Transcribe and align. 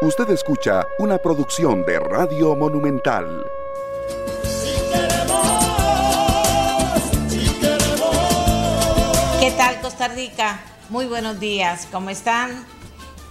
Usted 0.00 0.30
escucha 0.30 0.86
una 1.00 1.18
producción 1.18 1.84
de 1.84 1.98
Radio 1.98 2.54
Monumental. 2.54 3.44
¿Qué 9.40 9.50
tal 9.56 9.80
Costa 9.80 10.06
Rica? 10.06 10.60
Muy 10.88 11.06
buenos 11.06 11.40
días, 11.40 11.88
¿cómo 11.90 12.10
están? 12.10 12.64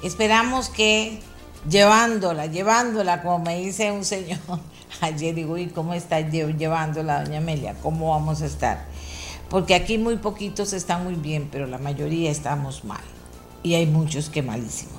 Esperamos 0.04 0.68
que 0.68 1.22
llevándola, 1.70 2.48
llevándola, 2.48 3.22
como 3.22 3.40
me 3.40 3.60
dice 3.60 3.94
un 3.94 4.04
señor 4.04 4.40
ayer, 5.00 5.36
digo, 5.36 5.58
¿y 5.58 5.68
cómo 5.68 5.94
está 5.94 6.20
llevándola, 6.20 7.24
doña 7.24 7.38
Amelia? 7.38 7.76
¿Cómo 7.82 8.10
vamos 8.10 8.42
a 8.42 8.46
estar? 8.46 8.84
Porque 9.50 9.74
aquí 9.74 9.98
muy 9.98 10.18
poquitos 10.18 10.74
están 10.74 11.06
muy 11.06 11.16
bien, 11.16 11.48
pero 11.50 11.66
la 11.66 11.78
mayoría 11.78 12.30
estamos 12.30 12.84
mal. 12.84 13.00
Y 13.64 13.76
hay 13.76 13.86
muchos 13.86 14.30
que 14.30 14.44
malísimo. 14.44 14.97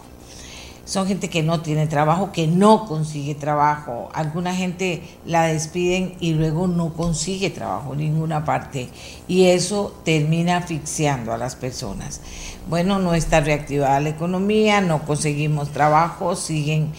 Son 0.89 1.07
gente 1.07 1.29
que 1.29 1.43
no 1.43 1.61
tiene 1.61 1.87
trabajo, 1.87 2.33
que 2.33 2.47
no 2.47 2.87
consigue 2.87 3.35
trabajo. 3.35 4.09
Alguna 4.15 4.55
gente 4.55 5.03
la 5.27 5.43
despiden 5.43 6.15
y 6.19 6.33
luego 6.33 6.67
no 6.67 6.95
consigue 6.95 7.51
trabajo 7.51 7.93
en 7.93 7.99
ninguna 7.99 8.47
parte. 8.47 8.89
Y 9.29 9.45
eso 9.45 9.95
termina 10.03 10.57
asfixiando 10.57 11.35
a 11.35 11.37
las 11.37 11.57
personas. 11.57 12.23
Bueno, 12.71 12.99
no 13.01 13.13
está 13.13 13.41
reactivada 13.41 14.01
la 14.01 14.09
economía, 14.09 14.81
no 14.81 15.03
conseguimos 15.03 15.73
trabajo, 15.73 16.35
siguen... 16.35 16.91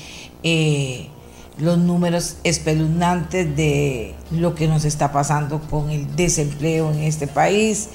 Eh, 0.44 1.10
los 1.58 1.78
números 1.78 2.38
espeluznantes 2.46 3.54
de 3.58 4.16
lo 4.32 4.56
que 4.56 4.70
nos 4.70 4.86
está 4.86 5.12
pasando 5.12 5.60
con 5.70 5.90
el 5.90 6.16
desempleo 6.16 6.90
en 6.90 7.00
este 7.00 7.28
país. 7.28 7.90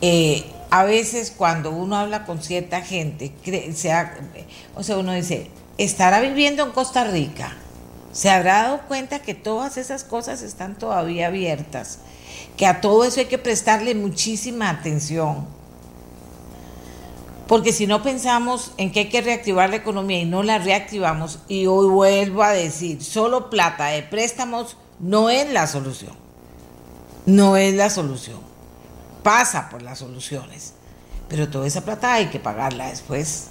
Eh, 0.00 0.42
a 0.70 0.84
veces 0.84 1.32
cuando 1.36 1.70
uno 1.70 1.96
habla 1.96 2.24
con 2.24 2.42
cierta 2.42 2.82
gente, 2.82 3.32
o 4.74 4.82
sea, 4.82 4.98
uno 4.98 5.12
dice, 5.12 5.50
¿estará 5.78 6.20
viviendo 6.20 6.62
en 6.64 6.72
Costa 6.72 7.04
Rica? 7.04 7.56
¿Se 8.12 8.30
habrá 8.30 8.62
dado 8.62 8.80
cuenta 8.88 9.20
que 9.20 9.34
todas 9.34 9.76
esas 9.76 10.04
cosas 10.04 10.42
están 10.42 10.76
todavía 10.76 11.28
abiertas? 11.28 11.98
Que 12.56 12.66
a 12.66 12.80
todo 12.80 13.04
eso 13.04 13.20
hay 13.20 13.26
que 13.26 13.38
prestarle 13.38 13.94
muchísima 13.94 14.70
atención 14.70 15.58
porque 17.48 17.72
si 17.72 17.86
no 17.86 18.02
pensamos 18.02 18.72
en 18.76 18.92
que 18.92 19.00
hay 19.00 19.08
que 19.08 19.22
reactivar 19.22 19.70
la 19.70 19.76
economía 19.76 20.20
y 20.20 20.26
no 20.26 20.42
la 20.42 20.58
reactivamos, 20.58 21.38
y 21.48 21.66
hoy 21.66 21.88
vuelvo 21.88 22.42
a 22.42 22.50
decir, 22.50 23.02
solo 23.02 23.48
plata 23.48 23.86
de 23.86 24.02
préstamos 24.02 24.76
no 25.00 25.30
es 25.30 25.50
la 25.50 25.66
solución. 25.66 26.12
No 27.24 27.56
es 27.56 27.74
la 27.74 27.88
solución. 27.88 28.47
Pasa 29.22 29.68
por 29.68 29.82
las 29.82 29.98
soluciones. 29.98 30.74
Pero 31.28 31.48
toda 31.48 31.66
esa 31.66 31.84
plata 31.84 32.14
hay 32.14 32.26
que 32.26 32.40
pagarla 32.40 32.88
después. 32.88 33.48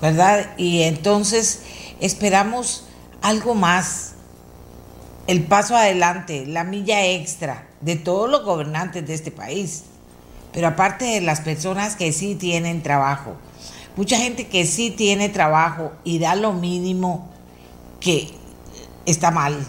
¿Verdad? 0.00 0.56
Y 0.56 0.82
entonces 0.82 1.60
esperamos 2.00 2.86
algo 3.22 3.54
más. 3.54 4.12
El 5.26 5.44
paso 5.44 5.76
adelante, 5.76 6.46
la 6.46 6.64
milla 6.64 7.06
extra 7.06 7.66
de 7.80 7.96
todos 7.96 8.28
los 8.28 8.44
gobernantes 8.44 9.06
de 9.06 9.14
este 9.14 9.30
país 9.30 9.84
pero 10.54 10.68
aparte 10.68 11.04
de 11.04 11.20
las 11.20 11.40
personas 11.40 11.96
que 11.96 12.12
sí 12.12 12.36
tienen 12.36 12.80
trabajo, 12.80 13.34
mucha 13.96 14.16
gente 14.16 14.46
que 14.46 14.64
sí 14.64 14.92
tiene 14.92 15.28
trabajo 15.28 15.90
y 16.04 16.20
da 16.20 16.36
lo 16.36 16.52
mínimo 16.52 17.28
que 17.98 18.30
está 19.04 19.32
mal, 19.32 19.66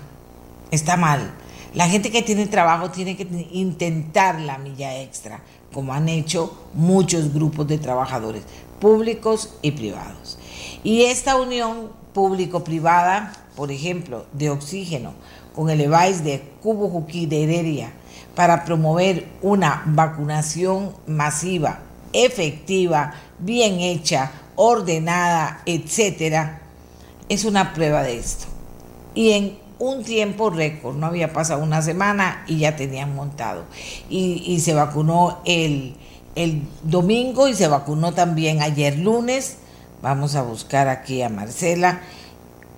está 0.70 0.96
mal. 0.96 1.34
La 1.76 1.90
gente 1.90 2.10
que 2.10 2.22
tiene 2.22 2.48
trabajo 2.48 2.90
tiene 2.90 3.18
que 3.18 3.28
intentar 3.52 4.40
la 4.40 4.58
milla 4.58 5.02
extra, 5.02 5.42
como 5.74 5.94
han 5.94 6.08
hecho 6.08 6.70
muchos 6.74 7.34
grupos 7.34 7.68
de 7.68 7.78
trabajadores, 7.78 8.44
públicos 8.80 9.56
y 9.62 9.72
privados. 9.72 10.38
Y 10.86 11.04
esta 11.04 11.36
unión 11.36 11.90
público-privada, 12.14 13.34
por 13.58 13.74
ejemplo, 13.74 14.26
de 14.32 14.52
oxígeno, 14.52 15.14
con 15.54 15.70
el 15.70 15.82
EVAIS 15.82 16.24
de 16.24 16.50
Cubo 16.64 16.88
Juquí 16.88 17.26
de 17.26 17.44
Heredia, 17.44 17.92
para 18.36 18.64
promover 18.64 19.28
una 19.42 19.84
vacunación 19.86 20.96
masiva, 21.08 21.82
efectiva, 22.14 23.16
bien 23.40 23.82
hecha, 23.82 24.32
ordenada, 24.56 25.62
etcétera, 25.66 26.62
es 27.28 27.44
una 27.44 27.74
prueba 27.74 28.02
de 28.02 28.18
esto. 28.18 28.46
Y 29.14 29.32
en 29.32 29.65
un 29.80 30.04
tiempo 30.04 30.50
récord, 30.50 30.96
no 30.96 31.08
había 31.08 31.34
pasado 31.34 31.62
una 31.62 31.82
semana 31.82 32.44
y 32.48 32.60
ya 32.60 32.76
tenían 32.76 33.16
montado. 33.16 33.66
Y, 34.10 34.60
se 34.60 34.74
vacunó 34.74 35.42
el, 35.46 35.96
el 36.36 36.64
domingo 36.84 37.48
y 37.48 37.54
se 37.54 37.68
vacunó 37.68 38.14
también 38.14 38.62
ayer 38.62 38.98
lunes. 38.98 39.58
Vamos 40.02 40.36
a 40.36 40.44
buscar 40.44 40.88
aquí 40.88 41.22
a 41.22 41.30
Marcela, 41.30 42.02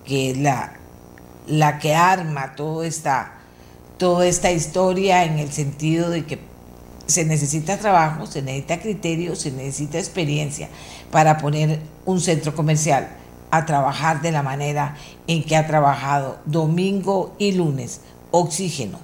que 0.04 0.30
es 0.30 0.38
la, 0.38 0.74
la 1.46 1.78
que 1.78 1.94
arma 1.94 2.54
todo 2.56 2.82
esta 2.82 3.34
toda 3.98 4.26
esta 4.26 4.52
historia 4.52 5.24
en 5.24 5.38
el 5.38 5.52
sentido 5.52 6.08
de 6.08 6.24
que 6.24 6.38
se 7.06 7.24
necesita 7.24 7.78
trabajo, 7.78 8.26
se 8.26 8.42
necesita 8.42 8.80
criterio, 8.80 9.34
se 9.34 9.50
necesita 9.50 9.98
experiencia 9.98 10.68
para 11.10 11.38
poner 11.38 11.80
un 12.06 12.20
centro 12.20 12.54
comercial 12.54 13.08
a 13.50 13.66
trabajar 13.66 14.20
de 14.22 14.32
la 14.32 14.42
manera 14.42 14.96
en 15.26 15.42
que 15.42 15.56
ha 15.56 15.66
trabajado 15.66 16.38
domingo 16.44 17.34
y 17.38 17.52
lunes. 17.52 18.00
Oxígeno. 18.30 18.98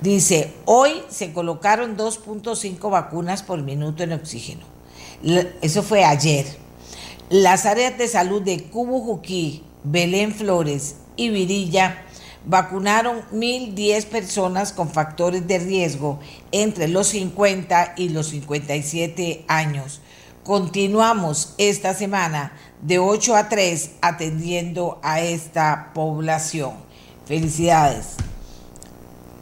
Dice, 0.00 0.54
hoy 0.64 1.02
se 1.08 1.32
colocaron 1.32 1.96
2.5 1.96 2.90
vacunas 2.90 3.42
por 3.42 3.60
minuto 3.62 4.04
en 4.04 4.12
oxígeno. 4.12 4.62
Eso 5.60 5.82
fue 5.82 6.04
ayer. 6.04 6.46
Las 7.30 7.66
áreas 7.66 7.98
de 7.98 8.06
salud 8.06 8.40
de 8.40 8.62
Cubo 8.64 9.00
Juquí, 9.00 9.64
Belén 9.82 10.32
Flores 10.32 10.96
y 11.16 11.30
Virilla 11.30 12.04
vacunaron 12.46 13.22
1.010 13.32 14.06
personas 14.06 14.72
con 14.72 14.88
factores 14.88 15.46
de 15.46 15.58
riesgo 15.58 16.20
entre 16.52 16.88
los 16.88 17.08
50 17.08 17.94
y 17.96 18.10
los 18.10 18.28
57 18.28 19.44
años. 19.48 20.00
Continuamos 20.48 21.52
esta 21.58 21.92
semana 21.92 22.52
de 22.80 22.98
8 22.98 23.36
a 23.36 23.50
3 23.50 23.90
atendiendo 24.00 24.98
a 25.02 25.20
esta 25.20 25.90
población. 25.92 26.72
Felicidades. 27.26 28.14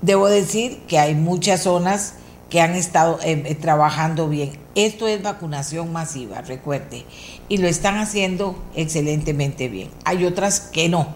Debo 0.03 0.27
decir 0.27 0.81
que 0.89 0.99
hay 0.99 1.15
muchas 1.15 1.63
zonas 1.63 2.15
que 2.51 2.61
han 2.61 2.75
estado 2.75 3.21
eh, 3.23 3.41
eh, 3.47 3.55
trabajando 3.55 4.29
bien. 4.29 4.59
Esto 4.75 5.07
es 5.07 5.23
vacunación 5.23 5.93
masiva, 5.93 6.41
recuerde, 6.41 7.07
y 7.49 7.59
lo 7.59 7.69
están 7.69 7.99
haciendo 7.99 8.61
excelentemente 8.75 9.69
bien. 9.69 9.91
Hay 10.05 10.25
otras 10.25 10.59
que 10.59 10.89
no 10.89 11.15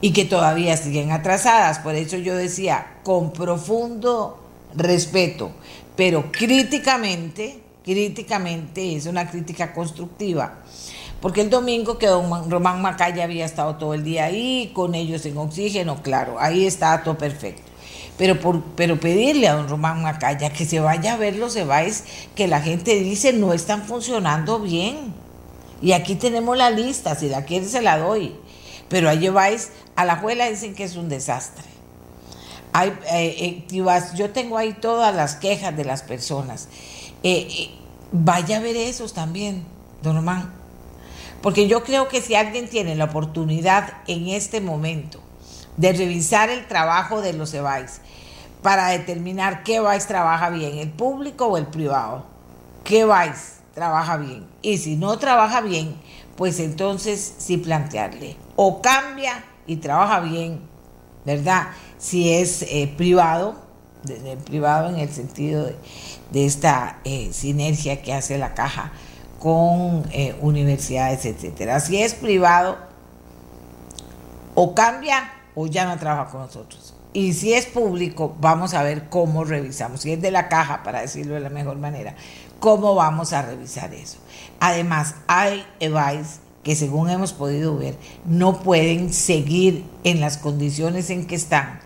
y 0.00 0.12
que 0.12 0.24
todavía 0.24 0.76
siguen 0.76 1.12
atrasadas. 1.12 1.78
Por 1.78 1.94
eso 1.94 2.16
yo 2.16 2.34
decía, 2.34 2.96
con 3.04 3.32
profundo 3.32 4.42
respeto, 4.74 5.52
pero 5.94 6.32
críticamente, 6.32 7.61
críticamente, 7.84 8.96
es 8.96 9.06
una 9.06 9.30
crítica 9.30 9.72
constructiva. 9.72 10.60
Porque 11.20 11.40
el 11.40 11.50
domingo 11.50 11.98
que 11.98 12.08
don 12.08 12.50
Román 12.50 12.82
Macaya 12.82 13.24
había 13.24 13.44
estado 13.44 13.76
todo 13.76 13.94
el 13.94 14.02
día 14.02 14.24
ahí, 14.24 14.72
con 14.74 14.94
ellos 14.94 15.24
en 15.24 15.38
oxígeno, 15.38 16.02
claro, 16.02 16.36
ahí 16.40 16.66
está 16.66 17.02
todo 17.04 17.16
perfecto. 17.16 17.62
Pero, 18.18 18.40
por, 18.40 18.62
pero 18.76 18.98
pedirle 18.98 19.48
a 19.48 19.54
don 19.54 19.68
Román 19.68 20.02
Macaya 20.02 20.52
que 20.52 20.64
se 20.64 20.80
vaya 20.80 21.14
a 21.14 21.16
ver 21.16 21.36
los 21.36 21.54
EVAIS 21.56 22.04
que 22.34 22.48
la 22.48 22.60
gente 22.60 22.96
dice 22.96 23.32
no 23.32 23.52
están 23.52 23.84
funcionando 23.84 24.58
bien. 24.58 25.14
Y 25.80 25.92
aquí 25.92 26.14
tenemos 26.14 26.56
la 26.56 26.70
lista, 26.70 27.14
si 27.14 27.28
la 27.28 27.44
quiere 27.44 27.66
se 27.66 27.82
la 27.82 27.98
doy. 27.98 28.34
Pero 28.88 29.08
ahí 29.08 29.18
lleváis 29.18 29.70
a 29.96 30.04
la 30.04 30.14
abuela 30.14 30.48
dicen 30.48 30.74
que 30.74 30.84
es 30.84 30.96
un 30.96 31.08
desastre. 31.08 31.64
Hay, 32.72 32.90
eh, 33.12 33.64
eh, 33.70 34.04
yo 34.14 34.30
tengo 34.30 34.56
ahí 34.58 34.72
todas 34.72 35.14
las 35.14 35.36
quejas 35.36 35.76
de 35.76 35.84
las 35.84 36.02
personas. 36.02 36.68
Eh, 37.22 37.70
vaya 38.10 38.58
a 38.58 38.60
ver 38.60 38.76
esos 38.76 39.12
también, 39.12 39.64
don 40.02 40.16
Román. 40.16 40.52
Porque 41.40 41.66
yo 41.66 41.82
creo 41.82 42.08
que 42.08 42.20
si 42.20 42.34
alguien 42.34 42.68
tiene 42.68 42.94
la 42.94 43.04
oportunidad 43.04 43.94
en 44.06 44.28
este 44.28 44.60
momento 44.60 45.20
de 45.76 45.92
revisar 45.92 46.50
el 46.50 46.66
trabajo 46.68 47.20
de 47.20 47.32
los 47.32 47.52
EBAIS 47.52 48.00
para 48.62 48.88
determinar 48.88 49.64
qué 49.64 49.76
EBAIS 49.76 50.06
trabaja 50.06 50.50
bien, 50.50 50.78
el 50.78 50.90
público 50.90 51.46
o 51.46 51.56
el 51.56 51.66
privado, 51.66 52.24
qué 52.84 53.00
EBAIS 53.00 53.60
trabaja 53.74 54.16
bien. 54.16 54.46
Y 54.62 54.78
si 54.78 54.96
no 54.96 55.18
trabaja 55.18 55.60
bien, 55.60 55.96
pues 56.36 56.60
entonces 56.60 57.34
sí 57.38 57.56
plantearle 57.56 58.36
o 58.56 58.80
cambia 58.80 59.44
y 59.66 59.76
trabaja 59.76 60.20
bien, 60.20 60.60
¿verdad? 61.24 61.68
Si 61.98 62.32
es 62.32 62.62
eh, 62.62 62.92
privado, 62.96 63.56
privado 64.44 64.88
en 64.88 64.96
el 64.96 65.08
sentido 65.08 65.70
de, 66.30 66.46
esta 66.46 66.98
eh, 67.04 67.30
sinergia 67.32 68.02
que 68.02 68.12
hace 68.12 68.38
la 68.38 68.54
caja 68.54 68.92
con 69.38 70.04
eh, 70.12 70.36
universidades, 70.40 71.24
etcétera. 71.24 71.80
Si 71.80 72.00
es 72.00 72.14
privado, 72.14 72.78
o 74.54 74.74
cambia 74.74 75.32
o 75.54 75.66
ya 75.66 75.86
no 75.86 75.98
trabaja 75.98 76.30
con 76.30 76.42
nosotros. 76.42 76.94
Y 77.12 77.34
si 77.34 77.52
es 77.52 77.66
público, 77.66 78.34
vamos 78.40 78.72
a 78.74 78.82
ver 78.82 79.08
cómo 79.08 79.44
revisamos. 79.44 80.00
Si 80.00 80.12
es 80.12 80.22
de 80.22 80.30
la 80.30 80.48
caja, 80.48 80.82
para 80.82 81.00
decirlo 81.02 81.34
de 81.34 81.40
la 81.40 81.50
mejor 81.50 81.76
manera, 81.76 82.14
cómo 82.58 82.94
vamos 82.94 83.32
a 83.32 83.42
revisar 83.42 83.92
eso. 83.92 84.18
Además, 84.60 85.16
hay 85.26 85.66
EVAIS 85.80 86.40
que 86.62 86.76
según 86.76 87.10
hemos 87.10 87.32
podido 87.32 87.76
ver, 87.76 87.96
no 88.24 88.60
pueden 88.60 89.12
seguir 89.12 89.84
en 90.04 90.20
las 90.20 90.38
condiciones 90.38 91.10
en 91.10 91.26
que 91.26 91.34
están, 91.34 91.80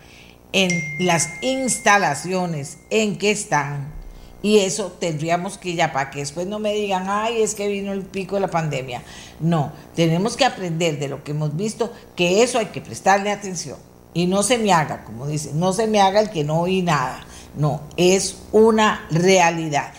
en 0.53 0.69
las 0.99 1.29
instalaciones 1.41 2.77
en 2.89 3.17
que 3.17 3.31
están. 3.31 3.93
Y 4.41 4.59
eso 4.59 4.95
tendríamos 4.99 5.57
que 5.57 5.75
ya 5.75 5.91
para 5.91 6.11
que 6.11 6.19
después 6.19 6.47
no 6.47 6.59
me 6.59 6.73
digan, 6.73 7.07
ay, 7.09 7.41
es 7.41 7.55
que 7.55 7.67
vino 7.67 7.91
el 7.91 8.03
pico 8.03 8.35
de 8.35 8.41
la 8.41 8.47
pandemia. 8.47 9.01
No, 9.39 9.71
tenemos 9.95 10.37
que 10.37 10.45
aprender 10.45 10.99
de 10.99 11.07
lo 11.07 11.23
que 11.23 11.31
hemos 11.31 11.55
visto, 11.55 11.91
que 12.15 12.43
eso 12.43 12.59
hay 12.59 12.67
que 12.67 12.81
prestarle 12.81 13.31
atención. 13.31 13.77
Y 14.13 14.27
no 14.27 14.43
se 14.43 14.57
me 14.57 14.71
haga, 14.71 15.03
como 15.03 15.27
dice, 15.27 15.51
no 15.53 15.73
se 15.73 15.87
me 15.87 16.01
haga 16.01 16.19
el 16.19 16.29
que 16.29 16.43
no 16.43 16.61
oí 16.61 16.81
nada. 16.81 17.25
No, 17.55 17.81
es 17.97 18.37
una 18.51 19.07
realidad. 19.09 19.93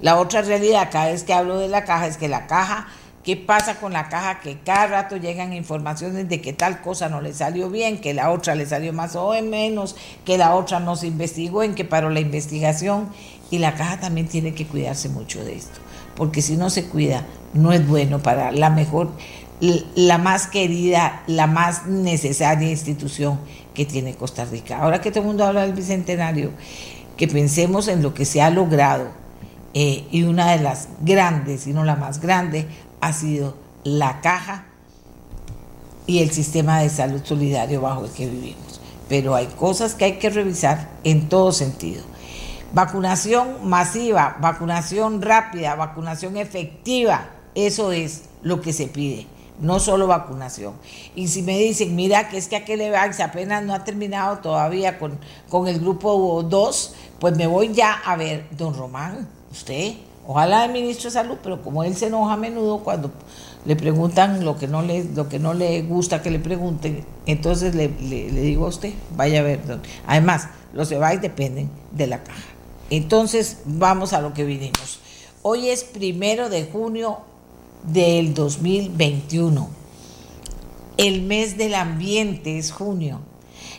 La 0.00 0.18
otra 0.18 0.42
realidad, 0.42 0.88
cada 0.90 1.06
vez 1.06 1.22
que 1.22 1.32
hablo 1.32 1.58
de 1.58 1.68
la 1.68 1.84
caja, 1.84 2.06
es 2.06 2.16
que 2.16 2.28
la 2.28 2.46
caja 2.46 2.88
¿Qué 3.24 3.36
pasa 3.36 3.76
con 3.76 3.92
la 3.92 4.08
caja? 4.08 4.40
Que 4.40 4.58
cada 4.58 4.88
rato 4.88 5.16
llegan 5.16 5.52
informaciones 5.52 6.28
de 6.28 6.40
que 6.40 6.52
tal 6.52 6.80
cosa 6.80 7.08
no 7.08 7.20
le 7.20 7.32
salió 7.32 7.70
bien, 7.70 8.00
que 8.00 8.14
la 8.14 8.30
otra 8.32 8.56
le 8.56 8.66
salió 8.66 8.92
más 8.92 9.14
o 9.14 9.32
menos, 9.42 9.94
que 10.24 10.38
la 10.38 10.56
otra 10.56 10.80
no 10.80 10.96
se 10.96 11.06
investigó, 11.06 11.62
en 11.62 11.76
que 11.76 11.84
paró 11.84 12.10
la 12.10 12.18
investigación. 12.18 13.10
Y 13.52 13.58
la 13.58 13.74
caja 13.74 14.00
también 14.00 14.26
tiene 14.26 14.54
que 14.54 14.66
cuidarse 14.66 15.08
mucho 15.08 15.44
de 15.44 15.54
esto, 15.54 15.78
porque 16.16 16.42
si 16.42 16.56
no 16.56 16.68
se 16.68 16.86
cuida, 16.86 17.24
no 17.54 17.72
es 17.72 17.86
bueno 17.86 18.18
para 18.18 18.50
la 18.50 18.70
mejor, 18.70 19.12
la 19.94 20.18
más 20.18 20.48
querida, 20.48 21.22
la 21.28 21.46
más 21.46 21.86
necesaria 21.86 22.70
institución 22.70 23.38
que 23.74 23.84
tiene 23.84 24.16
Costa 24.16 24.44
Rica. 24.46 24.78
Ahora 24.78 25.00
que 25.00 25.10
todo 25.10 25.20
el 25.20 25.26
mundo 25.26 25.44
habla 25.44 25.62
del 25.62 25.74
Bicentenario, 25.74 26.50
que 27.16 27.28
pensemos 27.28 27.86
en 27.86 28.02
lo 28.02 28.14
que 28.14 28.24
se 28.24 28.42
ha 28.42 28.50
logrado 28.50 29.08
eh, 29.74 30.06
y 30.10 30.24
una 30.24 30.50
de 30.50 30.62
las 30.62 30.88
grandes, 31.02 31.62
si 31.62 31.72
no 31.72 31.84
la 31.84 31.94
más 31.94 32.20
grande, 32.20 32.66
ha 33.02 33.12
sido 33.12 33.54
la 33.84 34.20
caja 34.20 34.64
y 36.06 36.20
el 36.20 36.30
sistema 36.30 36.80
de 36.80 36.88
salud 36.88 37.20
solidario 37.24 37.80
bajo 37.80 38.04
el 38.04 38.12
que 38.12 38.26
vivimos. 38.26 38.80
Pero 39.08 39.34
hay 39.34 39.46
cosas 39.46 39.94
que 39.94 40.04
hay 40.06 40.18
que 40.18 40.30
revisar 40.30 40.88
en 41.02 41.28
todo 41.28 41.52
sentido. 41.52 42.04
Vacunación 42.72 43.68
masiva, 43.68 44.36
vacunación 44.40 45.20
rápida, 45.20 45.74
vacunación 45.74 46.36
efectiva, 46.36 47.28
eso 47.54 47.92
es 47.92 48.22
lo 48.42 48.60
que 48.62 48.72
se 48.72 48.86
pide, 48.86 49.26
no 49.60 49.80
solo 49.80 50.06
vacunación. 50.06 50.74
Y 51.16 51.26
si 51.26 51.42
me 51.42 51.58
dicen, 51.58 51.94
mira, 51.96 52.28
que 52.28 52.38
es 52.38 52.46
que 52.46 52.56
aquel 52.56 52.80
Evax 52.80 53.18
apenas 53.18 53.64
no 53.64 53.74
ha 53.74 53.84
terminado 53.84 54.38
todavía 54.38 54.98
con, 54.98 55.18
con 55.50 55.66
el 55.66 55.80
grupo 55.80 56.42
2, 56.44 56.94
pues 57.18 57.36
me 57.36 57.48
voy 57.48 57.74
ya 57.74 58.00
a 58.06 58.16
ver, 58.16 58.46
don 58.56 58.74
Román, 58.74 59.28
usted 59.50 59.96
Ojalá 60.26 60.64
el 60.64 60.72
ministro 60.72 61.10
de 61.10 61.14
Salud, 61.14 61.38
pero 61.42 61.62
como 61.62 61.82
él 61.82 61.96
se 61.96 62.06
enoja 62.06 62.34
a 62.34 62.36
menudo 62.36 62.78
cuando 62.78 63.10
le 63.64 63.74
preguntan 63.74 64.44
lo 64.44 64.56
que 64.56 64.68
no 64.68 64.82
le, 64.82 65.04
lo 65.04 65.28
que 65.28 65.40
no 65.40 65.52
le 65.52 65.82
gusta 65.82 66.22
que 66.22 66.30
le 66.30 66.38
pregunten, 66.38 67.04
entonces 67.26 67.74
le, 67.74 67.88
digo 67.88 68.66
a 68.66 68.68
usted, 68.68 68.92
vaya 69.16 69.40
a 69.40 69.42
ver. 69.42 69.60
Además, 70.06 70.48
los 70.72 70.92
EBAIS 70.92 71.20
dependen 71.20 71.70
de 71.90 72.06
la 72.06 72.22
caja. 72.22 72.42
Entonces, 72.90 73.58
vamos 73.64 74.12
a 74.12 74.20
lo 74.20 74.32
que 74.32 74.44
vinimos. 74.44 75.00
Hoy 75.42 75.70
es 75.70 75.82
primero 75.82 76.50
de 76.50 76.66
junio 76.66 77.18
del 77.82 78.32
2021. 78.34 79.68
El 80.98 81.22
mes 81.22 81.56
del 81.56 81.74
ambiente 81.74 82.58
es 82.58 82.70
junio. 82.70 83.20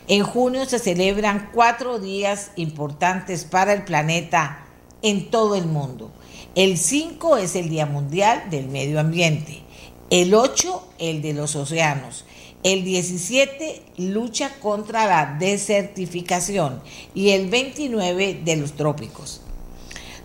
En 0.07 0.23
junio 0.23 0.65
se 0.65 0.79
celebran 0.79 1.51
cuatro 1.53 1.99
días 1.99 2.51
importantes 2.57 3.45
para 3.45 3.71
el 3.71 3.83
planeta 3.83 4.65
en 5.01 5.29
todo 5.29 5.55
el 5.55 5.65
mundo. 5.65 6.11
El 6.55 6.77
5 6.77 7.37
es 7.37 7.55
el 7.55 7.67
Día 7.67 7.87
Mundial 7.87 8.43
del 8.51 8.67
Medio 8.67 8.99
Ambiente. 8.99 9.63
El 10.11 10.35
8, 10.35 10.87
el 10.99 11.23
de 11.23 11.33
los 11.33 11.55
océanos. 11.55 12.25
El 12.61 12.83
17, 12.83 13.81
lucha 13.97 14.51
contra 14.59 15.07
la 15.07 15.35
desertificación. 15.39 16.79
Y 17.15 17.31
el 17.31 17.49
29, 17.49 18.41
de 18.45 18.55
los 18.57 18.73
trópicos. 18.73 19.41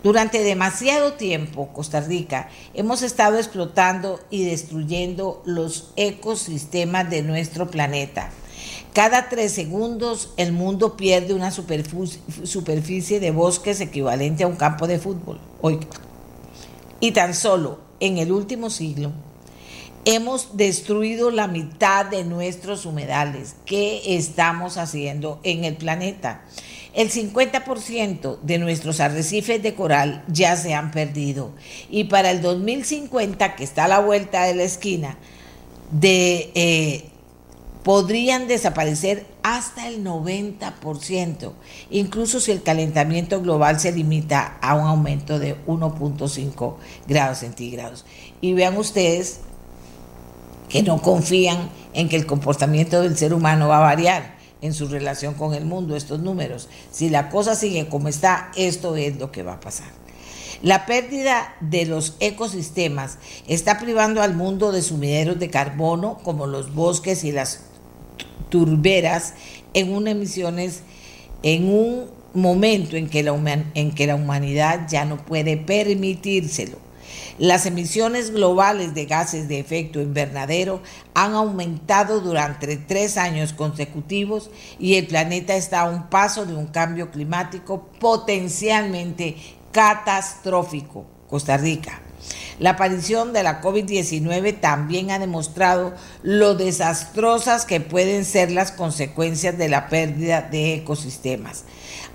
Durante 0.03 0.43
demasiado 0.43 1.15
tiempo, 1.15 1.71
Costa 1.73 2.03
Rica, 2.03 2.51
hemos 2.75 3.01
estado 3.01 3.39
explotando 3.39 4.21
y 4.29 4.45
destruyendo 4.45 5.43
los 5.47 5.93
ecosistemas 5.97 7.09
de 7.09 7.23
nuestro 7.23 7.71
planeta. 7.71 8.29
Cada 8.93 9.31
tres 9.31 9.53
segundos 9.53 10.35
el 10.37 10.53
mundo 10.53 10.95
pierde 10.95 11.33
una 11.33 11.53
superficie 11.53 13.19
de 13.19 13.31
bosques 13.31 13.81
equivalente 13.81 14.45
a 14.45 14.47
un 14.47 14.57
campo 14.57 14.87
de 14.87 14.99
fútbol. 14.99 15.41
Hoy, 15.63 15.79
y 17.00 17.12
tan 17.12 17.35
solo 17.35 17.81
en 18.00 18.19
el 18.19 18.33
último 18.33 18.71
siglo 18.71 19.12
hemos 20.05 20.56
destruido 20.56 21.31
la 21.31 21.49
mitad 21.49 22.06
de 22.06 22.25
nuestros 22.25 22.87
humedales. 22.87 23.56
¿Qué 23.67 24.17
estamos 24.17 24.79
haciendo 24.79 25.39
en 25.43 25.65
el 25.65 25.77
planeta? 25.77 26.45
El 26.95 27.11
50% 27.11 28.41
de 28.41 28.59
nuestros 28.59 29.00
arrecifes 29.00 29.62
de 29.62 29.75
coral 29.75 30.25
ya 30.29 30.56
se 30.56 30.73
han 30.73 30.91
perdido. 30.91 31.53
Y 31.91 32.05
para 32.05 32.31
el 32.31 32.41
2050, 32.41 33.55
que 33.55 33.65
está 33.65 33.85
a 33.85 33.89
la 33.89 34.01
vuelta 34.01 34.44
de 34.44 34.55
la 34.55 34.62
esquina, 34.62 35.19
de 35.91 36.51
eh, 36.55 37.05
podrían 37.83 38.49
desaparecer 38.49 39.27
hasta 39.56 39.89
el 39.89 40.05
90%, 40.05 41.53
incluso 41.91 42.39
si 42.39 42.53
el 42.53 42.62
calentamiento 42.62 43.41
global 43.41 43.81
se 43.81 43.93
limita 43.93 44.59
a 44.61 44.75
un 44.75 44.87
aumento 44.87 45.39
de 45.39 45.56
1.5 45.67 46.75
grados 47.06 47.39
centígrados. 47.39 48.05
Y 48.43 48.53
vean 48.53 48.77
ustedes 48.77 49.41
que 50.69 50.83
no 50.83 51.00
confían 51.00 51.71
en 51.95 52.11
que 52.11 52.17
el 52.17 52.27
comportamiento 52.27 53.00
del 53.00 53.17
ser 53.17 53.33
humano 53.33 53.69
va 53.69 53.79
a 53.79 53.81
variar 53.81 54.37
en 54.61 54.75
su 54.75 54.87
relación 54.87 55.33
con 55.33 55.55
el 55.55 55.65
mundo, 55.65 55.97
estos 55.97 56.21
números. 56.21 56.69
Si 56.91 57.09
la 57.09 57.31
cosa 57.31 57.55
sigue 57.55 57.89
como 57.89 58.09
está, 58.09 58.53
esto 58.55 58.97
es 58.97 59.17
lo 59.17 59.33
que 59.33 59.44
va 59.44 59.55
a 59.55 59.61
pasar. 59.61 59.89
La 60.61 60.85
pérdida 60.85 61.55
de 61.61 61.87
los 61.87 62.17
ecosistemas 62.21 63.17
está 63.47 63.79
privando 63.79 64.21
al 64.21 64.35
mundo 64.35 64.73
de 64.73 64.83
sumideros 64.83 65.39
de 65.39 65.49
carbono 65.49 66.19
como 66.23 66.47
los 66.47 66.75
bosques 66.75 67.25
y 67.25 67.33
las 67.33 67.68
turberas 68.49 69.35
en 69.75 69.93
una 69.93 70.11
emisiones 70.11 70.82
en 71.43 71.69
un 71.69 72.06
momento 72.35 72.96
en 72.96 73.08
que, 73.08 73.23
la 73.23 73.32
en 73.75 73.93
que 73.93 74.06
la 74.06 74.14
humanidad 74.14 74.87
ya 74.88 75.05
no 75.05 75.17
puede 75.19 75.56
permitírselo. 75.56 76.79
Las 77.38 77.67
emisiones 77.67 78.32
globales 78.32 78.94
de 78.94 79.06
gases 79.06 79.48
de 79.48 79.60
efecto 79.60 80.01
invernadero 80.01 80.82
han 81.15 81.34
aumentado 81.34 82.20
durante 82.20 82.77
tres 82.77 83.17
años 83.17 83.53
consecutivos 83.53 84.51
y 84.79 84.96
el 84.96 85.06
planeta 85.06 85.55
está 85.55 85.82
a 85.82 85.91
un 85.91 86.08
paso 86.10 86.46
de 86.46 86.55
un 86.55 86.67
cambio 86.67 87.10
climático 87.10 87.89
potencialmente 88.01 89.36
catastrófico. 89.72 91.06
Costa 91.29 91.56
Rica. 91.56 92.07
La 92.58 92.70
aparición 92.70 93.32
de 93.32 93.43
la 93.43 93.61
COVID-19 93.61 94.61
también 94.61 95.11
ha 95.11 95.19
demostrado 95.19 95.94
lo 96.23 96.55
desastrosas 96.55 97.65
que 97.65 97.81
pueden 97.81 98.25
ser 98.25 98.51
las 98.51 98.73
consecuencias 98.73 99.56
de 99.56 99.69
la 99.69 99.89
pérdida 99.89 100.43
de 100.43 100.75
ecosistemas. 100.75 101.65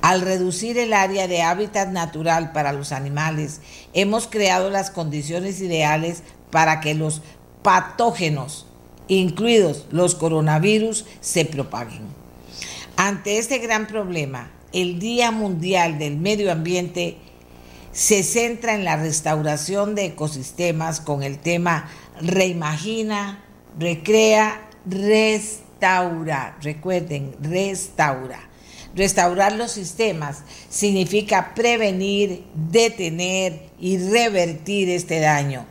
Al 0.01 0.21
reducir 0.21 0.77
el 0.77 0.91
área 0.91 1.29
de 1.29 1.41
hábitat 1.41 1.89
natural 1.89 2.51
para 2.51 2.73
los 2.73 2.91
animales, 2.91 3.61
hemos 3.93 4.27
creado 4.27 4.69
las 4.69 4.91
condiciones 4.91 5.61
ideales 5.61 6.23
para 6.51 6.81
que 6.81 6.93
los 6.93 7.21
patógenos, 7.61 8.65
incluidos 9.07 9.85
los 9.91 10.15
coronavirus, 10.15 11.05
se 11.21 11.45
propaguen. 11.45 12.01
Ante 12.97 13.37
este 13.37 13.59
gran 13.59 13.87
problema, 13.87 14.51
el 14.73 14.99
Día 14.99 15.31
Mundial 15.31 15.97
del 15.99 16.17
Medio 16.17 16.51
Ambiente 16.51 17.17
se 17.93 18.23
centra 18.23 18.73
en 18.73 18.83
la 18.83 18.97
restauración 18.97 19.95
de 19.95 20.05
ecosistemas 20.05 20.99
con 20.99 21.23
el 21.23 21.37
tema 21.37 21.89
reimagina, 22.19 23.43
recrea, 23.79 24.67
restaura. 24.85 26.57
Recuerden, 26.61 27.35
restaura. 27.39 28.39
Restaurar 28.95 29.53
los 29.53 29.71
sistemas 29.71 30.43
significa 30.69 31.53
prevenir, 31.55 32.43
detener 32.53 33.69
y 33.79 33.97
revertir 33.97 34.89
este 34.89 35.19
daño. 35.19 35.65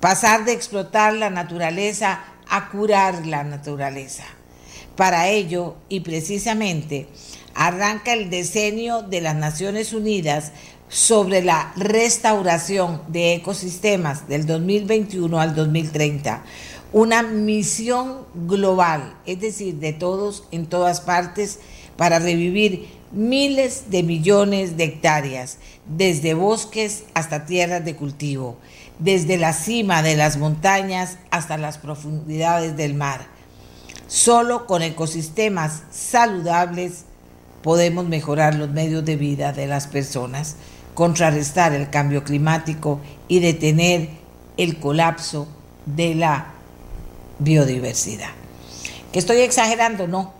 Pasar 0.00 0.44
de 0.44 0.52
explotar 0.52 1.12
la 1.14 1.30
naturaleza 1.30 2.20
a 2.48 2.68
curar 2.68 3.26
la 3.26 3.44
naturaleza. 3.44 4.24
Para 4.96 5.28
ello, 5.28 5.76
y 5.88 6.00
precisamente, 6.00 7.08
arranca 7.54 8.12
el 8.12 8.30
decenio 8.30 9.02
de 9.02 9.20
las 9.20 9.36
Naciones 9.36 9.92
Unidas 9.92 10.52
sobre 10.88 11.42
la 11.42 11.72
restauración 11.76 13.02
de 13.08 13.34
ecosistemas 13.34 14.28
del 14.28 14.46
2021 14.46 15.40
al 15.40 15.54
2030. 15.54 16.42
Una 16.92 17.22
misión 17.22 18.26
global, 18.34 19.14
es 19.26 19.40
decir, 19.40 19.74
de 19.74 19.92
todos 19.92 20.44
en 20.50 20.66
todas 20.66 21.00
partes, 21.00 21.60
para 21.96 22.18
revivir 22.18 22.88
miles 23.12 23.90
de 23.90 24.02
millones 24.02 24.76
de 24.76 24.84
hectáreas, 24.84 25.58
desde 25.86 26.34
bosques 26.34 27.04
hasta 27.14 27.44
tierras 27.44 27.84
de 27.84 27.96
cultivo, 27.96 28.56
desde 28.98 29.36
la 29.36 29.52
cima 29.52 30.02
de 30.02 30.16
las 30.16 30.36
montañas 30.36 31.18
hasta 31.30 31.58
las 31.58 31.78
profundidades 31.78 32.76
del 32.76 32.94
mar. 32.94 33.26
Solo 34.06 34.66
con 34.66 34.82
ecosistemas 34.82 35.82
saludables 35.90 37.04
podemos 37.62 38.06
mejorar 38.06 38.54
los 38.54 38.70
medios 38.70 39.04
de 39.04 39.16
vida 39.16 39.52
de 39.52 39.66
las 39.66 39.86
personas, 39.86 40.56
contrarrestar 40.98 41.74
el 41.74 41.90
cambio 41.90 42.24
climático 42.24 42.98
y 43.28 43.38
detener 43.38 44.08
el 44.56 44.80
colapso 44.80 45.46
de 45.86 46.16
la 46.16 46.46
biodiversidad. 47.38 48.30
¿Que 49.12 49.20
estoy 49.20 49.36
exagerando? 49.36 50.08
No, 50.08 50.32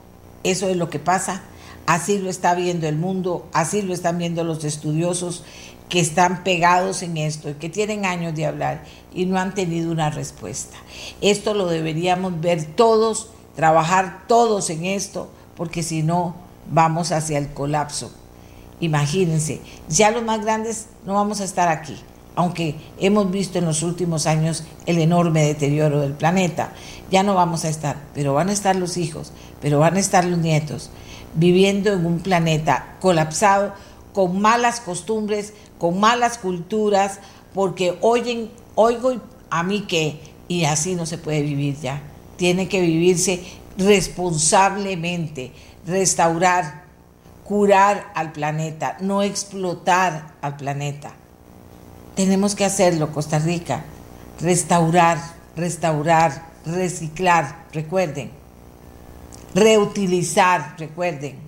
eso 0.43 0.69
es 0.69 0.77
lo 0.77 0.91
que 0.91 0.99
pasa 0.99 1.45
Así 1.89 2.19
lo 2.19 2.29
está 2.29 2.55
viendo 2.55 2.87
el 2.87 2.97
mundo, 2.97 3.47
así 3.55 3.81
lo 3.81 3.95
están 3.95 4.19
viendo 4.19 4.45
los 4.45 4.63
estudiosos 4.63 5.43
que 5.89 6.01
están 6.01 6.45
pegados 6.45 7.03
en 7.03 7.17
esto 7.17 7.49
y 7.49 7.55
que 7.55 7.71
tienen 7.71 8.05
años 8.05 8.35
de 8.35 8.45
hablar 8.45 8.85
y 9.15 9.25
no 9.25 9.39
han 9.39 9.55
tenido 9.55 9.91
una 9.91 10.11
respuesta. 10.11 10.77
Esto 11.23 11.55
lo 11.55 11.67
deberíamos 11.67 12.43
ver 12.43 12.63
todos, 12.63 13.31
trabajar 13.57 14.25
todos 14.27 14.69
en 14.69 14.85
esto, 14.85 15.31
porque 15.57 15.83
si 15.83 16.03
no, 16.03 16.35
vamos 16.71 17.11
hacia 17.11 17.39
el 17.39 17.55
colapso. 17.55 18.13
Imagínense, 18.81 19.61
ya 19.89 20.11
los 20.11 20.23
más 20.23 20.45
grandes 20.45 20.87
no 21.05 21.15
vamos 21.15 21.41
a 21.41 21.45
estar 21.45 21.69
aquí, 21.69 21.97
aunque 22.37 22.77
hemos 22.99 23.31
visto 23.31 23.59
en 23.59 23.65
los 23.65 23.83
últimos 23.83 24.27
años 24.27 24.65
el 24.87 24.99
enorme 24.99 25.43
deterioro 25.43 26.01
del 26.01 26.13
planeta, 26.13 26.73
ya 27.11 27.23
no 27.23 27.35
vamos 27.35 27.65
a 27.65 27.69
estar, 27.69 27.97
pero 28.15 28.35
van 28.35 28.49
a 28.49 28.53
estar 28.53 28.77
los 28.77 28.97
hijos, 28.97 29.33
pero 29.61 29.81
van 29.81 29.97
a 29.97 30.01
estar 30.01 30.25
los 30.25 30.39
nietos 30.39 30.91
viviendo 31.35 31.93
en 31.93 32.07
un 32.07 32.21
planeta 32.21 32.97
colapsado, 33.01 33.73
con 34.13 34.41
malas 34.41 34.81
costumbres, 34.81 35.53
con 35.79 36.01
malas 36.01 36.39
culturas, 36.39 37.21
porque 37.55 37.97
oyen, 38.01 38.51
oigo 38.75 39.15
a 39.51 39.63
mí 39.63 39.83
que, 39.83 40.21
y 40.49 40.65
así 40.65 40.95
no 40.95 41.07
se 41.07 41.19
puede 41.19 41.43
vivir 41.43 41.77
ya. 41.81 42.03
Tiene 42.37 42.69
que 42.69 42.81
vivirse 42.81 43.43
responsablemente, 43.77 45.53
restaurar, 45.87 46.88
curar 47.49 48.13
al 48.15 48.33
planeta, 48.33 48.99
no 49.01 49.23
explotar 49.23 50.35
al 50.43 50.57
planeta. 50.57 51.13
Tenemos 52.15 52.55
que 52.55 52.67
hacerlo, 52.67 53.11
Costa 53.11 53.39
Rica. 53.39 53.85
Restaurar, 54.39 55.19
restaurar, 55.57 56.43
reciclar, 56.67 57.65
recuerden 57.73 58.39
Reutilizar, 59.55 60.75
recuerden. 60.79 61.39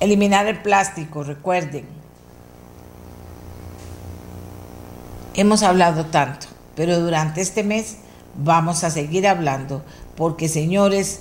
Eliminar 0.00 0.46
el 0.46 0.62
plástico, 0.62 1.22
recuerden. 1.22 1.84
Hemos 5.34 5.62
hablado 5.62 6.06
tanto, 6.06 6.46
pero 6.74 6.98
durante 7.00 7.42
este 7.42 7.62
mes 7.62 7.98
vamos 8.34 8.82
a 8.82 8.90
seguir 8.90 9.28
hablando 9.28 9.84
porque, 10.16 10.48
señores, 10.48 11.20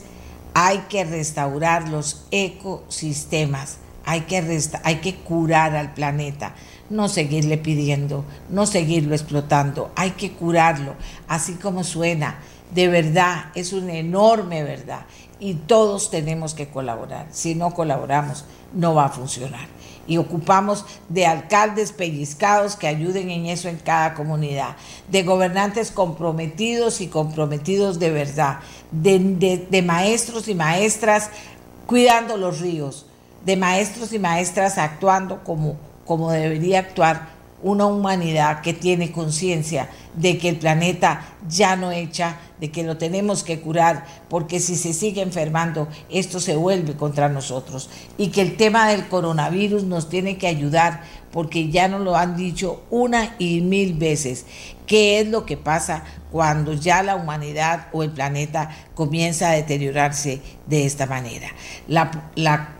hay 0.59 0.85
que 0.89 1.03
restaurar 1.03 1.87
los 1.87 2.25
ecosistemas, 2.31 3.77
hay 4.05 4.21
que, 4.21 4.59
hay 4.83 4.95
que 4.95 5.13
curar 5.17 5.75
al 5.75 5.93
planeta, 5.93 6.55
no 6.89 7.09
seguirle 7.09 7.59
pidiendo, 7.59 8.25
no 8.49 8.65
seguirlo 8.65 9.13
explotando, 9.13 9.91
hay 9.95 10.11
que 10.11 10.31
curarlo, 10.31 10.95
así 11.27 11.53
como 11.53 11.83
suena. 11.83 12.39
De 12.73 12.87
verdad, 12.87 13.51
es 13.53 13.71
una 13.71 13.93
enorme 13.93 14.63
verdad. 14.63 15.01
Y 15.39 15.53
todos 15.53 16.09
tenemos 16.09 16.55
que 16.55 16.67
colaborar. 16.69 17.27
Si 17.29 17.53
no 17.53 17.75
colaboramos, 17.75 18.43
no 18.73 18.95
va 18.95 19.05
a 19.05 19.09
funcionar. 19.09 19.67
Y 20.07 20.17
ocupamos 20.17 20.85
de 21.09 21.25
alcaldes 21.25 21.91
pellizcados 21.91 22.75
que 22.75 22.87
ayuden 22.87 23.29
en 23.29 23.45
eso 23.45 23.67
en 23.69 23.77
cada 23.77 24.13
comunidad, 24.13 24.75
de 25.09 25.23
gobernantes 25.23 25.91
comprometidos 25.91 27.01
y 27.01 27.07
comprometidos 27.07 27.99
de 27.99 28.11
verdad, 28.11 28.59
de, 28.91 29.83
maestros 29.85 30.47
y 30.47 30.55
maestras 30.55 31.29
cuidando 31.85 32.37
los 32.37 32.61
ríos, 32.61 33.05
de 33.45 33.57
maestros 33.57 34.13
y 34.13 34.19
maestras 34.19 34.77
actuando 34.77 35.43
como, 35.43 35.75
como 36.05 36.31
debería 36.31 36.79
actuar 36.79 37.36
una 37.61 37.85
humanidad 37.85 38.61
que 38.61 38.73
tiene 38.73 39.11
conciencia 39.11 39.89
de 40.15 40.37
que 40.37 40.49
el 40.49 40.57
planeta 40.57 41.25
ya 41.47 41.75
no 41.75 41.91
echa, 41.91 42.37
de 42.59 42.71
que 42.71 42.83
lo 42.83 42.97
tenemos 42.97 43.43
que 43.43 43.59
curar, 43.59 44.05
porque 44.29 44.59
si 44.59 44.75
se 44.75 44.93
sigue 44.93 45.21
enfermando, 45.21 45.87
esto 46.09 46.39
se 46.39 46.55
vuelve 46.55 46.95
contra 46.95 47.29
nosotros. 47.29 47.89
Y 48.17 48.27
que 48.27 48.41
el 48.41 48.57
tema 48.57 48.87
del 48.89 49.07
coronavirus 49.07 49.83
nos 49.83 50.09
tiene 50.09 50.37
que 50.37 50.47
ayudar, 50.47 51.03
porque 51.31 51.69
ya 51.69 51.87
nos 51.87 52.01
lo 52.01 52.15
han 52.15 52.35
dicho 52.35 52.83
una 52.89 53.35
y 53.37 53.61
mil 53.61 53.93
veces, 53.93 54.45
qué 54.85 55.19
es 55.19 55.27
lo 55.27 55.45
que 55.45 55.57
pasa 55.57 56.03
cuando 56.31 56.73
ya 56.73 57.03
la 57.03 57.15
humanidad 57.15 57.87
o 57.91 58.03
el 58.03 58.11
planeta 58.11 58.69
comienza 58.95 59.49
a 59.49 59.53
deteriorarse 59.53 60.41
de 60.65 60.85
esta 60.85 61.05
manera. 61.05 61.47
La, 61.87 62.76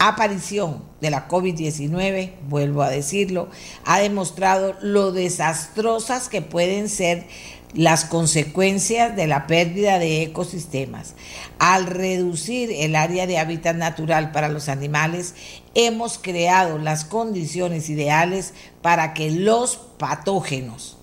aparición 0.00 0.82
de 1.02 1.10
la 1.10 1.28
COVID-19, 1.28 2.32
vuelvo 2.48 2.82
a 2.82 2.88
decirlo, 2.88 3.48
ha 3.84 4.00
demostrado 4.00 4.74
lo 4.80 5.12
desastrosas 5.12 6.28
que 6.28 6.40
pueden 6.40 6.88
ser 6.88 7.26
las 7.74 8.06
consecuencias 8.06 9.14
de 9.14 9.26
la 9.26 9.46
pérdida 9.46 9.98
de 9.98 10.22
ecosistemas. 10.22 11.14
Al 11.58 11.86
reducir 11.86 12.72
el 12.72 12.96
área 12.96 13.26
de 13.26 13.38
hábitat 13.38 13.76
natural 13.76 14.32
para 14.32 14.48
los 14.48 14.70
animales, 14.70 15.34
hemos 15.74 16.18
creado 16.18 16.78
las 16.78 17.04
condiciones 17.04 17.90
ideales 17.90 18.54
para 18.80 19.12
que 19.12 19.30
los 19.30 19.76
patógenos, 19.98 20.96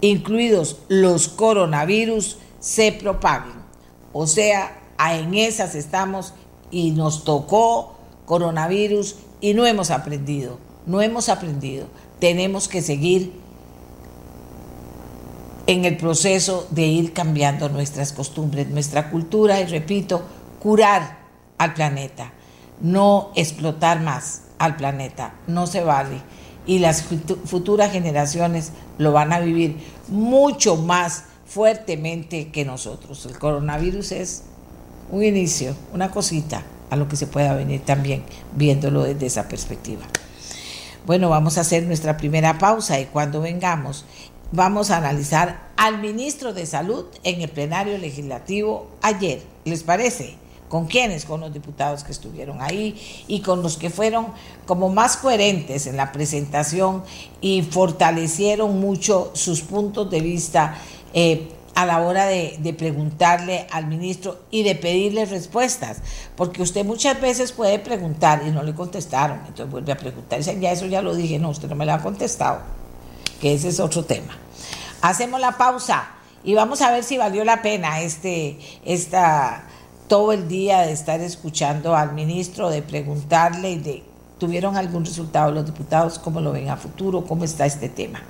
incluidos 0.00 0.78
los 0.88 1.28
coronavirus, 1.28 2.38
se 2.58 2.90
propaguen. 2.90 3.62
O 4.12 4.26
sea, 4.26 4.76
en 4.98 5.34
esas 5.34 5.76
estamos 5.76 6.34
y 6.70 6.90
nos 6.90 7.24
tocó 7.24 7.93
coronavirus 8.26 9.16
y 9.40 9.54
no 9.54 9.66
hemos 9.66 9.90
aprendido, 9.90 10.58
no 10.86 11.02
hemos 11.02 11.28
aprendido. 11.28 11.86
Tenemos 12.18 12.68
que 12.68 12.82
seguir 12.82 13.32
en 15.66 15.84
el 15.84 15.96
proceso 15.96 16.66
de 16.70 16.86
ir 16.86 17.12
cambiando 17.12 17.68
nuestras 17.68 18.12
costumbres, 18.12 18.68
nuestra 18.68 19.10
cultura 19.10 19.60
y 19.60 19.66
repito, 19.66 20.22
curar 20.60 21.18
al 21.58 21.74
planeta, 21.74 22.32
no 22.80 23.30
explotar 23.34 24.00
más 24.00 24.42
al 24.58 24.76
planeta, 24.76 25.34
no 25.46 25.66
se 25.66 25.82
vale. 25.82 26.20
Y 26.66 26.78
las 26.78 27.02
futuras 27.02 27.92
generaciones 27.92 28.72
lo 28.96 29.12
van 29.12 29.32
a 29.32 29.40
vivir 29.40 29.76
mucho 30.08 30.76
más 30.76 31.24
fuertemente 31.46 32.48
que 32.48 32.64
nosotros. 32.64 33.26
El 33.26 33.38
coronavirus 33.38 34.12
es 34.12 34.42
un 35.10 35.22
inicio, 35.22 35.76
una 35.92 36.10
cosita, 36.10 36.62
a 36.94 36.96
lo 36.96 37.08
que 37.08 37.16
se 37.16 37.26
pueda 37.26 37.54
venir 37.54 37.82
también 37.84 38.22
viéndolo 38.54 39.02
desde 39.02 39.26
esa 39.26 39.48
perspectiva. 39.48 40.02
Bueno, 41.06 41.28
vamos 41.28 41.58
a 41.58 41.60
hacer 41.60 41.82
nuestra 41.82 42.16
primera 42.16 42.56
pausa 42.58 42.98
y 42.98 43.06
cuando 43.06 43.40
vengamos 43.40 44.06
vamos 44.52 44.90
a 44.90 44.98
analizar 44.98 45.70
al 45.76 46.00
ministro 46.00 46.54
de 46.54 46.64
Salud 46.64 47.06
en 47.24 47.42
el 47.42 47.50
plenario 47.50 47.98
legislativo 47.98 48.88
ayer. 49.02 49.42
¿Les 49.64 49.82
parece? 49.82 50.36
¿Con 50.68 50.86
quiénes? 50.86 51.24
Con 51.24 51.40
los 51.40 51.52
diputados 51.52 52.04
que 52.04 52.12
estuvieron 52.12 52.62
ahí 52.62 53.24
y 53.26 53.40
con 53.40 53.62
los 53.62 53.76
que 53.76 53.90
fueron 53.90 54.28
como 54.64 54.88
más 54.88 55.16
coherentes 55.16 55.86
en 55.86 55.96
la 55.96 56.12
presentación 56.12 57.02
y 57.40 57.62
fortalecieron 57.62 58.80
mucho 58.80 59.32
sus 59.34 59.60
puntos 59.62 60.10
de 60.10 60.20
vista 60.20 60.78
eh, 61.12 61.48
a 61.74 61.86
la 61.86 62.00
hora 62.02 62.26
de, 62.26 62.74
preguntarle 62.78 63.66
al 63.70 63.86
ministro 63.86 64.38
y 64.50 64.62
de 64.62 64.74
pedirle 64.74 65.24
respuestas, 65.24 65.98
porque 66.36 66.62
usted 66.62 66.84
muchas 66.84 67.20
veces 67.20 67.52
puede 67.52 67.78
preguntar 67.78 68.42
y 68.46 68.50
no 68.50 68.62
le 68.62 68.74
contestaron, 68.74 69.38
entonces 69.40 69.70
vuelve 69.70 69.92
a 69.92 69.96
preguntar, 69.96 70.38
dice, 70.38 70.58
ya 70.60 70.72
eso 70.72 70.86
ya 70.86 71.02
lo 71.02 71.14
dije, 71.14 71.38
no, 71.38 71.50
usted 71.50 71.68
no 71.68 71.74
me 71.74 71.86
lo 71.86 71.92
ha 71.92 71.98
contestado, 71.98 72.60
que 73.40 73.54
ese 73.54 73.68
es 73.68 73.80
otro 73.80 74.04
tema. 74.04 74.38
Hacemos 75.02 75.40
la 75.40 75.58
pausa 75.58 76.08
y 76.44 76.54
vamos 76.54 76.80
a 76.80 76.90
ver 76.90 77.04
si 77.04 77.18
valió 77.18 77.44
la 77.44 77.62
pena 77.62 78.00
este, 78.00 78.58
esta, 78.84 79.64
todo 80.08 80.32
el 80.32 80.48
día 80.48 80.82
de 80.82 80.92
estar 80.92 81.20
escuchando 81.20 81.96
al 81.96 82.12
ministro, 82.12 82.70
de 82.70 82.82
preguntarle 82.82 83.72
y 83.72 83.78
de, 83.78 84.02
¿tuvieron 84.38 84.76
algún 84.76 85.04
resultado 85.04 85.50
los 85.50 85.66
diputados? 85.66 86.18
¿Cómo 86.18 86.40
lo 86.40 86.52
ven 86.52 86.70
a 86.70 86.76
futuro? 86.76 87.24
¿Cómo 87.24 87.44
está 87.44 87.66
este 87.66 87.88
tema? 87.88 88.22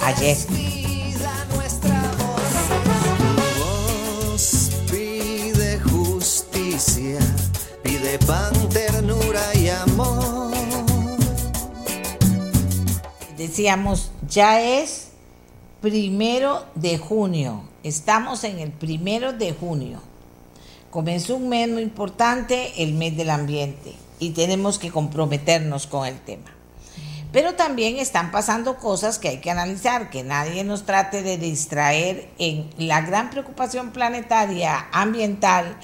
Ayer. 0.05 0.37
Pide 7.89 8.19
pan, 8.19 8.53
ternura 8.69 9.43
y 9.55 9.69
amor. 9.69 10.53
Decíamos, 13.37 14.11
ya 14.29 14.61
es 14.61 15.09
primero 15.81 16.65
de 16.75 16.99
junio. 16.99 17.63
Estamos 17.83 18.45
en 18.45 18.59
el 18.59 18.73
primero 18.73 19.33
de 19.33 19.53
junio. 19.53 20.01
Comenzó 20.91 21.37
un 21.37 21.49
mes 21.49 21.69
muy 21.69 21.83
importante, 21.83 22.83
el 22.83 22.93
mes 22.93 23.17
del 23.17 23.31
ambiente, 23.31 23.95
y 24.19 24.31
tenemos 24.31 24.79
que 24.79 24.91
comprometernos 24.91 25.87
con 25.87 26.07
el 26.07 26.19
tema. 26.21 26.51
Pero 27.33 27.55
también 27.55 27.99
están 27.99 28.31
pasando 28.31 28.79
cosas 28.79 29.19
que 29.19 29.29
hay 29.29 29.39
que 29.39 29.51
analizar, 29.51 30.09
que 30.09 30.25
nadie 30.25 30.65
nos 30.65 30.85
trate 30.85 31.23
de 31.23 31.37
distraer 31.37 32.31
en 32.39 32.71
la 32.79 33.03
gran 33.03 33.29
preocupación 33.29 33.91
planetaria, 33.91 34.89
ambiental, 34.93 35.77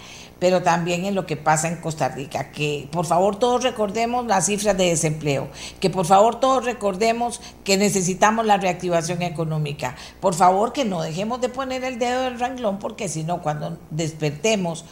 pero 0.45 0.63
también 0.63 1.07
en 1.07 1.15
lo 1.15 1.25
que 1.25 1.39
pasa 1.39 1.69
en 1.69 1.77
Costa 1.77 2.11
Rica. 2.11 2.53
Que 2.53 2.87
por 2.93 3.07
favor 3.07 3.37
todos 3.37 3.63
recordemos 3.63 4.27
las 4.27 4.45
cifras 4.45 4.77
de 4.77 4.91
desempleo, 4.91 5.49
que 5.81 5.89
por 5.89 6.05
favor 6.05 6.39
todos 6.39 6.67
recordemos 6.67 7.41
que 7.65 7.79
necesitamos 7.79 8.45
la 8.45 8.59
reactivación 8.59 9.23
económica. 9.23 9.97
Por 10.21 10.35
favor 10.35 10.75
que 10.75 10.85
no 10.85 11.01
dejemos 11.01 11.41
de 11.41 11.49
poner 11.49 11.83
el 11.83 11.99
dedo 11.99 12.25
del 12.25 12.39
ranglón, 12.39 12.79
porque 12.79 13.09
si 13.09 13.23
no, 13.23 13.41
cuando 13.41 13.79
despertemos, 13.89 14.85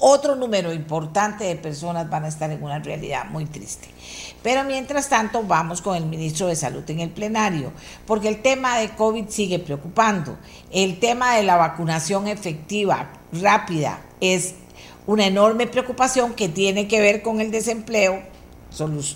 otro 0.00 0.36
número 0.36 0.70
importante 0.70 1.44
de 1.44 1.56
personas 1.56 2.10
van 2.10 2.26
a 2.26 2.28
estar 2.28 2.50
en 2.50 2.62
una 2.62 2.80
realidad 2.80 3.24
muy 3.24 3.46
triste. 3.46 3.88
Pero 4.42 4.64
mientras 4.64 5.08
tanto 5.08 5.42
vamos 5.44 5.80
con 5.80 5.96
el 5.96 6.04
ministro 6.04 6.46
de 6.46 6.56
Salud 6.56 6.84
en 6.90 7.00
el 7.00 7.08
plenario, 7.08 7.72
porque 8.06 8.28
el 8.28 8.42
tema 8.42 8.76
de 8.76 8.90
COVID 8.90 9.30
sigue 9.30 9.60
preocupando. 9.60 10.36
El 10.70 11.00
tema 11.00 11.36
de 11.36 11.42
la 11.42 11.56
vacunación 11.56 12.28
efectiva, 12.28 13.12
rápida, 13.32 14.02
es 14.20 14.56
una 15.10 15.26
enorme 15.26 15.66
preocupación 15.66 16.34
que 16.34 16.48
tiene 16.48 16.86
que 16.86 17.00
ver 17.00 17.20
con 17.20 17.40
el 17.40 17.50
desempleo, 17.50 18.22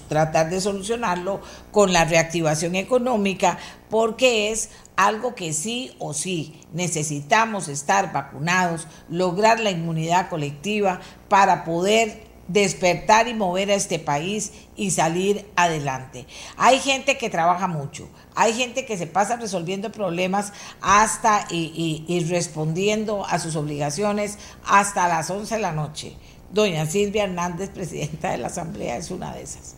tratar 0.09 0.51
de 0.51 0.61
solucionarlo 0.61 1.41
con 1.71 1.93
la 1.93 2.05
reactivación 2.05 2.75
económica, 2.75 3.59
porque 3.91 4.51
es 4.51 4.71
algo 4.97 5.37
que 5.37 5.53
sí 5.53 5.95
o 6.01 6.13
sí 6.13 6.61
necesitamos 6.73 7.69
estar 7.69 8.13
vacunados, 8.13 8.89
lograr 9.09 9.61
la 9.61 9.71
inmunidad 9.71 10.29
colectiva 10.31 11.01
para 11.29 11.63
poder 11.63 12.25
despertar 12.49 13.29
y 13.29 13.35
mover 13.35 13.71
a 13.71 13.75
este 13.75 14.01
país 14.01 14.51
y 14.75 14.91
salir 14.91 15.49
adelante. 15.55 16.27
Hay 16.57 16.81
gente 16.81 17.17
que 17.19 17.31
trabaja 17.31 17.69
mucho, 17.69 18.09
hay 18.35 18.53
gente 18.55 18.85
que 18.85 18.99
se 18.99 19.07
pasa 19.07 19.37
resolviendo 19.37 19.93
problemas 19.93 20.53
hasta 20.81 21.47
y, 21.51 22.27
respondiendo 22.29 23.25
a 23.25 23.39
sus 23.39 23.57
obligaciones 23.57 24.39
hasta 24.67 25.09
las 25.09 25.31
11 25.31 25.55
de 25.55 25.61
la 25.61 25.73
noche. 25.73 26.17
Doña 26.51 26.87
Silvia 26.87 27.25
Hernández, 27.25 27.71
presidenta 27.75 28.31
de 28.31 28.39
la 28.39 28.49
Asamblea, 28.49 28.97
es 28.97 29.11
una 29.11 29.33
de 29.35 29.43
esas. 29.43 29.75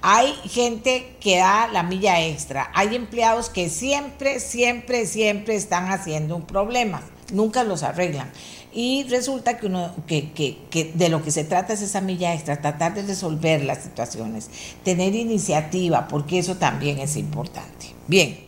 Hay 0.00 0.32
gente 0.48 1.16
que 1.20 1.38
da 1.38 1.66
la 1.68 1.82
milla 1.82 2.24
extra, 2.24 2.70
hay 2.72 2.94
empleados 2.94 3.48
que 3.48 3.68
siempre, 3.68 4.38
siempre, 4.38 5.06
siempre 5.06 5.56
están 5.56 5.90
haciendo 5.90 6.36
un 6.36 6.46
problema, 6.46 7.02
nunca 7.32 7.64
los 7.64 7.82
arreglan. 7.82 8.30
Y 8.72 9.04
resulta 9.04 9.58
que, 9.58 9.66
uno, 9.66 9.94
que, 10.06 10.32
que, 10.32 10.58
que, 10.70 10.92
de 10.94 11.08
lo 11.08 11.22
que 11.22 11.30
se 11.30 11.44
trata 11.44 11.72
es 11.72 11.82
esa 11.82 12.00
milla 12.00 12.34
extra, 12.34 12.60
tratar 12.60 12.94
de 12.94 13.02
resolver 13.02 13.64
las 13.64 13.82
situaciones, 13.82 14.50
tener 14.84 15.14
iniciativa, 15.14 16.06
porque 16.08 16.38
eso 16.38 16.56
también 16.56 16.98
es 16.98 17.16
importante. 17.16 17.86
Bien, 18.06 18.38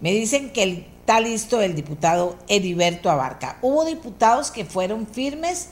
me 0.00 0.12
dicen 0.12 0.50
que 0.50 0.86
está 1.00 1.20
listo 1.20 1.60
el 1.60 1.74
diputado 1.74 2.36
Heriberto 2.48 3.10
Abarca. 3.10 3.58
Hubo 3.62 3.84
diputados 3.84 4.50
que 4.50 4.64
fueron 4.64 5.06
firmes 5.06 5.70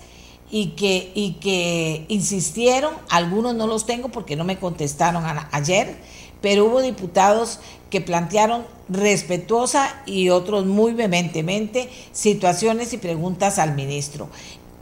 y 0.50 0.68
que, 0.68 1.12
y 1.14 1.34
que 1.34 2.06
insistieron, 2.08 2.94
algunos 3.08 3.54
no 3.54 3.66
los 3.66 3.86
tengo 3.86 4.08
porque 4.08 4.36
no 4.36 4.44
me 4.44 4.58
contestaron 4.58 5.24
ayer, 5.52 5.96
pero 6.40 6.66
hubo 6.66 6.82
diputados 6.82 7.60
que 7.90 8.00
plantearon 8.00 8.64
respetuosa 8.88 10.02
y 10.06 10.28
otros 10.28 10.66
muy 10.66 10.92
vehementemente 10.92 11.88
situaciones 12.12 12.92
y 12.92 12.98
preguntas 12.98 13.58
al 13.58 13.74
ministro. 13.74 14.28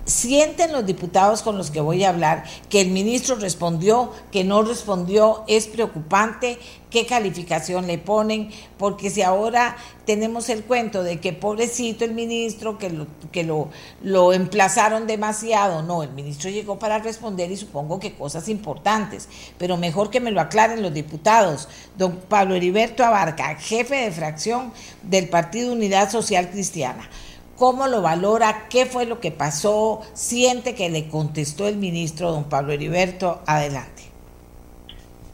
Sienten 0.04 0.72
los 0.72 0.84
diputados 0.84 1.40
con 1.40 1.56
los 1.56 1.70
que 1.70 1.80
voy 1.80 2.04
a 2.04 2.10
hablar 2.10 2.44
que 2.68 2.82
el 2.82 2.90
ministro 2.90 3.36
respondió, 3.36 4.12
que 4.30 4.44
no 4.44 4.62
respondió, 4.62 5.44
es 5.48 5.66
preocupante, 5.66 6.58
qué 6.90 7.06
calificación 7.06 7.86
le 7.86 7.96
ponen, 7.96 8.50
porque 8.76 9.08
si 9.08 9.22
ahora 9.22 9.76
tenemos 10.04 10.50
el 10.50 10.62
cuento 10.62 11.02
de 11.02 11.20
que 11.20 11.32
pobrecito 11.32 12.04
el 12.04 12.12
ministro, 12.12 12.76
que 12.76 12.90
lo, 12.90 13.06
que 13.32 13.44
lo, 13.44 13.70
lo 14.02 14.34
emplazaron 14.34 15.06
demasiado, 15.06 15.82
no, 15.82 16.02
el 16.02 16.12
ministro 16.12 16.50
llegó 16.50 16.78
para 16.78 16.98
responder 16.98 17.50
y 17.50 17.56
supongo 17.56 17.98
que 17.98 18.14
cosas 18.14 18.50
importantes, 18.50 19.28
pero 19.56 19.78
mejor 19.78 20.10
que 20.10 20.20
me 20.20 20.30
lo 20.30 20.40
aclaren 20.40 20.82
los 20.82 20.92
diputados. 20.92 21.66
Don 21.96 22.16
Pablo 22.16 22.54
Heriberto 22.54 23.04
Abarca, 23.04 23.56
jefe 23.56 23.96
de 23.96 24.12
fracción 24.12 24.70
del 25.02 25.30
Partido 25.30 25.72
Unidad 25.72 26.10
Social 26.10 26.50
Cristiana. 26.50 27.08
¿Cómo 27.56 27.86
lo 27.86 28.02
valora? 28.02 28.66
¿Qué 28.68 28.84
fue 28.84 29.06
lo 29.06 29.20
que 29.20 29.30
pasó? 29.30 30.00
¿Siente 30.12 30.74
que 30.74 30.90
le 30.90 31.06
contestó 31.06 31.68
el 31.68 31.76
ministro, 31.76 32.32
don 32.32 32.48
Pablo 32.48 32.72
Heriberto? 32.72 33.42
Adelante. 33.46 34.02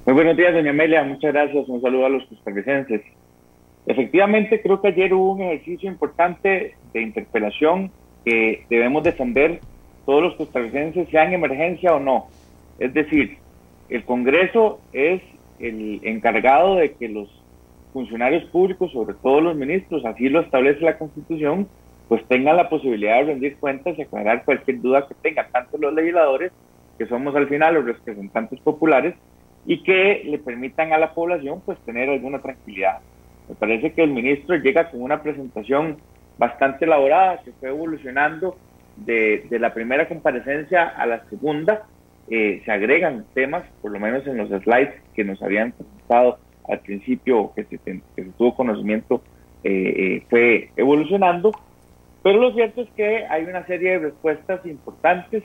Muy 0.04 0.14
buenos 0.14 0.36
días, 0.36 0.52
doña 0.52 0.70
Amelia. 0.70 1.02
Muchas 1.02 1.32
gracias. 1.32 1.66
Un 1.66 1.80
saludo 1.80 2.04
a 2.04 2.08
los 2.10 2.24
costarricenses. 2.26 3.00
Efectivamente, 3.86 4.60
creo 4.60 4.82
que 4.82 4.88
ayer 4.88 5.14
hubo 5.14 5.32
un 5.32 5.42
ejercicio 5.42 5.90
importante 5.90 6.74
de 6.92 7.02
interpelación 7.02 7.90
que 8.24 8.66
debemos 8.68 9.02
defender 9.02 9.60
todos 10.04 10.22
los 10.22 10.34
costarricenses, 10.34 11.08
sean 11.08 11.28
en 11.28 11.34
emergencia 11.34 11.94
o 11.94 12.00
no. 12.00 12.26
Es 12.78 12.92
decir, 12.92 13.38
el 13.88 14.04
Congreso 14.04 14.80
es 14.92 15.22
el 15.58 16.00
encargado 16.02 16.76
de 16.76 16.92
que 16.92 17.08
los 17.08 17.28
funcionarios 17.94 18.44
públicos, 18.50 18.92
sobre 18.92 19.14
todo 19.14 19.40
los 19.40 19.56
ministros, 19.56 20.04
así 20.04 20.28
lo 20.28 20.40
establece 20.40 20.80
la 20.80 20.98
Constitución, 20.98 21.66
pues 22.10 22.26
tengan 22.26 22.56
la 22.56 22.68
posibilidad 22.68 23.18
de 23.18 23.26
rendir 23.26 23.56
cuentas 23.58 23.96
y 23.96 24.02
aclarar 24.02 24.44
cualquier 24.44 24.80
duda 24.80 25.06
que 25.06 25.14
tengan, 25.22 25.46
tanto 25.52 25.78
los 25.78 25.94
legisladores, 25.94 26.50
que 26.98 27.06
somos 27.06 27.36
al 27.36 27.46
final 27.46 27.74
los 27.74 27.84
representantes 27.84 28.58
populares, 28.62 29.14
y 29.64 29.84
que 29.84 30.22
le 30.24 30.38
permitan 30.38 30.92
a 30.92 30.98
la 30.98 31.14
población 31.14 31.62
pues 31.64 31.78
tener 31.86 32.10
alguna 32.10 32.40
tranquilidad. 32.40 32.98
Me 33.48 33.54
parece 33.54 33.92
que 33.92 34.02
el 34.02 34.10
ministro 34.10 34.56
llega 34.56 34.90
con 34.90 35.02
una 35.02 35.22
presentación 35.22 35.98
bastante 36.36 36.84
elaborada, 36.84 37.42
que 37.44 37.52
fue 37.52 37.68
evolucionando 37.68 38.56
de, 38.96 39.46
la 39.60 39.72
primera 39.72 40.08
comparecencia 40.08 40.88
a 40.88 41.06
la 41.06 41.24
segunda, 41.30 41.86
eh, 42.28 42.60
se 42.64 42.72
agregan 42.72 43.24
temas, 43.34 43.62
por 43.80 43.92
lo 43.92 44.00
menos 44.00 44.26
en 44.26 44.36
los 44.36 44.48
slides 44.48 45.00
que 45.14 45.22
nos 45.22 45.40
habían 45.44 45.70
presentado 45.70 46.40
al 46.68 46.80
principio, 46.80 47.52
que 47.54 47.66
se, 47.66 47.78
tuvo 48.36 48.56
conocimiento, 48.56 49.22
eh, 49.62 49.94
eh, 49.96 50.26
fue 50.28 50.70
evolucionando, 50.76 51.52
pero 52.22 52.38
lo 52.38 52.52
cierto 52.52 52.82
es 52.82 52.90
que 52.90 53.24
hay 53.26 53.44
una 53.44 53.64
serie 53.66 53.92
de 53.92 53.98
respuestas 53.98 54.64
importantes, 54.66 55.42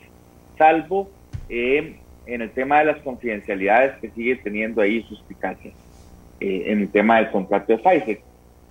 salvo 0.58 1.08
eh, 1.48 1.96
en 2.26 2.42
el 2.42 2.50
tema 2.50 2.80
de 2.80 2.86
las 2.86 2.98
confidencialidades 2.98 3.98
que 4.00 4.10
sigue 4.10 4.36
teniendo 4.36 4.82
ahí 4.82 5.02
suspicacia 5.04 5.72
eh, 6.40 6.64
en 6.66 6.80
el 6.80 6.90
tema 6.90 7.16
del 7.16 7.30
contrato 7.30 7.72
de 7.72 7.78
Pfizer. 7.78 8.20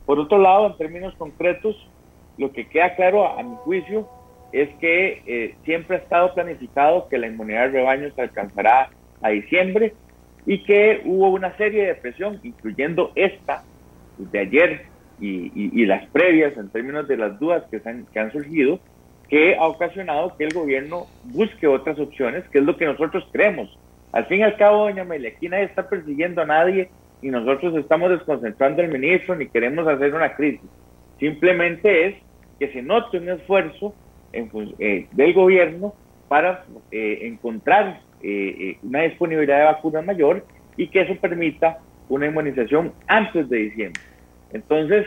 Por 0.06 0.20
otro 0.20 0.38
lado, 0.38 0.68
en 0.68 0.78
términos 0.78 1.15
concretos, 1.15 1.76
lo 2.38 2.52
que 2.52 2.68
queda 2.68 2.96
claro 2.96 3.28
a, 3.28 3.41
mi 3.41 3.56
juicio 3.63 4.08
es 4.52 4.70
que 4.76 5.24
eh, 5.26 5.56
siempre 5.63 5.98
ha 5.98 6.00
estado 6.00 6.34
planificado 6.34 7.08
que 7.08 7.18
la 7.18 7.28
inmunidad 7.28 7.68
de 7.68 7.80
rebaño 7.80 8.12
se 8.13 8.22
alcanzará 8.22 8.89
a 9.22 9.30
diciembre 9.30 9.94
y 10.46 10.63
que 10.63 11.02
hubo 11.06 11.30
una 11.30 11.58
serie 11.58 11.88
de 11.88 11.96
presión, 11.96 12.39
incluyendo 12.44 13.12
esta 13.15 13.63
de 14.18 14.39
ayer 14.39 14.86
y, 15.19 15.86
las 15.86 16.06
previas 16.08 16.58
en 16.58 16.69
términos 16.69 17.08
de 17.08 17.17
las 17.17 17.39
dudas 17.39 17.63
que, 17.69 17.82
han, 17.86 18.06
que 18.12 18.19
han 18.19 18.32
surgido, 18.32 18.80
que 19.30 19.56
ha 19.56 19.67
ocasionado 19.67 20.36
que 20.38 20.45
el 20.45 20.54
gobierno 20.54 21.08
busque 21.23 21.67
otras 21.67 21.99
opciones, 21.99 22.43
que 22.49 22.60
es 22.60 22.63
lo 22.63 22.78
que 22.78 22.86
nosotros 22.86 23.28
creemos. 23.32 23.78
Al 24.12 24.25
fin 24.25 24.39
y 24.39 24.43
al 24.43 24.58
cabo, 24.58 24.86
doña 24.86 25.01
Amelia, 25.01 25.32
aquí 25.36 25.49
nadie 25.49 25.65
está 25.65 25.89
persiguiendo 25.89 26.41
a 26.41 26.45
nadie 26.45 26.89
y 27.21 27.30
nosotros 27.30 27.75
estamos 27.75 28.12
desconcentrando 28.12 28.82
al 28.82 28.89
ministro 28.89 29.36
ni 29.36 29.47
queremos 29.47 29.88
hacer 29.88 30.13
una 30.13 30.36
crisis. 30.36 30.69
Simplemente 31.19 32.08
es 32.08 32.15
que 32.60 32.71
se 32.71 32.82
note 32.82 33.17
un 33.17 33.30
esfuerzo 33.30 33.93
eh, 34.32 35.08
del 35.12 35.34
gobierno 35.34 35.93
para 36.28 36.65
eh, 36.91 37.19
encontrar 37.23 38.01
eh, 38.21 38.78
una 38.84 39.01
disponibilidad 39.01 39.60
de 39.60 39.65
vacunas 39.65 40.06
mayor 40.06 40.45
y 40.78 40.88
que 40.88 41.01
eso 41.01 41.15
permita 41.19 41.80
una 42.10 42.28
inmunización 42.28 42.93
antes 43.08 43.49
de 43.49 43.58
diciembre. 43.58 44.01
Entonces, 44.56 45.06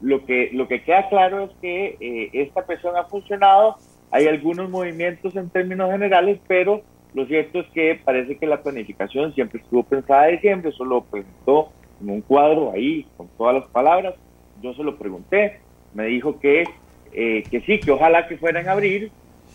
lo, 0.00 0.24
que, 0.24 0.50
lo 0.52 0.68
que 0.68 0.82
queda 0.82 1.08
claro 1.08 1.44
es 1.44 1.50
que 1.60 2.30
esta 2.32 2.64
presión 2.64 2.96
ha 2.96 3.04
funcionado, 3.04 3.76
hay 4.10 4.26
algunos 4.26 4.70
movimientos 4.70 5.34
en 5.36 5.50
términos 5.50 5.90
generales, 5.90 6.38
pero 6.46 6.82
lo 7.14 7.26
cierto 7.26 7.60
es 7.60 7.66
que 7.68 8.00
parece 8.02 8.36
que 8.38 8.46
la 8.46 8.62
planificación 8.62 9.34
siempre 9.34 9.60
estuvo 9.60 9.82
pensada 9.82 10.24
de 10.24 10.32
diciembre, 10.32 10.72
solo 10.72 11.04
presentó 11.04 11.70
en 12.00 12.10
un 12.10 12.20
cuadro 12.22 12.72
ahí 12.72 13.06
con 13.16 13.28
todas 13.36 13.54
las 13.54 13.66
palabras. 13.68 14.14
Yo 14.62 14.72
se 14.74 14.82
lo 14.82 14.96
pregunté, 14.96 15.60
me 15.92 16.06
dijo 16.06 16.40
que, 16.40 16.64
eh, 17.12 17.42
que 17.50 17.60
sí, 17.62 17.78
que 17.80 17.90
ojalá 17.90 18.28
que 18.28 18.38
fueran 18.38 18.68
a 18.68 18.72
abrir 18.72 19.10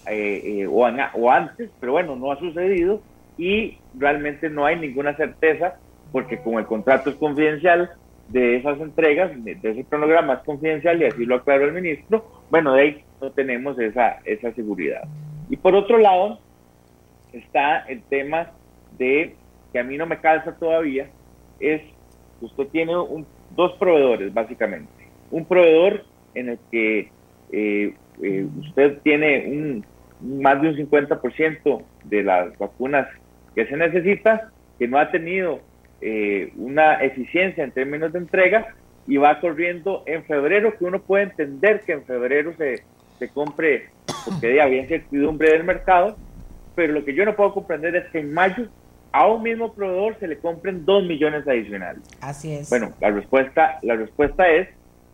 eh, 0.07 0.41
eh, 0.61 0.67
o, 0.67 0.85
o 1.15 1.31
antes, 1.31 1.71
pero 1.79 1.93
bueno, 1.93 2.15
no 2.15 2.31
ha 2.31 2.39
sucedido 2.39 3.01
y 3.37 3.77
realmente 3.97 4.49
no 4.49 4.65
hay 4.65 4.77
ninguna 4.77 5.15
certeza 5.15 5.75
porque 6.11 6.39
como 6.39 6.59
el 6.59 6.65
contrato 6.65 7.09
es 7.09 7.15
confidencial 7.15 7.91
de 8.29 8.57
esas 8.57 8.79
entregas, 8.79 9.31
de, 9.43 9.57
ese 9.61 9.85
cronograma 9.85 10.35
es 10.35 10.39
confidencial 10.41 11.01
y 11.01 11.05
así 11.05 11.25
lo 11.25 11.35
aclaró 11.35 11.65
el 11.65 11.73
ministro, 11.73 12.25
bueno, 12.49 12.73
de 12.73 12.81
ahí 12.81 13.03
no 13.21 13.31
tenemos 13.31 13.79
esa, 13.79 14.19
esa 14.25 14.51
seguridad. 14.53 15.03
Y 15.49 15.57
por 15.57 15.75
otro 15.75 15.97
lado, 15.97 16.39
está 17.31 17.79
el 17.87 18.01
tema 18.03 18.51
de, 18.97 19.35
que 19.71 19.79
a 19.79 19.83
mí 19.83 19.97
no 19.97 20.05
me 20.05 20.19
calza 20.19 20.55
todavía, 20.57 21.09
es 21.59 21.81
usted 22.41 22.67
tiene 22.67 22.93
dos 23.55 23.73
proveedores 23.79 24.33
básicamente. 24.33 24.91
Un 25.31 25.45
proveedor 25.45 26.03
en 26.35 26.49
el 26.49 26.59
que 26.71 27.11
eh, 27.51 27.95
eh, 28.21 28.47
usted 28.59 28.99
tiene 29.01 29.45
un, 29.47 29.85
más 30.39 30.61
de 30.61 30.69
un 30.69 30.75
50% 30.75 31.83
de 32.05 32.23
las 32.23 32.57
vacunas 32.57 33.07
que 33.55 33.65
se 33.65 33.77
necesita, 33.77 34.51
que 34.77 34.87
no 34.87 34.99
ha 34.99 35.09
tenido 35.11 35.59
eh, 36.01 36.51
una 36.57 36.95
eficiencia 36.95 37.63
en 37.63 37.71
términos 37.71 38.13
de 38.13 38.19
entrega 38.19 38.75
y 39.07 39.17
va 39.17 39.39
corriendo 39.39 40.03
en 40.05 40.23
febrero, 40.25 40.77
que 40.77 40.85
uno 40.85 41.01
puede 41.01 41.23
entender 41.23 41.81
que 41.81 41.93
en 41.93 42.03
febrero 42.03 42.53
se, 42.57 42.83
se 43.19 43.29
compre 43.29 43.89
porque 44.25 44.61
había 44.61 44.81
incertidumbre 44.83 45.51
del 45.51 45.63
mercado, 45.63 46.17
pero 46.75 46.93
lo 46.93 47.05
que 47.05 47.13
yo 47.13 47.25
no 47.25 47.35
puedo 47.35 47.53
comprender 47.53 47.95
es 47.95 48.07
que 48.11 48.19
en 48.19 48.33
mayo 48.33 48.67
a 49.11 49.27
un 49.27 49.41
mismo 49.41 49.73
proveedor 49.73 50.19
se 50.19 50.27
le 50.27 50.37
compren 50.37 50.85
dos 50.85 51.03
millones 51.03 51.47
adicionales. 51.47 52.03
Así 52.21 52.53
es. 52.53 52.69
Bueno, 52.69 52.93
la 52.99 53.09
respuesta, 53.09 53.79
la 53.81 53.95
respuesta 53.95 54.47
es 54.47 54.67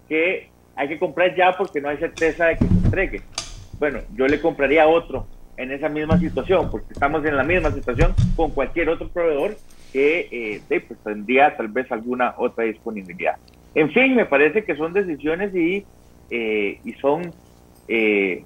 que 0.10 0.50
hay 0.76 0.88
que 0.88 1.00
comprar 1.00 1.36
ya 1.36 1.56
porque 1.58 1.80
no 1.80 1.90
hay 1.90 1.98
certeza 1.98 2.48
de 2.48 2.58
que 2.58 2.66
se 2.66 2.74
entregue. 2.74 3.22
Bueno, 3.80 4.00
yo 4.16 4.28
le 4.28 4.42
compraría 4.42 4.88
otro 4.88 5.28
en 5.56 5.72
esa 5.72 5.88
misma 5.88 6.18
situación, 6.18 6.70
porque 6.72 6.94
estamos 6.94 7.24
en 7.26 7.38
la 7.38 7.44
misma 7.44 7.72
situación 7.72 8.14
con 8.36 8.52
cualquier 8.52 8.90
otro 8.90 9.08
proveedor 9.10 9.56
que 9.94 10.28
eh, 10.32 10.62
pues, 10.68 11.00
tendría 11.04 11.56
tal 11.56 11.68
vez 11.68 11.90
alguna 11.92 12.34
otra 12.38 12.66
disponibilidad. 12.66 13.36
En 13.76 13.92
fin, 13.92 14.16
me 14.16 14.26
parece 14.26 14.64
que 14.64 14.76
son 14.76 14.92
decisiones 14.92 15.56
y, 15.56 15.86
eh, 16.32 16.80
y 16.84 16.94
son, 16.94 17.32
eh, 17.88 18.44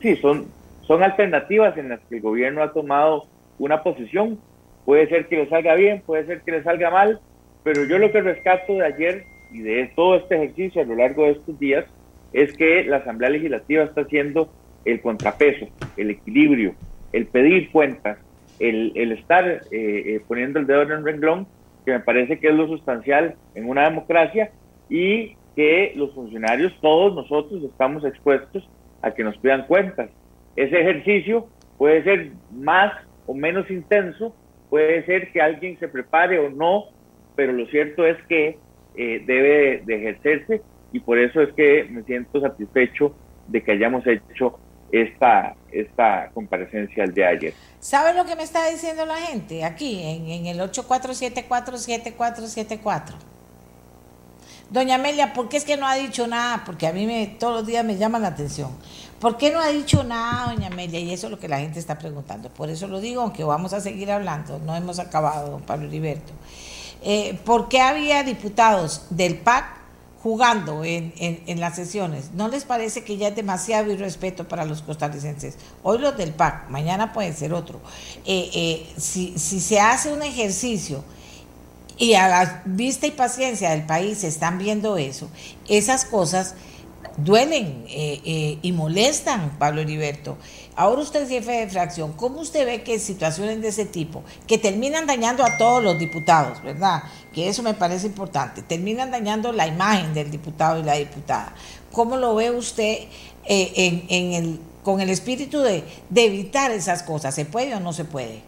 sí, 0.00 0.16
son, 0.16 0.46
son 0.86 1.02
alternativas 1.02 1.76
en 1.76 1.90
las 1.90 2.00
que 2.08 2.16
el 2.16 2.22
gobierno 2.22 2.62
ha 2.62 2.72
tomado 2.72 3.26
una 3.58 3.82
posición. 3.82 4.38
Puede 4.84 5.08
ser 5.08 5.26
que 5.28 5.36
le 5.36 5.48
salga 5.48 5.74
bien, 5.74 6.02
puede 6.04 6.26
ser 6.26 6.40
que 6.40 6.52
le 6.52 6.62
salga 6.62 6.90
mal, 6.90 7.20
pero 7.62 7.84
yo 7.84 7.98
lo 7.98 8.10
que 8.10 8.22
rescato 8.22 8.74
de 8.74 8.86
ayer 8.86 9.24
y 9.52 9.60
de 9.60 9.90
todo 9.94 10.16
este 10.16 10.36
ejercicio 10.36 10.82
a 10.82 10.84
lo 10.84 10.96
largo 10.96 11.24
de 11.24 11.32
estos 11.32 11.58
días 11.58 11.84
es 12.32 12.56
que 12.56 12.84
la 12.84 12.98
Asamblea 12.98 13.30
Legislativa 13.30 13.84
está 13.84 14.02
haciendo 14.02 14.50
el 14.84 15.00
contrapeso, 15.00 15.66
el 15.96 16.10
equilibrio, 16.10 16.74
el 17.12 17.26
pedir 17.26 17.70
cuentas, 17.70 18.18
el, 18.58 19.12
estar 19.12 19.46
eh, 19.46 19.60
eh, 19.70 20.20
poniendo 20.26 20.58
el 20.58 20.66
dedo 20.66 20.82
en 20.82 20.92
el 20.92 21.04
renglón, 21.04 21.46
que 21.84 21.92
me 21.92 22.00
parece 22.00 22.38
que 22.38 22.48
es 22.48 22.54
lo 22.54 22.66
sustancial 22.66 23.34
en 23.54 23.68
una 23.68 23.84
democracia 23.84 24.50
y 24.88 25.36
que 25.54 25.92
los 25.96 26.12
funcionarios, 26.14 26.72
todos 26.80 27.14
nosotros, 27.14 27.62
estamos 27.62 28.04
expuestos 28.04 28.68
a 29.02 29.12
que 29.12 29.24
nos 29.24 29.36
pidan 29.38 29.66
cuentas. 29.66 30.10
Ese 30.56 30.80
ejercicio 30.80 31.48
puede 31.78 32.02
ser 32.02 32.32
más 32.52 32.92
o 33.26 33.34
menos 33.34 33.70
intenso, 33.70 34.34
puede 34.70 35.04
ser 35.04 35.32
que 35.32 35.40
alguien 35.40 35.78
se 35.78 35.88
prepare 35.88 36.38
o 36.38 36.50
no, 36.50 36.84
pero 37.34 37.52
lo 37.52 37.66
cierto 37.66 38.06
es 38.06 38.16
que 38.28 38.58
eh, 38.96 39.22
debe 39.26 39.82
de 39.84 39.96
ejercerse 39.96 40.62
y 40.92 41.00
por 41.00 41.18
eso 41.18 41.42
es 41.42 41.52
que 41.52 41.84
me 41.90 42.02
siento 42.02 42.40
satisfecho 42.40 43.14
de 43.48 43.62
que 43.62 43.72
hayamos 43.72 44.06
hecho 44.06 44.58
esta, 44.92 45.56
esta 45.72 46.30
comparecencia 46.32 47.02
el 47.04 47.14
de 47.14 47.26
ayer. 47.26 47.54
¿Sabe 47.80 48.14
lo 48.14 48.24
que 48.24 48.36
me 48.36 48.42
está 48.42 48.68
diciendo 48.68 49.04
la 49.06 49.16
gente 49.16 49.64
aquí 49.64 50.02
en, 50.02 50.28
en 50.28 50.46
el 50.46 50.60
84747474? 50.60 53.14
Doña 54.68 54.96
Amelia, 54.96 55.32
¿por 55.32 55.48
qué 55.48 55.58
es 55.58 55.64
que 55.64 55.76
no 55.76 55.86
ha 55.86 55.94
dicho 55.94 56.26
nada? 56.26 56.64
Porque 56.64 56.88
a 56.88 56.92
mí 56.92 57.06
me, 57.06 57.28
todos 57.38 57.58
los 57.58 57.66
días 57.66 57.84
me 57.84 57.96
llama 57.96 58.18
la 58.18 58.26
atención. 58.28 58.70
¿Por 59.20 59.38
qué 59.38 59.52
no 59.52 59.60
ha 59.60 59.68
dicho 59.68 60.02
nada, 60.02 60.52
doña 60.52 60.66
Amelia? 60.66 60.98
Y 60.98 61.12
eso 61.12 61.28
es 61.28 61.30
lo 61.30 61.38
que 61.38 61.46
la 61.46 61.60
gente 61.60 61.78
está 61.78 61.96
preguntando. 61.98 62.48
Por 62.48 62.68
eso 62.68 62.88
lo 62.88 62.98
digo, 63.00 63.22
aunque 63.22 63.44
vamos 63.44 63.72
a 63.72 63.80
seguir 63.80 64.10
hablando, 64.10 64.58
no 64.58 64.74
hemos 64.74 64.98
acabado, 64.98 65.52
don 65.52 65.62
Pablo 65.62 65.86
Heriberto. 65.86 66.32
Eh, 67.02 67.38
¿Por 67.44 67.68
qué 67.68 67.80
había 67.80 68.24
diputados 68.24 69.06
del 69.10 69.36
PAC 69.36 69.85
jugando 70.26 70.82
en, 70.82 71.60
las 71.60 71.76
sesiones? 71.76 72.32
¿No 72.34 72.48
les 72.48 72.64
parece 72.64 73.04
que 73.04 73.16
ya 73.16 73.28
es 73.28 73.36
demasiado 73.36 73.92
irrespeto 73.92 74.48
para 74.48 74.64
los 74.64 74.82
costarricenses? 74.82 75.54
Hoy 75.84 75.98
los 75.98 76.16
del 76.16 76.32
PAC, 76.32 76.68
mañana 76.68 77.12
puede 77.12 77.32
ser 77.32 77.54
otro. 77.54 77.80
Eh, 78.24 78.50
eh, 78.52 78.86
si, 78.96 79.38
si 79.38 79.60
se 79.60 79.78
hace 79.78 80.12
un 80.12 80.24
ejercicio 80.24 81.04
y 81.96 82.14
a 82.14 82.26
la 82.26 82.62
vista 82.64 83.06
y 83.06 83.12
paciencia 83.12 83.70
del 83.70 83.86
país 83.86 84.24
están 84.24 84.58
viendo 84.58 84.96
eso, 84.96 85.30
esas 85.68 86.04
cosas 86.04 86.56
duelen 87.18 87.84
eh, 87.88 88.58
y 88.60 88.72
molestan, 88.72 89.56
Pablo 89.60 89.80
Heriberto. 89.80 90.38
Ahora 90.78 91.00
usted 91.00 91.22
es 91.22 91.30
jefe 91.30 91.52
de 91.52 91.68
fracción, 91.68 92.12
¿cómo 92.12 92.40
usted 92.40 92.66
ve 92.66 92.82
que 92.82 92.98
situaciones 92.98 93.62
de 93.62 93.68
ese 93.68 93.86
tipo, 93.86 94.22
que 94.46 94.58
terminan 94.58 95.06
dañando 95.06 95.42
a 95.42 95.56
todos 95.56 95.82
los 95.82 95.98
diputados, 95.98 96.62
¿verdad? 96.62 97.02
Que 97.32 97.48
eso 97.48 97.62
me 97.62 97.72
parece 97.72 98.06
importante, 98.06 98.60
terminan 98.60 99.10
dañando 99.10 99.52
la 99.52 99.66
imagen 99.66 100.12
del 100.12 100.30
diputado 100.30 100.78
y 100.78 100.82
la 100.82 100.96
diputada. 100.96 101.54
¿Cómo 101.92 102.18
lo 102.18 102.34
ve 102.34 102.50
usted 102.50 102.98
eh, 103.48 104.02
en, 104.10 104.32
el, 104.34 104.58
con 104.82 105.00
el 105.00 105.08
espíritu 105.08 105.62
de, 105.62 105.82
evitar 106.14 106.70
esas 106.72 107.02
cosas? 107.02 107.34
¿Se 107.34 107.46
puede 107.46 107.74
o 107.74 107.80
no 107.80 107.94
se 107.94 108.04
puede? 108.04 108.42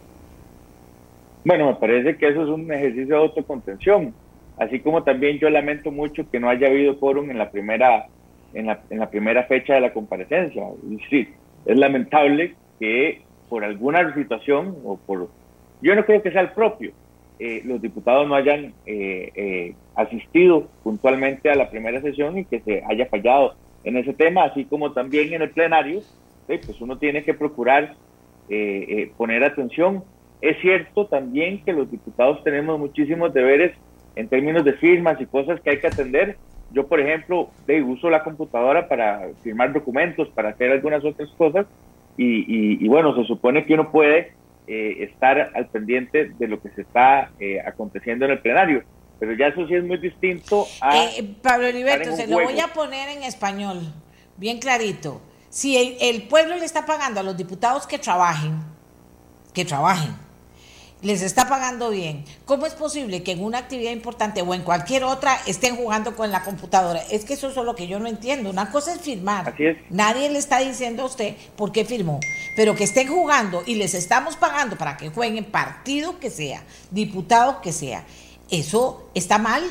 Bueno, 1.43 1.65
me 1.65 1.75
parece 1.77 2.15
que 2.15 2.27
eso 2.27 2.43
es 2.43 2.49
un 2.49 2.71
ejercicio 2.71 3.15
de 3.15 3.21
autocontención, 3.23 4.13
así 4.59 4.79
como 4.81 5.01
también 5.01 5.39
yo 5.39 5.49
lamento 5.49 5.89
mucho 5.89 6.29
que 6.29 6.39
no 6.39 6.47
haya 6.47 6.67
habido 6.67 6.99
quórum 6.99 7.31
en 7.31 7.39
la 7.39 7.49
primera 7.49 8.05
en 8.53 8.67
la, 8.67 8.81
en 8.89 8.99
la 8.99 9.09
primera 9.09 9.43
fecha 9.45 9.73
de 9.73 9.81
la 9.81 9.93
comparecencia. 9.93 10.63
Sí, 11.09 11.27
es 11.69 11.77
lamentable 11.77 12.55
que 12.79 13.21
por 13.47 13.63
alguna 13.63 14.13
situación 14.15 14.75
o 14.83 14.97
por, 14.97 15.29
yo 15.81 15.95
no 15.95 16.03
creo 16.05 16.21
que 16.21 16.31
sea 16.31 16.41
el 16.41 16.51
propio, 16.51 16.91
eh, 17.37 17.61
los 17.63 17.81
diputados 17.81 18.27
no 18.27 18.35
hayan 18.35 18.73
eh, 18.85 19.31
eh, 19.35 19.75
asistido 19.95 20.67
puntualmente 20.83 21.49
a 21.49 21.55
la 21.55 21.69
primera 21.69 22.01
sesión 22.01 22.39
y 22.39 22.45
que 22.45 22.59
se 22.61 22.83
haya 22.89 23.05
fallado 23.05 23.53
en 23.83 23.97
ese 23.97 24.13
tema, 24.13 24.45
así 24.45 24.65
como 24.65 24.93
también 24.93 25.31
en 25.31 25.43
el 25.43 25.51
plenario, 25.51 26.01
pues 26.47 26.81
uno 26.81 26.97
tiene 26.97 27.23
que 27.23 27.35
procurar 27.35 27.93
poner 29.15 29.43
atención. 29.43 30.03
Es 30.41 30.59
cierto 30.61 31.05
también 31.05 31.63
que 31.63 31.71
los 31.71 31.91
diputados 31.91 32.43
tenemos 32.43 32.79
muchísimos 32.79 33.31
deberes 33.31 33.73
en 34.15 34.27
términos 34.27 34.65
de 34.65 34.73
firmas 34.73 35.21
y 35.21 35.27
cosas 35.27 35.61
que 35.61 35.69
hay 35.69 35.79
que 35.79 35.87
atender, 35.87 36.37
yo, 36.71 36.87
por 36.87 36.99
ejemplo, 36.99 37.49
de, 37.65 37.81
uso 37.81 38.09
la 38.09 38.23
computadora 38.23 38.87
para 38.87 39.29
firmar 39.43 39.73
documentos, 39.73 40.29
para 40.29 40.49
hacer 40.49 40.71
algunas 40.71 41.03
otras 41.03 41.29
cosas, 41.31 41.65
y, 42.21 42.85
bueno, 42.87 43.15
se 43.15 43.23
supone 43.23 43.65
que 43.65 43.75
uno 43.75 43.91
puede 43.91 44.33
eh, 44.67 45.03
estar 45.03 45.51
al 45.55 45.67
pendiente 45.67 46.31
de 46.37 46.47
lo 46.49 46.61
que 46.61 46.69
se 46.71 46.81
está 46.81 47.31
eh, 47.39 47.61
aconteciendo 47.65 48.25
en 48.25 48.31
el 48.31 48.39
plenario. 48.39 48.83
Pero 49.19 49.33
ya 49.33 49.47
eso 49.47 49.65
sí 49.67 49.75
es 49.75 49.83
muy 49.85 49.97
distinto 49.97 50.65
a... 50.81 50.97
Eh, 50.97 51.35
Pablo 51.41 51.67
Heriberto, 51.67 52.11
se 52.13 52.27
lo 52.27 52.41
voy 52.41 52.59
a 52.59 52.67
poner 52.67 53.09
en 53.09 53.23
español, 53.23 53.79
bien 54.35 54.59
clarito. 54.59 55.21
Si 55.49 55.77
el, 55.77 55.95
el 56.01 56.27
pueblo 56.27 56.57
le 56.57 56.65
está 56.65 56.85
pagando 56.85 57.21
a 57.21 57.23
los 57.23 57.37
diputados 57.37 57.87
que 57.87 57.97
trabajen, 57.97 58.59
que 59.53 59.63
trabajen, 59.63 60.11
les 61.01 61.21
está 61.21 61.47
pagando 61.47 61.89
bien. 61.89 62.25
¿Cómo 62.45 62.65
es 62.65 62.73
posible 62.73 63.23
que 63.23 63.31
en 63.31 63.43
una 63.43 63.59
actividad 63.59 63.91
importante 63.91 64.41
o 64.41 64.53
en 64.53 64.63
cualquier 64.63 65.03
otra 65.03 65.37
estén 65.47 65.75
jugando 65.75 66.15
con 66.15 66.31
la 66.31 66.43
computadora? 66.43 66.99
Es 67.11 67.23
que 67.25 67.33
eso 67.33 67.49
es 67.49 67.55
lo 67.55 67.75
que 67.75 67.87
yo 67.87 67.99
no 67.99 68.07
entiendo. 68.07 68.49
Una 68.49 68.71
cosa 68.71 68.93
es 68.93 69.01
firmar. 69.01 69.49
Así 69.49 69.65
es. 69.65 69.77
Nadie 69.89 70.29
le 70.29 70.39
está 70.39 70.59
diciendo 70.59 71.03
a 71.03 71.05
usted 71.05 71.35
por 71.55 71.71
qué 71.71 71.85
firmó, 71.85 72.19
pero 72.55 72.75
que 72.75 72.83
estén 72.83 73.07
jugando 73.07 73.63
y 73.65 73.75
les 73.75 73.93
estamos 73.93 74.35
pagando 74.35 74.75
para 74.75 74.97
que 74.97 75.09
jueguen 75.09 75.45
partido 75.45 76.19
que 76.19 76.29
sea, 76.29 76.63
diputado 76.91 77.61
que 77.61 77.71
sea. 77.71 78.03
Eso 78.51 79.09
está 79.13 79.37
mal. 79.37 79.63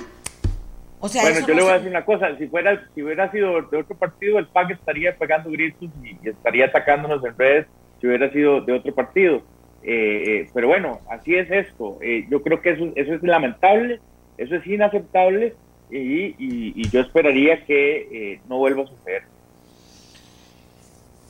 O 1.01 1.09
sea, 1.09 1.23
bueno, 1.23 1.41
yo 1.41 1.49
no 1.49 1.55
le 1.55 1.63
voy 1.63 1.71
a 1.71 1.75
decir 1.75 1.91
una 1.91 2.05
cosa, 2.05 2.37
si 2.39 2.49
fuera 2.49 2.89
si 2.93 3.03
hubiera 3.03 3.31
sido 3.31 3.63
de 3.63 3.77
otro 3.77 3.97
partido, 3.97 4.39
el 4.39 4.49
PAC 4.49 4.73
estaría 4.73 5.17
pegando 5.17 5.49
gritos 5.51 5.89
y 6.03 6.29
estaría 6.29 6.67
atacándonos 6.67 7.25
en 7.25 7.39
redes 7.39 7.67
si 8.01 8.07
hubiera 8.09 8.31
sido 8.33 8.63
de 8.63 8.73
otro 8.73 8.93
partido. 8.95 9.43
Eh, 9.83 10.25
eh, 10.43 10.51
pero 10.53 10.69
bueno, 10.69 11.01
así 11.11 11.35
es 11.35 11.51
esto. 11.51 11.99
Eh, 12.03 12.27
yo 12.31 12.43
creo 12.43 12.61
que 12.61 12.71
eso, 12.73 12.93
eso 12.97 13.15
es 13.15 13.23
lamentable, 13.23 14.01
eso 14.37 14.55
es 14.57 14.67
inaceptable 14.67 15.55
y, 15.91 16.35
y- 16.39 16.89
yo 16.91 17.01
esperaría 17.01 17.65
que 17.65 18.33
eh, 18.35 18.41
no 18.49 18.59
vuelva 18.59 18.83
a 18.85 18.87
suceder. 18.87 19.23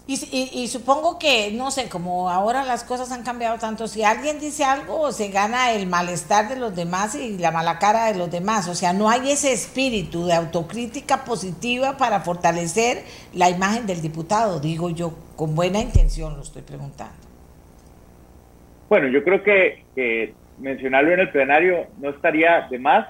Y, 0.07 0.15
y- 0.33 0.63
y 0.63 0.69
supongo 0.69 1.19
que, 1.19 1.53
no 1.53 1.71
sé, 1.71 1.91
como 1.91 2.31
ahora 2.31 2.65
las 2.65 2.83
cosas 2.83 3.13
han 3.13 3.25
cambiado 3.25 3.59
tanto, 3.59 3.87
si 3.89 4.03
alguien 4.05 4.41
dice 4.41 4.65
algo, 4.65 5.13
se 5.13 5.29
gana 5.29 5.73
el 5.73 5.87
malestar 5.87 6.49
de 6.49 6.57
los 6.57 6.75
demás 6.75 7.15
y 7.15 7.37
la 7.37 7.51
mala 7.51 7.79
cara 7.79 8.07
de 8.07 8.19
los 8.19 8.31
demás. 8.31 8.69
O 8.69 8.75
sea, 8.75 8.95
no 8.95 9.11
hay 9.11 9.31
ese 9.31 9.53
espíritu 9.53 10.25
de 10.25 10.33
autocrítica 10.33 11.25
positiva 11.27 11.99
para 11.99 12.21
fortalecer 12.21 13.05
la 13.35 13.51
imagen 13.51 13.87
del 13.87 14.01
diputado, 14.01 14.61
digo 14.61 14.89
yo, 14.89 15.13
con 15.37 15.55
buena 15.55 15.79
intención 15.81 16.37
lo 16.37 16.43
estoy 16.43 16.63
preguntando. 16.63 17.28
Bueno, 18.89 19.09
yo 19.09 19.23
creo 19.23 19.43
que, 19.43 20.35
mencionarlo 20.59 21.13
en 21.13 21.21
el 21.21 21.31
plenario 21.31 21.87
no 22.01 22.11
estaría 22.11 22.67
de 22.69 22.79
más. 22.79 23.07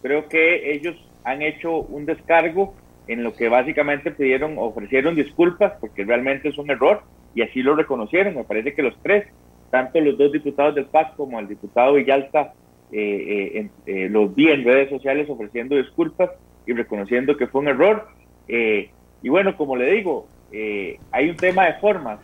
Creo 0.00 0.28
que 0.28 0.72
ellos 0.72 0.96
han 1.24 1.42
hecho 1.42 1.80
un 1.80 2.06
descargo 2.06 2.74
en 3.08 3.24
lo 3.24 3.34
que 3.34 3.48
básicamente 3.48 4.10
pidieron, 4.10 4.54
ofrecieron 4.58 5.14
disculpas, 5.14 5.72
porque 5.80 6.04
realmente 6.04 6.48
es 6.48 6.58
un 6.58 6.70
error, 6.70 7.02
y 7.34 7.42
así 7.42 7.62
lo 7.62 7.74
reconocieron. 7.74 8.36
Me 8.36 8.44
parece 8.44 8.74
que 8.74 8.82
los 8.82 8.94
tres, 9.02 9.26
tanto 9.70 10.00
los 10.00 10.16
dos 10.16 10.32
diputados 10.32 10.74
del 10.74 10.86
PAC 10.86 11.16
como 11.16 11.38
el 11.38 11.48
diputado 11.48 11.94
Villalta, 11.94 12.52
eh, 12.92 13.52
eh, 13.54 13.68
eh, 13.86 14.08
los 14.08 14.34
vi 14.34 14.50
en 14.50 14.64
redes 14.64 14.88
sociales 14.88 15.28
ofreciendo 15.28 15.76
disculpas 15.76 16.30
y 16.66 16.72
reconociendo 16.72 17.36
que 17.36 17.46
fue 17.46 17.62
un 17.62 17.68
error. 17.68 18.08
Eh, 18.46 18.90
y 19.22 19.28
bueno, 19.28 19.56
como 19.56 19.76
le 19.76 19.90
digo, 19.90 20.28
eh, 20.52 20.98
hay 21.10 21.30
un 21.30 21.36
tema 21.36 21.66
de 21.66 21.74
formas. 21.74 22.20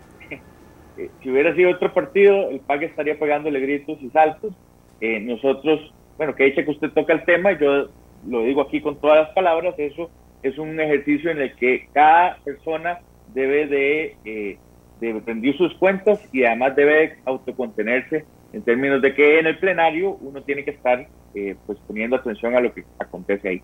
Eh, 0.96 1.10
si 1.22 1.30
hubiera 1.30 1.54
sido 1.54 1.70
otro 1.70 1.92
partido, 1.92 2.50
el 2.50 2.60
PAC 2.60 2.82
estaría 2.82 3.18
pegándole 3.18 3.60
gritos 3.60 3.98
y 4.00 4.10
saltos. 4.10 4.54
Eh, 5.00 5.20
nosotros, 5.20 5.92
bueno, 6.16 6.34
que 6.34 6.44
dice 6.44 6.64
que 6.64 6.70
usted 6.70 6.90
toca 6.90 7.12
el 7.12 7.24
tema, 7.24 7.52
yo 7.58 7.88
lo 8.26 8.42
digo 8.42 8.62
aquí 8.62 8.80
con 8.80 9.00
todas 9.00 9.26
las 9.26 9.30
palabras, 9.30 9.74
eso 9.78 10.10
es 10.42 10.58
un 10.58 10.78
ejercicio 10.78 11.30
en 11.30 11.40
el 11.40 11.54
que 11.56 11.88
cada 11.92 12.36
persona 12.44 13.00
debe 13.32 13.66
de, 13.66 14.16
eh, 14.24 14.58
de 15.00 15.20
rendir 15.26 15.56
sus 15.56 15.74
cuentas 15.74 16.20
y 16.32 16.44
además 16.44 16.76
debe 16.76 16.94
de 16.94 17.18
autocontenerse 17.24 18.24
en 18.52 18.62
términos 18.62 19.02
de 19.02 19.14
que 19.14 19.40
en 19.40 19.46
el 19.46 19.58
plenario 19.58 20.16
uno 20.20 20.42
tiene 20.42 20.64
que 20.64 20.70
estar 20.70 21.06
eh, 21.34 21.56
pues 21.66 21.78
poniendo 21.86 22.16
atención 22.16 22.54
a 22.54 22.60
lo 22.60 22.72
que 22.72 22.84
acontece 22.98 23.48
ahí. 23.48 23.62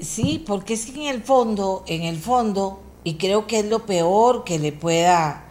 Sí, 0.00 0.44
porque 0.46 0.74
es 0.74 0.90
que 0.90 1.08
en 1.08 1.14
el 1.14 1.22
fondo, 1.22 1.84
en 1.86 2.02
el 2.02 2.16
fondo, 2.16 2.82
y 3.04 3.14
creo 3.14 3.46
que 3.46 3.60
es 3.60 3.66
lo 3.66 3.86
peor 3.86 4.44
que 4.44 4.58
le 4.58 4.72
pueda 4.72 5.44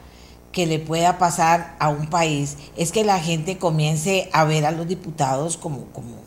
que 0.52 0.66
le 0.66 0.80
pueda 0.80 1.18
pasar 1.18 1.78
a 1.80 1.88
un 1.88 2.08
país, 2.08 2.58
es 2.76 2.92
que 2.92 3.06
la 3.06 3.20
gente 3.20 3.58
comience 3.58 4.30
a 4.34 4.44
ver 4.44 4.66
a 4.66 4.72
los 4.72 4.86
diputados 4.86 5.56
como, 5.56 5.86
como, 5.94 6.18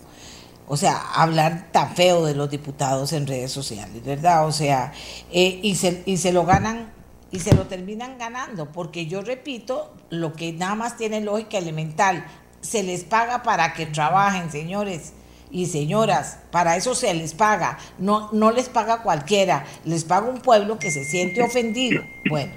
o 0.67 0.79
sea, 0.79 0.97
hablar 1.15 1.69
tan 1.73 1.95
feo 1.95 2.25
de 2.25 2.35
los 2.35 2.49
diputados 2.49 3.13
en 3.13 3.27
redes 3.27 3.53
sociales, 3.53 4.03
¿verdad? 4.03 4.47
O 4.47 4.53
sea, 4.53 4.95
eh, 5.31 5.61
y, 5.63 5.75
se, 5.75 6.03
y 6.07 6.17
se 6.17 6.33
lo 6.33 6.47
ganan 6.47 6.91
y 7.33 7.41
se 7.41 7.55
lo 7.55 7.67
terminan 7.67 8.17
ganando, 8.17 8.73
porque 8.73 9.07
yo 9.07 9.21
repito, 9.21 9.93
lo 10.09 10.33
que 10.33 10.55
nada 10.55 10.75
más 10.75 10.97
tiene 10.97 11.21
lógica 11.21 11.59
elemental, 11.59 12.25
se 12.63 12.83
les 12.83 13.05
paga 13.05 13.43
para 13.43 13.75
que 13.75 13.85
trabajen, 13.85 14.51
señores 14.51 15.13
y 15.55 15.67
señoras, 15.67 16.39
para 16.51 16.77
eso 16.77 16.97
se 16.97 17.15
les 17.15 17.33
paga, 17.33 17.79
no, 17.99 18.29
no 18.33 18.51
les 18.51 18.69
paga 18.69 19.05
cualquiera, 19.05 19.65
les 19.85 20.03
paga 20.03 20.29
un 20.29 20.41
pueblo 20.41 20.81
que 20.81 20.91
se 20.91 21.05
siente 21.05 21.43
ofendido. 21.43 22.03
Bueno, 22.29 22.53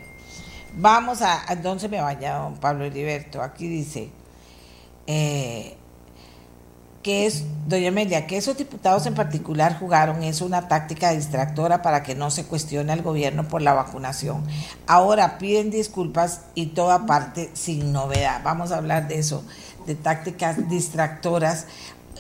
vamos 0.78 1.22
a, 1.22 1.52
¿a 1.52 1.56
dónde 1.56 1.90
me 1.90 2.02
vaya 2.02 2.38
don 2.38 2.56
Pablo 2.56 2.86
Heriberto? 2.86 3.42
Aquí 3.42 3.68
dice, 3.68 4.10
eh, 5.06 5.76
que 7.04 7.28
es, 7.28 7.44
doña 7.68 7.90
Amelia, 7.90 8.26
que 8.26 8.38
esos 8.38 8.58
diputados 8.58 9.06
en 9.06 9.14
particular 9.14 9.78
jugaron 9.78 10.24
es 10.24 10.42
una 10.42 10.68
táctica 10.68 11.12
distractora 11.12 11.82
para 11.82 12.02
que 12.02 12.16
no 12.16 12.32
se 12.32 12.46
cuestione 12.46 12.92
al 12.94 13.04
gobierno 13.04 13.48
por 13.48 13.62
la 13.62 13.74
vacunación. 13.74 14.44
Ahora 14.88 15.38
piden 15.38 15.70
disculpas 15.70 16.42
y 16.56 16.68
toda 16.68 17.06
parte 17.06 17.52
sin 17.54 17.94
novedad. 17.94 18.42
Vamos 18.44 18.72
a 18.72 18.78
hablar 18.78 19.08
de 19.08 19.20
eso, 19.20 19.44
de 19.86 19.96
tácticas 19.96 20.68
distractoras 20.70 21.68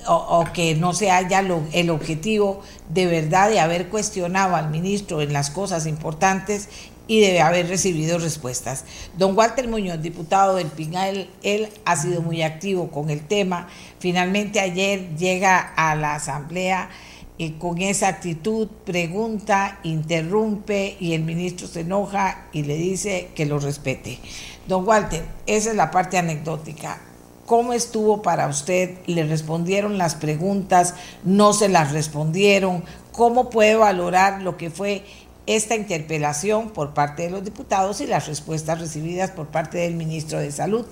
o, 0.07 0.45
que 0.53 0.75
no 0.75 0.93
se 0.93 1.11
haya 1.11 1.39
el 1.73 1.89
objetivo 1.89 2.61
de 2.89 3.07
verdad 3.07 3.49
de 3.49 3.59
haber 3.59 3.89
cuestionado 3.89 4.55
al 4.55 4.69
ministro 4.69 5.21
en 5.21 5.33
las 5.33 5.49
cosas 5.49 5.87
importantes 5.87 6.69
y 7.07 7.21
debe 7.21 7.41
haber 7.41 7.67
recibido 7.67 8.19
respuestas. 8.19 8.83
Don 9.17 9.37
Walter 9.37 9.67
Muñoz, 9.67 10.01
diputado 10.01 10.55
del 10.55 10.67
PINAL, 10.67 11.29
él 11.41 11.69
ha 11.85 11.95
sido 11.95 12.21
muy 12.21 12.41
activo 12.41 12.89
con 12.89 13.09
el 13.09 13.25
tema. 13.25 13.67
Finalmente 13.99 14.59
ayer 14.59 15.15
llega 15.15 15.59
a 15.59 15.95
la 15.95 16.15
asamblea 16.15 16.89
y 17.37 17.51
con 17.51 17.81
esa 17.81 18.07
actitud 18.07 18.67
pregunta, 18.83 19.79
interrumpe 19.83 20.97
y 20.99 21.13
el 21.13 21.23
ministro 21.23 21.67
se 21.67 21.81
enoja 21.81 22.47
y 22.51 22.63
le 22.63 22.75
dice 22.75 23.29
que 23.35 23.45
lo 23.45 23.59
respete. 23.59 24.19
Don 24.67 24.85
Walter, 24.85 25.23
esa 25.45 25.69
es 25.69 25.75
la 25.75 25.91
parte 25.91 26.17
anecdótica. 26.17 26.99
¿Cómo 27.47 27.71
estuvo 27.71 28.21
para 28.21 28.49
usted? 28.49 28.97
¿Le 29.05 29.23
respondieron 29.23 29.97
las 29.97 30.15
preguntas? 30.15 30.95
¿No 31.23 31.53
se 31.53 31.69
las 31.69 31.93
respondieron? 31.93 32.83
¿Cómo 33.13 33.49
puede 33.49 33.77
valorar 33.77 34.41
lo 34.41 34.57
que 34.57 34.69
fue 34.69 35.03
esta 35.45 35.77
interpelación 35.77 36.71
por 36.71 36.93
parte 36.93 37.23
de 37.23 37.29
los 37.29 37.45
diputados 37.45 38.01
y 38.01 38.05
las 38.05 38.27
respuestas 38.27 38.81
recibidas 38.81 39.31
por 39.31 39.47
parte 39.47 39.77
del 39.77 39.95
ministro 39.95 40.39
de 40.39 40.51
Salud? 40.51 40.85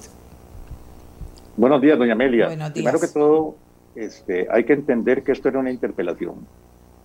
Buenos 1.57 1.81
días, 1.81 1.99
doña 1.99 2.13
Amelia. 2.13 2.45
Buenos 2.45 2.71
Primero 2.71 2.99
que 3.01 3.07
días. 3.07 3.13
todo, 3.13 3.57
este, 3.93 4.47
hay 4.49 4.63
que 4.63 4.71
entender 4.71 5.23
que 5.23 5.33
esto 5.33 5.49
era 5.49 5.59
una 5.59 5.71
interpelación. 5.71 6.47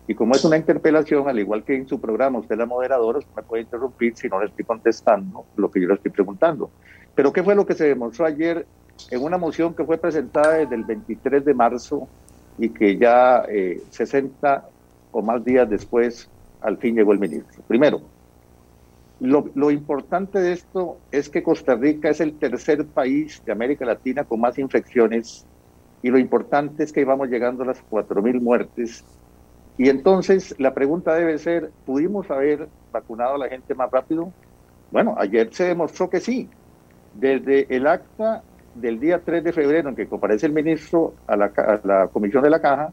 Y 0.07 0.15
como 0.15 0.37
es 0.37 0.45
una 0.45 0.59
interpelación, 0.59 1.29
al 1.29 1.41
igual 1.41 1.65
que 1.65 1.75
en 1.75 1.89
su 1.89 2.01
programa, 2.01 2.39
usted 2.39 2.57
la 2.57 2.67
moderadora, 2.67 3.19
usted 3.19 3.35
me 3.35 3.43
puede 3.43 3.65
interrumpir 3.65 4.17
si 4.17 4.29
no 4.29 4.39
le 4.39 4.47
estoy 4.47 4.65
contestando 4.65 5.45
lo 5.57 5.73
que 5.73 5.81
yo 5.81 5.89
le 5.89 5.95
estoy 5.95 6.13
preguntando. 6.13 6.71
Pero 7.17 7.33
¿qué 7.33 7.43
fue 7.43 7.57
lo 7.57 7.67
que 7.67 7.75
se 7.75 7.89
demostró 7.89 8.27
ayer 8.27 8.65
en 9.11 9.23
una 9.23 9.39
moción 9.39 9.75
que 9.75 9.85
fue 9.85 9.99
presentada 9.99 10.55
desde 10.55 10.75
el 10.75 10.85
23 10.85 11.45
de 11.45 11.55
marzo 11.55 12.09
y 12.59 12.69
que 12.71 12.97
ya 12.97 13.45
eh, 13.49 13.83
60 13.91 14.69
o 15.13 15.23
más 15.23 15.45
días 15.45 15.69
después 15.69 16.29
al 16.61 16.77
fin 16.79 16.95
llegó 16.95 17.13
el 17.13 17.19
ministro? 17.19 17.63
Primero, 17.67 18.01
lo, 19.21 19.51
lo 19.55 19.71
importante 19.71 20.39
de 20.39 20.53
esto 20.53 20.99
es 21.11 21.29
que 21.29 21.43
Costa 21.43 21.75
Rica 21.75 22.11
es 22.11 22.21
el 22.21 22.35
tercer 22.39 22.87
país 22.87 23.43
de 23.45 23.53
América 23.53 23.85
Latina 23.85 24.25
con 24.25 24.41
más 24.41 24.59
infecciones 24.59 25.47
y 26.03 26.11
lo 26.11 26.19
importante 26.19 26.85
es 26.85 26.93
que 26.93 27.05
vamos 27.05 27.29
llegando 27.29 27.63
a 27.63 27.67
las 27.67 27.85
4.000 27.91 28.41
muertes. 28.41 29.05
Y 29.77 29.89
entonces 29.89 30.55
la 30.59 30.75
pregunta 30.75 31.15
debe 31.15 31.39
ser, 31.39 31.71
¿pudimos 31.85 32.31
haber 32.31 32.69
vacunado 32.93 33.35
a 33.35 33.39
la 33.39 33.49
gente 33.49 33.75
más 33.75 33.91
rápido? 33.91 34.33
Bueno, 34.91 35.15
ayer 35.19 35.53
se 35.53 35.65
demostró 35.65 36.09
que 36.11 36.21
sí. 36.21 36.49
Desde 37.15 37.67
el 37.75 37.87
acta 37.87 38.43
del 38.75 39.01
día 39.01 39.21
3 39.25 39.43
de 39.45 39.53
febrero 39.53 39.89
en 39.89 39.97
que 39.97 40.09
comparece 40.09 40.47
el 40.47 40.53
ministro 40.53 41.15
a 41.27 41.37
la, 41.37 41.47
a 41.47 41.81
la 41.85 42.09
comisión 42.09 42.43
de 42.43 42.51
la 42.51 42.61
caja, 42.61 42.93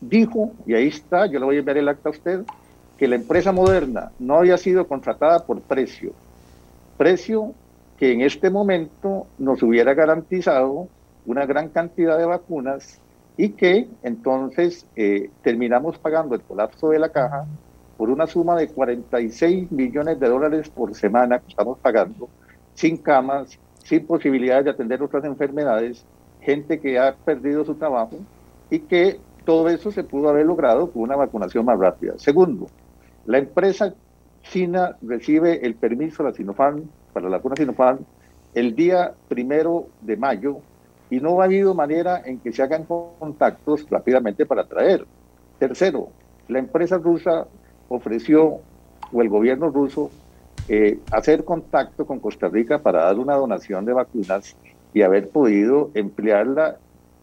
dijo, 0.00 0.52
y 0.66 0.74
ahí 0.74 0.88
está, 0.88 1.26
yo 1.26 1.38
le 1.38 1.44
voy 1.44 1.56
a 1.56 1.58
enviar 1.60 1.78
el 1.78 1.88
acta 1.88 2.08
a 2.08 2.12
usted, 2.12 2.44
que 2.96 3.08
la 3.08 3.16
empresa 3.16 3.52
moderna 3.52 4.12
no 4.18 4.36
había 4.36 4.56
sido 4.58 4.86
contratada 4.86 5.44
por 5.44 5.60
precio, 5.60 6.12
precio 6.96 7.54
que 7.96 8.12
en 8.12 8.20
este 8.20 8.50
momento 8.50 9.26
nos 9.38 9.62
hubiera 9.62 9.94
garantizado 9.94 10.88
una 11.26 11.46
gran 11.46 11.68
cantidad 11.68 12.18
de 12.18 12.24
vacunas 12.24 13.00
y 13.36 13.50
que 13.50 13.88
entonces 14.02 14.86
eh, 14.96 15.30
terminamos 15.42 15.98
pagando 15.98 16.34
el 16.34 16.42
colapso 16.42 16.90
de 16.90 16.98
la 16.98 17.10
caja 17.10 17.46
por 17.96 18.10
una 18.10 18.26
suma 18.26 18.56
de 18.56 18.68
46 18.68 19.70
millones 19.70 20.18
de 20.18 20.28
dólares 20.28 20.68
por 20.68 20.94
semana 20.94 21.38
que 21.38 21.48
estamos 21.48 21.78
pagando, 21.78 22.28
sin 22.74 22.96
camas, 22.96 23.58
sin 23.84 24.06
posibilidades 24.06 24.64
de 24.64 24.70
atender 24.70 25.02
otras 25.02 25.24
enfermedades, 25.24 26.04
gente 26.40 26.80
que 26.80 26.98
ha 26.98 27.14
perdido 27.14 27.64
su 27.64 27.74
trabajo 27.74 28.16
y 28.70 28.80
que 28.80 29.18
todo 29.44 29.68
eso 29.68 29.90
se 29.90 30.04
pudo 30.04 30.28
haber 30.28 30.46
logrado 30.46 30.90
con 30.90 31.02
una 31.02 31.16
vacunación 31.16 31.64
más 31.64 31.78
rápida. 31.78 32.14
Segundo, 32.16 32.66
la 33.26 33.38
empresa 33.38 33.94
china 34.42 34.96
recibe 35.02 35.64
el 35.64 35.74
permiso 35.74 36.22
de 36.22 36.30
la 36.30 36.36
Sinopharm, 36.36 36.84
para 37.12 37.28
la 37.28 37.36
vacuna 37.36 37.56
Sinopharm, 37.56 38.00
el 38.54 38.74
día 38.74 39.12
primero 39.28 39.86
de 40.00 40.16
mayo 40.16 40.58
y 41.10 41.20
no 41.20 41.40
ha 41.40 41.44
habido 41.44 41.74
manera 41.74 42.22
en 42.24 42.38
que 42.38 42.52
se 42.52 42.62
hagan 42.62 42.84
contactos 42.84 43.86
rápidamente 43.90 44.46
para 44.46 44.64
traer. 44.64 45.04
Tercero, 45.58 46.08
la 46.48 46.58
empresa 46.58 46.98
rusa 46.98 47.46
ofreció, 47.88 48.60
o 49.12 49.20
el 49.20 49.28
gobierno 49.28 49.68
ruso, 49.68 50.10
eh, 50.68 50.98
hacer 51.10 51.44
contacto 51.44 52.06
con 52.06 52.20
Costa 52.20 52.48
Rica 52.48 52.78
para 52.78 53.04
dar 53.04 53.18
una 53.18 53.34
donación 53.34 53.84
de 53.84 53.92
vacunas 53.92 54.56
y 54.94 55.02
haber 55.02 55.28
podido 55.30 55.90
emplearla, 55.94 56.76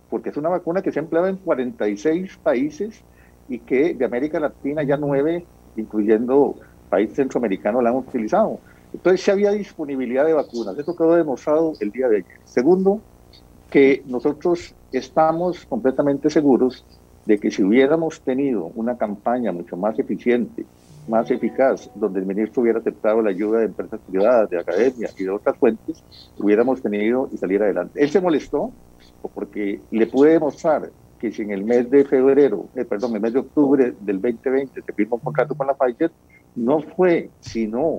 porque 0.10 0.30
es 0.30 0.38
una 0.38 0.50
vacuna 0.50 0.82
que 0.82 0.92
se 0.92 1.00
ha 1.00 1.04
empleado 1.04 1.28
en 1.28 1.38
46 1.38 2.38
países 2.38 3.02
y 3.48 3.60
que 3.60 3.94
de 3.94 4.06
América 4.06 4.40
Latina 4.40 4.84
ya 4.84 4.98
nueve, 4.98 5.46
incluyendo 5.76 6.56
países 6.90 7.16
centroamericanos, 7.16 7.84
la 7.84 7.90
han 7.90 7.96
utilizado. 7.96 8.60
Entonces, 8.94 9.22
si 9.22 9.32
había 9.32 9.52
disponibilidad 9.52 10.26
de 10.26 10.34
vacunas. 10.34 10.78
Eso 10.78 10.96
quedó 10.96 11.16
demostrado 11.16 11.74
el 11.80 11.92
día 11.92 12.08
de 12.10 12.18
ayer. 12.18 12.40
Segundo, 12.46 13.02
que 13.70 14.04
nosotros 14.08 14.74
estamos 14.92 15.66
completamente 15.66 16.30
seguros 16.30 16.86
de 17.26 17.40
que 17.40 17.52
si 17.52 17.64
hubiéramos 17.64 18.22
tenido 18.22 18.72
una 18.76 18.98
campaña 18.98 19.52
mucho 19.52 19.78
más 19.78 19.98
eficiente, 20.00 20.66
más 21.10 21.30
eficaz, 21.32 21.90
donde 21.96 22.20
el 22.20 22.26
ministro 22.26 22.62
hubiera 22.62 22.80
aceptado 22.80 23.22
la 23.22 23.32
ayuda 23.32 23.60
de 23.60 23.66
empresas 23.66 24.00
privadas, 24.08 24.50
de 24.50 24.60
academia 24.60 25.10
y 25.18 25.24
de 25.24 25.30
otras 25.30 25.58
fuentes, 25.58 26.04
hubiéramos 26.38 26.82
tenido 26.82 27.30
y 27.34 27.38
salir 27.38 27.62
adelante. 27.62 28.02
Él 28.02 28.10
se 28.10 28.22
molestó 28.22 28.72
porque 29.34 29.82
le 29.92 30.08
pude 30.08 30.32
demostrar 30.32 30.90
que 31.20 31.32
si 31.32 31.42
en 31.42 31.52
el 31.52 31.66
mes 31.66 31.90
de 31.90 32.06
febrero, 32.06 32.68
eh, 32.76 32.86
perdón, 32.86 33.16
el 33.16 33.22
mes 33.22 33.34
de 33.34 33.40
octubre 33.40 33.94
del 34.00 34.22
2020 34.22 34.82
se 34.82 34.94
firmó 34.94 35.16
un 35.18 35.22
contrato 35.22 35.56
con 35.56 35.68
la 35.68 35.74
Pfizer, 35.74 36.12
no 36.56 36.80
fue 36.82 37.30
sino 37.42 37.98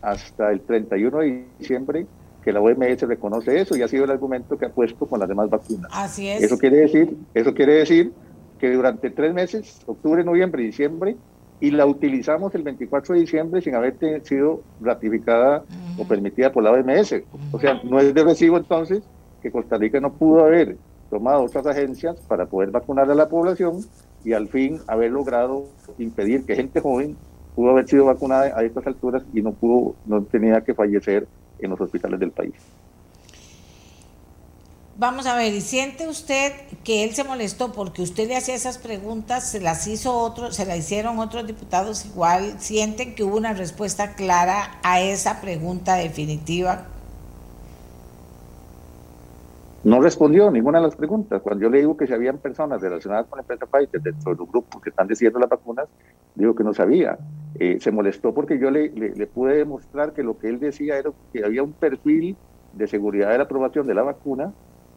hasta 0.00 0.52
el 0.52 0.60
31 0.60 1.18
de 1.18 1.46
diciembre 1.58 2.06
que 2.44 2.52
la 2.52 2.60
OMS 2.60 3.00
reconoce 3.02 3.58
eso 3.58 3.74
y 3.76 3.82
ha 3.82 3.88
sido 3.88 4.04
el 4.04 4.10
argumento 4.10 4.58
que 4.58 4.66
ha 4.66 4.68
puesto 4.68 5.06
con 5.06 5.18
las 5.18 5.28
demás 5.28 5.48
vacunas. 5.48 5.90
Así 5.92 6.28
es. 6.28 6.42
Eso 6.42 6.58
quiere 6.58 6.76
decir, 6.76 7.16
eso 7.32 7.54
quiere 7.54 7.76
decir 7.76 8.12
que 8.58 8.70
durante 8.70 9.10
tres 9.10 9.32
meses, 9.32 9.80
octubre, 9.86 10.22
noviembre 10.22 10.62
y 10.62 10.66
diciembre, 10.66 11.16
y 11.60 11.70
la 11.70 11.86
utilizamos 11.86 12.54
el 12.54 12.62
24 12.62 13.14
de 13.14 13.20
diciembre 13.20 13.60
sin 13.62 13.74
haber 13.74 13.96
sido 14.24 14.62
ratificada 14.80 15.64
o 15.98 16.04
permitida 16.06 16.52
por 16.52 16.62
la 16.62 16.72
OMS. 16.72 17.22
O 17.52 17.60
sea, 17.60 17.80
no 17.84 17.98
es 18.00 18.12
de 18.12 18.24
recibo 18.24 18.56
entonces 18.56 19.02
que 19.42 19.50
Costa 19.50 19.76
Rica 19.76 20.00
no 20.00 20.12
pudo 20.12 20.44
haber 20.44 20.76
tomado 21.10 21.42
otras 21.44 21.66
agencias 21.66 22.16
para 22.28 22.46
poder 22.46 22.70
vacunar 22.70 23.10
a 23.10 23.14
la 23.14 23.28
población 23.28 23.78
y 24.24 24.32
al 24.32 24.48
fin 24.48 24.80
haber 24.86 25.12
logrado 25.12 25.66
impedir 25.98 26.44
que 26.44 26.56
gente 26.56 26.80
joven 26.80 27.16
pudo 27.54 27.70
haber 27.70 27.86
sido 27.86 28.06
vacunada 28.06 28.58
a 28.58 28.64
estas 28.64 28.86
alturas 28.86 29.22
y 29.32 29.40
no 29.40 29.52
pudo, 29.52 29.94
no 30.06 30.22
tenía 30.22 30.60
que 30.62 30.74
fallecer 30.74 31.26
en 31.60 31.70
los 31.70 31.80
hospitales 31.80 32.18
del 32.18 32.32
país. 32.32 32.54
Vamos 34.96 35.26
a 35.26 35.36
ver, 35.36 35.52
¿y 35.52 35.60
siente 35.60 36.06
usted 36.06 36.52
que 36.84 37.02
él 37.02 37.10
se 37.14 37.24
molestó 37.24 37.72
porque 37.72 38.00
usted 38.00 38.28
le 38.28 38.36
hacía 38.36 38.54
esas 38.54 38.78
preguntas, 38.78 39.50
se 39.50 39.60
las 39.60 39.88
hizo 39.88 40.16
otros, 40.16 40.54
se 40.54 40.66
las 40.66 40.78
hicieron 40.78 41.18
otros 41.18 41.48
diputados 41.48 42.06
igual? 42.06 42.60
¿Sienten 42.60 43.16
que 43.16 43.24
hubo 43.24 43.36
una 43.36 43.54
respuesta 43.54 44.14
clara 44.14 44.78
a 44.84 45.00
esa 45.00 45.40
pregunta 45.40 45.96
definitiva? 45.96 46.86
No 49.82 50.00
respondió 50.00 50.48
ninguna 50.52 50.78
de 50.78 50.84
las 50.84 50.94
preguntas. 50.94 51.42
Cuando 51.42 51.64
yo 51.64 51.70
le 51.70 51.78
digo 51.78 51.96
que 51.96 52.06
si 52.06 52.12
habían 52.12 52.38
personas 52.38 52.80
relacionadas 52.80 53.26
con 53.26 53.38
la 53.38 53.42
empresa 53.42 53.66
Pfizer 53.66 54.00
dentro 54.00 54.32
de 54.32 54.38
los 54.38 54.48
grupos 54.48 54.80
que 54.80 54.90
están 54.90 55.08
diciendo 55.08 55.40
las 55.40 55.50
vacunas, 55.50 55.88
digo 56.36 56.54
que 56.54 56.62
no 56.62 56.72
sabía. 56.72 57.18
Eh, 57.58 57.78
se 57.80 57.90
molestó 57.90 58.32
porque 58.32 58.60
yo 58.60 58.70
le, 58.70 58.90
le, 58.90 59.26
pude 59.26 59.56
demostrar 59.56 60.12
que 60.12 60.22
lo 60.22 60.38
que 60.38 60.48
él 60.48 60.60
decía 60.60 60.98
era 60.98 61.10
que 61.32 61.44
había 61.44 61.64
un 61.64 61.72
perfil 61.72 62.36
de 62.74 62.86
seguridad 62.86 63.30
de 63.30 63.38
la 63.38 63.44
aprobación 63.44 63.88
de 63.88 63.94
la 63.94 64.02
vacuna 64.02 64.52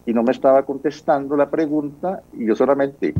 y 0.07 0.13
no 0.13 0.23
me 0.23 0.31
estaba 0.31 0.63
contestando 0.63 1.35
la 1.35 1.49
pregunta 1.49 2.23
y 2.33 2.47
yo 2.47 2.55
solamente 2.55 3.13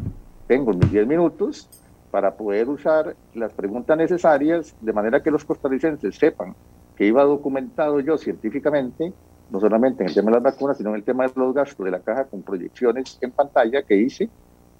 tengo 0.47 0.71
mis 0.71 0.89
10 0.89 1.05
minutos 1.05 1.69
para 2.09 2.33
poder 2.35 2.69
usar 2.69 3.13
las 3.35 3.51
preguntas 3.51 3.97
necesarias 3.97 4.73
de 4.79 4.93
manera 4.93 5.21
que 5.21 5.29
los 5.29 5.43
costarricenses 5.43 6.15
sepan 6.15 6.55
que 6.95 7.05
iba 7.05 7.23
documentado 7.23 7.99
yo 7.99 8.17
científicamente, 8.17 9.13
no 9.51 9.59
solamente 9.59 10.03
en 10.03 10.09
el 10.09 10.15
tema 10.15 10.31
de 10.31 10.37
las 10.37 10.43
vacunas, 10.43 10.77
sino 10.77 10.89
en 10.91 10.95
el 10.95 11.03
tema 11.03 11.27
de 11.27 11.33
los 11.35 11.53
gastos 11.53 11.85
de 11.85 11.91
la 11.91 11.99
caja 11.99 12.23
con 12.23 12.41
proyecciones 12.41 13.17
en 13.21 13.31
pantalla 13.31 13.83
que 13.83 13.97
hice. 13.97 14.29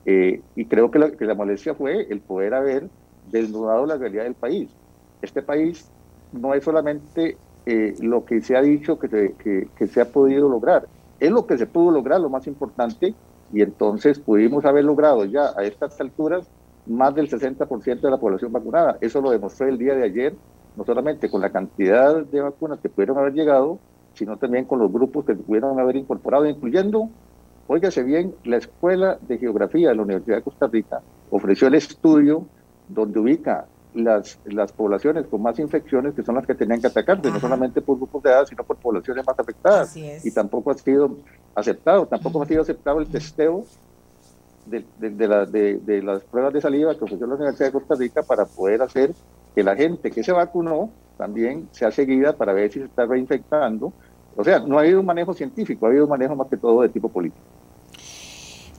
Eh, 0.05 0.41
y 0.55 0.65
creo 0.65 0.89
que 0.89 0.99
la, 0.99 1.11
que 1.11 1.25
la 1.25 1.35
molestia 1.35 1.75
fue 1.75 2.07
el 2.09 2.21
poder 2.21 2.53
haber 2.53 2.89
desnudado 3.29 3.85
la 3.85 3.97
realidad 3.97 4.23
del 4.23 4.33
país. 4.33 4.69
Este 5.21 5.41
país 5.41 5.91
no 6.31 6.53
es 6.53 6.63
solamente 6.63 7.37
eh, 7.65 7.95
lo 7.99 8.23
que 8.23 8.39
se 8.41 8.55
ha 8.55 8.61
dicho 8.61 8.97
que 8.97 9.35
que, 9.77 9.87
se 9.87 10.01
ha 10.01 10.05
podido 10.05 10.47
lograr, 10.47 10.87
es 11.19 11.31
lo 11.31 11.45
que 11.45 11.57
se 11.57 11.65
pudo 11.65 11.91
lograr, 11.91 12.21
lo 12.21 12.29
más 12.29 12.47
importante, 12.47 13.13
y 13.53 13.61
entonces 13.61 14.19
pudimos 14.19 14.65
haber 14.65 14.85
logrado 14.85 15.25
ya 15.25 15.51
a 15.57 15.63
estas 15.63 15.99
alturas 16.01 16.49
más 16.85 17.13
del 17.15 17.29
60% 17.29 18.01
de 18.01 18.11
la 18.11 18.17
población 18.17 18.51
vacunada. 18.51 18.97
Eso 19.01 19.21
lo 19.21 19.31
demostró 19.31 19.67
el 19.67 19.77
día 19.77 19.95
de 19.95 20.03
ayer, 20.03 20.35
no 20.75 20.85
solamente 20.85 21.29
con 21.29 21.41
la 21.41 21.49
cantidad 21.49 22.23
de 22.23 22.41
vacunas 22.41 22.79
que 22.79 22.89
pudieron 22.89 23.17
haber 23.17 23.33
llegado, 23.33 23.79
sino 24.13 24.37
también 24.37 24.65
con 24.65 24.79
los 24.79 24.91
grupos 24.91 25.25
que 25.25 25.35
pudieron 25.35 25.79
haber 25.79 25.95
incorporado, 25.95 26.45
incluyendo, 26.45 27.09
óigase 27.67 28.03
bien, 28.03 28.33
la 28.43 28.57
Escuela 28.57 29.17
de 29.21 29.37
Geografía 29.37 29.89
de 29.89 29.95
la 29.95 30.01
Universidad 30.01 30.37
de 30.37 30.43
Costa 30.43 30.67
Rica 30.67 31.01
ofreció 31.29 31.67
el 31.67 31.75
estudio 31.75 32.45
donde 32.87 33.19
ubica 33.19 33.65
las, 33.97 34.39
las 34.45 34.71
poblaciones 34.71 35.25
con 35.27 35.41
más 35.41 35.57
infecciones 35.59 36.13
que 36.13 36.23
son 36.23 36.35
las 36.35 36.45
que 36.45 36.55
tenían 36.55 36.79
que 36.79 36.87
atacarse, 36.87 37.29
no 37.29 37.39
solamente 37.39 37.81
por 37.81 37.97
grupos 37.97 38.23
de 38.23 38.29
edad, 38.29 38.45
sino 38.45 38.63
por 38.63 38.77
poblaciones 38.77 39.25
más 39.25 39.37
afectadas. 39.39 39.95
Y 39.95 40.31
tampoco 40.31 40.71
ha 40.71 40.75
sido 40.75 41.17
aceptado, 41.55 42.05
tampoco 42.05 42.43
ha 42.43 42.45
sido 42.45 42.61
aceptado 42.61 42.99
el 42.99 43.07
testeo 43.07 43.65
de, 44.65 44.85
de, 44.99 45.27
la, 45.27 45.45
de, 45.45 46.01
las 46.03 46.23
pruebas 46.23 46.53
de 46.53 46.61
saliva 46.61 46.95
que 46.95 47.03
ofreció 47.03 47.25
la 47.25 47.35
Universidad 47.35 47.67
de 47.67 47.73
Costa 47.73 47.95
Rica 47.95 48.23
para 48.23 48.45
poder 48.45 48.81
hacer 48.81 49.13
que 49.55 49.63
la 49.63 49.75
gente 49.75 50.11
que 50.11 50.23
se 50.23 50.31
vacunó 50.31 50.89
también 51.17 51.67
sea 51.71 51.91
seguida 51.91 52.33
para 52.33 52.53
ver 52.53 52.71
si 52.71 52.79
se 52.79 52.85
está 52.85 53.05
reinfectando. 53.05 53.91
O 54.35 54.43
sea, 54.43 54.59
no 54.59 54.77
ha 54.77 54.81
habido 54.81 54.99
un 54.99 55.05
manejo 55.05 55.33
científico, 55.33 55.85
ha 55.85 55.89
habido 55.89 56.03
un 56.03 56.11
manejo 56.11 56.35
más 56.35 56.47
que 56.47 56.57
todo 56.57 56.81
de 56.81 56.89
tipo 56.89 57.09
político. 57.09 57.41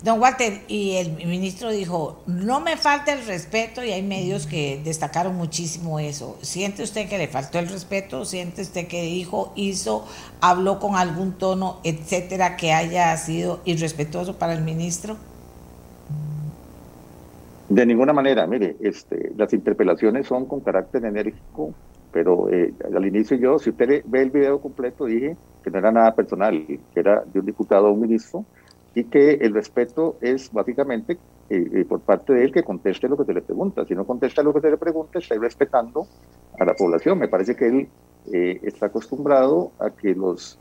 Don 0.00 0.20
Walter, 0.20 0.60
y 0.68 0.92
el 0.92 1.10
ministro 1.26 1.70
dijo, 1.70 2.22
no 2.28 2.60
me 2.60 2.76
falta 2.76 3.12
el 3.12 3.26
respeto 3.26 3.82
y 3.82 3.90
hay 3.90 4.02
medios 4.02 4.46
que 4.46 4.80
destacaron 4.84 5.34
muchísimo 5.34 5.98
eso. 5.98 6.38
¿Siente 6.40 6.84
usted 6.84 7.08
que 7.08 7.18
le 7.18 7.26
faltó 7.26 7.58
el 7.58 7.68
respeto? 7.68 8.24
¿Siente 8.24 8.62
usted 8.62 8.86
que 8.86 9.02
dijo, 9.02 9.52
hizo, 9.56 10.06
habló 10.40 10.78
con 10.78 10.94
algún 10.94 11.32
tono, 11.32 11.80
etcétera, 11.82 12.56
que 12.56 12.72
haya 12.72 13.16
sido 13.16 13.60
irrespetuoso 13.64 14.38
para 14.38 14.52
el 14.52 14.62
ministro? 14.62 15.16
De 17.68 17.84
ninguna 17.84 18.12
manera, 18.12 18.46
mire, 18.46 18.76
este, 18.78 19.32
las 19.36 19.52
interpelaciones 19.52 20.28
son 20.28 20.46
con 20.46 20.60
carácter 20.60 21.04
enérgico, 21.04 21.74
pero 22.12 22.48
eh, 22.50 22.72
al 22.94 23.04
inicio 23.04 23.36
yo, 23.36 23.58
si 23.58 23.70
usted 23.70 24.04
ve 24.06 24.22
el 24.22 24.30
video 24.30 24.60
completo, 24.60 25.06
dije 25.06 25.36
que 25.64 25.72
no 25.72 25.78
era 25.78 25.90
nada 25.90 26.14
personal, 26.14 26.64
que 26.66 26.78
era 27.00 27.24
de 27.26 27.40
un 27.40 27.46
diputado 27.46 27.88
o 27.88 27.92
un 27.92 28.00
ministro, 28.00 28.44
y 28.94 29.04
que 29.04 29.34
el 29.34 29.54
respeto 29.54 30.16
es 30.20 30.52
básicamente 30.52 31.18
eh, 31.50 31.70
eh, 31.72 31.84
por 31.84 32.00
parte 32.00 32.32
de 32.32 32.44
él 32.44 32.52
que 32.52 32.62
conteste 32.62 33.08
lo 33.08 33.16
que 33.16 33.24
se 33.24 33.32
le 33.32 33.42
pregunta. 33.42 33.84
Si 33.86 33.94
no 33.94 34.04
contesta 34.04 34.42
lo 34.42 34.52
que 34.52 34.60
se 34.60 34.70
le 34.70 34.76
pregunta, 34.76 35.18
está 35.18 35.34
respetando 35.36 36.06
a 36.58 36.64
la 36.64 36.74
población. 36.74 37.18
Me 37.18 37.28
parece 37.28 37.54
que 37.54 37.66
él 37.68 37.88
eh, 38.32 38.60
está 38.62 38.86
acostumbrado 38.86 39.72
a 39.78 39.90
que 39.90 40.14
los 40.14 40.58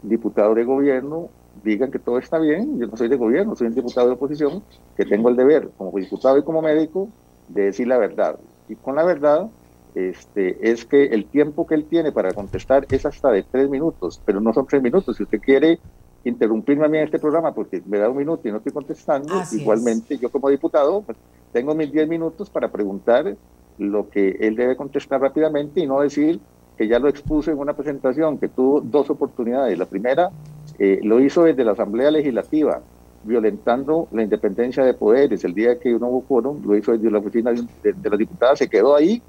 diputados 0.00 0.54
de 0.54 0.62
gobierno 0.62 1.28
digan 1.64 1.90
que 1.90 1.98
todo 1.98 2.18
está 2.18 2.38
bien. 2.38 2.78
Yo 2.78 2.86
no 2.86 2.96
soy 2.96 3.08
de 3.08 3.16
gobierno, 3.16 3.56
soy 3.56 3.66
un 3.66 3.74
diputado 3.74 4.06
de 4.06 4.14
oposición, 4.14 4.62
que 4.96 5.04
tengo 5.04 5.28
el 5.28 5.36
deber 5.36 5.70
como 5.76 5.98
diputado 5.98 6.38
y 6.38 6.44
como 6.44 6.62
médico 6.62 7.08
de 7.48 7.64
decir 7.64 7.88
la 7.88 7.98
verdad. 7.98 8.38
Y 8.68 8.76
con 8.76 8.94
la 8.94 9.04
verdad 9.04 9.48
este, 9.94 10.70
es 10.70 10.84
que 10.84 11.06
el 11.06 11.24
tiempo 11.24 11.66
que 11.66 11.74
él 11.74 11.84
tiene 11.84 12.12
para 12.12 12.32
contestar 12.32 12.86
es 12.90 13.04
hasta 13.04 13.30
de 13.30 13.42
tres 13.42 13.68
minutos, 13.68 14.20
pero 14.24 14.40
no 14.40 14.52
son 14.52 14.66
tres 14.66 14.82
minutos. 14.82 15.16
Si 15.16 15.24
usted 15.24 15.40
quiere 15.40 15.80
interrumpirme 16.24 16.84
a 16.84 16.88
mí 16.88 16.98
en 16.98 17.04
este 17.04 17.18
programa 17.18 17.52
porque 17.52 17.82
me 17.86 17.98
da 17.98 18.08
un 18.08 18.16
minuto 18.16 18.48
y 18.48 18.50
no 18.50 18.58
estoy 18.58 18.72
contestando, 18.72 19.34
igualmente 19.52 20.18
yo 20.18 20.30
como 20.30 20.48
diputado 20.48 21.02
pues, 21.02 21.16
tengo 21.52 21.74
mis 21.74 21.90
10 21.92 22.08
minutos 22.08 22.50
para 22.50 22.70
preguntar 22.70 23.36
lo 23.78 24.08
que 24.10 24.36
él 24.40 24.56
debe 24.56 24.76
contestar 24.76 25.20
rápidamente 25.20 25.80
y 25.80 25.86
no 25.86 26.00
decir 26.00 26.40
que 26.76 26.88
ya 26.88 26.98
lo 26.98 27.08
expuso 27.08 27.50
en 27.50 27.58
una 27.58 27.74
presentación 27.74 28.38
que 28.38 28.48
tuvo 28.48 28.80
dos 28.80 29.10
oportunidades. 29.10 29.76
La 29.78 29.86
primera 29.86 30.30
eh, 30.78 31.00
lo 31.02 31.20
hizo 31.20 31.44
desde 31.44 31.64
la 31.64 31.72
Asamblea 31.72 32.10
Legislativa, 32.10 32.80
violentando 33.24 34.06
la 34.12 34.22
independencia 34.22 34.84
de 34.84 34.94
poderes. 34.94 35.42
El 35.44 35.54
día 35.54 35.78
que 35.78 35.94
uno 35.94 36.08
hubo 36.08 36.20
quórum, 36.22 36.64
lo 36.64 36.76
hizo 36.76 36.92
desde 36.92 37.10
la 37.10 37.18
oficina 37.18 37.52
de, 37.52 37.92
de, 37.92 38.10
la 38.10 38.16
diputada, 38.16 38.54
se 38.54 38.68
quedó 38.68 38.94
ahí 38.94 39.20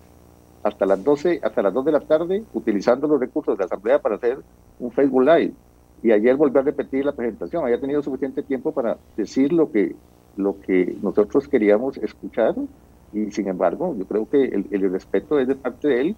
hasta 0.62 0.86
las 0.86 1.04
12, 1.04 1.40
hasta 1.42 1.62
las 1.64 1.74
2 1.74 1.86
de 1.86 1.92
la 1.92 2.02
tarde, 2.02 2.44
utilizando 2.54 3.08
los 3.08 3.20
recursos 3.20 3.58
de 3.58 3.62
la 3.62 3.66
Asamblea 3.66 4.00
para 4.00 4.16
hacer 4.16 4.38
un 4.80 4.92
Facebook 4.92 5.24
Live 5.24 5.54
y 6.02 6.12
ayer 6.12 6.36
volví 6.36 6.58
a 6.60 6.64
repetir 6.64 7.06
la 7.06 7.12
presentación. 7.12 7.64
Había 7.64 7.80
tenido 7.80 8.02
suficiente 8.02 8.43
tiempo 8.43 8.72
para 8.72 8.97
decir 9.18 9.54
lo 9.54 9.72
que, 9.72 9.95
lo 10.38 10.60
que 10.62 10.95
nosotros 11.02 11.47
queríamos 11.47 11.97
escuchar 11.97 12.56
y 13.12 13.32
sin 13.32 13.47
embargo 13.47 13.95
yo 13.97 14.06
creo 14.06 14.30
que 14.30 14.43
el, 14.43 14.68
el 14.72 14.91
respeto 14.91 15.39
es 15.39 15.47
de 15.47 15.56
parte 15.56 15.88
de 15.88 16.02
él 16.02 16.16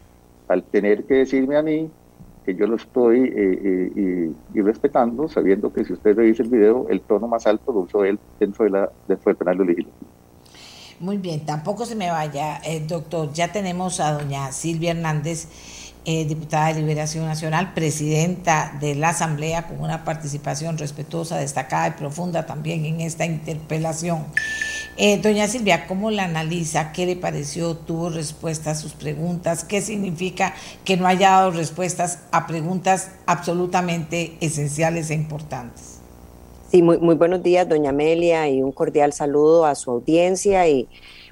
al 0.47 0.63
tener 0.63 1.05
que 1.05 1.15
decirme 1.15 1.55
a 1.55 1.61
mí 1.61 1.89
que 2.45 2.55
yo 2.55 2.67
lo 2.67 2.75
estoy 2.75 3.19
eh, 3.19 3.91
eh, 3.95 4.32
y, 4.53 4.61
respetando, 4.61 5.27
sabiendo 5.27 5.71
que 5.71 5.86
si 5.86 5.93
usted 5.93 6.15
revisa 6.15 6.43
el 6.43 6.49
video, 6.49 6.88
el 6.89 7.01
tono 7.01 7.27
más 7.27 7.45
alto 7.45 7.71
lo 7.71 7.82
usó 7.82 8.03
él 8.03 8.19
dentro, 8.39 8.65
de 8.65 8.71
la, 8.71 8.91
dentro 9.07 9.29
del 9.29 9.36
plenario 9.36 9.63
legislativo. 9.63 10.09
Muy 10.99 11.17
bien, 11.17 11.45
tampoco 11.45 11.86
se 11.86 11.95
me 11.95 12.09
vaya, 12.09 12.59
eh, 12.63 12.84
doctor. 12.88 13.32
Ya 13.34 13.51
tenemos 13.51 13.99
a 13.99 14.13
doña 14.13 14.51
Silvia 14.51 14.91
Hernández, 14.91 15.47
diputada 16.06 16.74
de 16.74 16.82
Liberación 16.82 17.26
Nacional, 17.26 17.74
presidenta 17.74 18.76
de 18.80 18.95
la 18.95 19.10
Asamblea, 19.10 19.68
con 19.68 19.82
una 19.82 20.04
participación 20.04 20.78
respetuosa, 20.78 21.38
destacada 21.38 21.89
y 21.89 21.91
profunda 21.91 22.45
también 22.45 22.86
en 22.86 23.02
esta 23.02 23.26
interpelación. 23.26 24.26
Eh, 24.97 25.18
doña 25.22 25.47
Silvia, 25.47 25.88
¿cómo 25.88 26.12
la 26.12 26.26
analiza? 26.26 26.91
¿Qué 26.91 27.06
le 27.06 27.16
pareció? 27.16 27.78
¿Tuvo 27.78 28.10
respuesta 28.10 28.72
a 28.72 28.76
sus 28.76 28.93
preguntas? 28.93 29.64
¿Qué 29.64 29.82
significa 29.82 30.54
que 30.84 30.97
no 30.97 31.08
haya 31.08 31.32
dado 31.32 31.52
respuestas 31.52 32.20
a 32.32 32.45
preguntas 32.47 33.12
absolutamente 33.26 34.38
esenciales 34.41 35.10
e 35.10 35.14
importantes? 35.14 35.99
Sí, 36.72 36.82
muy, 36.82 36.97
muy 36.97 37.16
buenos 37.16 37.43
días, 37.43 37.70
doña 37.70 37.91
Amelia, 37.91 38.49
y 38.49 38.62
un 38.62 38.72
cordial 38.72 39.14
saludo 39.14 39.66
a 39.66 39.76
su 39.76 39.91
audiencia. 39.91 40.68
Y 40.68 40.88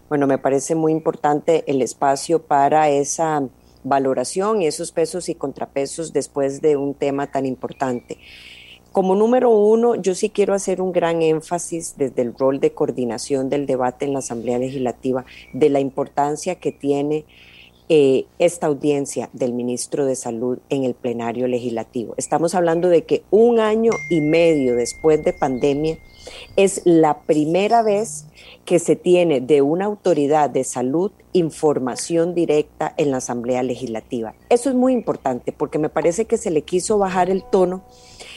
bueno, 0.10 0.28
me 0.28 0.38
parece 0.38 0.76
muy 0.76 0.92
importante 0.92 1.64
el 1.68 1.82
espacio 1.82 2.42
para 2.42 2.90
esa 2.90 3.44
valoración 3.84 4.62
y 4.62 4.68
esos 4.68 4.92
pesos 4.92 5.30
y 5.30 5.36
contrapesos 5.36 6.14
después 6.14 6.62
de 6.62 6.78
un 6.78 6.94
tema 6.94 7.32
tan 7.32 7.46
importante. 7.46 8.18
Como 8.92 9.16
número 9.16 9.52
uno, 9.52 9.96
yo 9.96 10.16
sí 10.16 10.30
quiero 10.30 10.56
hacer 10.56 10.82
un 10.82 10.92
gran 10.92 11.22
énfasis 11.22 11.96
desde 11.98 12.24
el 12.24 12.34
rol 12.34 12.60
de 12.60 12.72
coordinación 12.72 13.50
del 13.50 13.68
debate 13.68 14.06
en 14.06 14.14
la 14.14 14.20
Asamblea 14.20 14.58
Legislativa 14.58 15.26
de 15.54 15.70
la 15.70 15.80
importancia 15.80 16.56
que 16.56 16.72
tiene 16.72 17.26
eh, 17.88 18.26
esta 18.40 18.68
audiencia 18.68 19.30
del 19.34 19.54
ministro 19.54 20.06
de 20.06 20.16
Salud 20.16 20.60
en 20.70 20.84
el 20.84 20.96
plenario 20.96 21.48
legislativo. 21.48 22.16
Estamos 22.18 22.56
hablando 22.56 22.90
de 22.90 23.04
que 23.04 23.24
un 23.30 23.60
año 23.60 23.92
y 24.10 24.22
medio 24.22 24.76
después 24.76 25.24
de 25.24 25.34
pandemia 25.34 25.98
es 26.56 26.82
la 26.86 27.22
primera 27.22 27.84
vez 27.84 28.26
que 28.66 28.80
se 28.80 28.96
tiene 28.96 29.42
de 29.42 29.62
una 29.62 29.86
autoridad 29.86 30.50
de 30.50 30.64
salud 30.64 31.12
información 31.34 32.34
directa 32.34 32.94
en 32.98 33.12
la 33.12 33.18
Asamblea 33.18 33.64
Legislativa. 33.64 34.34
Eso 34.50 34.70
es 34.70 34.76
muy 34.76 34.94
importante 34.94 35.52
porque 35.52 35.80
me 35.80 35.90
parece 35.90 36.26
que 36.26 36.38
se 36.38 36.52
le 36.52 36.64
quiso 36.64 36.98
bajar 36.98 37.30
el 37.30 37.44
tono 37.44 37.84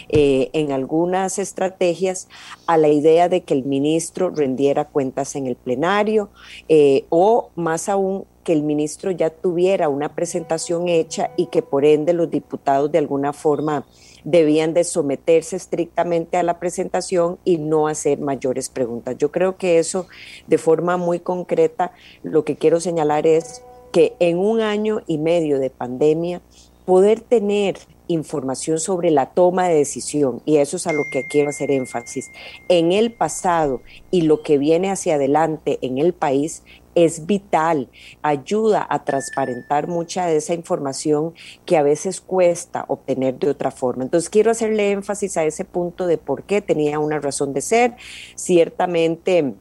eh, 0.09 0.51
en 0.53 0.73
algunas 0.73 1.39
estrategias 1.39 2.29
a 2.67 2.77
la 2.77 2.89
idea 2.89 3.29
de 3.29 3.43
que 3.43 3.55
el 3.55 3.65
ministro 3.65 4.31
rendiera 4.31 4.87
cuentas 4.87 5.37
en 5.37 5.47
el 5.47 5.57
plenario 5.57 6.31
eh, 6.69 7.05
o 7.09 7.51
más 7.55 7.89
aún 7.89 8.25
que 8.45 8.53
el 8.53 8.63
ministro 8.63 9.11
ya 9.11 9.31
tuviera 9.31 9.89
una 9.89 10.15
presentación 10.15 10.89
hecha 10.89 11.31
y 11.37 11.47
que 11.47 11.63
por 11.63 11.85
ende 11.85 12.13
los 12.13 12.31
diputados 12.31 12.91
de 12.91 12.99
alguna 12.99 13.33
forma 13.33 13.87
debían 14.25 14.75
de 14.75 14.85
someterse 14.85 15.57
estrictamente 15.57 16.37
a 16.37 16.43
la 16.43 16.59
presentación 16.59 17.39
y 17.45 17.59
no 17.59 17.89
hacer 17.89 18.19
mayores 18.19 18.69
preguntas. 18.69 19.17
Yo 19.19 19.31
creo 19.31 19.57
que 19.57 19.79
eso 19.79 20.07
de 20.47 20.59
forma 20.59 20.97
muy 20.97 21.21
concreta 21.21 21.93
lo 22.23 22.45
que 22.45 22.57
quiero 22.57 22.81
señalar 22.81 23.27
es 23.27 23.63
que 23.93 24.15
en 24.21 24.39
un 24.39 24.61
año 24.61 25.03
y 25.07 25.19
medio 25.19 25.59
de 25.59 25.71
pandemia 25.71 26.41
poder 26.85 27.21
tener 27.21 27.77
información 28.09 28.79
sobre 28.79 29.11
la 29.11 29.27
toma 29.27 29.69
de 29.69 29.77
decisión, 29.77 30.43
y 30.45 30.57
eso 30.57 30.77
es 30.77 30.87
a 30.87 30.93
lo 30.93 31.05
que 31.13 31.27
quiero 31.29 31.51
hacer 31.51 31.71
énfasis, 31.71 32.31
en 32.69 32.93
el 32.93 33.13
pasado 33.13 33.81
y 34.11 34.23
lo 34.23 34.43
que 34.43 34.59
viene 34.59 34.91
hacia 34.91 35.15
adelante 35.15 35.79
en 35.83 35.99
el 35.99 36.13
país 36.13 36.63
es 36.95 37.27
vital, 37.27 37.89
ayuda 38.23 38.87
a 38.89 39.05
transparentar 39.05 39.89
mucha 39.89 40.27
de 40.27 40.37
esa 40.37 40.55
información 40.55 41.35
que 41.65 41.77
a 41.77 41.83
veces 41.83 42.21
cuesta 42.21 42.85
obtener 42.89 43.39
de 43.39 43.51
otra 43.51 43.71
forma. 43.71 44.05
Entonces 44.05 44.31
quiero 44.31 44.51
hacerle 44.51 44.91
énfasis 44.91 45.37
a 45.37 45.45
ese 45.45 45.65
punto 45.65 46.07
de 46.07 46.19
por 46.19 46.45
qué 46.45 46.61
tenía 46.61 46.99
una 46.99 47.21
razón 47.21 47.53
de 47.53 47.61
ser. 47.61 47.97
Ciertamente 48.35 49.55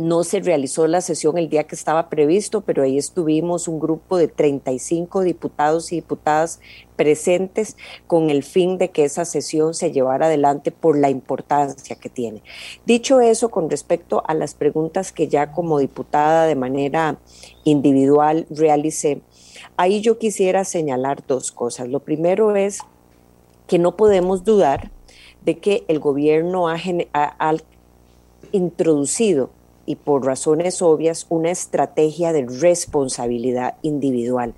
no 0.00 0.24
se 0.24 0.40
realizó 0.40 0.86
la 0.86 1.00
sesión 1.00 1.36
el 1.36 1.48
día 1.48 1.64
que 1.64 1.74
estaba 1.74 2.08
previsto, 2.08 2.62
pero 2.62 2.82
ahí 2.82 2.96
estuvimos 2.96 3.68
un 3.68 3.78
grupo 3.78 4.16
de 4.16 4.28
35 4.28 5.20
diputados 5.22 5.92
y 5.92 5.96
diputadas 5.96 6.60
presentes 6.96 7.76
con 8.06 8.30
el 8.30 8.42
fin 8.42 8.78
de 8.78 8.90
que 8.90 9.04
esa 9.04 9.24
sesión 9.24 9.74
se 9.74 9.92
llevara 9.92 10.26
adelante 10.26 10.70
por 10.70 10.98
la 10.98 11.10
importancia 11.10 11.96
que 11.96 12.08
tiene. 12.08 12.42
Dicho 12.86 13.20
eso, 13.20 13.50
con 13.50 13.68
respecto 13.68 14.22
a 14.26 14.34
las 14.34 14.54
preguntas 14.54 15.12
que 15.12 15.28
ya 15.28 15.52
como 15.52 15.78
diputada 15.78 16.46
de 16.46 16.56
manera 16.56 17.18
individual 17.64 18.46
realicé, 18.50 19.20
ahí 19.76 20.00
yo 20.00 20.18
quisiera 20.18 20.64
señalar 20.64 21.26
dos 21.26 21.52
cosas. 21.52 21.88
Lo 21.88 22.00
primero 22.00 22.56
es 22.56 22.78
que 23.66 23.78
no 23.78 23.96
podemos 23.96 24.44
dudar 24.44 24.90
de 25.44 25.58
que 25.58 25.84
el 25.88 26.00
gobierno 26.00 26.68
ha, 26.68 26.76
ha 27.12 27.54
introducido 28.52 29.50
y 29.90 29.96
por 29.96 30.24
razones 30.24 30.82
obvias 30.82 31.26
una 31.30 31.50
estrategia 31.50 32.32
de 32.32 32.46
responsabilidad 32.46 33.74
individual. 33.82 34.54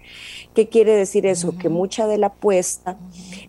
¿Qué 0.53 0.69
quiere 0.69 0.95
decir 0.95 1.25
eso? 1.25 1.57
Que 1.57 1.71
mucha 1.71 2.07
de 2.07 2.19
la 2.19 2.27
apuesta 2.27 2.99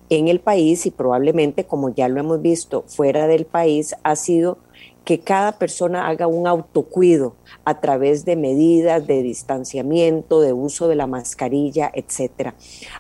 en 0.09 0.29
el 0.29 0.39
país 0.39 0.85
y 0.85 0.91
probablemente, 0.91 1.65
como 1.65 1.89
ya 1.89 2.07
lo 2.07 2.21
hemos 2.21 2.41
visto, 2.41 2.85
fuera 2.87 3.27
del 3.27 3.45
país, 3.45 3.95
ha 4.03 4.15
sido 4.15 4.59
que 5.03 5.19
cada 5.19 5.59
persona 5.59 6.07
haga 6.07 6.27
un 6.27 6.47
autocuido 6.47 7.35
a 7.65 7.81
través 7.81 8.23
de 8.23 8.37
medidas 8.37 9.05
de 9.05 9.21
distanciamiento, 9.21 10.39
de 10.39 10.53
uso 10.53 10.87
de 10.87 10.95
la 10.95 11.07
mascarilla, 11.07 11.91
etcétera. 11.93 12.55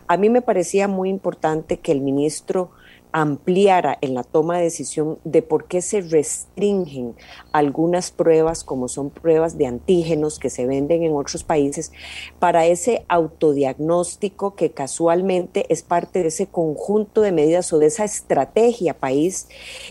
A 0.07 0.17
mí 0.17 0.29
me 0.29 0.41
parecía 0.41 0.89
muy 0.89 1.09
importante 1.09 1.77
que 1.77 1.93
el 1.93 2.01
ministro 2.01 2.71
ampliara 3.13 3.97
en 4.01 4.15
la 4.15 4.23
toma 4.23 4.57
de 4.57 4.63
decisión 4.63 5.19
de 5.23 5.41
por 5.41 5.65
qué 5.65 5.81
se 5.81 6.01
restringen 6.01 7.15
algunas 7.51 8.11
pruebas, 8.11 8.63
como 8.63 8.87
son 8.87 9.09
pruebas 9.09 9.57
de 9.57 9.67
antígenos 9.67 10.39
que 10.39 10.49
se 10.49 10.65
venden 10.65 11.03
en 11.03 11.15
otros 11.15 11.43
países, 11.43 11.91
para 12.39 12.65
ese 12.65 13.05
autodiagnóstico 13.07 14.55
que 14.55 14.71
casualmente 14.71 15.65
es 15.69 15.83
parte 15.83 16.23
de 16.23 16.27
ese 16.27 16.47
conjunto 16.47 17.21
de 17.21 17.31
medidas 17.31 17.71
o 17.71 17.79
de 17.79 17.85
esa 17.85 18.03
estrategia 18.03 18.93
país 18.95 19.47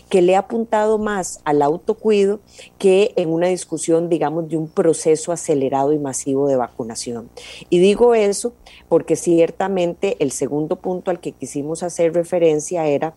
que 0.09 0.21
le 0.21 0.35
ha 0.35 0.39
apuntado 0.39 0.97
más 0.97 1.39
al 1.45 1.61
autocuido 1.61 2.41
que 2.77 3.13
en 3.15 3.29
una 3.29 3.47
discusión, 3.47 4.09
digamos, 4.09 4.49
de 4.49 4.57
un 4.57 4.67
proceso 4.67 5.31
acelerado 5.31 5.93
y 5.93 5.99
masivo 5.99 6.47
de 6.47 6.57
vacunación. 6.57 7.29
Y 7.69 7.79
digo 7.79 8.15
eso 8.15 8.53
porque 8.89 9.15
ciertamente 9.15 10.17
el 10.19 10.31
segundo 10.31 10.75
punto 10.75 11.11
al 11.11 11.19
que 11.19 11.31
quisimos 11.31 11.83
hacer 11.83 12.13
referencia 12.13 12.85
era, 12.87 13.12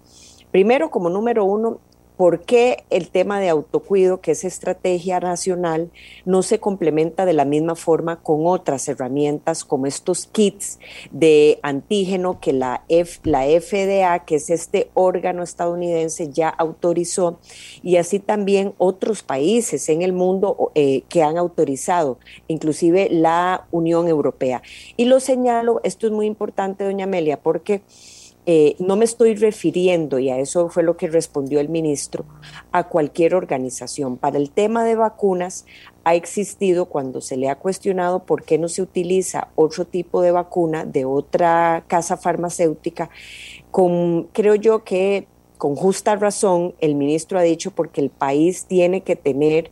primero 0.51 0.91
como 0.91 1.11
número 1.11 1.45
uno, 1.45 1.81
¿Por 2.17 2.45
qué 2.45 2.85
el 2.89 3.11
tema 3.11 3.41
de 3.41 3.51
autocuido, 3.51 4.23
que 4.23 4.31
es 4.31 4.45
estrategia 4.45 5.21
nacional, 5.21 5.91
no 6.25 6.43
se 6.43 6.59
complementa 6.59 7.27
de 7.27 7.35
la 7.35 7.45
misma 7.45 7.75
forma 7.75 8.23
con 8.23 8.47
otras 8.47 8.89
herramientas 8.89 9.65
como 9.65 9.87
estos 9.87 10.27
kits 10.27 10.79
de 11.11 11.59
antígeno 11.63 12.41
que 12.41 12.55
la, 12.55 12.85
FDA, 12.89 14.25
que 14.25 14.37
es 14.37 14.49
este 14.49 14.91
órgano 14.95 15.43
estadounidense, 15.43 16.31
ya 16.33 16.49
autorizó, 16.49 17.39
y 17.83 17.97
así 17.97 18.19
también 18.19 18.73
otros 18.79 19.23
países 19.23 19.87
en 19.91 20.01
el 20.01 20.15
mundo 20.15 20.73
eh, 20.75 21.03
que 21.11 21.23
han 21.23 21.37
autorizado, 21.37 22.19
inclusive 22.49 23.09
la 23.11 23.67
Unión 23.71 24.09
Europea? 24.09 24.63
Y 24.97 25.05
lo 25.05 25.21
señalo, 25.21 25.83
esto 25.85 26.07
es 26.07 26.15
muy 26.15 26.25
importante, 26.25 26.85
doña 26.85 27.05
Amelia, 27.05 27.39
porque 27.43 27.83
eh, 28.47 28.77
no 28.79 28.95
me 28.95 29.05
estoy 29.05 29.35
refiriendo, 29.35 30.21
y 30.21 30.31
a 30.31 30.39
eso 30.39 30.69
fue 30.69 30.85
lo 30.85 30.97
que 30.97 31.09
respondió 31.09 31.59
el 31.59 31.69
ministro, 31.69 32.25
a 32.71 32.85
cualquier 32.85 33.35
organización. 33.35 34.17
Para 34.17 34.39
el 34.39 34.51
tema 34.51 34.85
de 34.85 34.95
vacunas 34.95 35.67
ha 36.05 36.15
existido 36.15 36.87
cuando 36.87 37.21
se 37.21 37.37
le 37.37 37.49
ha 37.49 37.57
cuestionado 37.57 38.25
por 38.25 38.45
qué 38.45 38.57
no 38.57 38.69
se 38.69 38.83
utiliza 38.83 39.49
otro 39.57 39.85
tipo 39.85 40.23
de 40.23 40.31
vacuna 40.31 40.85
de 40.85 41.05
otra 41.05 41.85
casa 41.89 42.17
farmacéutica, 42.17 43.11
creo 44.33 44.55
yo 44.55 44.85
que 44.85 45.27
con 45.59 45.75
justa 45.75 46.17
razón 46.17 46.75
el 46.81 46.95
ministro 46.95 47.39
ha 47.39 47.43
dicho 47.43 47.71
porque 47.71 48.01
el 48.01 48.11
país 48.11 48.67
tiene 48.67 49.03
que 49.03 49.17
tener 49.17 49.71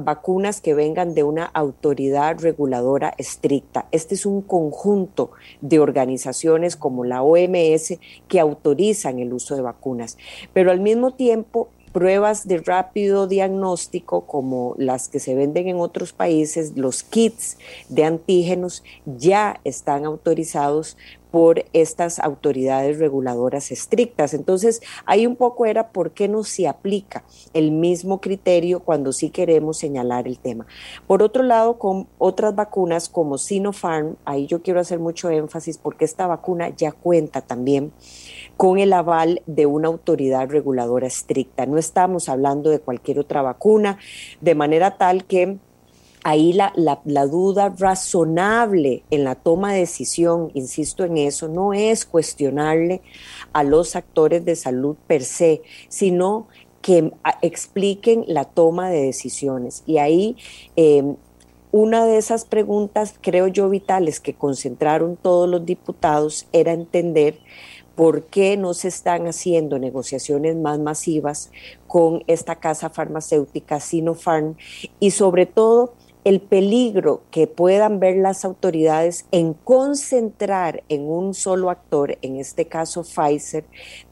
vacunas 0.00 0.60
que 0.60 0.74
vengan 0.74 1.14
de 1.14 1.22
una 1.22 1.44
autoridad 1.44 2.38
reguladora 2.40 3.14
estricta. 3.18 3.86
Este 3.92 4.14
es 4.14 4.26
un 4.26 4.42
conjunto 4.42 5.30
de 5.60 5.78
organizaciones 5.78 6.76
como 6.76 7.04
la 7.04 7.22
OMS 7.22 7.98
que 8.28 8.40
autorizan 8.40 9.18
el 9.18 9.32
uso 9.32 9.56
de 9.56 9.62
vacunas, 9.62 10.18
pero 10.52 10.70
al 10.70 10.80
mismo 10.80 11.12
tiempo 11.14 11.68
pruebas 11.88 12.46
de 12.46 12.58
rápido 12.58 13.26
diagnóstico 13.26 14.26
como 14.26 14.74
las 14.78 15.08
que 15.08 15.20
se 15.20 15.34
venden 15.34 15.68
en 15.68 15.80
otros 15.80 16.12
países, 16.12 16.76
los 16.76 17.02
kits 17.02 17.58
de 17.88 18.04
antígenos 18.04 18.82
ya 19.04 19.60
están 19.64 20.04
autorizados 20.04 20.96
por 21.30 21.64
estas 21.72 22.18
autoridades 22.18 22.98
reguladoras 22.98 23.70
estrictas. 23.70 24.34
Entonces, 24.34 24.80
ahí 25.04 25.26
un 25.26 25.36
poco 25.36 25.66
era 25.66 25.90
por 25.90 26.12
qué 26.12 26.28
no 26.28 26.44
se 26.44 26.66
aplica 26.68 27.24
el 27.52 27.70
mismo 27.70 28.20
criterio 28.20 28.80
cuando 28.80 29.12
sí 29.12 29.30
queremos 29.30 29.78
señalar 29.78 30.26
el 30.26 30.38
tema. 30.38 30.66
Por 31.06 31.22
otro 31.22 31.42
lado, 31.42 31.78
con 31.78 32.08
otras 32.18 32.54
vacunas 32.54 33.08
como 33.08 33.38
Sinopharm, 33.38 34.16
ahí 34.24 34.46
yo 34.46 34.62
quiero 34.62 34.80
hacer 34.80 34.98
mucho 34.98 35.30
énfasis 35.30 35.78
porque 35.78 36.04
esta 36.04 36.26
vacuna 36.26 36.70
ya 36.70 36.92
cuenta 36.92 37.40
también 37.42 37.92
con 38.58 38.80
el 38.80 38.92
aval 38.92 39.40
de 39.46 39.66
una 39.66 39.86
autoridad 39.86 40.50
reguladora 40.50 41.06
estricta. 41.06 41.64
No 41.64 41.78
estamos 41.78 42.28
hablando 42.28 42.70
de 42.70 42.80
cualquier 42.80 43.20
otra 43.20 43.40
vacuna, 43.40 43.98
de 44.40 44.56
manera 44.56 44.98
tal 44.98 45.24
que 45.24 45.58
ahí 46.24 46.52
la, 46.52 46.72
la, 46.74 47.26
duda 47.26 47.72
razonable 47.78 49.04
en 49.12 49.22
la 49.22 49.36
toma 49.36 49.72
de 49.72 49.78
decisión, 49.78 50.50
insisto 50.54 51.04
en 51.04 51.18
eso, 51.18 51.46
no 51.46 51.72
es 51.72 52.04
cuestionarle 52.04 53.00
a 53.52 53.62
los 53.62 53.94
actores 53.94 54.44
de 54.44 54.56
salud 54.56 54.96
per 55.06 55.22
se, 55.22 55.62
sino 55.88 56.48
que 56.82 57.12
expliquen 57.42 58.24
la 58.26 58.44
toma 58.44 58.90
de 58.90 59.02
decisiones. 59.02 59.84
Y 59.86 59.98
ahí 59.98 60.36
em, 60.74 61.14
una 61.70 62.04
de 62.06 62.18
esas 62.18 62.44
preguntas, 62.44 63.14
creo 63.20 63.46
yo, 63.46 63.68
vitales 63.68 64.18
que 64.18 64.34
concentraron 64.34 65.16
todos 65.16 65.48
los 65.48 65.64
diputados 65.64 66.48
era 66.52 66.72
entender 66.72 67.38
por 67.98 68.26
qué 68.26 68.56
no 68.56 68.74
se 68.74 68.86
están 68.86 69.26
haciendo 69.26 69.80
negociaciones 69.80 70.54
más 70.54 70.78
masivas 70.78 71.50
con 71.88 72.22
esta 72.28 72.54
casa 72.54 72.90
farmacéutica 72.90 73.80
Sinopharm 73.80 74.54
y 75.00 75.10
sobre 75.10 75.46
todo 75.46 75.94
el 76.22 76.40
peligro 76.40 77.22
que 77.32 77.48
puedan 77.48 77.98
ver 77.98 78.18
las 78.18 78.44
autoridades 78.44 79.26
en 79.32 79.52
concentrar 79.52 80.84
en 80.88 81.10
un 81.10 81.34
solo 81.34 81.70
actor, 81.70 82.16
en 82.22 82.36
este 82.36 82.66
caso 82.66 83.02
Pfizer, 83.02 83.64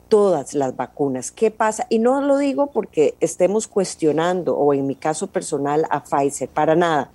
todas 0.09 0.55
las 0.55 0.75
vacunas. 0.75 1.31
¿Qué 1.31 1.53
pasa? 1.53 1.87
Y 1.89 2.01
no 2.01 2.21
lo 2.21 2.39
digo 2.39 2.73
porque 2.73 3.15
estemos 3.21 3.69
cuestionando, 3.69 4.57
o 4.57 4.75
en 4.75 4.89
mi 4.89 4.97
caso 4.97 5.29
personal, 5.29 5.87
a 5.91 6.03
Pfizer, 6.03 6.49
para 6.49 6.75
nada, 6.75 7.13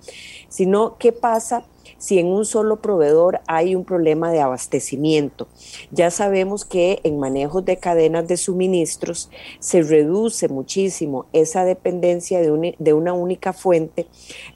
sino 0.48 0.96
qué 0.96 1.12
pasa 1.12 1.64
si 2.02 2.18
en 2.18 2.26
un 2.26 2.44
solo 2.44 2.80
proveedor 2.80 3.40
hay 3.46 3.76
un 3.76 3.84
problema 3.84 4.32
de 4.32 4.40
abastecimiento. 4.40 5.46
Ya 5.92 6.10
sabemos 6.10 6.64
que 6.64 6.98
en 7.04 7.20
manejos 7.20 7.64
de 7.64 7.76
cadenas 7.76 8.26
de 8.26 8.36
suministros 8.36 9.30
se 9.60 9.82
reduce 9.82 10.48
muchísimo 10.48 11.26
esa 11.32 11.64
dependencia 11.64 12.40
de, 12.40 12.74
de 12.76 12.92
una 12.92 13.12
única 13.12 13.52
fuente 13.52 14.08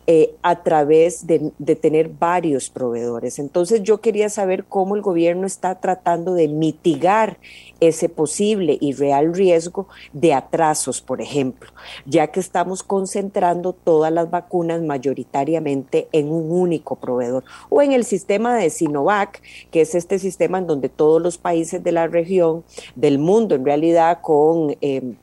eh, 0.09 0.35
a 0.43 0.65
través 0.65 1.29
de, 1.29 1.53
de 1.57 1.77
tener 1.77 2.09
varios 2.09 2.69
proveedores. 2.69 3.39
Entonces 3.39 3.81
yo 3.85 4.01
quería 4.01 4.29
saber 4.29 4.65
cómo 4.65 4.97
el 4.97 5.03
gobierno 5.03 5.47
está 5.47 5.79
tratando 5.81 6.35
de 6.35 6.49
mitigar 6.49 7.39
ese 7.81 8.09
posible 8.09 8.79
y 8.81 8.93
real 8.93 9.35
riesgo 9.35 9.89
de 10.13 10.35
atrasos, 10.35 11.01
por 11.01 11.21
ejemplo, 11.21 11.71
ya 12.05 12.29
que 12.29 12.41
estamos 12.41 12.83
concentrando 12.83 13.73
todas 13.73 14.13
las 14.13 14.31
vacunas 14.31 14.83
mayoritariamente 14.83 16.09
en 16.13 16.31
un 16.31 16.51
único 16.51 16.97
proveedor 16.97 17.45
o 17.69 17.83
en 17.83 17.93
el 17.93 18.05
sistema 18.05 18.57
de 18.57 18.71
Sinovac, 18.71 19.43
que 19.71 19.83
es 19.83 19.95
este 19.95 20.19
sistema 20.19 20.59
en 20.59 20.67
donde 20.67 20.89
todos 20.89 21.21
los 21.21 21.39
países 21.39 21.83
de 21.83 21.93
la 21.93 22.07
región, 22.07 22.65
del 22.95 23.19
mundo 23.19 23.55
en 23.55 23.65
realidad, 23.65 24.21
con... 24.21 24.77
Eh, 24.81 25.15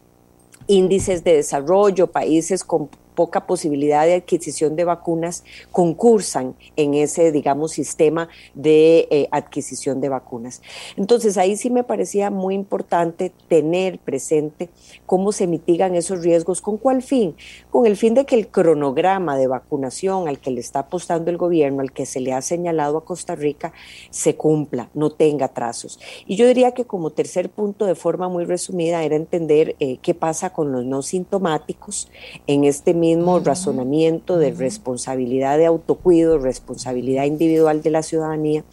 índices 0.68 1.26
de 1.26 1.36
desarrollo, 1.36 2.08
países 2.08 2.64
con 2.64 2.90
poca 3.14 3.46
posibilidad 3.46 4.06
de 4.06 4.16
adquisición 4.16 4.76
de 4.76 4.86
vacunas 4.86 5.44
concursan 5.72 6.56
en 6.76 6.94
ese, 6.94 7.32
digamos, 7.32 7.72
sistema 7.72 8.30
de 8.54 9.08
eh, 9.10 9.28
adquisición 9.32 10.02
de 10.02 10.10
vacunas. 10.10 10.62
Entonces, 10.98 11.38
ahí 11.38 11.56
sí 11.56 11.70
me 11.70 11.84
parecía 11.84 12.30
muy 12.30 12.56
importante 12.56 13.32
tener 13.48 14.00
presente 14.00 14.70
cómo 15.06 15.32
se 15.32 15.48
mitigan 15.48 15.96
esos 15.96 16.22
riesgos, 16.24 16.62
con 16.62 16.78
cuál 16.78 17.02
fin, 17.02 17.36
con 17.70 17.86
el 17.86 17.98
fin 17.98 18.14
de 18.14 18.26
que 18.26 18.36
el 18.36 18.48
cronograma 18.48 19.38
de 19.38 19.48
vacunación 19.48 20.28
al 20.28 20.40
que 20.40 20.52
le 20.52 20.60
está 20.60 20.80
apostando 20.80 21.30
el 21.30 21.38
gobierno, 21.38 21.82
al 21.82 21.92
que 21.92 22.06
se 22.06 22.20
le 22.20 22.34
ha 22.34 22.42
señalado 22.42 22.98
a 22.98 23.06
Costa 23.06 23.36
Rica, 23.36 23.74
se 24.10 24.36
cumpla, 24.36 24.90
no 24.94 25.12
tenga 25.12 25.48
trazos. 25.48 26.00
Y 26.26 26.36
yo 26.36 26.48
diría 26.48 26.72
que 26.72 26.86
como 26.86 27.12
tercer 27.12 27.50
punto, 27.50 27.86
de 27.86 27.96
forma 27.96 28.30
muy 28.30 28.46
resumida, 28.46 29.04
era 29.04 29.16
entender 29.16 29.76
eh, 29.80 29.98
qué 30.02 30.14
pasa 30.14 30.52
con 30.52 30.72
los 30.72 30.86
no 30.86 31.02
sintomáticos 31.02 32.10
en 32.48 32.64
este 32.64 32.94
mismo 33.04 33.40
razonamiento 33.40 34.38
de 34.38 34.52
responsabilidad 34.52 35.58
de 35.58 35.66
autocuido, 35.66 36.38
responsabilidad 36.38 37.26
individual 37.26 37.82
de 37.82 37.90
la 37.90 38.02
ciudadanía 38.02 38.64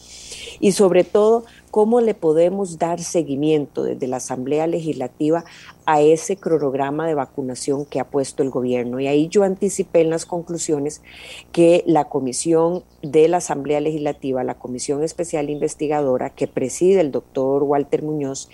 y 0.61 0.71
sobre 0.71 1.03
todo 1.03 1.45
cómo 1.73 2.01
le 2.01 2.15
podemos 2.15 2.79
dar 2.79 3.01
seguimiento 3.01 3.83
desde 3.83 4.07
la 4.07 4.19
Asamblea 4.19 4.69
Legislativa 4.69 5.45
a 5.85 6.01
ese 6.01 6.37
cronograma 6.37 7.09
de 7.09 7.15
vacunación 7.15 7.85
que 7.85 7.99
ha 7.99 8.09
puesto 8.09 8.45
el 8.45 8.51
gobierno. 8.51 9.01
Y 9.01 9.09
ahí 9.09 9.27
yo 9.29 9.43
anticipé 9.43 10.03
en 10.03 10.11
las 10.11 10.27
conclusiones 10.27 11.03
que 11.51 11.83
la 11.87 12.05
comisión 12.05 12.85
de 13.03 13.27
la 13.27 13.39
Asamblea 13.39 13.81
Legislativa, 13.81 14.45
la 14.45 14.55
comisión 14.55 15.03
especial 15.03 15.51
investigadora 15.51 16.31
que 16.31 16.47
preside 16.47 17.01
el 17.01 17.11
doctor 17.11 17.65
Walter 17.65 18.03
Muñoz, 18.05 18.49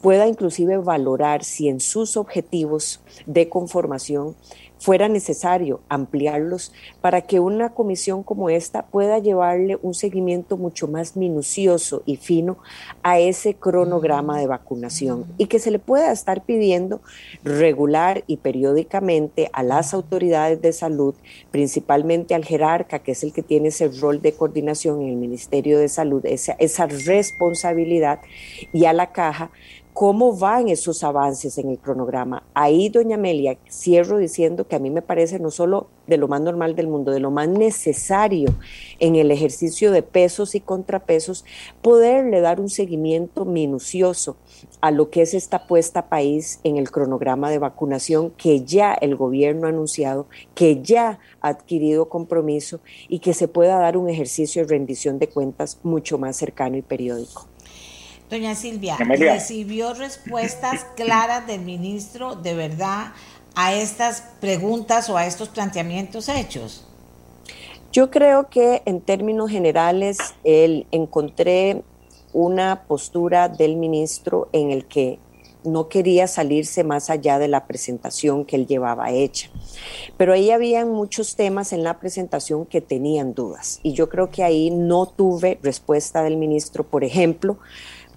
pueda 0.00 0.28
inclusive 0.28 0.78
valorar 0.78 1.44
si 1.44 1.68
en 1.68 1.80
sus 1.80 2.16
objetivos 2.16 3.00
de 3.26 3.48
conformación 3.48 4.36
fuera 4.78 5.08
necesario 5.08 5.80
ampliarlos 5.88 6.72
para 7.00 7.22
que 7.22 7.40
una 7.40 7.70
comisión 7.70 8.22
como 8.22 8.50
esta 8.50 8.86
pueda 8.86 9.18
llevarle 9.18 9.78
un 9.82 9.94
seguimiento 9.94 10.56
mucho 10.56 10.88
más 10.88 11.16
minucioso 11.16 12.02
y 12.06 12.16
fino 12.16 12.58
a 13.02 13.18
ese 13.18 13.54
cronograma 13.54 14.38
de 14.38 14.46
vacunación 14.46 15.24
y 15.36 15.46
que 15.46 15.58
se 15.58 15.70
le 15.70 15.78
pueda 15.78 16.12
estar 16.12 16.44
pidiendo 16.44 17.00
regular 17.44 18.24
y 18.26 18.38
periódicamente 18.38 19.50
a 19.52 19.62
las 19.62 19.94
autoridades 19.94 20.60
de 20.62 20.72
salud, 20.72 21.14
principalmente 21.50 22.34
al 22.34 22.44
jerarca, 22.44 23.00
que 23.00 23.12
es 23.12 23.22
el 23.22 23.32
que 23.32 23.42
tiene 23.42 23.68
ese 23.68 23.88
rol 23.88 24.22
de 24.22 24.32
coordinación 24.32 25.02
en 25.02 25.08
el 25.08 25.16
Ministerio 25.16 25.78
de 25.78 25.88
Salud, 25.88 26.24
esa, 26.24 26.52
esa 26.58 26.86
responsabilidad, 26.86 28.20
y 28.72 28.84
a 28.84 28.92
la 28.92 29.12
caja 29.12 29.50
cómo 29.98 30.32
van 30.32 30.68
esos 30.68 31.02
avances 31.02 31.58
en 31.58 31.70
el 31.70 31.78
cronograma. 31.80 32.44
Ahí, 32.54 32.88
doña 32.88 33.16
Amelia, 33.16 33.58
cierro 33.68 34.18
diciendo 34.18 34.68
que 34.68 34.76
a 34.76 34.78
mí 34.78 34.90
me 34.90 35.02
parece 35.02 35.40
no 35.40 35.50
solo 35.50 35.88
de 36.06 36.18
lo 36.18 36.28
más 36.28 36.40
normal 36.40 36.76
del 36.76 36.86
mundo, 36.86 37.10
de 37.10 37.18
lo 37.18 37.32
más 37.32 37.48
necesario 37.48 38.54
en 39.00 39.16
el 39.16 39.32
ejercicio 39.32 39.90
de 39.90 40.04
pesos 40.04 40.54
y 40.54 40.60
contrapesos, 40.60 41.44
poderle 41.82 42.40
dar 42.40 42.60
un 42.60 42.68
seguimiento 42.68 43.44
minucioso 43.44 44.36
a 44.80 44.92
lo 44.92 45.10
que 45.10 45.22
es 45.22 45.34
esta 45.34 45.66
puesta 45.66 46.08
país 46.08 46.60
en 46.62 46.76
el 46.76 46.92
cronograma 46.92 47.50
de 47.50 47.58
vacunación 47.58 48.30
que 48.30 48.62
ya 48.62 48.94
el 48.94 49.16
gobierno 49.16 49.66
ha 49.66 49.70
anunciado, 49.70 50.28
que 50.54 50.80
ya 50.80 51.18
ha 51.40 51.48
adquirido 51.48 52.08
compromiso 52.08 52.78
y 53.08 53.18
que 53.18 53.34
se 53.34 53.48
pueda 53.48 53.80
dar 53.80 53.96
un 53.96 54.08
ejercicio 54.08 54.62
de 54.62 54.68
rendición 54.68 55.18
de 55.18 55.28
cuentas 55.28 55.80
mucho 55.82 56.18
más 56.18 56.36
cercano 56.36 56.76
y 56.76 56.82
periódico. 56.82 57.48
Doña 58.30 58.54
Silvia, 58.54 58.96
¿recibió 58.98 59.94
respuestas 59.94 60.84
claras 60.96 61.46
del 61.46 61.62
ministro 61.62 62.34
de 62.34 62.54
verdad 62.54 63.12
a 63.54 63.74
estas 63.74 64.22
preguntas 64.40 65.08
o 65.08 65.16
a 65.16 65.26
estos 65.26 65.48
planteamientos 65.48 66.28
hechos? 66.28 66.84
Yo 67.90 68.10
creo 68.10 68.50
que 68.50 68.82
en 68.84 69.00
términos 69.00 69.50
generales 69.50 70.18
él 70.44 70.86
encontré 70.90 71.82
una 72.34 72.82
postura 72.86 73.48
del 73.48 73.76
ministro 73.76 74.50
en 74.52 74.70
el 74.70 74.84
que 74.84 75.18
no 75.64 75.88
quería 75.88 76.26
salirse 76.26 76.84
más 76.84 77.10
allá 77.10 77.38
de 77.38 77.48
la 77.48 77.66
presentación 77.66 78.44
que 78.44 78.56
él 78.56 78.66
llevaba 78.66 79.10
hecha. 79.10 79.50
Pero 80.16 80.32
ahí 80.32 80.50
había 80.50 80.84
muchos 80.84 81.34
temas 81.34 81.72
en 81.72 81.82
la 81.82 81.98
presentación 81.98 82.66
que 82.66 82.80
tenían 82.80 83.34
dudas 83.34 83.80
y 83.82 83.92
yo 83.92 84.08
creo 84.08 84.30
que 84.30 84.44
ahí 84.44 84.70
no 84.70 85.06
tuve 85.06 85.58
respuesta 85.62 86.22
del 86.22 86.36
ministro, 86.36 86.84
por 86.84 87.04
ejemplo, 87.04 87.58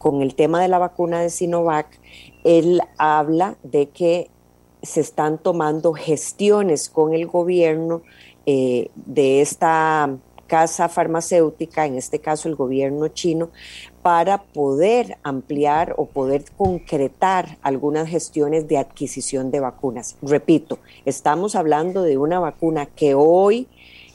con 0.02 0.24
el 0.24 0.34
tema 0.34 0.60
de 0.60 0.68
la 0.68 0.80
vacuna 0.80 1.22
de 1.22 1.30
Sinovac, 1.30 2.00
él 2.44 2.82
habla 2.98 3.56
de 3.62 3.90
que 3.90 4.32
se 4.82 5.00
están 5.00 5.38
tomando 5.38 5.94
gestiones 5.94 6.90
con 6.90 7.14
el 7.14 7.28
gobierno 7.28 8.02
eh, 8.48 8.90
de 8.96 9.42
esta 9.42 10.10
casa 10.48 10.90
farmacéutica, 10.90 11.86
en 11.86 11.98
este 11.98 12.18
caso 12.18 12.50
el 12.50 12.56
gobierno 12.56 13.10
chino, 13.10 13.52
para 14.02 14.42
poder 14.42 15.20
ampliar 15.22 15.94
o 15.98 16.08
poder 16.08 16.46
concretar 16.58 17.60
algunas 17.62 18.10
gestiones 18.10 18.68
de 18.68 18.80
adquisición 18.80 19.52
de 19.52 19.60
vacunas. 19.60 20.18
Repito, 20.24 20.80
estamos 21.06 21.54
hablando 21.54 22.02
de 22.02 22.18
una 22.18 22.40
vacuna 22.40 22.88
que 22.88 23.14
hoy 23.14 23.68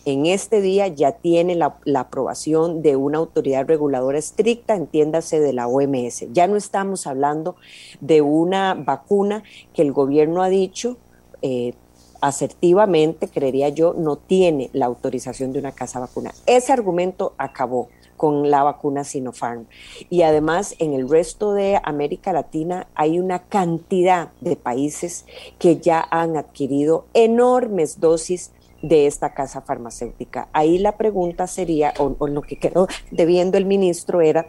en 0.07 0.25
este 0.25 0.61
día 0.61 0.87
ya 0.87 1.13
tiene 1.13 1.57
la, 1.57 1.77
aprobación 1.97 2.81
de 2.81 2.95
una 2.95 3.19
autoridad 3.19 3.67
reguladora 3.67 4.19
estricta, 4.19 4.77
entiéndase 4.77 5.41
de 5.41 5.53
la 5.53 5.67
OMS. 5.67 6.27
Ya 6.33 6.47
no 6.47 6.57
estamos 6.57 7.09
hablando 7.09 7.57
de 8.01 8.23
una 8.23 8.75
vacuna 8.75 9.43
que 9.75 9.83
el 9.83 9.93
gobierno 9.93 10.45
ha 10.45 10.49
dicho 10.49 10.97
eh, 11.43 11.75
asertivamente, 12.21 13.27
creería 13.27 13.69
yo, 13.69 13.95
no 13.99 14.17
tiene 14.17 14.71
la 14.73 14.87
autorización 14.87 15.53
de 15.53 15.59
una 15.59 15.73
casa 15.73 15.99
vacuna. 15.99 16.33
Ese 16.47 16.73
argumento 16.73 17.35
acabó 17.37 17.89
con 18.17 18.49
la 18.49 18.63
vacuna 18.63 19.03
Sinopharm. 19.05 19.67
Y 20.09 20.23
además 20.23 20.75
en 20.79 20.95
el 20.95 21.09
resto 21.09 21.53
de 21.53 21.81
América 21.83 22.33
Latina 22.33 22.87
hay 22.95 23.19
una 23.19 23.41
cantidad 23.41 24.31
de 24.41 24.57
países 24.57 25.27
que 25.59 25.79
ya 25.79 26.07
han 26.11 26.37
adquirido 26.37 27.07
enormes 27.13 28.01
dosis 28.01 28.53
de 28.89 29.07
esta 29.07 29.35
casa 29.35 29.63
farmacéutica. 29.63 30.49
Ahí 30.53 30.79
la 30.79 30.97
pregunta 30.97 31.47
sería, 31.47 31.93
o, 31.99 32.27
lo 32.27 32.43
que 32.43 32.57
quedó 32.57 32.87
debiendo 33.11 33.59
el 33.59 33.65
ministro 33.65 34.21
era, 34.21 34.49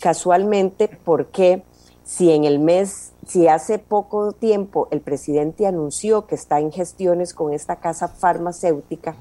casualmente, 0.00 0.88
¿por 0.88 1.26
qué 1.28 1.62
si 2.04 2.30
en 2.30 2.44
el 2.44 2.58
mes, 2.58 3.12
si 3.26 3.48
hace 3.48 3.78
poco 3.78 4.32
tiempo 4.32 4.88
el 4.90 5.00
presidente 5.00 5.66
anunció 5.66 6.26
que 6.26 6.34
está 6.34 6.60
en 6.60 6.72
gestiones 6.72 7.34
con 7.34 7.52
esta 7.52 7.76
casa 7.76 8.08
farmacéutica, 8.08 9.16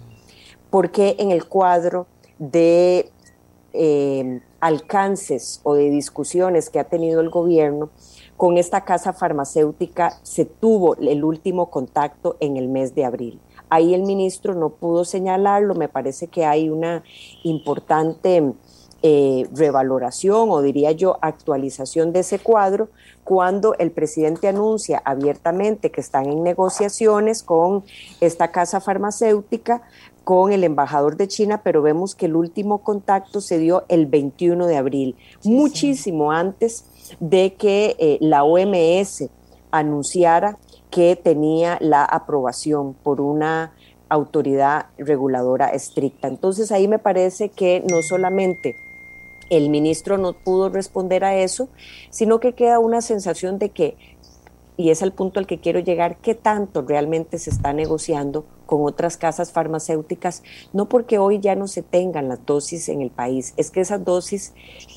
¿por 0.70 0.91
qué 0.91 1.15
en 1.20 1.32
el 1.32 1.47
cuadro 1.47 2.07
de 2.39 3.09
eh, 3.74 4.41
alcances 4.59 5.59
o 5.63 5.76
de 5.76 5.89
discusiones 5.89 6.70
que 6.70 6.80
ha 6.80 6.86
tenido 6.86 7.22
el 7.22 7.30
gobierno 7.30 7.89
con 8.38 8.57
esta 8.57 8.86
casa 8.86 9.13
farmacéutica 9.13 10.20
se 10.24 10.45
tuvo 10.45 10.95
el 10.95 11.24
último 11.24 11.70
contacto 11.70 12.38
en 12.39 12.57
el 12.57 12.68
mes 12.68 12.93
de 12.95 13.05
abril. 13.05 13.39
Ahí 13.70 13.93
el 13.93 14.03
ministro 14.03 14.53
no 14.53 14.70
pudo 14.70 15.05
señalarlo, 15.05 15.76
me 15.76 15.89
parece 15.89 16.28
que 16.28 16.45
hay 16.45 16.70
una 16.70 17.03
importante 17.43 18.53
eh, 19.03 19.47
revaloración 19.53 20.49
o 20.49 20.61
diría 20.63 20.91
yo 20.91 21.20
actualización 21.22 22.13
de 22.13 22.22
ese 22.22 22.39
cuadro 22.39 22.89
cuando 23.24 23.76
el 23.76 23.91
presidente 23.91 24.47
anuncia 24.47 25.01
abiertamente 25.05 25.91
que 25.91 26.01
están 26.01 26.26
en 26.26 26.41
negociaciones 26.43 27.43
con 27.43 27.84
esta 28.22 28.51
casa 28.51 28.80
farmacéutica, 28.80 29.84
con 30.24 30.51
el 30.51 30.63
embajador 30.63 31.15
de 31.15 31.28
China, 31.28 31.61
pero 31.63 31.82
vemos 31.82 32.15
que 32.15 32.26
el 32.26 32.36
último 32.36 32.80
contacto 32.80 33.39
se 33.39 33.59
dio 33.59 33.86
el 33.88 34.07
21 34.07 34.65
de 34.65 34.78
abril, 34.78 35.15
muchísimo 35.43 36.32
antes 36.32 36.86
de 37.20 37.53
que 37.53 37.95
eh, 37.99 38.18
la 38.20 38.43
OMS 38.43 39.30
anunciara 39.72 40.57
que 40.89 41.15
tenía 41.15 41.77
la 41.81 42.03
aprobación 42.05 42.93
por 42.93 43.21
una 43.21 43.73
autoridad 44.09 44.88
reguladora 44.97 45.69
estricta. 45.69 46.27
Entonces 46.27 46.71
ahí 46.71 46.88
me 46.88 46.99
parece 46.99 47.49
que 47.49 47.83
no 47.89 48.01
solamente 48.01 48.75
el 49.49 49.69
ministro 49.69 50.17
no 50.17 50.33
pudo 50.33 50.69
responder 50.69 51.23
a 51.23 51.35
eso, 51.35 51.69
sino 52.09 52.39
que 52.39 52.53
queda 52.53 52.79
una 52.79 53.01
sensación 53.01 53.59
de 53.59 53.69
que, 53.69 53.97
y 54.78 54.91
es 54.91 55.01
el 55.01 55.11
punto 55.11 55.39
al 55.39 55.47
que 55.47 55.59
quiero 55.59 55.80
llegar, 55.80 56.17
qué 56.17 56.36
tanto 56.36 56.84
realmente 56.84 57.39
se 57.39 57.49
está 57.49 57.73
negociando 57.73 58.45
con 58.67 58.84
otras 58.84 59.17
casas 59.17 59.51
farmacéuticas, 59.51 60.43
no 60.71 60.88
porque 60.88 61.17
hoy 61.17 61.39
ya 61.39 61.55
no 61.55 61.67
se 61.67 61.82
tengan 61.82 62.30
las 62.30 62.45
dosis 62.45 62.88
en 62.89 63.01
el 63.01 63.09
país, 63.09 63.53
es 63.57 63.71
que 63.71 63.82
esas 63.82 64.05
dosis 64.05 64.53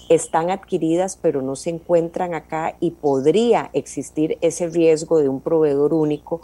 están 0.08 0.50
adquiridas 0.50 1.16
pero 1.16 1.40
no 1.40 1.56
se 1.56 1.70
encuentran 1.70 2.34
acá 2.34 2.76
y 2.80 2.90
podría 2.92 3.70
existir 3.72 4.36
ese 4.40 4.68
riesgo 4.68 5.18
de 5.18 5.28
un 5.28 5.40
proveedor 5.40 5.94
único 5.94 6.42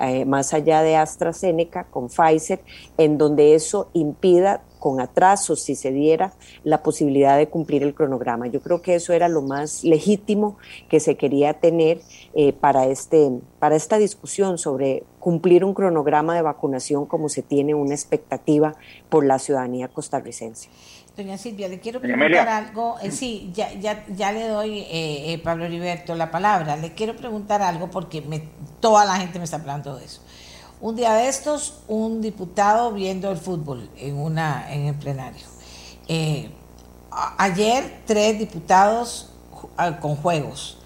eh, 0.00 0.24
más 0.24 0.54
allá 0.54 0.82
de 0.82 0.96
AstraZeneca 0.96 1.84
con 1.84 2.08
Pfizer, 2.08 2.60
en 2.98 3.18
donde 3.18 3.54
eso 3.54 3.90
impida 3.94 4.62
con 4.78 5.00
atrasos, 5.00 5.60
si 5.60 5.74
se 5.74 5.92
diera 5.92 6.32
la 6.64 6.82
posibilidad 6.82 7.36
de 7.36 7.48
cumplir 7.48 7.82
el 7.82 7.94
cronograma. 7.94 8.46
Yo 8.46 8.60
creo 8.60 8.82
que 8.82 8.94
eso 8.94 9.12
era 9.12 9.28
lo 9.28 9.42
más 9.42 9.84
legítimo 9.84 10.56
que 10.88 11.00
se 11.00 11.16
quería 11.16 11.54
tener 11.54 12.00
eh, 12.34 12.52
para, 12.52 12.86
este, 12.86 13.30
para 13.58 13.76
esta 13.76 13.98
discusión 13.98 14.58
sobre 14.58 15.04
cumplir 15.18 15.64
un 15.64 15.74
cronograma 15.74 16.34
de 16.34 16.42
vacunación 16.42 17.06
como 17.06 17.28
se 17.28 17.42
tiene 17.42 17.74
una 17.74 17.94
expectativa 17.94 18.74
por 19.08 19.24
la 19.24 19.38
ciudadanía 19.38 19.88
costarricense. 19.88 20.68
Doña 21.18 21.36
Silvia, 21.36 21.66
le 21.66 21.80
quiero 21.80 22.00
preguntar 22.00 22.48
algo. 22.48 22.96
Eh, 23.02 23.10
sí, 23.10 23.50
ya, 23.52 23.72
ya, 23.72 24.06
ya 24.06 24.30
le 24.30 24.46
doy, 24.46 24.78
eh, 24.78 25.32
eh, 25.32 25.40
Pablo 25.42 25.64
Heriberto, 25.64 26.14
la 26.14 26.30
palabra. 26.30 26.76
Le 26.76 26.94
quiero 26.94 27.16
preguntar 27.16 27.60
algo 27.60 27.90
porque 27.90 28.22
me, 28.22 28.44
toda 28.78 29.04
la 29.04 29.16
gente 29.16 29.40
me 29.40 29.44
está 29.44 29.56
hablando 29.56 29.96
de 29.96 30.04
eso. 30.04 30.22
Un 30.80 30.96
día 30.96 31.14
de 31.14 31.28
estos, 31.28 31.80
un 31.88 32.20
diputado 32.20 32.92
viendo 32.92 33.30
el 33.30 33.36
fútbol 33.36 33.90
en, 33.96 34.16
una, 34.16 34.72
en 34.72 34.86
el 34.86 34.94
plenario. 34.94 35.46
ayer, 37.38 38.02
tres 38.06 38.38
diputados 38.38 39.30
con 40.00 40.16
juegos. 40.16 40.78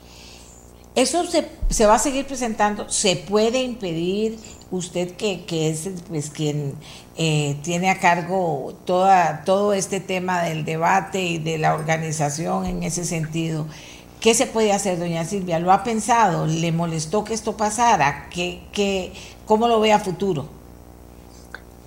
¿Eso 0.95 1.25
se, 1.25 1.49
se 1.71 1.87
va 1.87 1.95
a 1.95 1.99
seguir 1.99 2.27
presentando? 2.27 2.89
¿Se 2.89 3.17
puede 3.17 3.63
impedir? 3.63 4.39
usted 4.73 5.13
que, 5.13 5.45
que 5.45 5.71
es 5.71 5.89
pues, 6.09 6.31
quien 6.31 6.75
eh, 7.17 7.57
tiene 7.63 7.91
a 7.91 8.01
cargo 8.01 8.75
toda, 8.85 9.45
todo 9.45 9.75
este 9.75 10.01
tema 10.01 10.43
del 10.43 10.65
debate 10.65 11.23
y 11.23 11.39
de 11.39 11.59
la 11.59 11.75
organización 11.75 12.65
en 12.67 12.83
ese 12.83 13.05
sentido, 13.05 13.67
¿qué 14.21 14.35
se 14.35 14.47
puede 14.47 14.73
hacer, 14.73 14.99
doña 14.99 15.25
Silvia? 15.25 15.59
¿Lo 15.59 15.73
ha 15.73 15.85
pensado? 15.85 16.47
¿Le 16.47 16.73
molestó 16.73 17.23
que 17.23 17.35
esto 17.35 17.57
pasara? 17.57 18.29
¿Qué, 18.31 18.63
qué, 18.73 19.13
¿Cómo 19.47 19.67
lo 19.67 19.81
ve 19.81 19.93
a 19.93 19.99
futuro? 19.99 20.45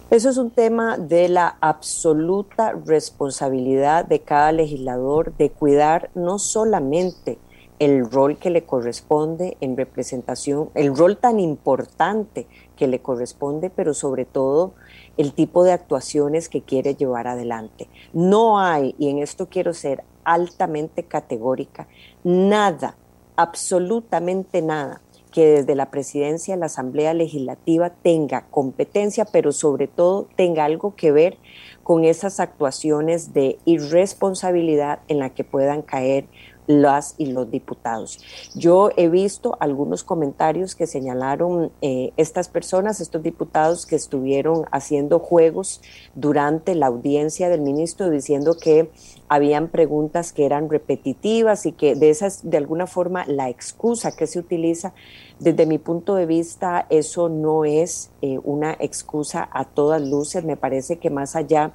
Eso 0.10 0.30
es 0.30 0.38
un 0.38 0.52
tema 0.52 0.98
de 0.98 1.30
la 1.30 1.58
absoluta 1.62 2.74
responsabilidad 2.86 4.04
de 4.04 4.20
cada 4.20 4.52
legislador 4.52 5.34
de 5.38 5.50
cuidar 5.52 6.10
no 6.16 6.38
solamente 6.38 7.40
el 7.80 8.12
rol 8.12 8.38
que 8.38 8.50
le 8.50 8.66
corresponde 8.66 9.56
en 9.62 9.78
representación, 9.78 10.70
el 10.76 10.96
rol 10.96 11.16
tan 11.16 11.40
importante 11.40 12.46
que 12.76 12.88
le 12.88 13.02
corresponde, 13.02 13.70
pero 13.70 13.94
sobre 13.94 14.26
todo 14.26 14.74
el 15.16 15.32
tipo 15.32 15.64
de 15.64 15.72
actuaciones 15.72 16.50
que 16.50 16.62
quiere 16.62 16.96
llevar 16.96 17.28
adelante. 17.28 17.88
No 18.12 18.60
hay, 18.60 18.96
y 19.00 19.10
en 19.10 19.20
esto 19.20 19.48
quiero 19.48 19.74
ser 19.74 20.04
altamente 20.26 21.04
categórica, 21.04 21.88
nada, 22.24 22.98
absolutamente 23.38 24.62
nada 24.62 25.02
que 25.36 25.48
desde 25.48 25.76
la 25.76 25.92
presidencia 25.92 26.54
de 26.54 26.62
la 26.62 26.68
Asamblea 26.68 27.14
Legislativa 27.14 27.90
tenga 27.90 28.46
competencia, 28.50 29.26
pero 29.26 29.52
sobre 29.52 29.88
todo 29.88 30.30
tenga 30.38 30.64
algo 30.64 30.96
que 30.96 31.12
ver 31.12 31.38
con 31.84 32.06
esas 32.06 32.40
actuaciones 32.40 33.34
de 33.34 33.58
irresponsabilidad 33.66 35.00
en 35.10 35.20
la 35.20 35.32
que 35.32 35.44
puedan 35.44 35.82
caer 35.82 36.30
las 36.68 37.16
y 37.18 37.28
los 37.28 37.50
diputados. 37.52 38.20
Yo 38.56 38.90
he 38.98 39.10
visto 39.10 39.58
algunos 39.60 40.04
comentarios 40.04 40.76
que 40.76 40.88
señalaron 40.88 41.72
eh, 41.82 42.12
estas 42.18 42.50
personas, 42.50 43.02
estos 43.02 43.24
diputados 43.24 43.86
que 43.86 43.96
estuvieron 43.96 44.66
haciendo 44.72 45.20
juegos 45.20 45.82
durante 46.16 46.76
la 46.76 46.88
audiencia 46.88 47.50
del 47.50 47.62
ministro 47.62 48.10
diciendo 48.10 48.56
que 48.60 48.90
habían 49.28 49.70
preguntas 49.70 50.34
que 50.34 50.46
eran 50.46 50.70
repetitivas 50.70 51.66
y 51.66 51.72
que 51.72 51.96
de 51.96 52.10
esas, 52.10 52.50
de 52.50 52.58
alguna 52.58 52.88
forma, 52.88 53.26
la 53.28 53.50
excusa 53.50 54.16
que 54.16 54.28
se 54.28 54.40
utiliza, 54.40 54.94
desde 55.40 55.66
mi 55.66 55.78
punto 55.78 56.16
de 56.16 56.26
vista, 56.26 56.86
eso 56.90 57.28
no 57.28 57.66
es 57.66 58.12
eh, 58.22 58.40
una 58.44 58.76
excusa 58.80 59.50
a 59.52 59.66
todas 59.66 60.02
luces. 60.02 60.46
Me 60.46 60.58
parece 60.58 60.98
que 60.98 61.10
más 61.10 61.36
allá 61.36 61.74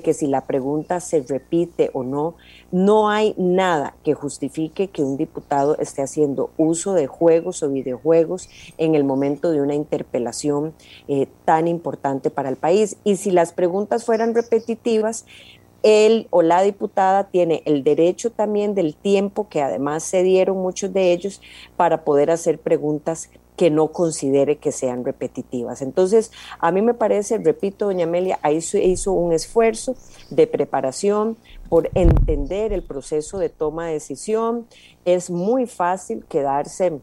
que 0.00 0.14
si 0.14 0.26
la 0.26 0.46
pregunta 0.46 1.00
se 1.00 1.20
repite 1.22 1.90
o 1.92 2.02
no, 2.02 2.36
no 2.70 3.08
hay 3.08 3.34
nada 3.36 3.94
que 4.04 4.14
justifique 4.14 4.88
que 4.88 5.02
un 5.02 5.16
diputado 5.16 5.76
esté 5.78 6.02
haciendo 6.02 6.50
uso 6.56 6.94
de 6.94 7.06
juegos 7.06 7.62
o 7.62 7.70
videojuegos 7.70 8.48
en 8.78 8.94
el 8.94 9.04
momento 9.04 9.50
de 9.50 9.60
una 9.60 9.74
interpelación 9.74 10.74
eh, 11.08 11.28
tan 11.44 11.68
importante 11.68 12.30
para 12.30 12.48
el 12.48 12.56
país. 12.56 12.96
Y 13.04 13.16
si 13.16 13.30
las 13.30 13.52
preguntas 13.52 14.04
fueran 14.04 14.34
repetitivas, 14.34 15.24
él 15.82 16.26
o 16.30 16.42
la 16.42 16.62
diputada 16.62 17.24
tiene 17.24 17.62
el 17.64 17.84
derecho 17.84 18.30
también 18.30 18.74
del 18.74 18.96
tiempo, 18.96 19.48
que 19.48 19.62
además 19.62 20.02
se 20.02 20.22
dieron 20.22 20.56
muchos 20.56 20.92
de 20.92 21.12
ellos, 21.12 21.40
para 21.76 22.02
poder 22.04 22.30
hacer 22.30 22.58
preguntas 22.58 23.30
que 23.56 23.70
no 23.70 23.88
considere 23.88 24.58
que 24.58 24.72
sean 24.72 25.04
repetitivas. 25.04 25.82
Entonces, 25.82 26.30
a 26.58 26.70
mí 26.70 26.82
me 26.82 26.94
parece, 26.94 27.38
repito, 27.38 27.86
doña 27.86 28.04
Amelia, 28.04 28.38
ahí 28.42 28.58
hizo 28.58 29.12
un 29.12 29.32
esfuerzo 29.32 29.96
de 30.30 30.46
preparación 30.46 31.36
por 31.68 31.90
entender 31.94 32.72
el 32.72 32.82
proceso 32.82 33.38
de 33.38 33.48
toma 33.48 33.86
de 33.86 33.94
decisión. 33.94 34.66
Es 35.04 35.30
muy 35.30 35.66
fácil 35.66 36.24
quedarse 36.26 37.00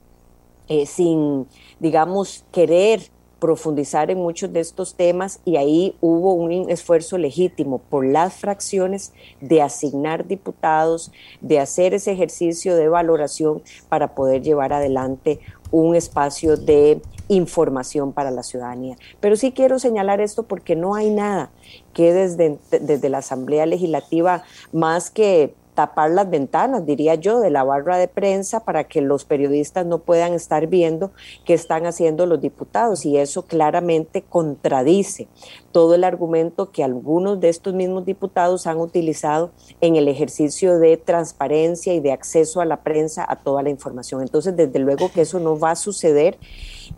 eh, 0.67 0.85
sin, 0.85 1.47
digamos, 1.79 2.45
querer 2.51 3.01
profundizar 3.43 4.09
en 4.09 4.19
muchos 4.19 4.53
de 4.53 4.61
estos 4.61 4.95
temas 4.95 5.41
y 5.43 5.57
ahí 5.57 5.97
hubo 5.99 6.33
un 6.33 6.69
esfuerzo 6.69 7.17
legítimo 7.17 7.79
por 7.79 8.05
las 8.05 8.35
fracciones 8.35 9.11
de 9.41 9.61
asignar 9.61 10.25
diputados, 10.25 11.11
de 11.41 11.59
hacer 11.59 11.93
ese 11.93 12.13
ejercicio 12.13 12.77
de 12.77 12.87
valoración 12.87 13.61
para 13.89 14.15
poder 14.15 14.43
llevar 14.43 14.71
adelante 14.71 15.41
un 15.73 15.95
espacio 15.95 16.55
de 16.55 17.01
información 17.29 18.13
para 18.13 18.29
la 18.29 18.43
ciudadanía. 18.43 18.95
Pero 19.19 19.35
sí 19.35 19.51
quiero 19.51 19.79
señalar 19.79 20.21
esto 20.21 20.43
porque 20.43 20.75
no 20.75 20.93
hay 20.93 21.09
nada 21.09 21.49
que 21.93 22.13
desde, 22.13 22.59
desde 22.69 23.09
la 23.09 23.17
Asamblea 23.17 23.65
Legislativa, 23.65 24.43
más 24.71 25.09
que 25.09 25.55
tapar 25.73 26.11
las 26.11 26.29
ventanas, 26.29 26.85
diría 26.85 27.15
yo, 27.15 27.39
de 27.39 27.49
la 27.49 27.63
barra 27.63 27.97
de 27.97 28.07
prensa 28.07 28.63
para 28.63 28.85
que 28.85 29.01
los 29.01 29.25
periodistas 29.25 29.85
no 29.85 29.99
puedan 29.99 30.33
estar 30.33 30.67
viendo 30.67 31.11
qué 31.45 31.53
están 31.53 31.85
haciendo 31.85 32.25
los 32.25 32.41
diputados 32.41 33.05
y 33.05 33.17
eso 33.17 33.43
claramente 33.43 34.21
contradice 34.21 35.27
todo 35.71 35.95
el 35.95 36.03
argumento 36.03 36.71
que 36.71 36.83
algunos 36.83 37.39
de 37.39 37.49
estos 37.49 37.73
mismos 37.73 38.05
diputados 38.05 38.67
han 38.67 38.79
utilizado 38.79 39.51
en 39.81 39.95
el 39.95 40.07
ejercicio 40.07 40.77
de 40.77 40.97
transparencia 40.97 41.93
y 41.93 41.99
de 41.99 42.11
acceso 42.11 42.61
a 42.61 42.65
la 42.65 42.83
prensa 42.83 43.25
a 43.27 43.37
toda 43.37 43.63
la 43.63 43.69
información. 43.69 44.21
Entonces, 44.21 44.55
desde 44.55 44.79
luego 44.79 45.11
que 45.11 45.21
eso 45.21 45.39
no 45.39 45.57
va 45.57 45.71
a 45.71 45.75
suceder 45.75 46.37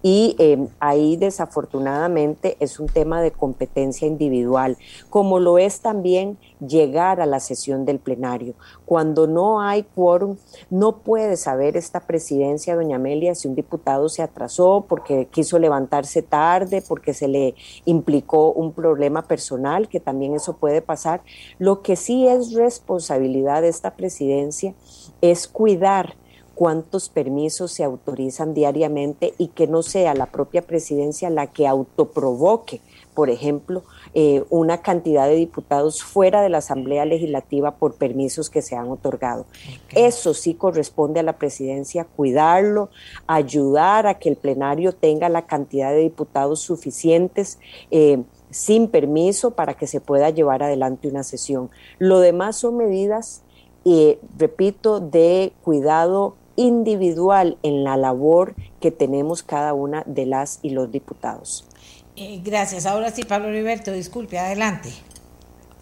y 0.01 0.35
em, 0.39 0.67
ahí 0.79 1.17
desafortunadamente 1.17 2.57
es 2.59 2.79
un 2.79 2.87
tema 2.87 3.21
de 3.21 3.31
competencia 3.31 4.07
individual, 4.07 4.77
como 5.09 5.39
lo 5.39 5.57
es 5.57 5.81
también 5.81 6.37
llegar 6.59 7.21
a 7.21 7.25
la 7.25 7.39
sesión 7.39 7.85
del 7.85 7.99
plenario. 7.99 8.53
Cuando 8.85 9.27
no 9.27 9.61
hay 9.61 9.83
quórum, 9.83 10.37
no 10.69 10.97
puede 10.97 11.37
saber 11.37 11.77
esta 11.77 12.01
presidencia, 12.01 12.75
doña 12.75 12.95
Amelia, 12.97 13.35
si 13.35 13.47
un 13.47 13.55
diputado 13.55 14.09
se 14.09 14.21
atrasó 14.21 14.85
porque 14.87 15.27
quiso 15.31 15.59
levantarse 15.59 16.21
tarde, 16.21 16.83
porque 16.87 17.13
se 17.13 17.27
le 17.27 17.55
implicó 17.85 18.51
un 18.51 18.73
problema 18.73 19.23
personal, 19.23 19.87
que 19.89 19.99
también 19.99 20.35
eso 20.35 20.57
puede 20.57 20.81
pasar. 20.81 21.21
Lo 21.59 21.81
que 21.81 21.95
sí 21.95 22.27
es 22.27 22.53
responsabilidad 22.53 23.61
de 23.61 23.69
esta 23.69 23.95
presidencia 23.95 24.73
es 25.21 25.47
cuidar 25.47 26.15
cuántos 26.55 27.09
permisos 27.09 27.71
se 27.71 27.83
autorizan 27.83 28.53
diariamente 28.53 29.33
y 29.37 29.49
que 29.49 29.67
no 29.67 29.83
sea 29.83 30.13
la 30.13 30.27
propia 30.27 30.61
presidencia 30.61 31.29
la 31.29 31.47
que 31.47 31.67
autoprovoque, 31.67 32.81
por 33.13 33.29
ejemplo, 33.29 33.83
eh, 34.13 34.43
una 34.49 34.81
cantidad 34.81 35.27
de 35.27 35.35
diputados 35.35 36.01
fuera 36.01 36.41
de 36.41 36.49
la 36.49 36.59
Asamblea 36.59 37.05
Legislativa 37.05 37.75
por 37.75 37.95
permisos 37.95 38.49
que 38.49 38.61
se 38.61 38.75
han 38.75 38.89
otorgado. 38.89 39.45
Eso 39.93 40.33
sí 40.33 40.53
corresponde 40.53 41.19
a 41.19 41.23
la 41.23 41.37
presidencia 41.37 42.05
cuidarlo, 42.05 42.89
ayudar 43.27 44.07
a 44.07 44.19
que 44.19 44.29
el 44.29 44.37
plenario 44.37 44.93
tenga 44.93 45.29
la 45.29 45.45
cantidad 45.45 45.91
de 45.91 45.99
diputados 45.99 46.61
suficientes. 46.61 47.59
Eh, 47.91 48.23
sin 48.51 48.87
permiso 48.87 49.51
para 49.51 49.73
que 49.73 49.85
se 49.85 49.99
pueda 49.99 50.29
llevar 50.29 50.63
adelante 50.63 51.09
una 51.09 51.23
sesión. 51.23 51.69
Lo 51.99 52.21
demás 52.21 52.55
son 52.55 52.77
medidas, 52.77 53.41
eh, 53.83 54.17
repito, 54.37 55.01
de 55.01 55.51
cuidado 55.61 56.35
individual 56.55 57.57
en 57.63 57.83
la 57.83 57.97
labor 57.97 58.55
que 58.81 58.91
tenemos 58.91 59.43
cada 59.43 59.73
una 59.73 60.03
de 60.05 60.25
las 60.25 60.59
y 60.63 60.71
los 60.71 60.91
diputados. 60.91 61.67
Eh, 62.15 62.41
gracias. 62.43 62.85
Ahora 62.85 63.09
sí, 63.09 63.23
Pablo 63.23 63.49
Heriberto, 63.49 63.91
disculpe, 63.91 64.39
adelante. 64.39 64.89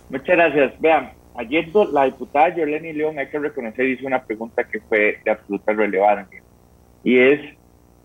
Muchas 0.09 0.35
gracias. 0.35 0.79
Vean, 0.79 1.11
ayer 1.35 1.67
la 1.91 2.05
diputada 2.05 2.55
Yoleni 2.55 2.93
León, 2.93 3.19
hay 3.19 3.27
que 3.27 3.39
reconocer, 3.39 3.87
hizo 3.87 4.07
una 4.07 4.23
pregunta 4.23 4.63
que 4.63 4.79
fue 4.81 5.19
de 5.23 5.31
absoluta 5.31 5.73
relevancia. 5.73 6.41
Y 7.03 7.19
es 7.19 7.39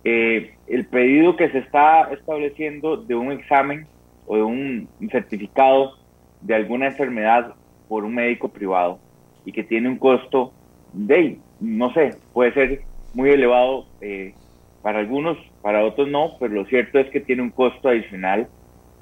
eh, 0.05 0.55
el 0.67 0.87
pedido 0.87 1.37
que 1.37 1.51
se 1.51 1.59
está 1.59 2.11
estableciendo 2.13 2.97
de 2.97 3.15
un 3.15 3.33
examen 3.33 3.87
o 4.27 4.37
de 4.37 4.43
un 4.43 4.89
certificado 5.11 5.95
de 6.41 6.55
alguna 6.55 6.87
enfermedad 6.87 7.55
por 7.89 8.05
un 8.05 8.15
médico 8.15 8.49
privado 8.49 8.99
y 9.45 9.53
que 9.53 9.65
tiene 9.65 9.89
un 9.89 9.97
costo 9.97 10.53
de, 10.93 11.39
no 11.61 11.93
sé, 11.93 12.15
puede 12.33 12.53
ser 12.53 12.81
muy 13.15 13.31
elevado 13.31 13.87
eh, 14.01 14.35
para 14.83 15.01
algunos, 15.01 15.39
para 15.63 15.85
otros 15.85 16.09
no, 16.09 16.37
pero 16.39 16.55
lo 16.55 16.65
cierto 16.67 16.99
es 16.99 17.09
que 17.11 17.21
tiene 17.21 17.43
un 17.43 17.51
costo 17.51 17.89
adicional 17.89 18.49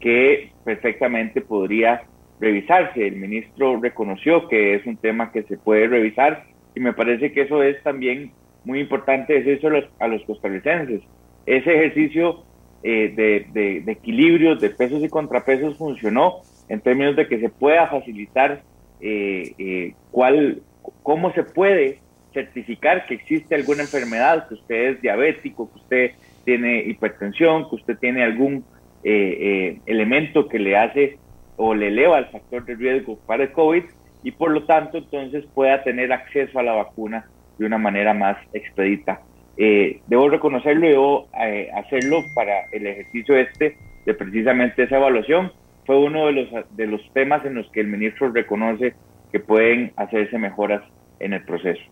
que 0.00 0.50
perfectamente 0.64 1.40
podría 1.40 2.02
revisarse. 2.40 3.06
El 3.06 3.16
ministro 3.16 3.78
reconoció 3.80 4.48
que 4.48 4.74
es 4.74 4.86
un 4.86 4.96
tema 4.96 5.32
que 5.32 5.42
se 5.44 5.56
puede 5.56 5.86
revisar 5.86 6.44
y 6.74 6.80
me 6.80 6.92
parece 6.92 7.32
que 7.32 7.42
eso 7.42 7.62
es 7.62 7.82
también 7.82 8.32
muy 8.64 8.80
importante 8.80 9.40
decirlo 9.40 9.68
a 9.68 9.80
los, 9.80 9.90
a 10.00 10.08
los 10.08 10.22
costarricenses. 10.24 11.02
Ese 11.46 11.74
ejercicio 11.74 12.42
eh, 12.82 13.12
de, 13.16 13.80
de, 13.82 13.92
equilibrios, 13.92 14.60
de 14.60 14.70
pesos 14.70 15.02
y 15.02 15.08
contrapesos 15.08 15.76
funcionó 15.76 16.42
en 16.68 16.80
términos 16.80 17.16
de 17.16 17.26
que 17.26 17.40
se 17.40 17.48
pueda 17.48 17.86
facilitar 17.88 18.62
eh, 19.00 19.54
eh, 19.58 19.94
cuál, 20.10 20.62
cómo 21.02 21.32
se 21.32 21.42
puede 21.42 22.00
certificar 22.36 23.06
que 23.06 23.14
existe 23.14 23.54
alguna 23.54 23.82
enfermedad, 23.82 24.46
que 24.48 24.54
usted 24.54 24.90
es 24.90 25.02
diabético, 25.02 25.70
que 25.72 25.78
usted 25.78 26.10
tiene 26.44 26.82
hipertensión, 26.84 27.68
que 27.68 27.76
usted 27.76 27.98
tiene 27.98 28.22
algún 28.22 28.64
elemento 29.02 30.48
que 30.48 30.58
le 30.58 30.76
hace 30.76 31.18
o 31.56 31.74
le 31.74 31.88
eleva 31.88 32.18
el 32.18 32.26
factor 32.26 32.64
de 32.64 32.74
riesgo 32.74 33.18
para 33.26 33.44
el 33.44 33.52
COVID 33.52 33.84
y 34.22 34.30
por 34.32 34.50
lo 34.50 34.64
tanto 34.64 34.98
entonces 34.98 35.44
pueda 35.54 35.82
tener 35.82 36.12
acceso 36.12 36.58
a 36.58 36.62
la 36.62 36.72
vacuna 36.72 37.26
de 37.58 37.66
una 37.66 37.78
manera 37.78 38.12
más 38.12 38.36
expedita. 38.52 39.20
Eh, 39.56 40.00
debo 40.06 40.28
reconocerlo 40.28 40.86
debo 40.86 41.28
eh, 41.40 41.70
hacerlo 41.74 42.22
para 42.34 42.66
el 42.72 42.86
ejercicio 42.86 43.36
este 43.36 43.76
de 44.04 44.14
precisamente 44.14 44.82
esa 44.82 44.96
evaluación. 44.96 45.52
Fue 45.86 45.98
uno 45.98 46.26
de 46.26 46.32
los, 46.32 46.76
de 46.76 46.86
los 46.86 47.00
temas 47.12 47.44
en 47.44 47.54
los 47.54 47.70
que 47.70 47.80
el 47.80 47.86
ministro 47.86 48.30
reconoce 48.32 48.94
que 49.32 49.40
pueden 49.40 49.92
hacerse 49.96 50.38
mejoras 50.38 50.82
en 51.20 51.32
el 51.32 51.44
proceso. 51.44 51.82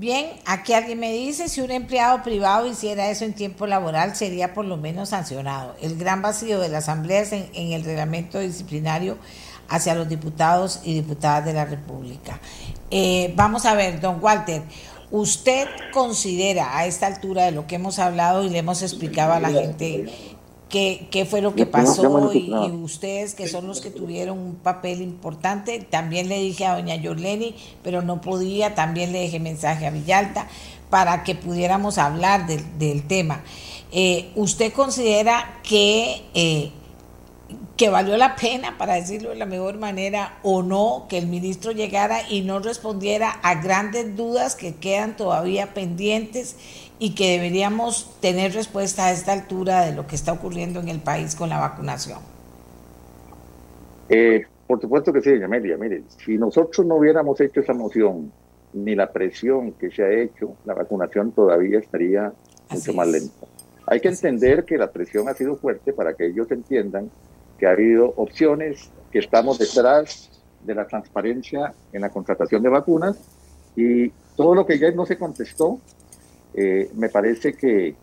Bien, 0.00 0.30
aquí 0.46 0.72
alguien 0.72 0.98
me 0.98 1.12
dice, 1.12 1.50
si 1.50 1.60
un 1.60 1.70
empleado 1.70 2.22
privado 2.22 2.66
hiciera 2.66 3.10
eso 3.10 3.26
en 3.26 3.34
tiempo 3.34 3.66
laboral, 3.66 4.16
sería 4.16 4.54
por 4.54 4.64
lo 4.64 4.78
menos 4.78 5.10
sancionado. 5.10 5.76
El 5.82 5.98
gran 5.98 6.22
vacío 6.22 6.58
de 6.58 6.70
la 6.70 6.78
Asamblea 6.78 7.22
en, 7.32 7.50
en 7.52 7.72
el 7.72 7.84
reglamento 7.84 8.38
disciplinario 8.38 9.18
hacia 9.68 9.94
los 9.94 10.08
diputados 10.08 10.80
y 10.84 10.94
diputadas 10.94 11.44
de 11.44 11.52
la 11.52 11.66
República. 11.66 12.40
Eh, 12.90 13.34
vamos 13.36 13.66
a 13.66 13.74
ver, 13.74 14.00
don 14.00 14.24
Walter, 14.24 14.62
¿Usted 15.10 15.66
considera 15.92 16.78
a 16.78 16.86
esta 16.86 17.08
altura 17.08 17.44
de 17.44 17.50
lo 17.50 17.66
que 17.66 17.74
hemos 17.74 17.98
hablado 17.98 18.44
y 18.44 18.48
le 18.48 18.58
hemos 18.58 18.80
explicado 18.82 19.32
a 19.32 19.40
la 19.40 19.50
gente 19.50 20.38
qué, 20.70 21.08
qué 21.10 21.26
fue 21.26 21.42
lo 21.42 21.54
que 21.54 21.66
pasó 21.66 22.32
y, 22.32 22.50
ustedes 22.82 23.34
que 23.34 23.48
son 23.48 23.66
los 23.66 23.80
que 23.80 23.90
tuvieron 23.90 24.38
un 24.38 24.54
papel 24.54 25.02
importante? 25.02 25.80
También 25.80 26.28
le 26.28 26.38
dije 26.38 26.64
a 26.64 26.76
doña 26.76 26.96
Yorleni, 26.96 27.54
pero 27.82 28.00
no 28.00 28.22
podía, 28.22 28.74
también 28.74 29.12
le 29.12 29.20
dejé 29.20 29.40
mensaje 29.40 29.86
a 29.86 29.90
Villalta 29.90 30.48
para 30.88 31.22
que 31.22 31.34
pudiéramos 31.34 31.98
hablar 31.98 32.46
del 32.46 33.02
tema. 33.06 33.42
Eh, 33.92 34.30
¿Usted 34.36 34.72
considera 34.72 35.60
que 35.62 36.22
eh, 36.34 36.70
que 37.76 37.88
valió 37.88 38.16
la 38.16 38.36
pena, 38.36 38.76
para 38.78 38.94
decirlo 38.94 39.30
de 39.30 39.36
la 39.36 39.46
mejor 39.46 39.78
manera, 39.78 40.38
o 40.42 40.62
no, 40.62 41.06
que 41.08 41.18
el 41.18 41.26
ministro 41.26 41.72
llegara 41.72 42.28
y 42.28 42.42
no 42.42 42.58
respondiera 42.58 43.30
a 43.42 43.62
grandes 43.62 44.16
dudas 44.16 44.56
que 44.56 44.74
quedan 44.74 45.16
todavía 45.16 45.74
pendientes 45.74 46.56
y 46.98 47.14
que 47.14 47.32
deberíamos 47.32 48.18
tener 48.20 48.52
respuesta 48.52 49.06
a 49.06 49.12
esta 49.12 49.32
altura 49.32 49.82
de 49.82 49.94
lo 49.94 50.06
que 50.06 50.16
está 50.16 50.32
ocurriendo 50.32 50.80
en 50.80 50.88
el 50.88 51.00
país 51.00 51.34
con 51.34 51.48
la 51.48 51.58
vacunación. 51.58 52.18
Eh, 54.08 54.44
por 54.66 54.80
supuesto 54.80 55.12
que 55.12 55.20
sí, 55.20 55.30
doña 55.30 55.46
Amelia. 55.46 55.76
Mire, 55.76 56.02
si 56.24 56.36
nosotros 56.36 56.86
no 56.86 56.96
hubiéramos 56.96 57.40
hecho 57.40 57.60
esa 57.60 57.72
moción, 57.72 58.30
ni 58.72 58.94
la 58.94 59.10
presión 59.10 59.72
que 59.72 59.90
se 59.90 60.02
ha 60.02 60.10
hecho, 60.12 60.56
la 60.64 60.74
vacunación 60.74 61.32
todavía 61.32 61.78
estaría 61.78 62.32
mucho 62.70 62.92
más 62.92 63.08
lenta. 63.08 63.46
Hay 63.86 64.00
que 64.00 64.08
entender 64.08 64.64
que 64.64 64.76
la 64.78 64.92
presión 64.92 65.28
ha 65.28 65.34
sido 65.34 65.56
fuerte 65.56 65.92
para 65.92 66.14
que 66.14 66.26
ellos 66.26 66.50
entiendan 66.50 67.10
que 67.60 67.66
ha 67.66 67.72
habido 67.72 68.14
opciones, 68.16 68.90
que 69.12 69.18
estamos 69.18 69.58
detrás 69.58 70.30
de 70.64 70.74
la 70.74 70.86
transparencia 70.86 71.74
en 71.92 72.00
la 72.00 72.08
contratación 72.08 72.62
de 72.62 72.70
vacunas 72.70 73.18
y 73.76 74.08
todo 74.34 74.54
lo 74.54 74.64
que 74.64 74.78
ya 74.78 74.90
no 74.92 75.04
se 75.04 75.18
contestó 75.18 75.78
eh, 76.54 76.90
me 76.94 77.10
parece 77.10 77.52
que, 77.52 77.94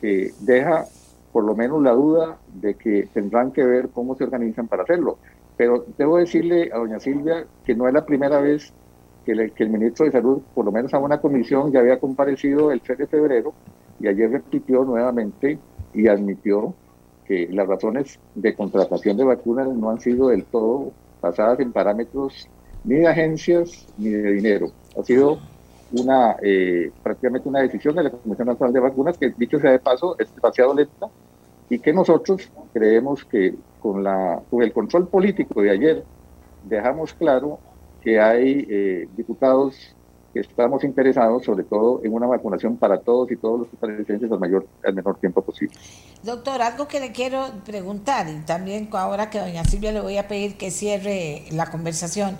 que 0.00 0.32
deja 0.40 0.86
por 1.32 1.42
lo 1.42 1.56
menos 1.56 1.82
la 1.82 1.90
duda 1.90 2.38
de 2.54 2.74
que 2.74 3.08
tendrán 3.12 3.50
que 3.50 3.64
ver 3.64 3.88
cómo 3.88 4.14
se 4.14 4.22
organizan 4.22 4.68
para 4.68 4.84
hacerlo. 4.84 5.18
Pero 5.56 5.84
debo 5.98 6.18
decirle 6.18 6.70
a 6.72 6.78
doña 6.78 7.00
Silvia 7.00 7.46
que 7.64 7.74
no 7.74 7.88
es 7.88 7.94
la 7.94 8.06
primera 8.06 8.40
vez 8.40 8.72
que, 9.24 9.32
el 9.32 9.70
ministro 9.70 10.06
de 10.06 10.12
Salud, 10.12 10.42
por 10.54 10.64
lo 10.64 10.70
menos 10.70 10.94
a 10.94 10.98
una 11.00 11.20
comisión, 11.20 11.72
ya 11.72 11.80
había 11.80 11.98
comparecido 11.98 12.70
el 12.70 12.80
3 12.80 12.98
de 12.98 13.06
febrero 13.08 13.54
y 13.98 14.06
ayer 14.06 14.30
repitió 14.30 14.84
nuevamente 14.84 15.58
y 15.92 16.06
admitió 16.06 16.74
que 17.26 17.48
las 17.50 17.66
razones 17.66 18.18
de 18.34 18.54
contratación 18.54 19.16
de 19.16 19.24
vacunas 19.24 19.68
no 19.68 19.90
han 19.90 20.00
sido 20.00 20.28
del 20.28 20.44
todo 20.44 20.92
basadas 21.20 21.60
en 21.60 21.72
parámetros 21.72 22.48
ni 22.84 22.96
de 22.96 23.08
agencias 23.08 23.86
ni 23.96 24.10
de 24.10 24.32
dinero. 24.32 24.70
Ha 24.98 25.02
sido 25.02 25.38
una 25.92 26.36
eh, 26.42 26.90
prácticamente 27.02 27.48
una 27.48 27.60
decisión 27.60 27.94
de 27.94 28.04
la 28.04 28.10
Comisión 28.10 28.48
Nacional 28.48 28.72
de 28.72 28.80
Vacunas 28.80 29.18
que, 29.18 29.32
dicho 29.36 29.58
sea 29.58 29.72
de 29.72 29.78
paso, 29.78 30.16
es 30.18 30.34
demasiado 30.34 30.74
lenta 30.74 31.08
y 31.70 31.78
que 31.78 31.92
nosotros 31.92 32.50
creemos 32.72 33.24
que 33.24 33.54
con, 33.80 34.02
la, 34.02 34.42
con 34.50 34.62
el 34.62 34.72
control 34.72 35.08
político 35.08 35.62
de 35.62 35.70
ayer 35.70 36.04
dejamos 36.64 37.14
claro 37.14 37.58
que 38.02 38.20
hay 38.20 38.66
eh, 38.68 39.08
diputados 39.16 39.94
estamos 40.40 40.84
interesados 40.84 41.44
sobre 41.44 41.64
todo 41.64 42.00
en 42.04 42.12
una 42.12 42.26
vacunación 42.26 42.76
para 42.76 43.00
todos 43.00 43.30
y 43.30 43.36
todos 43.36 43.60
los 43.60 43.68
costarricenses 43.68 44.30
al, 44.30 44.38
mayor, 44.38 44.66
al 44.84 44.94
menor 44.94 45.18
tiempo 45.18 45.42
posible. 45.42 45.74
Doctor, 46.22 46.62
algo 46.62 46.88
que 46.88 47.00
le 47.00 47.12
quiero 47.12 47.46
preguntar, 47.64 48.28
y 48.28 48.44
también 48.44 48.88
ahora 48.92 49.30
que 49.30 49.38
doña 49.38 49.64
Silvia 49.64 49.92
le 49.92 50.00
voy 50.00 50.16
a 50.18 50.28
pedir 50.28 50.56
que 50.56 50.70
cierre 50.70 51.44
la 51.50 51.70
conversación, 51.70 52.38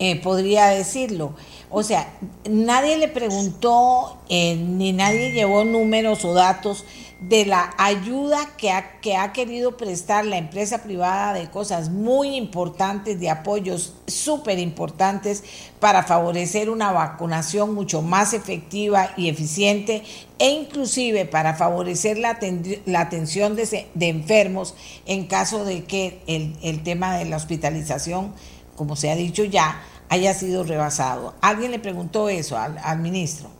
eh, 0.00 0.20
podría 0.22 0.66
decirlo. 0.66 1.34
O 1.70 1.82
sea, 1.82 2.08
nadie 2.48 2.98
le 2.98 3.08
preguntó, 3.08 4.16
eh, 4.28 4.56
ni 4.56 4.92
nadie 4.92 5.32
llevó 5.32 5.64
números 5.64 6.24
o 6.24 6.34
datos 6.34 6.84
de 7.20 7.44
la 7.46 7.74
ayuda 7.78 8.38
que 8.56 8.70
ha, 8.70 9.00
que 9.00 9.16
ha 9.16 9.32
querido 9.32 9.76
prestar 9.76 10.24
la 10.24 10.38
empresa 10.38 10.84
privada 10.84 11.32
de 11.32 11.50
cosas 11.50 11.90
muy 11.90 12.36
importantes, 12.36 13.18
de 13.18 13.28
apoyos 13.28 13.94
súper 14.06 14.60
importantes 14.60 15.42
para 15.80 16.04
favorecer 16.04 16.70
una 16.70 16.92
vacunación 16.92 17.74
mucho 17.74 18.02
más 18.02 18.34
efectiva 18.34 19.10
y 19.16 19.28
eficiente 19.28 20.04
e 20.38 20.50
inclusive 20.50 21.24
para 21.24 21.54
favorecer 21.54 22.18
la, 22.18 22.38
la 22.86 23.00
atención 23.00 23.56
de, 23.56 23.88
de, 23.92 24.08
enfermos 24.08 24.76
en 25.04 25.26
caso 25.26 25.64
de 25.64 25.84
que 25.84 26.22
el, 26.28 26.56
el 26.62 26.84
tema 26.84 27.18
de 27.18 27.24
la 27.24 27.36
hospitalización, 27.36 28.32
como 28.76 28.94
se 28.94 29.10
ha 29.10 29.16
dicho 29.16 29.42
ya, 29.42 29.82
haya 30.08 30.34
sido 30.34 30.62
rebasado. 30.62 31.34
¿Alguien 31.40 31.72
le 31.72 31.80
preguntó 31.80 32.28
eso 32.28 32.56
al, 32.56 32.78
al 32.78 33.00
ministro? 33.00 33.57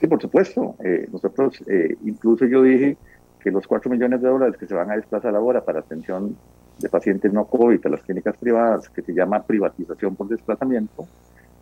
Sí, 0.00 0.06
por 0.06 0.20
supuesto. 0.20 0.76
Eh, 0.84 1.08
nosotros, 1.12 1.62
eh, 1.66 1.96
incluso 2.04 2.46
yo 2.46 2.62
dije 2.62 2.96
que 3.40 3.50
los 3.50 3.66
4 3.66 3.90
millones 3.90 4.22
de 4.22 4.28
dólares 4.28 4.56
que 4.56 4.66
se 4.66 4.74
van 4.74 4.90
a 4.90 4.96
desplazar 4.96 5.34
ahora 5.34 5.64
para 5.64 5.80
atención 5.80 6.36
de 6.78 6.88
pacientes 6.88 7.32
no 7.32 7.44
COVID 7.44 7.86
a 7.86 7.88
las 7.90 8.02
clínicas 8.02 8.36
privadas, 8.36 8.88
que 8.88 9.02
se 9.02 9.12
llama 9.12 9.42
privatización 9.42 10.16
por 10.16 10.28
desplazamiento, 10.28 11.06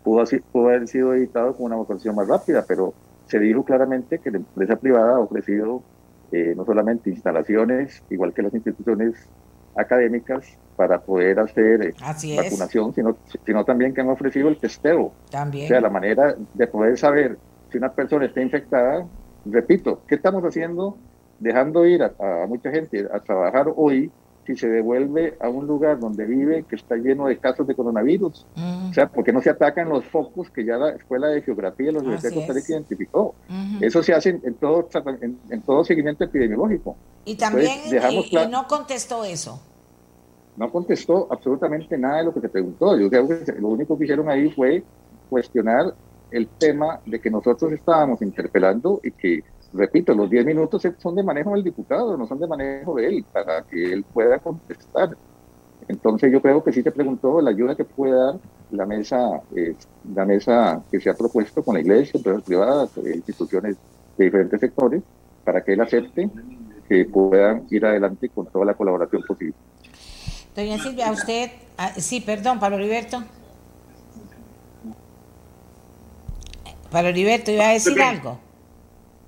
pudo, 0.03 0.21
así, 0.21 0.39
pudo 0.39 0.69
haber 0.69 0.87
sido 0.87 1.13
editado 1.13 1.55
con 1.55 1.67
una 1.67 1.75
votación 1.75 2.15
más 2.15 2.27
rápida, 2.27 2.65
pero 2.67 2.93
se 3.27 3.39
dijo 3.39 3.63
claramente 3.63 4.19
que 4.19 4.31
la 4.31 4.37
empresa 4.37 4.75
privada 4.75 5.17
ha 5.17 5.19
ofrecido 5.19 5.83
eh, 6.31 6.53
no 6.55 6.65
solamente 6.65 7.09
instalaciones, 7.09 8.01
igual 8.09 8.33
que 8.33 8.41
las 8.41 8.53
instituciones 8.53 9.15
académicas, 9.75 10.57
para 10.75 10.99
poder 10.99 11.39
hacer 11.39 11.93
vacunación, 12.35 12.93
sino, 12.93 13.17
sino 13.45 13.63
también 13.63 13.93
que 13.93 14.01
han 14.01 14.09
ofrecido 14.09 14.49
el 14.49 14.57
testeo. 14.57 15.11
También. 15.29 15.65
O 15.65 15.67
sea, 15.67 15.81
la 15.81 15.89
manera 15.89 16.35
de 16.53 16.67
poder 16.67 16.97
saber 16.97 17.37
si 17.73 17.79
una 17.79 17.91
persona 17.91 18.25
está 18.25 18.39
infectada, 18.39 19.05
repito, 19.45 20.01
¿qué 20.07 20.15
estamos 20.15 20.43
haciendo? 20.43 20.95
Dejando 21.39 21.85
ir 21.87 22.03
a, 22.03 22.13
mucha 22.47 22.69
gente 22.69 23.07
a 23.11 23.19
trabajar 23.19 23.65
hoy 23.75 24.11
si 24.45 24.55
se 24.55 24.67
devuelve 24.67 25.37
a 25.39 25.49
un 25.49 25.65
lugar 25.65 25.99
donde 25.99 26.25
vive 26.25 26.63
que 26.63 26.75
está 26.75 26.95
lleno 26.97 27.27
de 27.27 27.37
casos 27.37 27.65
de 27.65 27.73
coronavirus. 27.73 28.45
O 28.89 28.93
sea, 28.93 29.07
porque 29.07 29.33
no 29.33 29.41
se 29.41 29.49
atacan 29.49 29.89
los 29.89 30.05
focos 30.05 30.51
que 30.51 30.65
ya 30.65 30.77
la 30.77 30.89
Escuela 30.89 31.29
de 31.29 31.41
Geografía 31.41 31.87
de 31.87 31.93
la 31.93 31.99
Universidad 31.99 32.29
de 32.29 32.35
Costa 32.35 32.53
Rica 32.53 32.73
identificó. 32.73 33.33
Eso 33.81 34.03
se 34.03 34.13
hace 34.13 34.29
en, 34.43 34.53
todo, 34.55 34.87
en, 35.49 35.61
todo 35.61 35.83
seguimiento 35.83 36.25
epidemiológico. 36.25 36.95
Y 37.25 37.35
también 37.35 37.79
no 38.51 38.67
contestó 38.67 39.23
eso. 39.23 39.59
No 40.57 40.71
contestó 40.71 41.27
absolutamente 41.31 41.97
nada 41.97 42.17
de 42.17 42.25
lo 42.25 42.33
que 42.33 42.41
se 42.41 42.49
preguntó. 42.49 42.95
Yo 42.99 43.09
creo 43.09 43.27
que 43.27 43.53
lo 43.53 43.69
único 43.69 43.97
que 43.97 44.03
hicieron 44.03 44.29
ahí 44.29 44.51
fue 44.51 44.83
cuestionar 45.29 45.95
el 46.33 46.47
tema 46.47 46.99
de 47.05 47.21
que 47.21 47.29
nosotros 47.29 47.71
estábamos 47.71 48.21
interpelando 48.23 48.99
y 49.03 49.11
que, 49.11 49.43
repito, 49.71 50.15
los 50.15 50.29
10 50.29 50.45
minutos 50.45 50.81
son 50.97 51.15
de 51.15 51.23
manejo 51.23 51.53
del 51.53 51.63
diputado, 51.63 52.17
no 52.17 52.25
son 52.27 52.39
de 52.39 52.47
manejo 52.47 52.95
de 52.95 53.07
él, 53.07 53.25
para 53.31 53.61
que 53.61 53.93
él 53.93 54.03
pueda 54.03 54.39
contestar. 54.39 55.15
Entonces 55.87 56.31
yo 56.31 56.41
creo 56.41 56.63
que 56.63 56.73
sí 56.73 56.81
te 56.81 56.91
preguntó 56.91 57.39
la 57.39 57.51
ayuda 57.51 57.75
que 57.75 57.85
puede 57.85 58.13
dar 58.13 58.35
la 58.71 58.85
mesa, 58.87 59.41
eh, 59.55 59.75
la 60.15 60.25
mesa 60.25 60.81
que 60.89 60.99
se 60.99 61.09
ha 61.11 61.13
propuesto 61.13 61.61
con 61.63 61.75
la 61.75 61.81
iglesia, 61.81 62.17
empresas 62.17 62.41
privadas, 62.41 62.97
eh, 62.97 63.11
instituciones 63.15 63.77
de 64.17 64.25
diferentes 64.25 64.59
sectores, 64.59 65.03
para 65.43 65.63
que 65.63 65.73
él 65.73 65.81
acepte 65.81 66.29
que 66.89 67.05
puedan 67.05 67.67
ir 67.69 67.85
adelante 67.85 68.29
con 68.29 68.47
toda 68.47 68.65
la 68.65 68.73
colaboración 68.73 69.21
posible. 69.21 69.55
Doña 70.55 70.79
Silvia, 70.79 71.11
usted, 71.11 71.51
ah, 71.77 71.91
sí, 71.97 72.21
perdón, 72.21 72.59
Pablo 72.59 72.77
Heriberto. 72.77 73.23
Para 76.93 77.09
Heriberto, 77.09 77.49
¿iba 77.49 77.69
a 77.69 77.71
decir 77.71 77.99
algo? 77.99 78.37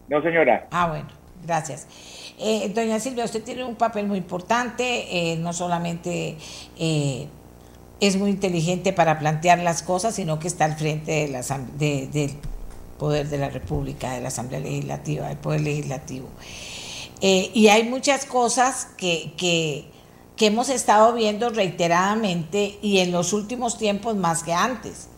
No, 0.08 0.22
señora. 0.22 0.68
Ah, 0.70 0.88
bueno, 0.88 1.08
gracias. 1.44 1.88
Eh, 2.38 2.72
doña 2.76 3.00
Silvia, 3.00 3.26
usted 3.26 3.44
tiene 3.44 3.64
un 3.64 3.74
papel 3.74 4.06
muy 4.06 4.20
importante, 4.20 4.84
eh, 5.10 5.36
no 5.38 5.52
solamente 5.52 6.38
eh, 6.78 7.28
es 8.00 8.18
muy 8.18 8.30
inteligente 8.30 8.94
para 8.94 9.18
plantear 9.18 9.58
las 9.58 9.82
cosas, 9.82 10.14
sino 10.14 10.38
que 10.38 10.48
está 10.48 10.66
al 10.66 10.76
frente 10.76 11.12
de 11.12 11.28
la, 11.30 11.42
del 11.80 12.34
poder 13.00 13.30
de 13.30 13.40
la 13.40 13.50
República, 13.50 14.14
de 14.14 14.22
la 14.22 14.28
Asamblea 14.28 14.60
Legislativa, 14.60 15.28
del 15.28 15.38
Poder 15.38 15.62
Legislativo. 15.62 16.30
y 17.20 17.68
hay 17.70 17.84
muchas 17.90 18.26
cosas 18.26 18.90
que, 18.96 19.34
que, 19.38 19.86
que 20.36 20.46
hemos 20.46 20.70
estado 20.70 21.16
viendo 21.16 21.50
reiteradamente 21.50 22.78
y 22.84 23.00
en 23.00 23.12
los 23.12 23.34
últimos 23.34 23.80
tiempos 23.80 24.16
más 24.16 24.44
que 24.44 24.54
antes 24.54 25.10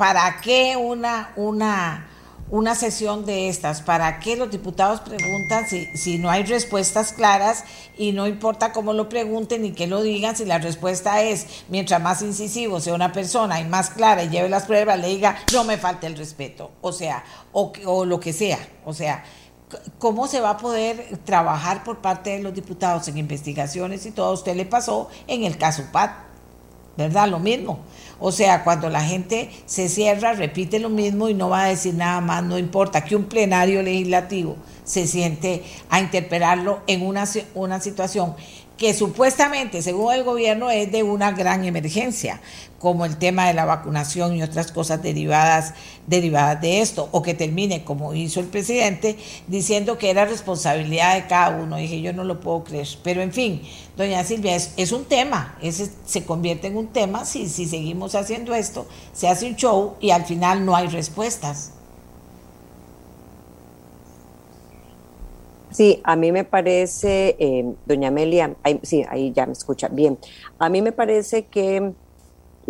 ¿para 0.00 0.40
qué 0.40 0.78
una, 0.78 1.30
una, 1.36 2.08
una 2.48 2.74
sesión 2.74 3.26
de 3.26 3.50
estas? 3.50 3.82
¿Para 3.82 4.18
qué 4.18 4.34
los 4.34 4.50
diputados 4.50 5.02
preguntan 5.02 5.68
si, 5.68 5.94
si 5.94 6.16
no 6.16 6.30
hay 6.30 6.42
respuestas 6.44 7.12
claras 7.12 7.64
y 7.98 8.12
no 8.12 8.26
importa 8.26 8.72
cómo 8.72 8.94
lo 8.94 9.10
pregunten 9.10 9.60
ni 9.60 9.72
qué 9.72 9.86
lo 9.86 10.00
digan, 10.00 10.36
si 10.36 10.46
la 10.46 10.56
respuesta 10.56 11.20
es, 11.20 11.64
mientras 11.68 12.00
más 12.00 12.22
incisivo 12.22 12.80
sea 12.80 12.94
una 12.94 13.12
persona 13.12 13.60
y 13.60 13.66
más 13.66 13.90
clara 13.90 14.24
y 14.24 14.30
lleve 14.30 14.48
las 14.48 14.64
pruebas, 14.64 14.98
le 14.98 15.08
diga, 15.08 15.36
no 15.52 15.64
me 15.64 15.76
falte 15.76 16.06
el 16.06 16.16
respeto, 16.16 16.70
o 16.80 16.92
sea, 16.92 17.22
o, 17.52 17.70
o 17.84 18.06
lo 18.06 18.20
que 18.20 18.32
sea, 18.32 18.58
o 18.86 18.94
sea, 18.94 19.22
¿cómo 19.98 20.28
se 20.28 20.40
va 20.40 20.52
a 20.52 20.56
poder 20.56 21.18
trabajar 21.26 21.84
por 21.84 21.98
parte 21.98 22.30
de 22.30 22.42
los 22.42 22.54
diputados 22.54 23.06
en 23.08 23.18
investigaciones 23.18 24.06
y 24.06 24.12
todo? 24.12 24.32
Usted 24.32 24.56
le 24.56 24.64
pasó 24.64 25.10
en 25.26 25.44
el 25.44 25.58
caso 25.58 25.82
PAT, 25.92 26.10
¿verdad? 26.96 27.28
Lo 27.28 27.38
mismo. 27.38 27.80
O 28.20 28.32
sea, 28.32 28.62
cuando 28.64 28.90
la 28.90 29.02
gente 29.02 29.50
se 29.66 29.88
cierra, 29.88 30.34
repite 30.34 30.78
lo 30.78 30.90
mismo 30.90 31.28
y 31.28 31.34
no 31.34 31.48
va 31.48 31.64
a 31.64 31.68
decir 31.68 31.94
nada 31.94 32.20
más, 32.20 32.44
no 32.44 32.58
importa 32.58 33.02
que 33.02 33.16
un 33.16 33.24
plenario 33.24 33.82
legislativo 33.82 34.56
se 34.84 35.06
siente 35.06 35.62
a 35.88 36.00
interpelarlo 36.00 36.80
en 36.86 37.06
una, 37.06 37.24
una 37.54 37.80
situación 37.80 38.34
que 38.76 38.94
supuestamente, 38.94 39.82
según 39.82 40.14
el 40.14 40.24
gobierno, 40.24 40.70
es 40.70 40.90
de 40.90 41.02
una 41.02 41.32
gran 41.32 41.64
emergencia, 41.64 42.40
como 42.80 43.04
el 43.04 43.18
tema 43.18 43.46
de 43.46 43.52
la 43.52 43.66
vacunación 43.66 44.34
y 44.34 44.42
otras 44.42 44.72
cosas 44.72 45.02
derivadas, 45.02 45.74
derivadas 46.06 46.62
de 46.62 46.80
esto, 46.80 47.10
o 47.12 47.20
que 47.20 47.34
termine, 47.34 47.84
como 47.84 48.14
hizo 48.14 48.40
el 48.40 48.46
presidente, 48.46 49.18
diciendo 49.48 49.98
que 49.98 50.08
era 50.08 50.24
responsabilidad 50.24 51.14
de 51.14 51.26
cada 51.26 51.62
uno. 51.62 51.76
Dije, 51.76 52.00
yo 52.00 52.14
no 52.14 52.24
lo 52.24 52.40
puedo 52.40 52.64
creer. 52.64 52.88
Pero 53.04 53.20
en 53.20 53.32
fin, 53.32 53.60
doña 53.98 54.24
Silvia, 54.24 54.56
es, 54.56 54.92
un 54.92 55.04
tema, 55.04 55.58
ese 55.60 55.90
se 56.06 56.24
convierte 56.24 56.68
en 56.68 56.78
un 56.78 56.86
tema 56.86 57.26
si, 57.26 57.50
si 57.50 57.66
seguimos 57.66 58.14
haciendo 58.14 58.54
esto, 58.54 58.86
se 59.12 59.28
hace 59.28 59.46
un 59.46 59.56
show 59.56 59.96
y 60.00 60.10
al 60.10 60.24
final 60.24 60.64
no 60.64 60.74
hay 60.74 60.88
respuestas. 60.88 61.72
Sí, 65.70 66.00
a 66.02 66.16
mí 66.16 66.32
me 66.32 66.44
parece, 66.44 67.36
eh, 67.38 67.74
doña 67.84 68.08
Amelia, 68.08 68.56
sí, 68.82 69.04
ahí 69.06 69.32
ya 69.36 69.44
me 69.44 69.52
escucha 69.52 69.88
bien, 69.88 70.18
a 70.58 70.70
mí 70.70 70.80
me 70.80 70.92
parece 70.92 71.44
que 71.44 71.92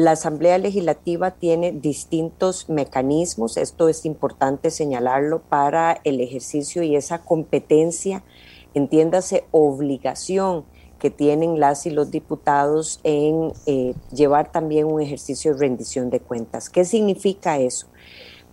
la 0.01 0.12
Asamblea 0.12 0.57
Legislativa 0.57 1.32
tiene 1.32 1.72
distintos 1.72 2.70
mecanismos, 2.70 3.59
esto 3.59 3.90
es 3.90 4.07
importante 4.07 4.70
señalarlo, 4.70 5.42
para 5.42 6.01
el 6.05 6.22
ejercicio 6.22 6.82
y 6.82 6.96
esa 6.96 7.18
competencia, 7.18 8.24
entiéndase, 8.72 9.44
obligación 9.51 10.64
que 10.98 11.11
tienen 11.11 11.61
las 11.61 11.84
y 11.84 11.90
los 11.90 12.11
diputados 12.11 13.01
en 13.05 13.53
eh, 13.66 13.92
llevar 14.11 14.51
también 14.51 14.86
un 14.86 15.03
ejercicio 15.03 15.53
de 15.53 15.61
rendición 15.61 16.09
de 16.09 16.20
cuentas. 16.20 16.70
¿Qué 16.70 16.86
significa 16.86 17.59
eso? 17.59 17.86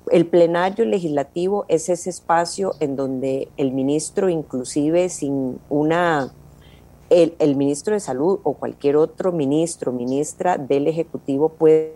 el 0.09 0.25
plenario 0.25 0.85
legislativo 0.85 1.65
es 1.67 1.89
ese 1.89 2.09
espacio 2.09 2.75
en 2.79 2.95
donde 2.95 3.49
el 3.57 3.73
ministro, 3.73 4.29
inclusive 4.29 5.09
sin 5.09 5.59
una, 5.69 6.33
el, 7.09 7.55
ministro 7.55 7.93
de 7.93 7.99
salud 7.99 8.39
o 8.43 8.53
cualquier 8.53 8.97
otro 8.97 9.31
ministro, 9.31 9.91
ministra 9.91 10.57
del 10.57 10.87
Ejecutivo 10.87 11.49
puede 11.49 11.95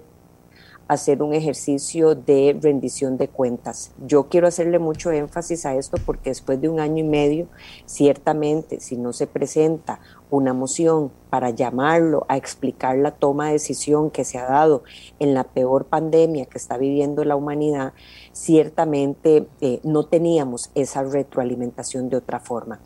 hacer 0.87 1.23
un 1.23 1.33
ejercicio 1.33 2.15
de 2.15 2.57
rendición 2.61 3.17
de 3.17 3.29
cuentas. 3.29 3.91
Yo 4.05 4.27
quiero 4.27 4.47
hacerle 4.47 4.77
mucho 4.77 5.11
énfasis 5.11 5.65
a 5.65 5.75
esto 5.75 5.97
porque 6.05 6.31
después 6.31 6.59
de 6.59 6.67
un 6.67 6.79
año 6.81 6.97
y 6.97 7.07
medio, 7.07 7.47
ciertamente, 7.85 8.81
si 8.81 8.97
no 8.97 9.13
se 9.13 9.27
presenta 9.27 10.01
una 10.31 10.53
moción 10.53 11.11
para 11.29 11.49
llamarlo 11.49 12.25
a 12.27 12.37
explicar 12.37 12.97
la 12.97 13.11
toma 13.11 13.47
de 13.47 13.53
decisión 13.53 14.09
que 14.09 14.25
se 14.25 14.37
ha 14.37 14.45
dado 14.45 14.83
en 15.19 15.33
la 15.33 15.43
peor 15.43 15.85
pandemia 15.85 16.45
que 16.45 16.57
está 16.57 16.77
viviendo 16.77 17.23
la 17.23 17.35
humanidad, 17.35 17.93
ciertamente 18.31 19.47
eh, 19.59 19.79
no 19.83 20.05
teníamos 20.05 20.71
esa 20.73 21.03
retroalimentación 21.03 22.09
de 22.09 22.17
otra 22.17 22.39
forma. 22.39 22.79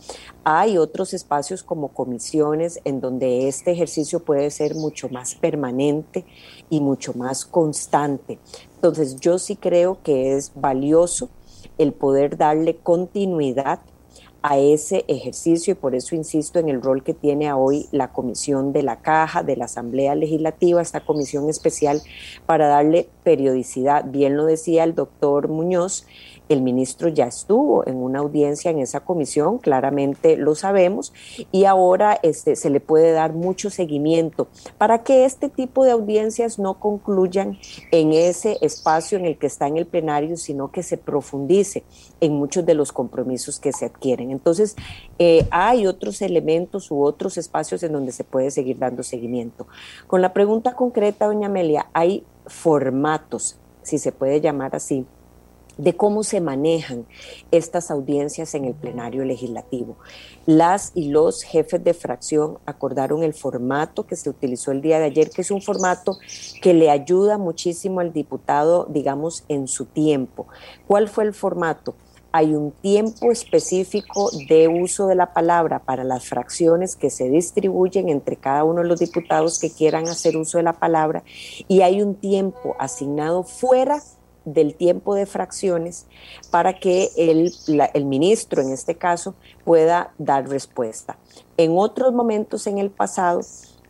Hay 0.43 0.77
otros 0.77 1.13
espacios 1.13 1.63
como 1.63 1.89
comisiones 1.89 2.81
en 2.83 2.99
donde 2.99 3.47
este 3.47 3.71
ejercicio 3.71 4.23
puede 4.23 4.49
ser 4.49 4.75
mucho 4.75 5.07
más 5.09 5.35
permanente 5.35 6.25
y 6.69 6.81
mucho 6.81 7.13
más 7.13 7.45
constante. 7.45 8.39
Entonces 8.75 9.19
yo 9.19 9.39
sí 9.39 9.55
creo 9.55 9.99
que 10.03 10.35
es 10.35 10.51
valioso 10.55 11.29
el 11.77 11.93
poder 11.93 12.37
darle 12.37 12.77
continuidad 12.77 13.79
a 14.47 14.59
ese 14.59 15.05
ejercicio 15.07 15.71
y 15.71 15.75
por 15.75 15.95
eso 15.95 16.13
insisto 16.13 16.59
en 16.59 16.69
el 16.69 16.79
rol 16.79 17.03
que 17.03 17.15
tiene 17.15 17.51
hoy 17.51 17.87
la 17.91 18.13
Comisión 18.13 18.73
de 18.73 18.83
la 18.83 19.01
Caja, 19.01 19.41
de 19.41 19.57
la 19.57 19.65
Asamblea 19.65 20.13
Legislativa, 20.13 20.83
esta 20.83 21.03
comisión 21.03 21.49
especial 21.49 21.99
para 22.45 22.67
darle 22.67 23.09
periodicidad. 23.23 24.05
Bien 24.05 24.37
lo 24.37 24.45
decía 24.45 24.83
el 24.83 24.93
doctor 24.93 25.47
Muñoz, 25.47 26.05
el 26.49 26.61
ministro 26.61 27.09
ya 27.09 27.25
estuvo 27.25 27.87
en 27.87 27.97
una 27.97 28.19
audiencia 28.19 28.71
en 28.71 28.79
esa 28.79 28.99
comisión, 28.99 29.57
claramente 29.57 30.37
lo 30.37 30.55
sabemos, 30.55 31.13
y 31.51 31.65
ahora 31.65 32.19
este, 32.21 32.55
se 32.55 32.69
le 32.69 32.79
puede 32.79 33.11
dar 33.11 33.33
mucho 33.33 33.69
seguimiento 33.69 34.47
para 34.77 35.03
que 35.03 35.25
este 35.25 35.49
tipo 35.49 35.83
de 35.83 35.91
audiencias 35.91 36.59
no 36.59 36.79
concluyan 36.79 37.57
en 37.91 38.13
ese 38.13 38.57
espacio 38.61 39.17
en 39.17 39.25
el 39.25 39.37
que 39.37 39.47
está 39.47 39.67
en 39.67 39.77
el 39.77 39.85
plenario, 39.85 40.37
sino 40.37 40.71
que 40.71 40.83
se 40.83 40.97
profundice 40.97 41.83
en 42.21 42.33
muchos 42.33 42.65
de 42.65 42.73
los 42.73 42.91
compromisos 42.91 43.59
que 43.59 43.73
se 43.73 43.85
adquieren. 43.85 44.31
Entonces, 44.31 44.75
eh, 45.19 45.47
hay 45.51 45.87
otros 45.87 46.21
elementos 46.21 46.91
u 46.91 47.03
otros 47.03 47.37
espacios 47.37 47.83
en 47.83 47.93
donde 47.93 48.11
se 48.11 48.23
puede 48.23 48.51
seguir 48.51 48.77
dando 48.77 49.03
seguimiento. 49.03 49.67
Con 50.07 50.21
la 50.21 50.33
pregunta 50.33 50.75
concreta, 50.75 51.25
doña 51.25 51.47
Amelia, 51.47 51.87
hay 51.93 52.25
formatos, 52.45 53.57
si 53.81 53.97
se 53.97 54.11
puede 54.11 54.41
llamar 54.41 54.75
así, 54.75 55.05
de 55.77 55.95
cómo 55.95 56.23
se 56.23 56.41
manejan 56.41 57.05
estas 57.51 57.91
audiencias 57.91 58.55
en 58.55 58.65
el 58.65 58.73
plenario 58.73 59.25
legislativo. 59.25 59.97
Las 60.45 60.91
y 60.95 61.09
los 61.09 61.43
jefes 61.43 61.83
de 61.83 61.93
fracción 61.93 62.59
acordaron 62.65 63.23
el 63.23 63.33
formato 63.33 64.05
que 64.05 64.15
se 64.15 64.29
utilizó 64.29 64.71
el 64.71 64.81
día 64.81 64.99
de 64.99 65.05
ayer, 65.05 65.29
que 65.29 65.41
es 65.41 65.51
un 65.51 65.61
formato 65.61 66.17
que 66.61 66.73
le 66.73 66.89
ayuda 66.89 67.37
muchísimo 67.37 67.99
al 67.99 68.13
diputado, 68.13 68.85
digamos, 68.89 69.43
en 69.47 69.67
su 69.67 69.85
tiempo. 69.85 70.47
¿Cuál 70.87 71.09
fue 71.09 71.25
el 71.25 71.33
formato? 71.33 71.95
Hay 72.37 72.53
un 72.53 72.71
tiempo 72.71 73.31
específico 73.31 74.29
de 74.49 74.67
uso 74.67 75.07
de 75.07 75.15
la 75.15 75.33
palabra 75.33 75.79
para 75.79 76.03
las 76.03 76.27
fracciones 76.27 76.97
que 76.97 77.09
se 77.09 77.29
distribuyen 77.29 78.09
entre 78.09 78.35
cada 78.35 78.65
uno 78.65 78.81
de 78.81 78.89
los 78.89 78.99
diputados 78.99 79.57
que 79.57 79.71
quieran 79.71 80.09
hacer 80.09 80.35
uso 80.35 80.57
de 80.57 80.65
la 80.65 80.73
palabra 80.73 81.23
y 81.69 81.79
hay 81.79 82.01
un 82.01 82.15
tiempo 82.15 82.75
asignado 82.77 83.43
fuera 83.43 84.01
del 84.45 84.75
tiempo 84.75 85.15
de 85.15 85.25
fracciones 85.25 86.05
para 86.51 86.79
que 86.79 87.09
el, 87.17 87.51
el, 87.93 88.05
ministro, 88.05 88.61
en 88.61 88.71
este 88.71 88.95
caso, 88.95 89.35
pueda 89.63 90.13
dar 90.17 90.47
respuesta. 90.47 91.17
En 91.57 91.77
otros 91.77 92.13
momentos 92.13 92.67
en 92.67 92.77
el 92.77 92.91
pasado, 92.91 93.41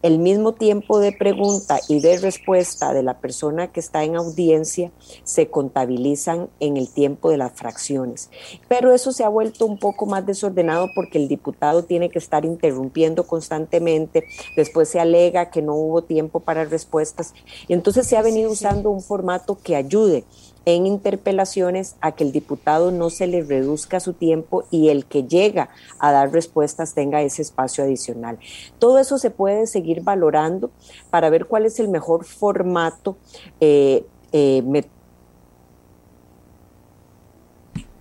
el 0.06 0.20
mismo 0.20 0.54
tiempo 0.54 1.00
de 1.00 1.14
pregunta 1.14 1.80
y 1.90 2.00
de 2.00 2.20
respuesta 2.20 2.94
de 2.94 3.02
la 3.02 3.18
persona 3.18 3.72
que 3.72 3.80
está 3.80 4.04
en 4.04 4.16
audiencia 4.16 4.92
se 5.24 5.50
contabilizan 5.50 6.48
en 6.60 6.78
el 6.78 6.90
tiempo 6.90 7.32
de 7.32 7.38
las 7.38 7.54
fracciones. 7.54 8.30
Pero 8.68 8.94
eso 8.94 9.12
se 9.12 9.24
ha 9.24 9.30
vuelto 9.30 9.66
un 9.66 9.80
poco 9.80 10.06
más 10.06 10.24
desordenado 10.24 10.90
porque 10.94 11.18
el 11.18 11.28
diputado 11.28 11.86
tiene 11.86 12.12
que 12.12 12.20
estar 12.20 12.46
interrumpiendo 12.46 13.26
constantemente, 13.26 14.26
después 14.56 14.90
se 14.90 15.00
alega 15.00 15.50
que 15.50 15.64
no 15.64 15.74
hubo 15.74 16.04
tiempo 16.04 16.40
para 16.40 16.66
respuestas 16.66 17.34
y 17.68 17.74
entonces 17.74 18.06
se 18.06 18.16
ha 18.16 18.22
venido 18.22 18.52
usando 18.52 18.92
un 18.92 19.02
formato 19.02 19.58
que 19.58 19.76
ayude 19.76 20.24
en 20.66 20.86
interpelaciones 20.88 21.96
a 22.02 22.14
que 22.14 22.24
el 22.24 22.32
diputado 22.32 22.92
no 22.92 23.10
se 23.10 23.28
le 23.28 23.44
reduzca 23.44 24.00
su 24.00 24.14
tiempo 24.14 24.66
y 24.72 24.90
el 24.90 25.06
que 25.06 25.24
llega 25.24 25.70
a 26.00 26.12
dar 26.12 26.32
respuestas 26.32 26.94
tenga 26.94 27.22
ese 27.22 27.42
espacio 27.42 27.84
adicional. 27.84 28.40
Todo 28.80 29.00
eso 29.00 29.18
se 29.18 29.30
puede 29.30 29.68
seguir 29.68 30.02
valorando 30.02 30.72
para 31.10 31.30
ver 31.30 31.46
cuál 31.46 31.66
es 31.66 31.80
el 31.80 31.88
mejor 31.88 32.26
formato. 32.26 33.18
Eh, 33.60 34.06
eh, 34.32 34.64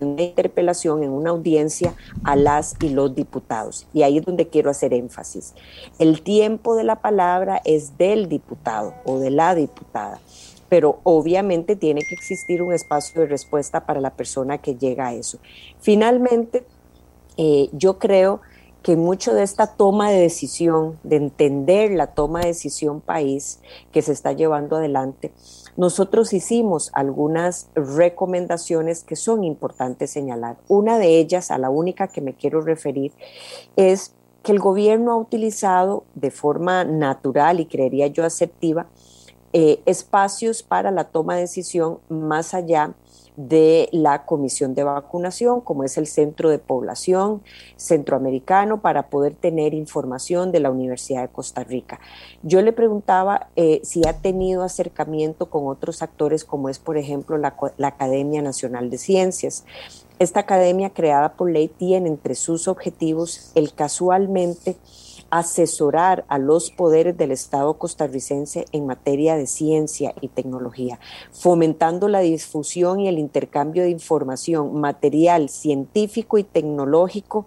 una 0.00 0.22
interpelación 0.22 1.02
en 1.02 1.10
una 1.10 1.30
audiencia 1.30 1.94
a 2.24 2.36
las 2.36 2.74
y 2.80 2.90
los 2.90 3.14
diputados. 3.14 3.86
Y 3.92 4.02
ahí 4.02 4.18
es 4.18 4.24
donde 4.24 4.48
quiero 4.48 4.70
hacer 4.70 4.92
énfasis. 4.92 5.54
El 5.98 6.22
tiempo 6.22 6.76
de 6.76 6.84
la 6.84 6.96
palabra 6.96 7.60
es 7.64 7.96
del 7.96 8.28
diputado 8.28 8.94
o 9.04 9.18
de 9.18 9.30
la 9.30 9.54
diputada 9.54 10.20
pero 10.74 10.98
obviamente 11.04 11.76
tiene 11.76 12.00
que 12.02 12.16
existir 12.16 12.60
un 12.60 12.72
espacio 12.72 13.20
de 13.20 13.28
respuesta 13.28 13.86
para 13.86 14.00
la 14.00 14.10
persona 14.10 14.58
que 14.58 14.74
llega 14.74 15.06
a 15.06 15.14
eso. 15.14 15.38
Finalmente, 15.78 16.64
eh, 17.36 17.68
yo 17.70 18.00
creo 18.00 18.40
que 18.82 18.96
mucho 18.96 19.34
de 19.34 19.44
esta 19.44 19.68
toma 19.68 20.10
de 20.10 20.18
decisión, 20.18 20.98
de 21.04 21.14
entender 21.14 21.92
la 21.92 22.08
toma 22.08 22.40
de 22.40 22.48
decisión 22.48 23.00
país 23.00 23.60
que 23.92 24.02
se 24.02 24.10
está 24.10 24.32
llevando 24.32 24.74
adelante, 24.74 25.30
nosotros 25.76 26.32
hicimos 26.32 26.90
algunas 26.92 27.68
recomendaciones 27.76 29.04
que 29.04 29.14
son 29.14 29.44
importantes 29.44 30.10
señalar. 30.10 30.56
Una 30.66 30.98
de 30.98 31.20
ellas, 31.20 31.52
a 31.52 31.58
la 31.58 31.70
única 31.70 32.08
que 32.08 32.20
me 32.20 32.34
quiero 32.34 32.62
referir, 32.62 33.12
es 33.76 34.12
que 34.42 34.50
el 34.50 34.58
gobierno 34.58 35.12
ha 35.12 35.16
utilizado 35.18 36.02
de 36.16 36.32
forma 36.32 36.82
natural 36.82 37.60
y 37.60 37.66
creería 37.66 38.08
yo 38.08 38.24
asertiva 38.24 38.88
eh, 39.56 39.80
espacios 39.86 40.64
para 40.64 40.90
la 40.90 41.04
toma 41.04 41.36
de 41.36 41.42
decisión 41.42 42.00
más 42.08 42.54
allá 42.54 42.92
de 43.36 43.88
la 43.92 44.26
comisión 44.26 44.74
de 44.74 44.82
vacunación, 44.82 45.60
como 45.60 45.84
es 45.84 45.96
el 45.96 46.08
Centro 46.08 46.50
de 46.50 46.58
Población 46.58 47.40
Centroamericano, 47.76 48.80
para 48.80 49.10
poder 49.10 49.36
tener 49.36 49.72
información 49.72 50.50
de 50.50 50.58
la 50.58 50.72
Universidad 50.72 51.22
de 51.22 51.28
Costa 51.28 51.62
Rica. 51.62 52.00
Yo 52.42 52.62
le 52.62 52.72
preguntaba 52.72 53.46
eh, 53.54 53.80
si 53.84 54.04
ha 54.08 54.14
tenido 54.14 54.64
acercamiento 54.64 55.48
con 55.50 55.68
otros 55.68 56.02
actores, 56.02 56.44
como 56.44 56.68
es, 56.68 56.80
por 56.80 56.96
ejemplo, 56.96 57.38
la, 57.38 57.54
la 57.76 57.88
Academia 57.88 58.42
Nacional 58.42 58.90
de 58.90 58.98
Ciencias. 58.98 59.64
Esta 60.18 60.40
academia 60.40 60.90
creada 60.90 61.34
por 61.34 61.48
ley 61.48 61.68
tiene 61.68 62.08
entre 62.08 62.34
sus 62.34 62.66
objetivos 62.66 63.52
el 63.54 63.72
casualmente 63.72 64.76
asesorar 65.34 66.24
a 66.28 66.38
los 66.38 66.70
poderes 66.70 67.16
del 67.16 67.32
Estado 67.32 67.74
costarricense 67.74 68.66
en 68.70 68.86
materia 68.86 69.34
de 69.34 69.48
ciencia 69.48 70.14
y 70.20 70.28
tecnología, 70.28 71.00
fomentando 71.32 72.06
la 72.06 72.20
difusión 72.20 73.00
y 73.00 73.08
el 73.08 73.18
intercambio 73.18 73.82
de 73.82 73.90
información 73.90 74.78
material, 74.80 75.48
científico 75.48 76.38
y 76.38 76.44
tecnológico 76.44 77.46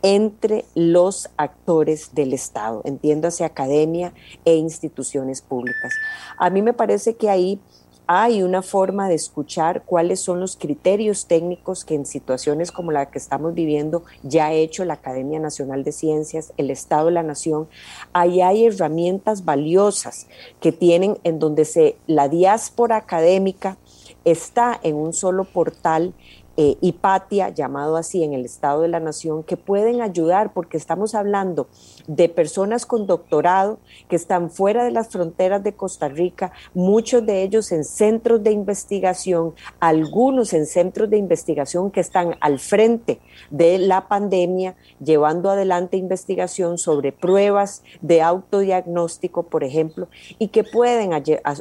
entre 0.00 0.64
los 0.74 1.28
actores 1.36 2.14
del 2.14 2.32
Estado, 2.32 2.80
entiéndase 2.86 3.44
academia 3.44 4.14
e 4.46 4.54
instituciones 4.54 5.42
públicas. 5.42 5.92
A 6.38 6.48
mí 6.48 6.62
me 6.62 6.72
parece 6.72 7.16
que 7.16 7.28
ahí 7.28 7.60
hay 8.06 8.42
una 8.42 8.62
forma 8.62 9.08
de 9.08 9.16
escuchar 9.16 9.82
cuáles 9.84 10.20
son 10.20 10.38
los 10.38 10.56
criterios 10.56 11.26
técnicos 11.26 11.84
que 11.84 11.94
en 11.94 12.06
situaciones 12.06 12.70
como 12.70 12.92
la 12.92 13.10
que 13.10 13.18
estamos 13.18 13.54
viviendo 13.54 14.04
ya 14.22 14.46
ha 14.46 14.52
hecho 14.52 14.84
la 14.84 14.94
Academia 14.94 15.40
Nacional 15.40 15.82
de 15.82 15.92
Ciencias, 15.92 16.52
el 16.56 16.70
Estado 16.70 17.06
de 17.06 17.12
la 17.12 17.24
Nación. 17.24 17.68
Ahí 18.12 18.42
hay 18.42 18.66
herramientas 18.66 19.44
valiosas 19.44 20.28
que 20.60 20.70
tienen 20.70 21.18
en 21.24 21.40
donde 21.40 21.64
se, 21.64 21.96
la 22.06 22.28
diáspora 22.28 22.96
académica 22.96 23.76
está 24.24 24.78
en 24.82 24.96
un 24.96 25.12
solo 25.12 25.44
portal 25.44 26.14
eh, 26.56 26.76
Hipatia, 26.80 27.50
llamado 27.50 27.96
así 27.96 28.22
en 28.22 28.32
el 28.32 28.44
Estado 28.44 28.82
de 28.82 28.88
la 28.88 29.00
Nación, 29.00 29.42
que 29.42 29.56
pueden 29.56 30.00
ayudar 30.00 30.52
porque 30.52 30.76
estamos 30.76 31.14
hablando 31.14 31.68
de 32.06 32.28
personas 32.28 32.86
con 32.86 33.06
doctorado 33.06 33.78
que 34.08 34.16
están 34.16 34.50
fuera 34.50 34.84
de 34.84 34.90
las 34.90 35.08
fronteras 35.08 35.62
de 35.62 35.74
Costa 35.74 36.08
Rica, 36.08 36.52
muchos 36.74 37.24
de 37.26 37.42
ellos 37.42 37.72
en 37.72 37.84
centros 37.84 38.42
de 38.42 38.52
investigación, 38.52 39.54
algunos 39.80 40.52
en 40.52 40.66
centros 40.66 41.10
de 41.10 41.18
investigación 41.18 41.90
que 41.90 42.00
están 42.00 42.36
al 42.40 42.58
frente 42.58 43.20
de 43.50 43.78
la 43.78 44.08
pandemia, 44.08 44.76
llevando 45.02 45.50
adelante 45.50 45.96
investigación 45.96 46.78
sobre 46.78 47.12
pruebas 47.12 47.82
de 48.00 48.22
autodiagnóstico, 48.22 49.44
por 49.44 49.64
ejemplo, 49.64 50.08
y 50.38 50.48
que 50.48 50.64
pueden 50.64 51.10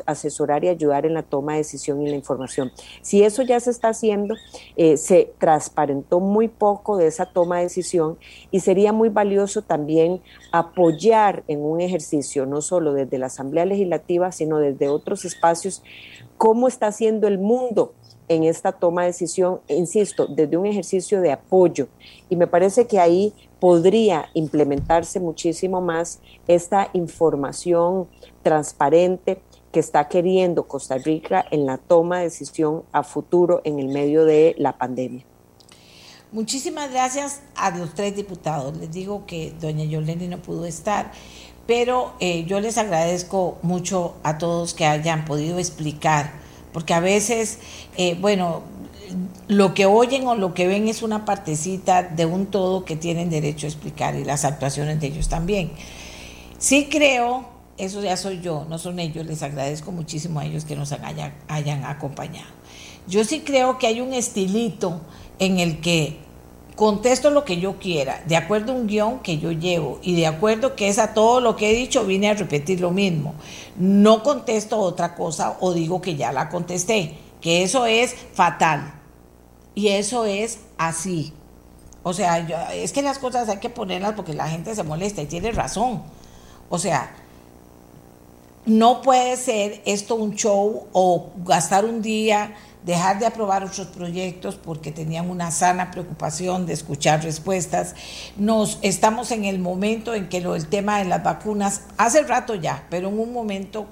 asesorar 0.06 0.64
y 0.64 0.70
ayudar 0.70 1.06
en 1.06 1.14
la 1.14 1.24
toma 1.24 1.54
de 1.54 1.60
decisión 1.60 2.02
y 2.02 2.10
la 2.10 2.16
información. 2.16 2.72
Si 3.02 3.24
eso 3.24 3.42
ya 3.42 3.60
se 3.60 3.72
está 3.72 3.90
haciendo, 3.90 4.36
se 4.98 5.34
transparentó 5.38 6.20
muy 6.20 6.48
poco 6.48 6.98
de 6.98 7.08
esa 7.08 7.26
toma 7.26 7.58
de 7.58 7.64
decisión 7.64 8.18
y 8.52 8.60
sería 8.60 8.94
muy 8.94 9.10
valioso 9.10 9.62
también 9.62 10.22
apoyar 10.52 11.44
en 11.48 11.64
un 11.64 11.82
ejercicio, 11.82 12.46
no 12.46 12.62
solo 12.62 12.94
desde 12.94 13.18
la 13.18 13.28
Asamblea 13.28 13.66
Legislativa, 13.66 14.32
sino 14.32 14.60
desde 14.60 14.90
otros 14.90 15.26
espacios, 15.26 15.84
cómo 16.38 16.68
está 16.68 16.88
haciendo 16.88 17.28
el 17.28 17.40
mundo 17.40 17.94
en 18.28 18.44
esta 18.44 18.72
toma 18.72 19.02
de 19.02 19.08
decisión, 19.08 19.62
insisto, 19.68 20.28
desde 20.28 20.58
un 20.58 20.66
ejercicio 20.66 21.22
de 21.22 21.32
apoyo. 21.32 21.88
Y 22.30 22.36
me 22.36 22.48
parece 22.48 22.88
que 22.88 23.00
ahí 23.00 23.34
podría 23.60 24.30
implementarse 24.34 25.20
muchísimo 25.20 25.82
más 25.82 26.20
esta 26.48 26.90
información 26.94 28.08
transparente 28.44 29.42
que 29.76 29.82
está 29.82 30.08
queriendo 30.08 30.70
Costa 30.70 30.98
Rica 30.98 31.44
en 31.52 31.66
la 31.66 31.78
toma 31.78 32.20
de 32.20 32.24
decisión 32.24 32.84
a 32.94 33.04
futuro 33.04 33.60
en 33.66 33.78
el 33.78 33.90
medio 33.90 34.24
de 34.24 34.56
la 34.58 34.78
pandemia. 34.78 35.26
Muchísimas 36.32 36.94
gracias 36.94 37.42
a 37.58 37.72
los 37.72 37.94
tres 37.94 38.16
diputados. 38.16 38.78
Les 38.78 38.90
digo 38.90 39.26
que 39.26 39.52
doña 39.60 39.84
Yoleni 39.84 40.30
no 40.30 40.38
pudo 40.38 40.66
estar, 40.66 41.12
pero 41.68 42.14
eh, 42.22 42.46
yo 42.46 42.62
les 42.62 42.78
agradezco 42.78 43.58
mucho 43.64 44.16
a 44.24 44.38
todos 44.38 44.74
que 44.74 44.86
hayan 44.86 45.26
podido 45.26 45.60
explicar, 45.60 46.32
porque 46.72 46.94
a 46.94 47.02
veces, 47.02 47.60
eh, 47.98 48.16
bueno, 48.22 48.62
lo 49.50 49.74
que 49.74 49.86
oyen 49.86 50.26
o 50.26 50.36
lo 50.36 50.54
que 50.54 50.68
ven 50.68 50.88
es 50.88 51.04
una 51.04 51.26
partecita 51.26 52.02
de 52.02 52.26
un 52.26 52.46
todo 52.46 52.86
que 52.86 52.96
tienen 52.96 53.30
derecho 53.30 53.68
a 53.68 53.72
explicar 53.72 54.16
y 54.16 54.24
las 54.24 54.46
actuaciones 54.46 55.02
de 55.02 55.08
ellos 55.08 55.28
también. 55.28 55.74
Sí 56.60 56.88
creo, 56.90 57.55
eso 57.78 58.02
ya 58.02 58.16
soy 58.16 58.42
yo, 58.42 58.66
no 58.70 58.78
son 58.78 59.00
ellos, 59.00 59.26
les 59.26 59.44
agradezco 59.44 59.92
muchísimo 59.92 60.40
a 60.40 60.46
ellos 60.46 60.66
que 60.66 60.76
nos 60.76 60.92
hayan, 60.92 61.84
acompañado. 61.86 62.48
Yo 63.08 63.24
sí 63.24 63.42
creo 63.42 63.78
que 63.78 63.88
hay 63.88 64.02
un 64.02 64.14
estilito 64.14 65.02
en 65.40 65.60
el 65.60 65.82
que 65.82 66.18
contesto 66.76 67.30
lo 67.30 67.46
que 67.46 67.60
yo 67.60 67.78
quiera, 67.78 68.22
de 68.26 68.36
acuerdo 68.36 68.72
a 68.72 68.76
un 68.76 68.88
guion 68.88 69.20
que 69.20 69.38
yo 69.38 69.52
llevo 69.52 70.00
y 70.02 70.16
de 70.16 70.28
acuerdo 70.28 70.76
que 70.76 70.88
es 70.88 71.00
a 71.00 71.14
todo 71.14 71.42
lo 71.42 71.56
que 71.56 71.72
he 71.72 71.76
dicho, 71.76 72.06
vine 72.06 72.30
a 72.30 72.34
repetir 72.34 72.80
lo 72.80 72.92
mismo. 72.92 73.36
No 73.78 74.24
contesto 74.24 74.80
otra 74.80 75.16
cosa 75.16 75.58
o 75.60 75.74
digo 75.74 76.02
que 76.02 76.16
ya 76.16 76.32
la 76.32 76.50
contesté, 76.50 77.18
que 77.42 77.64
eso 77.64 77.86
es 77.86 78.16
fatal. 78.34 78.94
Y 79.76 79.90
eso 79.90 80.26
es 80.26 80.60
así. 80.78 81.34
O 82.02 82.14
sea, 82.14 82.40
es 82.74 82.94
que 82.94 83.02
las 83.02 83.20
cosas 83.20 83.50
hay 83.50 83.58
que 83.58 83.70
ponerlas 83.70 84.14
porque 84.14 84.34
la 84.34 84.48
gente 84.48 84.74
se 84.74 84.84
molesta 84.84 85.22
y 85.22 85.26
tiene 85.26 85.52
razón. 85.52 86.04
O 86.70 86.80
sea, 86.80 87.14
no 88.66 89.02
puede 89.02 89.38
ser 89.38 89.82
esto 89.86 90.16
un 90.16 90.36
show 90.36 90.88
o 90.92 91.32
gastar 91.44 91.86
un 91.86 92.02
día 92.02 92.56
dejar 92.86 93.18
de 93.20 93.26
aprobar 93.26 93.64
otros 93.64 93.88
proyectos 93.88 94.56
porque 94.56 94.92
tenían 94.92 95.30
una 95.30 95.50
sana 95.50 95.90
preocupación 95.92 96.66
de 96.68 96.74
escuchar 96.74 97.24
respuestas. 97.24 97.96
Nos 98.38 98.78
estamos 98.84 99.32
en 99.32 99.46
el 99.46 99.60
momento 99.60 100.14
en 100.14 100.30
que 100.30 100.40
lo, 100.40 100.56
el 100.56 100.68
tema 100.68 101.00
de 101.00 101.06
las 101.06 101.24
vacunas, 101.24 101.82
hace 101.98 102.22
rato 102.22 102.54
ya, 102.54 102.86
pero 102.90 103.10
en 103.10 103.20
un 103.20 103.34
momento 103.34 103.88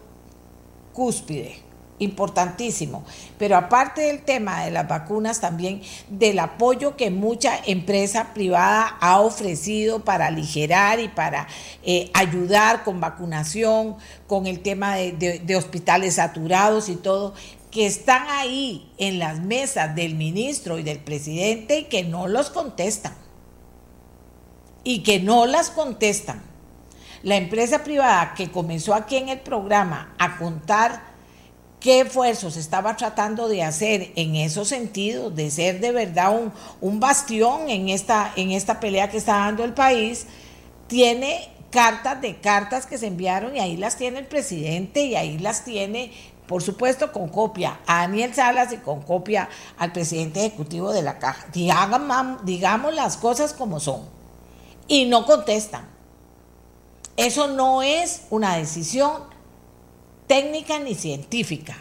cúspide, 0.93 1.62
importantísimo. 2.03 3.03
Pero 3.39 3.57
aparte 3.57 4.01
del 4.01 4.21
tema 4.21 4.63
de 4.63 4.71
las 4.71 4.87
vacunas, 4.87 5.39
también 5.39 5.81
del 6.09 6.39
apoyo 6.39 6.95
que 6.95 7.09
mucha 7.09 7.57
empresa 7.65 8.33
privada 8.33 8.97
ha 8.99 9.19
ofrecido 9.21 10.03
para 10.03 10.27
aligerar 10.27 10.99
y 10.99 11.07
para 11.07 11.47
eh, 11.83 12.11
ayudar 12.13 12.83
con 12.83 12.99
vacunación, 12.99 13.95
con 14.27 14.45
el 14.45 14.59
tema 14.59 14.95
de, 14.95 15.41
de 15.43 15.55
hospitales 15.55 16.15
saturados 16.15 16.89
y 16.89 16.95
todo 16.95 17.33
que 17.73 17.87
están 17.87 18.27
ahí 18.29 18.91
en 18.99 19.17
las 19.17 19.39
mesas 19.39 19.95
del 19.95 20.13
ministro 20.13 20.77
y 20.77 20.83
del 20.83 20.99
presidente 20.99 21.79
y 21.79 21.83
que 21.85 22.03
no 22.03 22.27
los 22.27 22.51
contestan. 22.51 23.15
Y 24.83 25.01
que 25.01 25.19
no 25.19 25.47
las 25.47 25.71
contestan. 25.71 26.43
La 27.23 27.35
empresa 27.35 27.83
privada 27.83 28.35
que 28.35 28.51
comenzó 28.51 28.93
aquí 28.93 29.15
en 29.15 29.29
el 29.29 29.39
programa 29.39 30.13
a 30.19 30.37
contar 30.37 31.12
qué 31.83 31.99
esfuerzos 31.99 32.55
estaba 32.55 32.95
tratando 32.95 33.49
de 33.49 33.61
hacer 33.61 34.13
en 34.15 34.37
esos 34.37 34.69
sentidos, 34.69 35.35
de 35.35 35.51
ser 35.51 35.81
de 35.81 35.91
verdad 35.91 36.33
un, 36.79 36.99
bastión 37.01 37.69
en 37.69 37.89
esta, 37.89 38.31
en 38.37 38.51
esta 38.51 38.79
pelea 38.79 39.09
que 39.09 39.17
está 39.17 39.33
dando 39.33 39.65
el 39.65 39.73
país, 39.73 40.25
tiene 40.87 41.49
cartas 41.71 42.21
de 42.21 42.37
cartas 42.37 42.85
que 42.85 42.97
se 42.97 43.07
enviaron 43.07 43.57
y 43.57 43.59
ahí 43.59 43.75
las 43.75 43.97
tiene 43.97 44.19
el 44.19 44.27
presidente 44.27 45.03
y 45.03 45.15
ahí 45.15 45.37
las 45.39 45.65
tiene 45.65 46.13
por 46.47 46.63
supuesto 46.63 47.11
con 47.11 47.27
copia 47.27 47.81
a 47.85 48.01
Daniel 48.03 48.33
Salas 48.33 48.71
y 48.71 48.77
con 48.77 49.01
copia 49.01 49.49
al 49.77 49.91
presidente 49.91 50.39
ejecutivo 50.45 50.93
de 50.93 51.01
la 51.01 51.19
caja. 51.19 51.47
Digamos, 51.51 52.45
digamos 52.45 52.93
las 52.93 53.17
cosas 53.17 53.51
como 53.51 53.81
son. 53.81 54.07
Y 54.87 55.05
no 55.05 55.25
contestan. 55.25 55.89
Eso 57.17 57.47
no 57.47 57.81
es 57.81 58.23
una 58.29 58.55
decisión 58.55 59.32
técnica 60.27 60.79
ni 60.79 60.95
científica, 60.95 61.75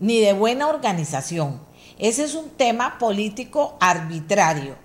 ni 0.00 0.20
de 0.20 0.32
buena 0.32 0.68
organización. 0.68 1.60
Ese 1.98 2.24
es 2.24 2.34
un 2.34 2.50
tema 2.50 2.98
político 2.98 3.76
arbitrario, 3.80 4.76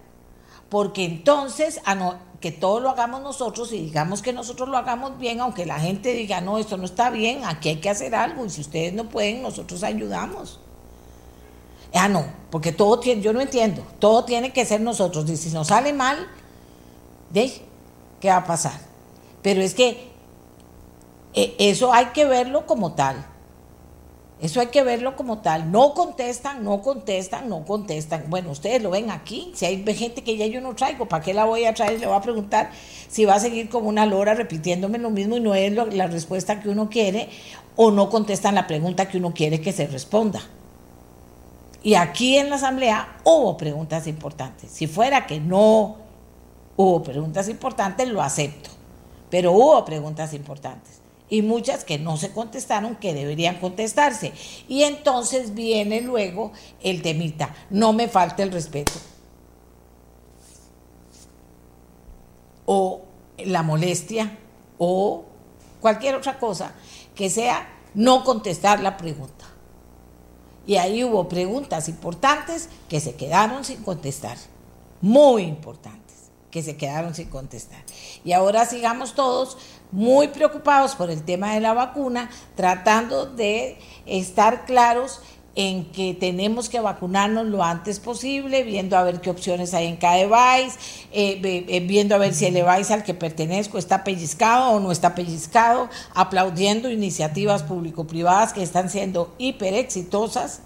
porque 0.70 1.06
entonces 1.06 1.80
que 2.44 2.52
todo 2.52 2.82
lo 2.82 2.90
hagamos 2.90 3.22
nosotros 3.22 3.72
y 3.72 3.80
digamos 3.80 4.22
que 4.22 4.34
nosotros 4.34 4.68
lo 4.68 4.76
hagamos 4.76 5.18
bien, 5.18 5.40
aunque 5.40 5.66
la 5.66 5.80
gente 5.80 6.14
diga, 6.14 6.42
no, 6.42 6.58
esto 6.58 6.76
no 6.76 6.84
está 6.84 7.10
bien, 7.10 7.46
aquí 7.46 7.70
hay 7.70 7.78
que 7.78 7.90
hacer 7.90 8.14
algo 8.14 8.46
y 8.46 8.50
si 8.50 8.60
ustedes 8.60 8.92
no 8.92 9.08
pueden, 9.08 9.42
nosotros 9.42 9.82
ayudamos. 9.82 10.60
Ah, 11.94 12.10
no, 12.10 12.26
porque 12.50 12.74
todo 12.74 13.00
tiene, 13.00 13.22
yo 13.22 13.32
no 13.32 13.40
entiendo, 13.40 13.82
todo 14.00 14.26
tiene 14.26 14.52
que 14.52 14.66
ser 14.66 14.82
nosotros 14.82 15.30
y 15.30 15.38
si 15.38 15.52
nos 15.52 15.68
sale 15.68 15.94
mal, 15.94 16.28
¿de 17.30 17.62
qué 18.20 18.28
va 18.28 18.38
a 18.38 18.46
pasar? 18.46 18.78
Pero 19.42 19.62
es 19.62 19.74
que 19.74 20.13
eso 21.34 21.94
hay 21.94 22.08
que 22.08 22.26
verlo 22.26 22.66
como 22.66 22.94
tal. 22.94 23.26
Eso 24.44 24.60
hay 24.60 24.68
que 24.68 24.84
verlo 24.84 25.16
como 25.16 25.38
tal. 25.38 25.72
No 25.72 25.94
contestan, 25.94 26.66
no 26.66 26.82
contestan, 26.82 27.48
no 27.48 27.64
contestan. 27.64 28.26
Bueno, 28.28 28.52
ustedes 28.52 28.84
lo 28.84 28.90
ven 28.90 29.10
aquí. 29.10 29.54
Si 29.56 29.66
hay 29.66 29.86
gente 29.96 30.22
que 30.22 30.36
ya 30.36 30.46
yo 30.48 30.60
no 30.60 30.76
traigo, 30.76 31.08
¿para 31.08 31.24
qué 31.24 31.34
la 31.34 31.46
voy 31.46 31.64
a 31.64 31.74
traer? 31.74 31.98
Le 31.98 32.08
voy 32.08 32.18
a 32.18 32.22
preguntar 32.22 32.70
si 33.08 33.24
va 33.24 33.36
a 33.36 33.40
seguir 33.40 33.70
como 33.70 33.88
una 33.88 34.06
lora 34.06 34.34
repitiéndome 34.34 34.98
lo 34.98 35.12
mismo 35.12 35.38
y 35.38 35.40
no 35.40 35.56
es 35.56 35.72
la 35.72 36.08
respuesta 36.08 36.60
que 36.60 36.68
uno 36.68 36.90
quiere 36.90 37.30
o 37.78 37.92
no 37.92 38.10
contestan 38.10 38.56
la 38.56 38.68
pregunta 38.68 39.08
que 39.08 39.18
uno 39.18 39.34
quiere 39.34 39.62
que 39.62 39.72
se 39.72 39.88
responda. 39.88 40.42
Y 41.82 41.96
aquí 41.96 42.38
en 42.38 42.50
la 42.50 42.58
asamblea 42.58 43.16
hubo 43.24 43.56
preguntas 43.56 44.08
importantes. 44.08 44.72
Si 44.72 44.88
fuera 44.88 45.26
que 45.26 45.40
no 45.40 45.96
hubo 46.76 47.02
preguntas 47.02 47.48
importantes, 47.48 48.10
lo 48.10 48.22
acepto. 48.22 48.72
Pero 49.30 49.54
hubo 49.54 49.86
preguntas 49.86 50.34
importantes 50.34 51.03
y 51.34 51.42
muchas 51.42 51.84
que 51.84 51.98
no 51.98 52.16
se 52.16 52.32
contestaron 52.32 52.96
que 52.96 53.16
deberían 53.16 53.60
contestarse. 53.60 54.34
Y 54.68 54.84
entonces 54.84 55.56
viene 55.56 56.00
luego 56.00 56.52
el 56.84 57.02
temita, 57.02 57.56
no 57.72 57.92
me 57.92 58.08
falte 58.08 58.44
el 58.44 58.52
respeto. 58.52 58.92
O 62.68 63.02
la 63.40 63.64
molestia 63.64 64.38
o 64.78 65.26
cualquier 65.82 66.14
otra 66.14 66.38
cosa 66.38 66.76
que 67.16 67.32
sea 67.32 67.68
no 67.96 68.24
contestar 68.24 68.82
la 68.82 68.96
pregunta. 68.96 69.46
Y 70.68 70.76
ahí 70.76 71.04
hubo 71.04 71.28
preguntas 71.28 71.90
importantes 71.90 72.70
que 72.88 73.00
se 73.00 73.16
quedaron 73.16 73.66
sin 73.66 73.82
contestar, 73.82 74.38
muy 75.02 75.42
importantes 75.42 76.04
que 76.52 76.62
se 76.62 76.78
quedaron 76.78 77.16
sin 77.16 77.30
contestar. 77.30 77.84
Y 78.24 78.34
ahora 78.34 78.68
sigamos 78.68 79.16
todos 79.16 79.58
muy 79.94 80.28
preocupados 80.30 80.96
por 80.96 81.10
el 81.12 81.24
tema 81.24 81.54
de 81.54 81.62
la 81.62 81.74
vacuna, 81.74 82.30
tratando 82.56 83.28
de 83.28 83.78
estar 84.06 84.66
claros 84.66 85.22
en 85.56 85.86
que 85.92 86.16
tenemos 86.16 86.68
que 86.68 86.80
vacunarnos 86.80 87.46
lo 87.46 87.64
antes 87.64 88.00
posible, 88.00 88.64
viendo 88.64 88.98
a 88.98 89.04
ver 89.04 89.22
qué 89.22 89.30
opciones 89.30 89.76
hay 89.76 89.86
en 89.86 89.98
cada 89.98 90.16
device, 90.16 90.80
eh, 91.12 91.40
eh, 91.44 91.80
viendo 91.82 92.16
a 92.16 92.18
ver 92.18 92.34
si 92.34 92.48
el 92.48 92.56
device 92.56 92.92
al 92.92 93.04
que 93.04 93.14
pertenezco 93.14 93.78
está 93.78 94.04
pellizcado 94.04 94.72
o 94.72 94.80
no 94.80 94.92
está 94.92 95.14
pellizcado, 95.14 95.90
aplaudiendo 96.16 96.90
iniciativas 96.90 97.62
público-privadas 97.62 98.52
que 98.52 98.64
están 98.64 98.90
siendo 98.90 99.36
hiper 99.38 99.76
exitosas 99.76 100.62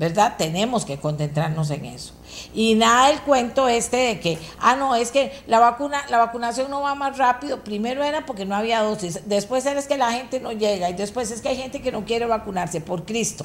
¿verdad? 0.00 0.36
Tenemos 0.38 0.86
que 0.86 0.98
concentrarnos 0.98 1.70
en 1.70 1.84
eso. 1.84 2.14
Y 2.54 2.74
nada 2.74 3.10
el 3.10 3.20
cuento 3.20 3.68
este 3.68 3.98
de 3.98 4.18
que, 4.18 4.38
ah, 4.58 4.74
no, 4.74 4.94
es 4.94 5.10
que 5.10 5.30
la 5.46 5.58
vacuna, 5.58 6.02
la 6.08 6.16
vacunación 6.16 6.70
no 6.70 6.80
va 6.80 6.94
más 6.94 7.18
rápido. 7.18 7.62
Primero 7.62 8.02
era 8.02 8.24
porque 8.24 8.46
no 8.46 8.56
había 8.56 8.80
dosis, 8.80 9.20
después 9.26 9.66
era 9.66 9.78
es 9.78 9.86
que 9.86 9.98
la 9.98 10.10
gente 10.10 10.40
no 10.40 10.52
llega 10.52 10.88
y 10.88 10.94
después 10.94 11.30
es 11.30 11.42
que 11.42 11.50
hay 11.50 11.58
gente 11.58 11.82
que 11.82 11.92
no 11.92 12.06
quiere 12.06 12.24
vacunarse 12.24 12.80
por 12.80 13.04
Cristo. 13.04 13.44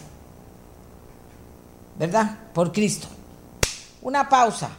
¿Verdad? 1.99 2.37
Por 2.53 2.71
Cristo. 2.71 3.09
Una 4.01 4.29
pausa. 4.29 4.69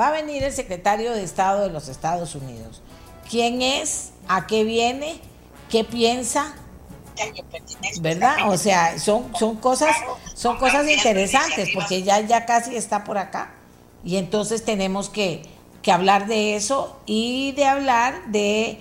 Va 0.00 0.08
a 0.08 0.10
venir 0.10 0.42
el 0.42 0.52
secretario 0.54 1.12
de 1.12 1.22
Estado 1.22 1.64
de 1.64 1.68
los 1.68 1.88
Estados 1.88 2.34
Unidos. 2.34 2.80
¿Quién 3.28 3.60
es? 3.60 4.12
¿A 4.26 4.46
qué 4.46 4.64
viene? 4.64 5.20
¿Qué 5.68 5.84
piensa? 5.84 6.54
¿Verdad? 8.00 8.50
O 8.50 8.56
sea, 8.56 8.98
son, 8.98 9.34
son 9.36 9.56
cosas, 9.56 9.94
son 10.34 10.56
cosas 10.56 10.88
interesantes, 10.88 11.70
porque 11.74 12.02
ya, 12.02 12.20
ya 12.20 12.46
casi 12.46 12.76
está 12.76 13.04
por 13.04 13.18
acá. 13.18 13.52
Y 14.04 14.16
entonces 14.16 14.64
tenemos 14.64 15.08
que, 15.08 15.42
que 15.82 15.92
hablar 15.92 16.26
de 16.26 16.56
eso 16.56 16.98
y 17.06 17.52
de 17.52 17.66
hablar 17.66 18.26
de 18.26 18.78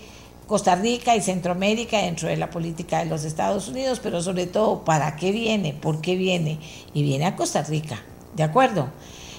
Costa 0.48 0.76
Rica 0.76 1.16
y 1.16 1.22
Centroamérica 1.22 2.00
dentro 2.00 2.28
de 2.28 2.38
la 2.38 2.50
política 2.50 3.00
de 3.00 3.06
los 3.06 3.24
Estados 3.24 3.68
Unidos, 3.70 4.00
pero 4.02 4.22
sobre 4.22 4.48
todo, 4.48 4.84
¿para 4.84 5.16
qué 5.16 5.32
viene? 5.32 5.74
¿Por 5.74 6.02
qué 6.02 6.16
viene? 6.16 6.60
Y 6.94 7.04
viene 7.04 7.26
a 7.26 7.36
Costa 7.36 7.64
Rica, 7.64 8.02
¿de 8.36 8.44
acuerdo? 8.44 8.90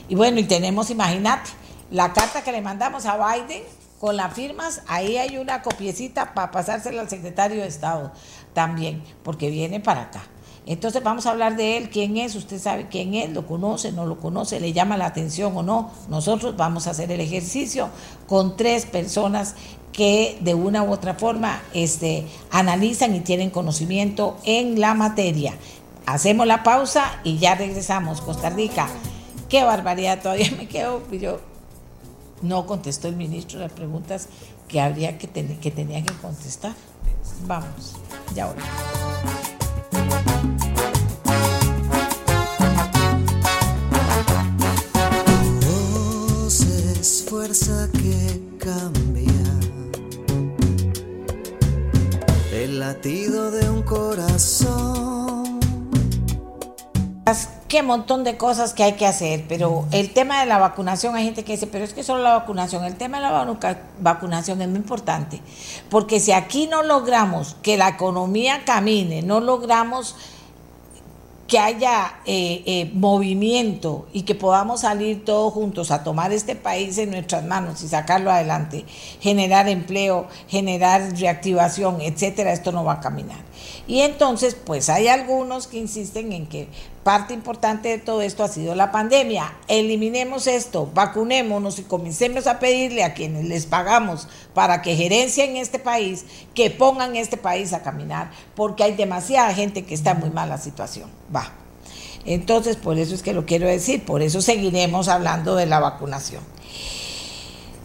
Y 0.09 0.15
bueno, 0.15 0.41
y 0.41 0.45
tenemos, 0.45 0.91
imagínate, 0.91 1.51
la 1.91 2.13
carta 2.13 2.43
que 2.43 2.53
le 2.53 2.63
mandamos 2.63 3.07
a 3.07 3.17
Biden 3.17 3.63
con 4.01 4.17
las 4.17 4.35
firmas, 4.35 4.83
ahí 4.87 5.17
hay 5.17 5.39
una 5.39 5.63
copiecita 5.63 6.35
para 6.35 6.51
pasársela 6.51 7.03
al 7.03 7.09
secretario 7.09 7.63
de 7.63 7.69
Estado 7.69 8.13
también, 8.55 9.03
porque 9.23 9.51
viene 9.51 9.81
para 9.81 10.03
acá. 10.03 10.25
Entonces 10.67 11.03
vamos 11.03 11.27
a 11.27 11.31
hablar 11.31 11.57
de 11.57 11.77
él, 11.77 11.91
quién 11.91 12.17
es, 12.17 12.35
usted 12.35 12.59
sabe 12.59 12.89
quién 12.89 13.15
es, 13.15 13.31
lo 13.31 13.47
conoce, 13.47 13.93
no 13.93 14.07
lo 14.07 14.19
conoce, 14.19 14.61
le 14.61 14.73
llama 14.73 14.97
la 14.97 15.07
atención 15.07 15.55
o 15.57 15.63
no. 15.63 15.91
Nosotros 16.09 16.57
vamos 16.57 16.87
a 16.87 16.91
hacer 16.91 17.13
el 17.13 17.21
ejercicio 17.21 17.91
con 18.27 18.57
tres 18.57 18.87
personas 18.87 19.57
que 19.93 20.39
de 20.41 20.55
una 20.55 20.83
u 20.83 20.91
otra 20.91 21.15
forma 21.15 21.61
este, 21.75 22.27
analizan 22.51 23.15
y 23.15 23.21
tienen 23.21 23.51
conocimiento 23.51 24.39
en 24.45 24.81
la 24.81 24.95
materia. 24.95 25.55
Hacemos 26.07 26.47
la 26.47 26.63
pausa 26.63 27.21
y 27.25 27.39
ya 27.39 27.55
regresamos. 27.55 28.23
Costa 28.23 28.49
Rica, 28.49 28.89
qué 29.51 29.65
barbaridad, 29.65 30.23
todavía 30.23 30.51
me 30.57 30.67
quedo, 30.67 31.03
yo 31.13 31.41
no 32.41 32.67
contestó 32.67 33.09
el 33.09 33.17
ministro 33.17 33.61
las 33.61 33.73
preguntas 33.73 34.29
que 34.67 34.81
habría 34.81 35.19
que, 35.19 35.29
tener, 35.29 35.59
que 35.59 35.71
tenía 35.71 36.03
que 36.03 36.15
contestar. 36.15 36.73
Vamos, 37.47 37.95
ya. 38.35 38.53
Qué 57.75 57.83
montón 57.83 58.23
de 58.23 58.37
cosas 58.37 58.73
que 58.73 58.85
hay 58.85 58.93
que 58.93 59.05
hacer, 59.05 59.47
pero 59.49 59.87
el 59.91 60.13
tema 60.13 60.39
de 60.39 60.47
la 60.47 60.59
vacunación, 60.59 61.17
hay 61.17 61.25
gente 61.25 61.43
que 61.43 61.55
dice, 61.55 61.67
pero 61.67 61.85
es 61.85 61.93
que 61.93 62.05
solo 62.05 62.23
la 62.23 62.35
vacunación, 62.35 62.85
el 62.85 62.95
tema 62.95 63.17
de 63.17 63.25
la 63.25 63.81
vacunación 63.99 64.63
es 64.63 64.69
muy 64.69 64.77
importante, 64.77 65.41
porque 65.91 66.21
si 66.21 66.31
aquí 66.31 66.69
no 66.69 66.85
logramos 66.85 67.57
que 67.63 67.77
la 67.77 67.89
economía 67.89 68.63
camine, 68.65 69.23
no 69.23 69.41
logramos 69.41 70.15
que 71.49 71.59
haya 71.59 72.15
eh, 72.27 72.63
eh, 72.65 72.91
movimiento 72.95 74.07
y 74.13 74.23
que 74.23 74.35
podamos 74.35 74.83
salir 74.83 75.25
todos 75.25 75.53
juntos 75.53 75.91
a 75.91 76.05
tomar 76.05 76.33
este 76.33 76.55
país 76.55 76.97
en 76.99 77.11
nuestras 77.11 77.45
manos 77.45 77.83
y 77.83 77.89
sacarlo 77.89 78.31
adelante, 78.31 78.85
generar 79.21 79.69
empleo, 79.69 80.29
generar 80.49 81.13
reactivación, 81.19 82.01
etcétera, 82.01 82.53
esto 82.53 82.71
no 82.71 82.85
va 82.85 82.95
a 82.95 83.01
caminar. 83.01 83.41
Y 83.87 84.01
entonces, 84.01 84.55
pues 84.55 84.89
hay 84.89 85.09
algunos 85.09 85.67
que 85.67 85.79
insisten 85.79 86.33
en 86.33 86.47
que 86.47 86.69
parte 87.05 87.35
importante 87.35 87.91
de 87.91 87.99
todo 87.99 88.23
esto 88.23 88.43
ha 88.43 88.49
sido 88.49 88.75
la 88.75 88.91
pandemia. 88.91 89.55
Eliminemos 89.69 90.47
esto, 90.47 90.91
vacunémonos 90.93 91.79
y 91.79 91.83
comencemos 91.83 92.47
a 92.47 92.59
pedirle 92.59 93.05
a 93.05 93.15
quienes 93.15 93.45
les 93.45 93.67
pagamos 93.67 94.27
para 94.55 94.83
que 94.83 94.97
gerencien 94.97 95.57
este 95.57 95.79
país, 95.79 96.25
que 96.55 96.71
pongan 96.71 97.15
este 97.15 97.37
país 97.37 97.73
a 97.75 97.83
caminar, 97.83 98.31
porque 98.57 98.83
hay 98.83 98.95
demasiada 98.95 99.55
gente 99.55 99.85
que 99.85 99.95
está 99.95 100.13
en 100.13 100.21
muy 100.21 100.31
mala 100.31 100.59
situación. 100.59 101.11
Va. 101.35 101.53
Entonces, 102.25 102.77
por 102.77 102.99
eso 102.99 103.15
es 103.15 103.23
que 103.23 103.35
lo 103.35 103.45
quiero 103.45 103.69
decir, 103.69 104.05
por 104.05 104.23
eso 104.23 104.41
seguiremos 104.41 105.09
hablando 105.09 105.57
de 105.57 105.67
la 105.67 105.79
vacunación. 105.81 106.43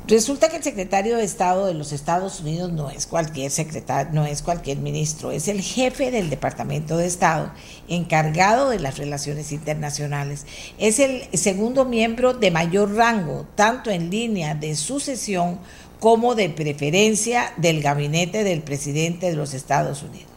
Resulta 0.10 0.50
que 0.50 0.58
el 0.58 0.64
secretario 0.64 1.18
de 1.18 1.24
Estado 1.24 1.68
de 1.68 1.76
los 1.76 1.92
Estados 1.92 2.40
Unidos 2.40 2.72
no 2.72 2.90
es 2.90 3.06
cualquier 3.06 3.52
secretario, 3.52 4.12
no 4.12 4.26
es 4.26 4.42
cualquier 4.42 4.80
ministro, 4.80 5.32
es 5.32 5.48
el 5.48 5.62
jefe 5.62 6.10
del 6.10 6.32
Departamento 6.32 6.98
de 6.98 7.06
Estado 7.06 7.52
encargado 7.88 8.72
de 8.72 8.80
las 8.80 8.98
relaciones 8.98 9.52
internacionales. 9.52 10.48
Es 10.80 10.98
el 10.98 11.28
segundo 11.38 11.86
miembro 11.86 12.34
de 12.34 12.50
mayor 12.50 12.96
rango, 12.96 13.46
tanto 13.54 13.92
en 13.92 14.10
línea 14.10 14.56
de 14.56 14.76
sucesión 14.76 15.60
como 16.00 16.34
de 16.34 16.50
preferencia 16.50 17.54
del 17.58 17.84
gabinete 17.84 18.44
del 18.44 18.64
presidente 18.64 19.30
de 19.30 19.36
los 19.36 19.54
Estados 19.54 20.02
Unidos. 20.02 20.32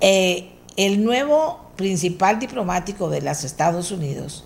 Eh, 0.00 0.50
el 0.76 1.04
nuevo 1.04 1.60
principal 1.76 2.40
diplomático 2.40 3.08
de 3.08 3.20
los 3.20 3.44
Estados 3.44 3.92
Unidos 3.92 4.44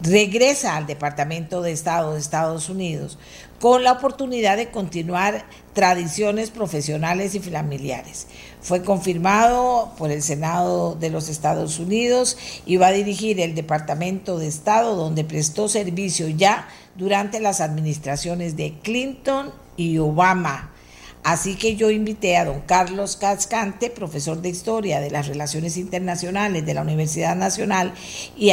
regresa 0.00 0.76
al 0.76 0.86
Departamento 0.86 1.60
de 1.60 1.72
Estado 1.72 2.14
de 2.14 2.20
Estados 2.20 2.68
Unidos 2.68 3.18
con 3.60 3.82
la 3.82 3.92
oportunidad 3.92 4.56
de 4.56 4.70
continuar 4.70 5.44
tradiciones 5.72 6.50
profesionales 6.50 7.34
y 7.34 7.40
familiares. 7.40 8.26
Fue 8.60 8.82
confirmado 8.82 9.92
por 9.98 10.10
el 10.10 10.22
Senado 10.22 10.94
de 10.94 11.10
los 11.10 11.28
Estados 11.28 11.78
Unidos 11.78 12.36
y 12.66 12.76
va 12.76 12.88
a 12.88 12.92
dirigir 12.92 13.40
el 13.40 13.54
Departamento 13.54 14.38
de 14.38 14.46
Estado 14.46 14.96
donde 14.96 15.24
prestó 15.24 15.68
servicio 15.68 16.28
ya 16.28 16.68
durante 16.96 17.40
las 17.40 17.60
administraciones 17.60 18.56
de 18.56 18.74
Clinton 18.82 19.52
y 19.76 19.98
Obama 19.98 20.72
Así 21.24 21.56
que 21.56 21.76
yo 21.76 21.90
invité 21.90 22.36
a 22.36 22.44
don 22.44 22.60
Carlos 22.60 23.16
Cascante, 23.16 23.90
profesor 23.90 24.40
de 24.40 24.48
Historia 24.48 25.00
de 25.00 25.10
las 25.10 25.26
Relaciones 25.26 25.76
Internacionales 25.76 26.64
de 26.64 26.74
la 26.74 26.82
Universidad 26.82 27.36
Nacional 27.36 27.92
y, 28.36 28.50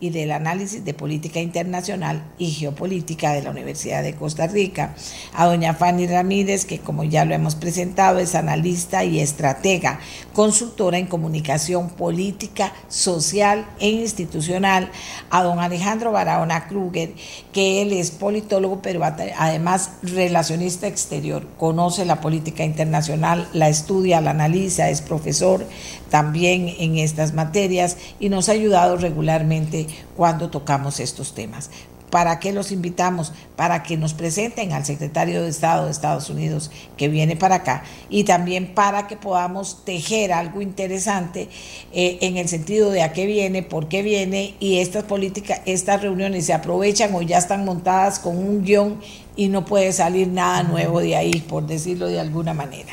del 0.00 0.32
Análisis 0.32 0.84
de 0.84 0.94
Política 0.94 1.40
Internacional 1.40 2.24
y 2.38 2.50
Geopolítica 2.50 3.32
de 3.32 3.42
la 3.42 3.50
Universidad 3.50 4.02
de 4.02 4.14
Costa 4.14 4.46
Rica, 4.46 4.94
a 5.34 5.46
doña 5.46 5.74
Fanny 5.74 6.06
Ramírez, 6.06 6.64
que 6.64 6.80
como 6.80 7.04
ya 7.04 7.24
lo 7.24 7.34
hemos 7.34 7.54
presentado 7.54 8.18
es 8.18 8.34
analista 8.34 9.04
y 9.04 9.20
estratega, 9.20 10.00
consultora 10.32 10.98
en 10.98 11.06
comunicación 11.06 11.90
política, 11.90 12.72
social 12.88 13.66
e 13.78 13.90
institucional, 13.90 14.90
a 15.30 15.42
don 15.42 15.60
Alejandro 15.60 16.12
Barahona 16.12 16.66
Kruger, 16.66 17.12
que 17.52 17.82
él 17.82 17.92
es 17.92 18.10
politólogo, 18.10 18.80
pero 18.82 19.02
además 19.04 19.90
relacionista 20.02 20.86
externo 20.86 21.09
conoce 21.58 22.04
la 22.04 22.20
política 22.20 22.64
internacional, 22.64 23.48
la 23.52 23.68
estudia, 23.68 24.20
la 24.20 24.30
analiza, 24.30 24.90
es 24.90 25.02
profesor 25.02 25.66
también 26.10 26.68
en 26.78 26.98
estas 26.98 27.34
materias 27.34 27.96
y 28.18 28.28
nos 28.28 28.48
ha 28.48 28.52
ayudado 28.52 28.96
regularmente 28.96 29.86
cuando 30.16 30.50
tocamos 30.50 31.00
estos 31.00 31.34
temas. 31.34 31.70
¿Para 32.10 32.40
qué 32.40 32.52
los 32.52 32.72
invitamos? 32.72 33.32
Para 33.54 33.84
que 33.84 33.96
nos 33.96 34.14
presenten 34.14 34.72
al 34.72 34.84
secretario 34.84 35.42
de 35.42 35.48
Estado 35.48 35.84
de 35.84 35.92
Estados 35.92 36.28
Unidos 36.28 36.70
que 36.96 37.08
viene 37.08 37.36
para 37.36 37.56
acá 37.56 37.84
y 38.08 38.24
también 38.24 38.74
para 38.74 39.06
que 39.06 39.16
podamos 39.16 39.84
tejer 39.84 40.32
algo 40.32 40.60
interesante 40.60 41.48
eh, 41.92 42.18
en 42.20 42.36
el 42.36 42.48
sentido 42.48 42.90
de 42.90 43.02
a 43.02 43.12
qué 43.12 43.26
viene, 43.26 43.62
por 43.62 43.88
qué 43.88 44.02
viene 44.02 44.56
y 44.58 44.78
estas 44.78 45.04
políticas, 45.04 45.60
estas 45.66 46.02
reuniones 46.02 46.46
se 46.46 46.52
aprovechan 46.52 47.14
o 47.14 47.22
ya 47.22 47.38
están 47.38 47.64
montadas 47.64 48.18
con 48.18 48.36
un 48.36 48.64
guion 48.64 49.00
y 49.36 49.48
no 49.48 49.64
puede 49.64 49.92
salir 49.92 50.28
nada 50.28 50.62
nuevo 50.62 51.00
de 51.00 51.16
ahí, 51.16 51.40
por 51.40 51.66
decirlo 51.66 52.06
de 52.06 52.20
alguna 52.20 52.54
manera. 52.54 52.92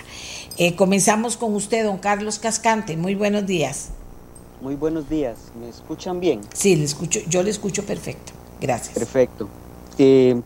Eh, 0.58 0.76
comenzamos 0.76 1.38
con 1.38 1.54
usted, 1.54 1.86
don 1.86 1.98
Carlos 1.98 2.40
Cascante. 2.40 2.98
Muy 2.98 3.16
buenos 3.16 3.46
días. 3.46 3.90
Muy 4.62 4.76
buenos 4.76 5.08
días. 5.08 5.38
¿Me 5.60 5.70
escuchan 5.70 6.20
bien? 6.20 6.42
Sí, 6.54 6.76
le 6.76 6.86
escucho, 6.86 7.20
yo 7.28 7.44
le 7.44 7.52
escucho 7.52 7.86
perfecto. 7.86 8.34
Gracias. 8.60 8.96
Perfecto. 8.98 9.48
Eh, 10.00 10.42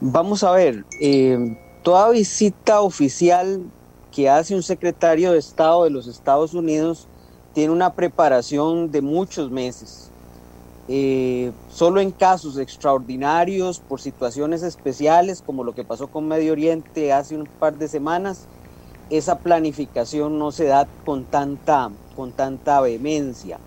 vamos 0.00 0.44
a 0.44 0.50
ver, 0.50 0.84
eh, 1.00 1.56
toda 1.82 2.10
visita 2.10 2.82
oficial 2.82 3.62
que 4.12 4.28
hace 4.28 4.54
un 4.54 4.62
secretario 4.62 5.32
de 5.32 5.38
Estado 5.38 5.84
de 5.84 5.90
los 5.90 6.06
Estados 6.06 6.52
Unidos 6.52 7.08
tiene 7.54 7.72
una 7.72 7.94
preparación 7.94 8.90
de 8.90 9.00
muchos 9.00 9.50
meses. 9.50 10.07
Eh, 10.88 11.52
solo 11.66 12.00
en 12.00 12.12
casos 12.12 12.58
extraordinarios, 12.58 13.80
por 13.80 14.00
situaciones 14.00 14.62
especiales, 14.62 15.42
como 15.42 15.62
lo 15.64 15.74
que 15.74 15.84
pasó 15.84 16.08
con 16.08 16.26
Medio 16.28 16.52
Oriente 16.52 17.12
hace 17.12 17.36
un 17.36 17.50
par 17.58 17.76
de 17.76 17.88
semanas, 17.88 18.48
esa 19.10 19.40
planificación 19.42 20.38
no 20.38 20.52
se 20.52 20.66
da 20.66 20.90
con 21.04 21.26
tanta, 21.26 21.90
con 22.14 22.34
tanta 22.34 22.80
vehemencia. 22.80 23.62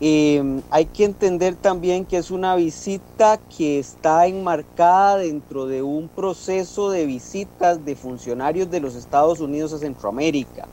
Eh, 0.00 0.42
hay 0.70 0.86
que 0.90 1.04
entender 1.04 1.56
también 1.56 2.06
que 2.06 2.16
es 2.16 2.30
una 2.32 2.56
visita 2.56 3.38
que 3.48 3.78
está 3.78 4.26
enmarcada 4.26 5.18
dentro 5.18 5.66
de 5.66 5.82
un 5.82 6.10
proceso 6.10 6.90
de 6.90 7.06
visitas 7.06 7.84
de 7.84 7.94
funcionarios 7.94 8.68
de 8.70 8.80
los 8.80 8.96
Estados 8.96 9.38
Unidos 9.40 9.72
a 9.72 9.78
Centroamérica. 9.78 10.68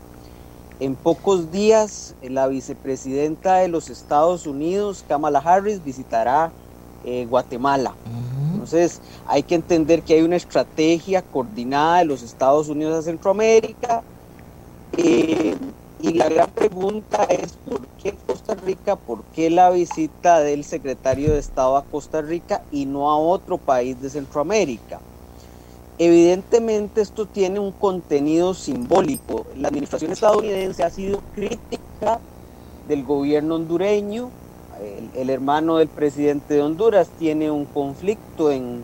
En 0.79 0.95
pocos 0.95 1.51
días, 1.51 2.15
la 2.21 2.47
vicepresidenta 2.47 3.57
de 3.57 3.67
los 3.67 3.89
Estados 3.89 4.47
Unidos, 4.47 5.03
Kamala 5.09 5.39
Harris, 5.39 5.83
visitará 5.83 6.51
eh, 7.03 7.25
Guatemala. 7.29 7.93
Entonces, 8.53 9.01
hay 9.27 9.43
que 9.43 9.55
entender 9.55 10.03
que 10.03 10.13
hay 10.13 10.21
una 10.21 10.37
estrategia 10.37 11.21
coordinada 11.21 11.99
de 11.99 12.05
los 12.05 12.23
Estados 12.23 12.69
Unidos 12.69 12.97
a 12.97 13.01
Centroamérica. 13.01 14.05
Eh, 14.95 15.53
y 15.99 16.13
la 16.13 16.29
gran 16.29 16.49
pregunta 16.51 17.25
es, 17.25 17.57
¿por 17.57 17.85
qué 18.01 18.17
Costa 18.25 18.55
Rica? 18.55 18.95
¿Por 18.95 19.25
qué 19.25 19.49
la 19.49 19.69
visita 19.71 20.39
del 20.39 20.63
secretario 20.63 21.33
de 21.33 21.39
Estado 21.39 21.75
a 21.75 21.83
Costa 21.83 22.21
Rica 22.21 22.63
y 22.71 22.85
no 22.85 23.11
a 23.11 23.17
otro 23.17 23.57
país 23.57 23.99
de 23.99 24.09
Centroamérica? 24.09 25.01
Evidentemente 26.01 27.01
esto 27.01 27.25
tiene 27.25 27.59
un 27.59 27.73
contenido 27.73 28.53
simbólico. 28.53 29.45
La 29.57 29.67
administración 29.67 30.13
estadounidense 30.13 30.81
ha 30.81 30.89
sido 30.89 31.21
crítica 31.35 32.21
del 32.87 33.03
gobierno 33.03 33.55
hondureño. 33.55 34.29
El, 35.13 35.29
hermano 35.29 35.75
del 35.75 35.89
presidente 35.89 36.53
de 36.53 36.61
Honduras 36.61 37.09
tiene 37.19 37.51
un 37.51 37.65
conflicto 37.65 38.49
en, 38.49 38.81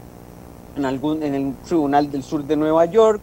algún, 0.84 1.24
en 1.24 1.36
el 1.36 1.54
Tribunal 1.66 2.12
del 2.12 2.22
Sur 2.22 2.44
de 2.44 2.58
Nueva 2.58 2.84
York. 2.84 3.22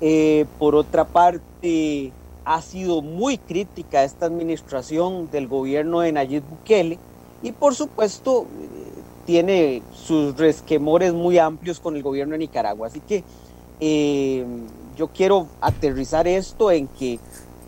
Eh, 0.00 0.46
por 0.58 0.74
otra 0.74 1.04
parte, 1.04 2.10
ha 2.46 2.62
sido 2.62 3.02
muy 3.02 3.36
crítica 3.36 4.02
esta 4.02 4.24
administración 4.24 5.30
del 5.30 5.46
gobierno 5.46 6.00
de 6.00 6.12
Nayib 6.12 6.42
Bukele 6.48 6.98
y 7.42 7.52
por 7.52 7.74
supuesto 7.74 8.46
tiene 9.26 9.82
sus 9.92 10.36
resquemores 10.36 11.12
muy 11.12 11.38
amplios 11.38 11.80
con 11.80 11.96
el 11.96 12.02
gobierno 12.02 12.32
de 12.32 12.38
Nicaragua. 12.38 12.88
Así 12.88 13.00
que 13.00 13.24
eh, 13.80 14.44
yo 14.96 15.08
quiero 15.08 15.48
aterrizar 15.60 16.28
esto 16.28 16.70
en 16.70 16.86
que 16.86 17.18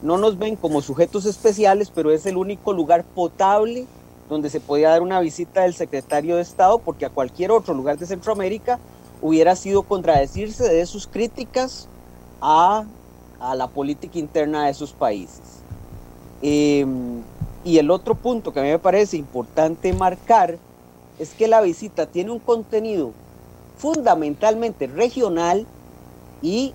no 0.02 0.18
nos 0.18 0.38
ven 0.38 0.56
como 0.56 0.82
sujetos 0.82 1.26
especiales, 1.26 1.90
pero 1.94 2.10
es 2.10 2.26
el 2.26 2.36
único 2.36 2.72
lugar 2.72 3.04
potable 3.04 3.86
donde 4.28 4.50
se 4.50 4.60
podía 4.60 4.90
dar 4.90 5.02
una 5.02 5.20
visita 5.20 5.62
del 5.62 5.74
secretario 5.74 6.36
de 6.36 6.42
Estado, 6.42 6.78
porque 6.78 7.06
a 7.06 7.10
cualquier 7.10 7.50
otro 7.50 7.74
lugar 7.74 7.96
de 7.98 8.06
Centroamérica 8.06 8.78
hubiera 9.22 9.56
sido 9.56 9.82
contradecirse 9.82 10.68
de 10.68 10.84
sus 10.86 11.06
críticas 11.06 11.88
a, 12.40 12.84
la 13.54 13.68
política 13.68 14.18
interna 14.18 14.66
de 14.66 14.74
sus 14.74 14.92
países. 14.92 15.60
Em, 16.42 17.22
y 17.64 17.78
el 17.78 17.90
otro 17.90 18.14
punto 18.14 18.52
que 18.52 18.60
a 18.60 18.62
mí 18.62 18.68
me 18.68 18.78
parece 18.78 19.16
importante 19.16 19.92
marcar 19.92 20.58
es 21.18 21.30
que 21.30 21.48
la 21.48 21.60
visita 21.60 22.06
tiene 22.06 22.30
un 22.30 22.38
contenido 22.38 23.12
fundamentalmente 23.78 24.86
regional 24.86 25.66
y 26.42 26.74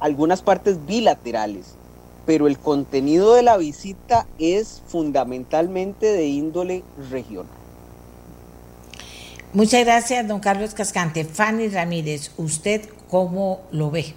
algunas 0.00 0.42
partes 0.42 0.84
bilaterales, 0.86 1.74
pero 2.26 2.46
el 2.46 2.58
contenido 2.58 3.34
de 3.34 3.42
la 3.42 3.56
visita 3.56 4.26
es 4.38 4.82
fundamentalmente 4.86 6.06
de 6.06 6.26
índole 6.26 6.82
regional. 7.10 7.64
Muchas 9.52 9.84
gracias, 9.84 10.26
don 10.26 10.40
Carlos 10.40 10.74
Cascante. 10.74 11.24
Fanny 11.24 11.68
Ramírez, 11.68 12.32
¿usted 12.36 12.88
cómo 13.08 13.60
lo 13.70 13.90
ve? 13.90 14.14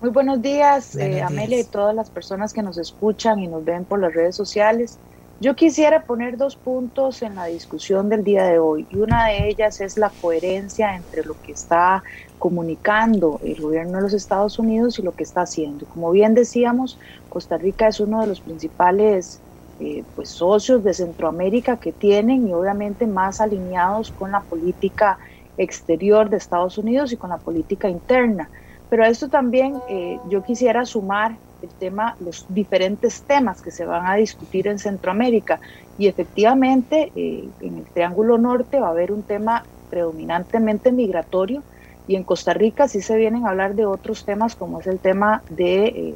Muy 0.00 0.10
buenos 0.10 0.42
días, 0.42 0.96
eh, 0.96 1.22
Amelia 1.22 1.60
y 1.60 1.64
todas 1.64 1.94
las 1.94 2.10
personas 2.10 2.52
que 2.52 2.60
nos 2.60 2.76
escuchan 2.78 3.38
y 3.38 3.46
nos 3.46 3.64
ven 3.64 3.84
por 3.84 4.00
las 4.00 4.12
redes 4.12 4.34
sociales. 4.34 4.98
Yo 5.44 5.56
quisiera 5.56 6.04
poner 6.06 6.36
dos 6.36 6.56
puntos 6.56 7.20
en 7.22 7.34
la 7.34 7.46
discusión 7.46 8.08
del 8.08 8.22
día 8.22 8.44
de 8.44 8.60
hoy 8.60 8.86
y 8.88 8.98
una 8.98 9.26
de 9.26 9.48
ellas 9.48 9.80
es 9.80 9.96
la 9.96 10.10
coherencia 10.10 10.94
entre 10.94 11.24
lo 11.24 11.34
que 11.42 11.50
está 11.52 12.04
comunicando 12.38 13.40
el 13.42 13.60
gobierno 13.60 13.96
de 13.98 14.02
los 14.04 14.14
Estados 14.14 14.60
Unidos 14.60 14.98
y 14.98 15.02
lo 15.02 15.14
que 15.14 15.24
está 15.24 15.40
haciendo. 15.42 15.86
Como 15.88 16.12
bien 16.12 16.34
decíamos, 16.34 16.96
Costa 17.28 17.58
Rica 17.58 17.88
es 17.88 17.98
uno 17.98 18.20
de 18.20 18.28
los 18.28 18.40
principales 18.40 19.42
eh, 19.80 20.06
pues, 20.14 20.30
socios 20.30 20.84
de 20.84 20.94
Centroamérica 20.94 21.78
que 21.80 21.92
tienen 21.92 22.46
y 22.46 22.54
obviamente 22.54 23.08
más 23.08 23.40
alineados 23.40 24.12
con 24.12 24.30
la 24.30 24.44
política 24.44 25.18
exterior 25.56 26.30
de 26.30 26.36
Estados 26.36 26.78
Unidos 26.78 27.12
y 27.12 27.16
con 27.18 27.30
la 27.30 27.38
política 27.38 27.88
interna. 27.88 28.48
Pero 28.88 29.02
a 29.04 29.08
esto 29.08 29.28
también 29.28 29.82
eh, 29.88 30.20
yo 30.22 30.42
quisiera 30.44 30.84
sumar 30.84 31.40
el 31.62 31.70
tema, 31.70 32.16
los 32.20 32.44
diferentes 32.48 33.22
temas 33.22 33.62
que 33.62 33.70
se 33.70 33.84
van 33.84 34.06
a 34.06 34.14
discutir 34.16 34.68
en 34.68 34.78
Centroamérica. 34.78 35.60
Y 35.98 36.08
efectivamente, 36.08 37.12
eh, 37.14 37.48
en 37.60 37.78
el 37.78 37.84
Triángulo 37.84 38.38
Norte 38.38 38.80
va 38.80 38.88
a 38.88 38.90
haber 38.90 39.12
un 39.12 39.22
tema 39.22 39.64
predominantemente 39.90 40.90
migratorio 40.90 41.62
y 42.08 42.16
en 42.16 42.24
Costa 42.24 42.54
Rica 42.54 42.88
sí 42.88 43.00
se 43.00 43.16
vienen 43.16 43.46
a 43.46 43.50
hablar 43.50 43.74
de 43.74 43.86
otros 43.86 44.24
temas 44.24 44.56
como 44.56 44.80
es 44.80 44.86
el 44.86 44.98
tema 44.98 45.42
de 45.50 45.84
eh, 45.84 46.14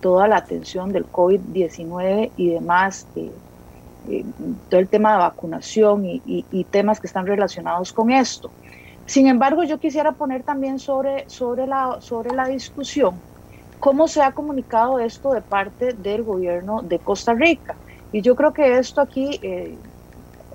toda 0.00 0.26
la 0.28 0.36
atención 0.36 0.92
del 0.92 1.06
COVID-19 1.06 2.30
y 2.36 2.50
demás, 2.50 3.06
eh, 3.16 3.30
todo 4.68 4.80
el 4.80 4.88
tema 4.88 5.12
de 5.12 5.18
vacunación 5.18 6.06
y, 6.06 6.22
y, 6.24 6.64
temas 6.64 6.98
que 6.98 7.06
están 7.06 7.26
relacionados 7.26 7.92
con 7.92 8.10
esto. 8.10 8.50
Sin 9.04 9.26
embargo, 9.26 9.64
yo 9.64 9.78
quisiera 9.78 10.12
poner 10.12 10.42
también 10.42 10.78
sobre, 10.78 11.28
sobre, 11.28 11.66
la, 11.66 11.98
sobre 12.00 12.34
la 12.34 12.46
discusión 12.46 13.14
¿Cómo 13.80 14.08
se 14.08 14.22
ha 14.22 14.32
comunicado 14.32 14.98
esto 14.98 15.32
de 15.32 15.40
parte 15.40 15.92
del 15.92 16.22
gobierno 16.22 16.82
de 16.82 16.98
Costa 16.98 17.34
Rica? 17.34 17.76
Y 18.12 18.22
yo 18.22 18.34
creo 18.34 18.52
que 18.52 18.78
esto 18.78 19.00
aquí 19.00 19.38
eh, 19.42 19.76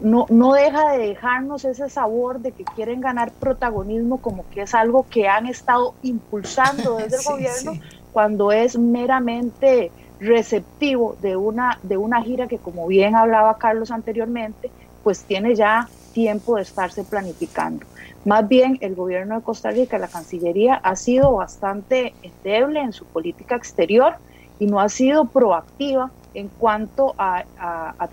no, 0.02 0.26
no 0.30 0.54
deja 0.54 0.92
de 0.92 1.08
dejarnos 1.08 1.64
ese 1.66 1.90
sabor 1.90 2.40
de 2.40 2.52
que 2.52 2.66
quieren 2.66 3.00
ganar 3.00 3.32
protagonismo 3.32 4.20
como 4.20 4.44
que 4.50 4.64
es 4.64 4.74
algo 4.74 5.06
que 5.10 5.28
han 5.28 5.46
estado 5.46 5.94
impulsando 6.02 6.96
desde 6.98 7.18
el 7.18 7.24
gobierno 7.24 7.74
cuando 8.12 8.52
es 8.52 8.78
meramente 8.78 9.92
receptivo 10.20 11.16
de 11.22 11.36
una, 11.36 11.80
de 11.84 11.98
una 11.98 12.22
gira 12.22 12.48
que 12.48 12.58
como 12.58 12.88
bien 12.88 13.16
hablaba 13.16 13.58
Carlos 13.58 13.92
anteriormente, 13.92 14.72
pues 15.04 15.24
tiene 15.24 15.56
ya 15.56 15.88
tiempo 16.14 16.56
de 16.56 16.62
estarse 16.62 17.04
planificando. 17.04 17.86
Más 18.26 18.48
bien, 18.48 18.78
el 18.82 18.96
gobierno 18.96 19.36
de 19.36 19.44
Costa 19.44 19.72
Rica, 19.72 19.98
la 19.98 20.08
Cancillería, 20.08 20.76
ha 20.76 20.96
sido 20.96 21.34
bastante 21.34 22.14
endeble 22.22 22.80
en 22.80 22.94
su 22.94 23.06
política 23.06 23.56
exterior 23.56 24.16
y 24.60 24.68
no 24.68 24.80
ha 24.80 24.88
sido 24.88 25.26
proactiva 25.26 26.12
en 26.34 26.48
cuanto 26.50 27.14
a, 27.18 27.44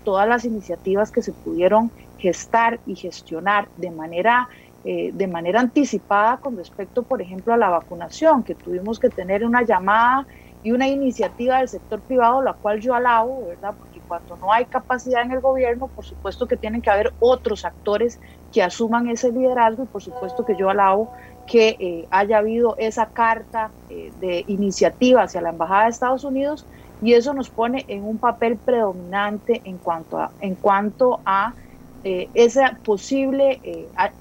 todas 0.03 0.27
las 0.27 0.45
iniciativas 0.45 1.11
que 1.11 1.21
se 1.21 1.33
pudieron 1.33 1.91
gestar 2.17 2.79
y 2.85 2.95
gestionar 2.95 3.67
de 3.77 3.91
manera, 3.91 4.47
eh, 4.83 5.11
de 5.13 5.27
manera 5.27 5.59
anticipada 5.59 6.37
con 6.37 6.57
respecto, 6.57 7.03
por 7.03 7.21
ejemplo, 7.21 7.53
a 7.53 7.57
la 7.57 7.69
vacunación, 7.69 8.43
que 8.43 8.55
tuvimos 8.55 8.99
que 8.99 9.09
tener 9.09 9.43
una 9.45 9.63
llamada 9.63 10.27
y 10.63 10.71
una 10.71 10.87
iniciativa 10.87 11.59
del 11.59 11.69
sector 11.69 12.01
privado, 12.01 12.41
la 12.41 12.53
cual 12.53 12.79
yo 12.79 12.93
alabo, 12.93 13.47
¿verdad? 13.47 13.75
Cuando 14.11 14.35
no 14.35 14.51
hay 14.51 14.65
capacidad 14.65 15.21
en 15.21 15.31
el 15.31 15.39
gobierno, 15.39 15.87
por 15.87 16.03
supuesto 16.03 16.45
que 16.45 16.57
tienen 16.57 16.81
que 16.81 16.89
haber 16.89 17.15
otros 17.17 17.63
actores 17.63 18.19
que 18.51 18.61
asuman 18.61 19.07
ese 19.07 19.31
liderazgo 19.31 19.85
y 19.85 19.87
por 19.87 20.03
supuesto 20.03 20.43
que 20.43 20.57
yo 20.59 20.69
alabo 20.69 21.13
que 21.47 21.77
eh, 21.79 22.07
haya 22.11 22.39
habido 22.39 22.75
esa 22.77 23.09
carta 23.09 23.73
eh, 23.87 24.11
de 24.15 24.43
iniciativa 24.47 25.23
hacia 25.23 25.39
la 25.39 25.51
Embajada 25.51 25.85
de 25.85 25.91
Estados 25.91 26.25
Unidos 26.25 26.67
y 26.99 27.13
eso 27.13 27.33
nos 27.33 27.51
pone 27.51 27.85
en 27.87 28.03
un 28.03 28.19
papel 28.19 28.59
predominante 28.59 29.61
en 29.63 29.79
cuanto 29.79 30.17
a, 30.17 30.33
en 30.41 30.57
cuanto 30.57 31.21
a 31.25 31.55
eh, 32.03 32.31
esa 32.33 32.81
posible 32.83 33.61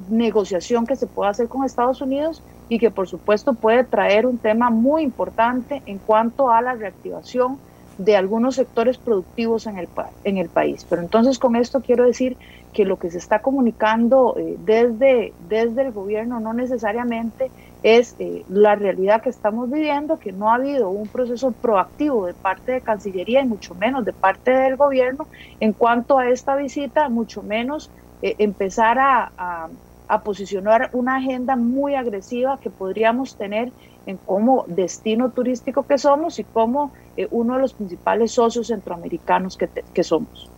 negociación 0.07 0.87
que 0.87 0.95
se 0.95 1.09
pueda 1.09 1.31
hacer 1.31 1.49
con 1.49 1.65
Estados 1.65 2.01
Unidos 2.01 2.45
y 2.69 2.79
que 2.79 2.93
por 2.93 3.09
supuesto 3.09 3.55
puede 3.55 3.83
traer 3.83 4.25
un 4.25 4.39
tema 4.39 4.71
muy 4.71 5.03
importante 5.03 5.83
en 5.85 5.99
cuanto 5.99 6.49
a 6.49 6.62
la 6.62 6.77
reactivación 6.77 7.61
de 7.97 8.17
algunos 8.17 8.57
sectores 8.57 8.99
productivos 8.99 9.67
en 9.67 9.79
el, 9.79 9.91
el 10.25 10.51
país. 10.51 10.87
Pero 10.89 11.03
entonces 11.03 11.39
con 11.39 11.57
esto 11.57 11.83
quiero 11.83 12.05
decir 12.05 12.39
que 12.73 12.85
lo 12.85 12.99
que 12.99 13.11
se 13.11 13.19
está 13.19 13.41
comunicando 13.41 14.37
eh, 14.39 14.57
desde, 14.59 15.35
desde 15.39 15.83
el 15.83 15.93
gobierno 15.93 16.41
no 16.41 16.55
necesariamente 16.55 17.53
es 17.83 18.15
eh, 18.19 18.45
la 18.47 18.75
realidad 18.77 19.23
que 19.23 19.31
estamos 19.31 19.71
viviendo, 19.71 20.19
que 20.19 20.33
no 20.33 20.51
ha 20.51 20.57
habido 20.57 20.91
un 20.91 21.11
proceso 21.11 21.53
proactivo 21.53 22.27
de 22.27 22.35
parte 22.35 22.73
de 22.73 22.83
Cancillería 22.83 23.43
y 23.43 23.47
mucho 23.49 23.75
menos 23.75 24.05
de 24.05 24.12
parte 24.12 24.51
del 24.53 24.77
gobierno 24.77 25.29
en 25.59 25.73
cuanto 25.75 26.19
a 26.19 26.29
esta 26.31 26.57
visita, 26.57 27.09
mucho 27.09 27.43
menos 27.43 27.93
eh, 28.23 28.37
empezar 28.39 28.99
a 29.01 30.23
posicionar 30.25 30.91
una 30.93 31.17
agenda 31.17 31.57
muy 31.57 31.95
agresiva 31.95 32.59
que 32.61 32.71
podríamos 32.71 33.37
tener 33.37 33.73
en 34.06 34.16
como 34.18 34.64
destino 34.66 35.31
turístico 35.31 35.85
que 35.86 35.98
somos 35.98 36.39
y 36.39 36.44
como 36.44 36.93
eh, 37.16 37.28
uno 37.31 37.55
de 37.55 37.60
los 37.60 37.74
principales 37.74 38.32
socios 38.32 38.68
centroamericanos 38.68 39.56
que, 39.56 40.05
somos. 40.05 40.48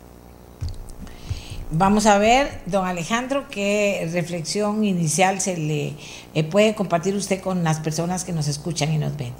Vamos 1.70 2.06
a 2.06 2.18
ver, 2.18 2.60
don 2.66 2.86
Alejandro, 2.86 3.44
qué 3.50 4.08
reflexión 4.12 4.84
inicial 4.84 5.40
se 5.40 5.56
le 5.56 5.96
eh, 6.34 6.44
puede 6.44 6.74
compartir 6.74 7.14
usted 7.16 7.40
con 7.40 7.64
las 7.64 7.80
personas 7.80 8.24
que 8.24 8.32
nos 8.32 8.46
escuchan 8.48 8.92
y 8.92 8.98
nos 8.98 9.16
ven. 9.16 9.32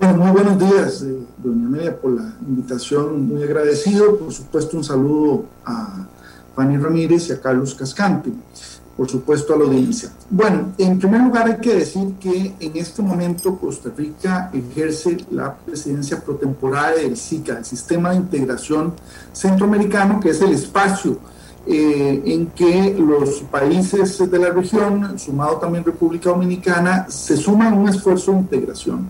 Bueno, 0.00 0.18
muy 0.18 0.30
buenos 0.30 0.58
días, 0.58 1.02
eh, 1.02 1.18
doña 1.38 1.66
Amelia, 1.66 2.00
por 2.00 2.12
la 2.12 2.34
invitación, 2.46 3.28
muy 3.28 3.42
agradecido. 3.42 4.18
Por 4.18 4.32
supuesto, 4.32 4.76
un 4.76 4.84
saludo 4.84 5.44
a 5.64 6.06
Fanny 6.54 6.76
Ramírez 6.76 7.28
y 7.28 7.32
a 7.32 7.40
Carlos 7.40 7.74
Cascante 7.74 8.30
por 8.96 9.08
supuesto, 9.08 9.54
a 9.54 9.58
la 9.58 9.64
audiencia. 9.64 10.10
Bueno, 10.30 10.72
en 10.78 10.98
primer 10.98 11.22
lugar 11.22 11.46
hay 11.46 11.58
que 11.58 11.74
decir 11.74 12.14
que 12.20 12.54
en 12.60 12.76
este 12.76 13.02
momento 13.02 13.56
Costa 13.58 13.90
Rica 13.96 14.50
ejerce 14.52 15.16
la 15.30 15.54
presidencia 15.54 16.20
protemporada 16.20 16.92
del 16.96 17.16
SICA, 17.16 17.58
el 17.58 17.64
Sistema 17.64 18.10
de 18.10 18.16
Integración 18.16 18.94
Centroamericano, 19.32 20.20
que 20.20 20.30
es 20.30 20.40
el 20.40 20.52
espacio 20.52 21.18
eh, 21.66 22.22
en 22.26 22.48
que 22.48 22.94
los 22.98 23.40
países 23.50 24.30
de 24.30 24.38
la 24.38 24.50
región, 24.50 25.18
sumado 25.18 25.56
también 25.56 25.84
República 25.84 26.30
Dominicana, 26.30 27.06
se 27.08 27.36
suman 27.36 27.72
a 27.72 27.76
un 27.76 27.88
esfuerzo 27.88 28.32
de 28.32 28.38
integración. 28.38 29.08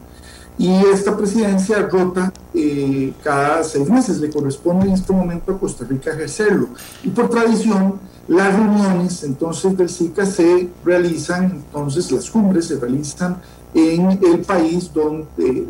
Y 0.56 0.72
esta 0.72 1.16
presidencia 1.16 1.80
rota 1.88 2.32
eh, 2.54 3.12
cada 3.24 3.64
seis 3.64 3.90
meses, 3.90 4.20
le 4.20 4.30
corresponde 4.30 4.86
en 4.86 4.92
este 4.92 5.12
momento 5.12 5.52
a 5.52 5.58
Costa 5.58 5.84
Rica 5.84 6.12
ejercerlo. 6.12 6.68
Y 7.02 7.08
por 7.08 7.28
tradición, 7.28 7.98
Las 8.28 8.54
reuniones 8.54 9.22
entonces 9.22 9.76
del 9.76 9.88
SICA 9.88 10.24
se 10.24 10.68
realizan, 10.84 11.44
entonces 11.52 12.10
las 12.10 12.30
cumbres 12.30 12.66
se 12.66 12.78
realizan 12.78 13.36
en 13.74 14.18
el 14.22 14.40
país 14.40 14.90
donde, 14.92 15.66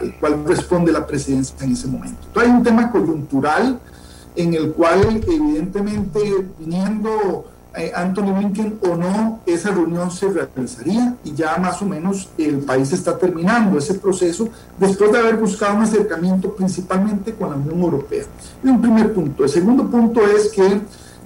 al 0.00 0.18
cual 0.18 0.44
responde 0.44 0.90
la 0.90 1.06
presidencia 1.06 1.54
en 1.60 1.72
ese 1.72 1.86
momento. 1.86 2.18
Entonces 2.26 2.50
hay 2.50 2.56
un 2.56 2.62
tema 2.64 2.90
coyuntural 2.90 3.78
en 4.34 4.54
el 4.54 4.72
cual 4.72 5.22
evidentemente 5.28 6.46
viniendo 6.58 7.44
eh, 7.76 7.92
Anthony 7.94 8.32
Blinken 8.36 8.80
o 8.82 8.96
no, 8.96 9.40
esa 9.46 9.70
reunión 9.70 10.10
se 10.10 10.28
realizaría 10.28 11.14
y 11.22 11.34
ya 11.34 11.56
más 11.58 11.80
o 11.80 11.86
menos 11.86 12.28
el 12.36 12.58
país 12.58 12.92
está 12.92 13.16
terminando 13.16 13.78
ese 13.78 13.94
proceso 13.94 14.48
después 14.76 15.12
de 15.12 15.18
haber 15.18 15.36
buscado 15.36 15.76
un 15.76 15.82
acercamiento 15.82 16.52
principalmente 16.52 17.32
con 17.32 17.50
la 17.50 17.56
Unión 17.56 17.80
Europea. 17.80 18.22
Es 18.22 18.70
un 18.70 18.80
primer 18.80 19.12
punto. 19.12 19.44
El 19.44 19.50
segundo 19.50 19.88
punto 19.88 20.20
es 20.26 20.48
que 20.48 20.80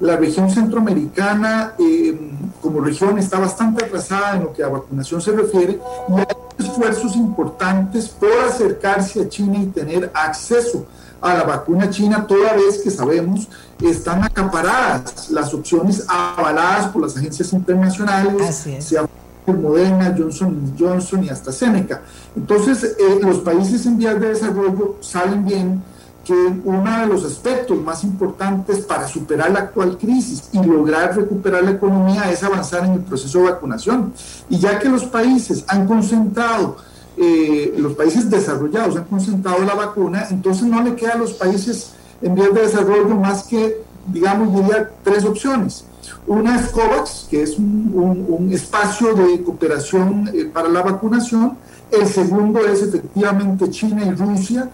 la 0.05 0.17
región 0.19 0.51
centroamericana 0.51 1.73
eh, 1.79 2.31
como 2.61 2.81
región 2.81 3.19
está 3.19 3.39
bastante 3.39 3.87
atrasada 3.87 4.37
en 4.37 4.43
lo 4.43 4.53
que 4.53 4.63
a 4.63 4.69
vacunación 4.69 5.19
se 5.23 5.33
refiere 5.33 5.81
y 6.11 6.13
hay 6.13 6.27
esfuerzos 6.59 7.17
importantes 7.17 8.11
por 8.11 8.31
acercarse 8.47 9.23
a 9.23 9.29
China 9.31 9.57
y 9.63 9.67
tener 9.67 10.11
acceso 10.13 10.85
a 11.23 11.33
la 11.33 11.45
vacuna 11.45 11.89
china, 11.89 12.27
toda 12.27 12.53
vez 12.53 12.83
que 12.83 12.91
sabemos 12.91 13.49
están 13.81 14.23
acaparadas 14.23 15.31
las 15.31 15.55
opciones 15.55 16.05
avaladas 16.07 16.89
por 16.89 17.01
las 17.01 17.17
agencias 17.17 17.51
internacionales, 17.55 18.67
sea 18.81 19.07
Moderna, 19.47 20.15
Johnson 20.17 20.75
Johnson 20.79 21.25
y 21.25 21.31
hasta 21.31 21.51
Seneca. 21.51 22.03
Entonces, 22.37 22.85
eh, 22.85 23.21
los 23.23 23.39
países 23.39 23.87
en 23.87 23.97
vías 23.97 24.21
de 24.21 24.29
desarrollo 24.29 24.97
saben 25.01 25.45
bien 25.47 25.83
que 26.25 26.33
uno 26.33 27.01
de 27.01 27.07
los 27.07 27.25
aspectos 27.25 27.79
más 27.81 28.03
importantes 28.03 28.81
para 28.81 29.07
superar 29.07 29.51
la 29.51 29.61
actual 29.61 29.99
crisis 29.99 30.49
y 30.53 30.63
lograr 30.65 31.17
recuperar 31.17 31.63
la 31.63 31.73
economía 31.73 32.31
es 32.31 32.43
avanzar 32.43 32.85
en 32.85 32.95
el 32.95 33.01
proceso 33.01 33.39
de 33.41 33.51
vacunación. 33.51 34.13
Y 34.49 34.59
ya 34.59 34.79
que 34.79 34.89
los 34.89 35.05
países 35.05 35.65
han 35.69 35.87
concentrado 35.87 36.77
eh, 37.17 37.75
los 37.79 37.95
países 37.95 38.29
desarrollados 38.29 38.97
han 38.97 39.05
concentrado 39.05 39.65
la 39.65 39.75
vacuna, 39.75 40.27
entonces 40.31 40.65
no 40.65 40.83
le 40.83 40.97
queda 40.97 41.13
a 41.13 41.19
los 41.19 41.35
países 41.35 41.93
en 42.21 42.35
vías 42.35 42.53
de 42.53 42.63
desarrollo 42.63 43.15
más 43.15 43.45
que, 43.45 43.83
digamos, 44.09 44.53
diría 44.53 44.91
tres 45.05 45.25
opciones. 45.25 45.85
Una 46.27 46.59
es 46.59 46.71
COVAX, 46.71 47.29
que 47.31 47.43
es 47.43 47.57
un, 47.59 48.51
espacio 48.53 49.15
de 49.15 49.43
cooperación 49.43 50.29
eh, 50.35 50.45
para 50.53 50.69
la 50.69 50.83
vacunación. 50.83 51.57
El 51.91 52.07
segundo 52.07 52.61
es 52.67 52.83
efectivamente 52.83 53.71
China 53.71 54.05
y 54.05 54.11
Rusia, 54.11 54.69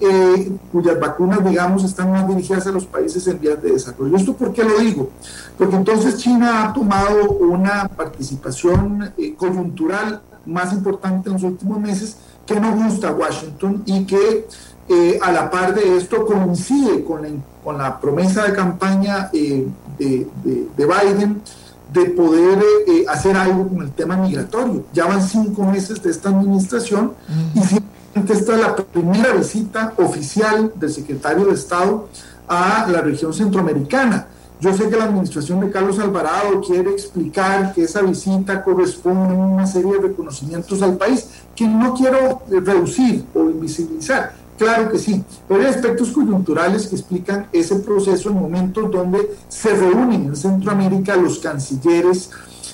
eh, 0.00 0.52
cuyas 0.72 0.98
vacunas, 0.98 1.44
digamos, 1.44 1.84
están 1.84 2.12
más 2.12 2.28
dirigidas 2.28 2.66
a 2.66 2.72
los 2.72 2.86
países 2.86 3.26
en 3.26 3.40
vías 3.40 3.62
de 3.62 3.72
desarrollo. 3.72 4.16
¿Esto 4.16 4.34
por 4.34 4.52
qué 4.52 4.64
lo 4.64 4.78
digo? 4.78 5.10
Porque 5.56 5.76
entonces 5.76 6.18
China 6.18 6.64
ha 6.64 6.72
tomado 6.72 7.30
una 7.30 7.88
participación 7.88 9.12
coyuntural 9.36 10.22
más 10.46 10.72
importante 10.72 11.28
en 11.28 11.34
los 11.34 11.42
últimos 11.42 11.80
meses 11.80 12.16
que 12.46 12.58
no 12.60 12.74
gusta 12.76 13.08
a 13.08 13.12
Washington 13.12 13.82
y 13.84 14.04
que 14.04 14.46
eh, 14.88 15.18
a 15.20 15.32
la 15.32 15.50
par 15.50 15.74
de 15.74 15.96
esto 15.96 16.24
coincide 16.24 17.02
con 17.02 17.22
la, 17.22 17.28
con 17.64 17.76
la 17.76 17.98
promesa 18.00 18.44
de 18.44 18.52
campaña 18.52 19.30
eh, 19.32 19.66
de, 19.98 20.28
Biden 20.76 21.42
de 21.92 22.04
poder 22.10 22.62
eh, 22.86 23.04
hacer 23.08 23.36
algo 23.36 23.68
con 23.68 23.82
el 23.82 23.90
tema 23.90 24.16
migratorio. 24.16 24.84
Ya 24.92 25.06
van 25.06 25.22
cinco 25.22 25.64
meses 25.64 26.00
de 26.02 26.10
esta 26.10 26.28
administración 26.28 27.14
y 27.54 27.60
simplemente 27.60 27.95
esta 28.24 28.54
es 28.54 28.60
la 28.60 28.74
primera 28.74 29.32
visita 29.34 29.92
oficial 29.98 30.72
del 30.74 30.90
secretario 30.90 31.46
de 31.46 31.54
Estado 31.54 32.08
a 32.48 32.86
la 32.90 33.00
región 33.02 33.34
centroamericana. 33.34 34.28
Yo 34.58 34.72
sé 34.72 34.88
que 34.88 34.96
la 34.96 35.04
administración 35.04 35.60
de 35.60 35.70
Carlos 35.70 35.98
Alvarado 35.98 36.62
quiere 36.62 36.90
explicar 36.90 37.74
que 37.74 37.82
esa 37.82 38.00
visita 38.00 38.64
corresponde 38.64 39.34
a 39.34 39.38
una 39.38 39.66
serie 39.66 39.92
de 39.92 40.08
reconocimientos 40.08 40.80
al 40.80 40.96
país 40.96 41.28
que 41.54 41.66
no 41.66 41.92
quiero 41.94 42.42
reducir 42.48 43.26
o 43.34 43.50
invisibilizar. 43.50 44.32
Claro 44.56 44.90
que 44.90 44.98
sí, 44.98 45.22
pero 45.46 45.60
hay 45.60 45.66
aspectos 45.66 46.10
coyunturales 46.10 46.86
que 46.86 46.96
explican 46.96 47.48
ese 47.52 47.76
proceso 47.76 48.30
en 48.30 48.36
momentos 48.36 48.90
donde 48.90 49.36
se 49.48 49.74
reúnen 49.74 50.24
en 50.24 50.36
Centroamérica 50.36 51.14
los 51.16 51.38
cancilleres 51.38 52.30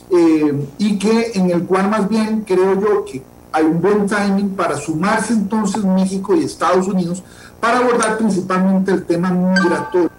eh, 0.08 0.68
y 0.78 0.96
que 1.00 1.32
en 1.34 1.50
el 1.50 1.64
cual 1.64 1.90
más 1.90 2.08
bien 2.08 2.44
creo 2.46 2.80
yo 2.80 3.04
que 3.04 3.31
hay 3.52 3.64
un 3.64 3.80
buen 3.80 4.06
timing 4.06 4.50
para 4.50 4.76
sumarse 4.76 5.32
entonces 5.32 5.84
México 5.84 6.34
y 6.34 6.44
Estados 6.44 6.88
Unidos 6.88 7.22
para 7.60 7.78
abordar 7.78 8.18
principalmente 8.18 8.92
el 8.92 9.04
tema 9.04 9.30
migratorio 9.30 10.10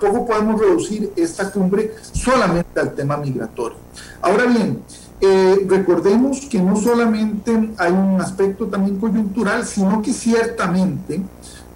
tampoco 0.00 0.26
podemos 0.26 0.60
reducir 0.60 1.12
esta 1.16 1.50
cumbre 1.50 1.94
solamente 2.12 2.80
al 2.80 2.94
tema 2.94 3.16
migratorio. 3.16 3.76
Ahora 4.22 4.46
bien, 4.46 4.82
eh, 5.20 5.66
recordemos 5.68 6.40
que 6.46 6.60
no 6.60 6.76
solamente 6.76 7.70
hay 7.76 7.92
un 7.92 8.20
aspecto 8.20 8.66
también 8.66 8.98
coyuntural, 8.98 9.66
sino 9.66 10.00
que 10.00 10.12
ciertamente 10.12 11.20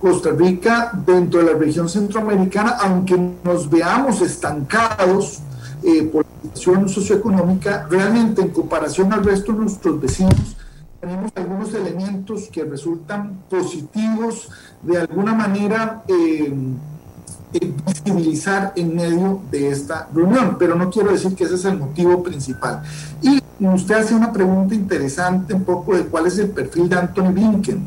Costa 0.01 0.31
Rica 0.31 0.91
dentro 1.07 1.41
de 1.41 1.53
la 1.53 1.59
región 1.59 1.89
centroamericana, 1.89 2.77
aunque 2.81 3.17
nos 3.43 3.69
veamos 3.69 4.21
estancados 4.23 5.41
eh, 5.83 6.03
por 6.05 6.25
la 6.25 6.43
situación 6.43 6.89
socioeconómica, 6.89 7.87
realmente 7.91 8.41
en 8.41 8.49
comparación 8.49 9.13
al 9.13 9.25
resto 9.25 9.53
de 9.53 9.59
nuestros 9.59 10.01
vecinos, 10.01 10.57
tenemos 11.05 11.33
algunos 11.35 11.75
elementos 11.75 12.49
que 12.51 12.65
resultan 12.65 13.43
positivos, 13.51 14.49
de 14.83 14.99
alguna 14.99 15.35
manera 15.35 16.03
eh, 16.09 16.53
visibilizar 17.87 18.73
en 18.75 18.97
medio 18.97 19.43
de 19.51 19.69
esta 19.69 20.09
reunión, 20.15 20.57
pero 20.59 20.75
no 20.77 20.89
quiero 20.91 21.13
decir 21.13 21.35
que 21.35 21.45
ese 21.45 21.57
es 21.57 21.65
el 21.67 21.79
motivo 21.79 22.23
principal. 22.23 22.83
Y 23.21 23.43
usted 23.67 23.97
hace 23.97 24.15
una 24.15 24.33
pregunta 24.33 24.75
interesante 24.75 25.53
un 25.53 25.65
poco 25.65 25.95
de 25.95 26.07
cuál 26.07 26.27
es 26.27 26.39
el 26.39 26.49
perfil 26.51 26.89
de 26.89 26.97
Anthony 26.97 27.33
Blinken. 27.33 27.87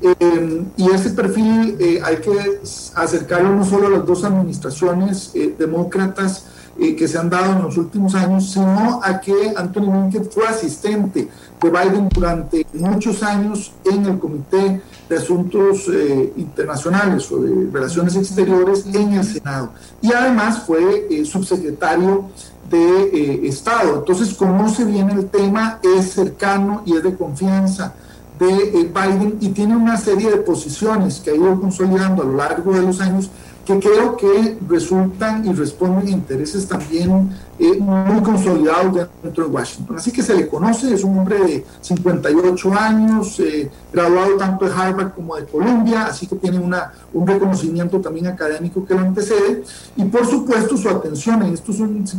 Eh, 0.00 0.64
y 0.76 0.90
ese 0.90 1.10
perfil 1.10 1.76
eh, 1.78 2.00
hay 2.04 2.16
que 2.16 2.60
acercarlo 2.94 3.54
no 3.54 3.64
solo 3.64 3.88
a 3.88 3.90
las 3.90 4.06
dos 4.06 4.24
administraciones 4.24 5.30
eh, 5.34 5.54
demócratas 5.58 6.44
que 6.78 7.08
se 7.08 7.18
han 7.18 7.28
dado 7.28 7.56
en 7.56 7.62
los 7.62 7.76
últimos 7.76 8.14
años, 8.14 8.52
sino 8.52 9.00
a 9.02 9.20
que 9.20 9.52
Anthony 9.56 9.90
Blinken 9.90 10.30
fue 10.30 10.46
asistente 10.46 11.28
de 11.60 11.70
Biden 11.70 12.08
durante 12.08 12.66
muchos 12.74 13.22
años 13.22 13.72
en 13.84 14.06
el 14.06 14.18
Comité 14.18 14.80
de 15.08 15.16
Asuntos 15.16 15.88
eh, 15.92 16.32
Internacionales 16.36 17.30
o 17.32 17.40
de 17.40 17.70
Relaciones 17.72 18.16
Exteriores 18.16 18.86
en 18.86 19.14
el 19.14 19.24
Senado. 19.24 19.70
Y 20.00 20.12
además 20.12 20.62
fue 20.66 21.06
eh, 21.10 21.24
subsecretario 21.24 22.26
de 22.70 23.02
eh, 23.02 23.48
Estado. 23.48 23.98
Entonces 23.98 24.34
conoce 24.34 24.84
bien 24.84 25.10
el 25.10 25.28
tema, 25.28 25.80
es 25.82 26.12
cercano 26.12 26.82
y 26.84 26.96
es 26.96 27.02
de 27.02 27.16
confianza 27.16 27.94
de 28.38 28.92
Biden 28.94 29.38
y 29.40 29.48
tiene 29.48 29.76
una 29.76 29.96
serie 29.96 30.30
de 30.30 30.36
posiciones 30.36 31.18
que 31.18 31.30
ha 31.30 31.34
ido 31.34 31.60
consolidando 31.60 32.22
a 32.22 32.26
lo 32.26 32.36
largo 32.36 32.72
de 32.72 32.82
los 32.82 33.00
años 33.00 33.30
que 33.68 33.80
creo 33.80 34.16
que 34.16 34.56
resultan 34.66 35.46
y 35.46 35.52
responden 35.52 36.06
a 36.06 36.10
intereses 36.10 36.66
también 36.66 37.30
eh, 37.58 37.76
muy 37.78 38.22
consolidados 38.22 39.08
dentro 39.22 39.44
de 39.44 39.50
Washington. 39.50 39.96
Así 39.96 40.12
que 40.12 40.22
se 40.22 40.34
le 40.34 40.46
conoce, 40.46 40.94
es 40.94 41.02
un 41.02 41.18
hombre 41.18 41.38
de 41.40 41.66
58 41.80 42.72
años, 42.74 43.40
eh, 43.40 43.68
graduado 43.92 44.36
tanto 44.36 44.64
de 44.64 44.72
Harvard 44.72 45.12
como 45.12 45.34
de 45.34 45.44
Columbia, 45.44 46.06
así 46.06 46.26
que 46.26 46.36
tiene 46.36 46.58
una, 46.58 46.92
un 47.12 47.26
reconocimiento 47.26 48.00
también 48.00 48.28
académico 48.28 48.84
que 48.86 48.94
lo 48.94 49.00
antecede. 49.00 49.64
Y 49.96 50.04
por 50.04 50.26
supuesto 50.26 50.76
su 50.76 50.88
atención 50.88 51.42
en 51.42 51.54
estos 51.54 51.76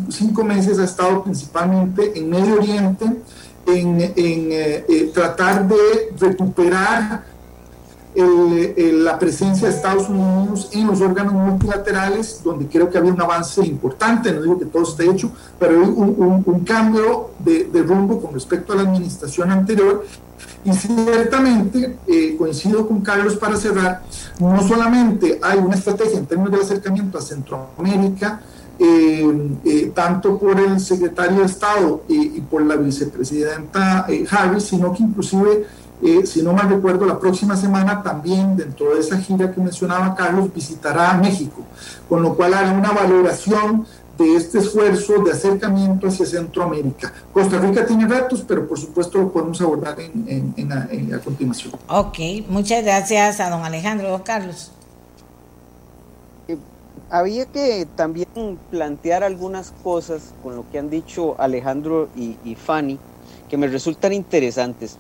cinco 0.10 0.44
meses 0.44 0.78
ha 0.78 0.84
estado 0.84 1.24
principalmente 1.24 2.18
en 2.20 2.30
Medio 2.30 2.56
Oriente, 2.56 3.06
en, 3.66 4.02
en 4.02 4.14
eh, 4.52 5.11
tratar 5.14 5.68
de 5.68 5.78
recuperar 6.20 7.24
la 8.15 9.19
presencia 9.19 9.68
de 9.68 9.76
Estados 9.76 10.10
Unidos 10.10 10.69
en 10.73 10.88
los 10.88 10.99
órganos 11.02 11.34
multilaterales, 11.34 12.41
donde 12.44 12.68
creo 12.68 12.90
que 12.90 12.98
había 12.98 13.14
un 13.14 13.22
avance 13.22 13.65
importante, 13.65 14.31
no 14.31 14.41
digo 14.41 14.60
que 14.60 14.65
todo 14.65 14.84
esté 14.84 15.10
hecho, 15.10 15.31
pero 15.60 15.80
hay 15.80 15.88
un, 15.88 16.64
cambio 16.65 17.31
de, 17.40 17.84
rumbo 17.86 18.22
con 18.22 18.34
respecto 18.34 18.73
a 18.73 18.77
la 18.77 18.81
administración 18.84 19.52
anterior. 19.52 20.06
Y 20.64 20.73
ciertamente, 20.73 21.98
eh, 22.07 22.36
coincido 22.38 22.88
con 22.88 23.02
Carlos 23.02 23.38
para 23.38 23.56
cerrar, 23.56 24.03
no 24.40 24.61
solamente 24.68 25.40
hay 25.41 25.60
una 25.60 25.76
estrategia 25.76 26.18
en 26.18 26.26
términos 26.26 26.52
del 26.52 26.61
acercamiento 26.61 27.18
a 27.18 27.22
Centroamérica, 27.22 28.41
eh, 28.77 29.49
eh, 29.65 29.91
tanto 29.94 30.38
por 30.38 30.60
el 30.60 30.80
secretario 30.80 31.40
de 31.40 31.45
Estado 31.45 32.03
y 32.07 32.40
por 32.41 32.61
la 32.61 32.76
vicepresidenta 32.76 34.07
Harris, 34.31 34.64
sino 34.64 34.94
que 34.94 35.03
inclusive 35.03 35.65
eh, 36.01 36.26
si 36.26 36.41
no 36.41 36.53
mal 36.53 36.69
recuerdo, 36.69 37.05
la 37.05 37.19
próxima 37.19 37.57
semana 37.57 38.01
también 38.01 38.55
dentro 38.55 38.93
de 38.93 39.01
esa 39.01 39.17
gira 39.17 39.51
que 39.51 39.59
mencionaba 39.59 40.15
Carlos 40.15 40.53
visitará 40.53 41.13
México, 41.15 41.63
con 42.07 42.21
lo 42.21 42.35
cual 42.35 42.53
hará 42.53 42.71
una 42.71 42.91
valoración 42.91 43.85
de 44.19 44.35
este 44.35 44.59
esfuerzo 44.59 45.23
de 45.23 45.31
acercamiento 45.31 46.07
hacia 46.07 46.26
Centroamérica. 46.26 47.11
Costa 47.31 47.57
Rica 47.57 47.85
tiene 47.85 48.05
retos, 48.05 48.43
pero 48.45 48.67
por 48.67 48.77
supuesto 48.77 49.17
lo 49.17 49.31
podemos 49.31 49.59
abordar 49.61 49.95
en, 49.99 50.71
a, 50.71 51.19
continuación. 51.19 51.73
Ok, 51.88 52.19
muchas 52.49 52.84
gracias 52.84 53.39
a 53.39 53.49
don 53.49 53.63
Alejandro, 53.63 54.09
don 54.09 54.21
Carlos. 54.21 54.71
Eh, 56.49 56.57
había 57.09 57.45
que 57.45 57.88
también 57.95 58.27
plantear 58.69 59.23
algunas 59.23 59.71
cosas 59.84 60.34
con 60.43 60.55
lo 60.55 60.69
que 60.69 60.80
han 60.80 60.89
dicho 60.89 61.39
Alejandro 61.39 62.09
y, 62.15 62.55
Fanny, 62.55 62.99
que 63.49 63.57
me 63.57 63.67
resultan 63.67 64.11
interesantes. 64.11 64.97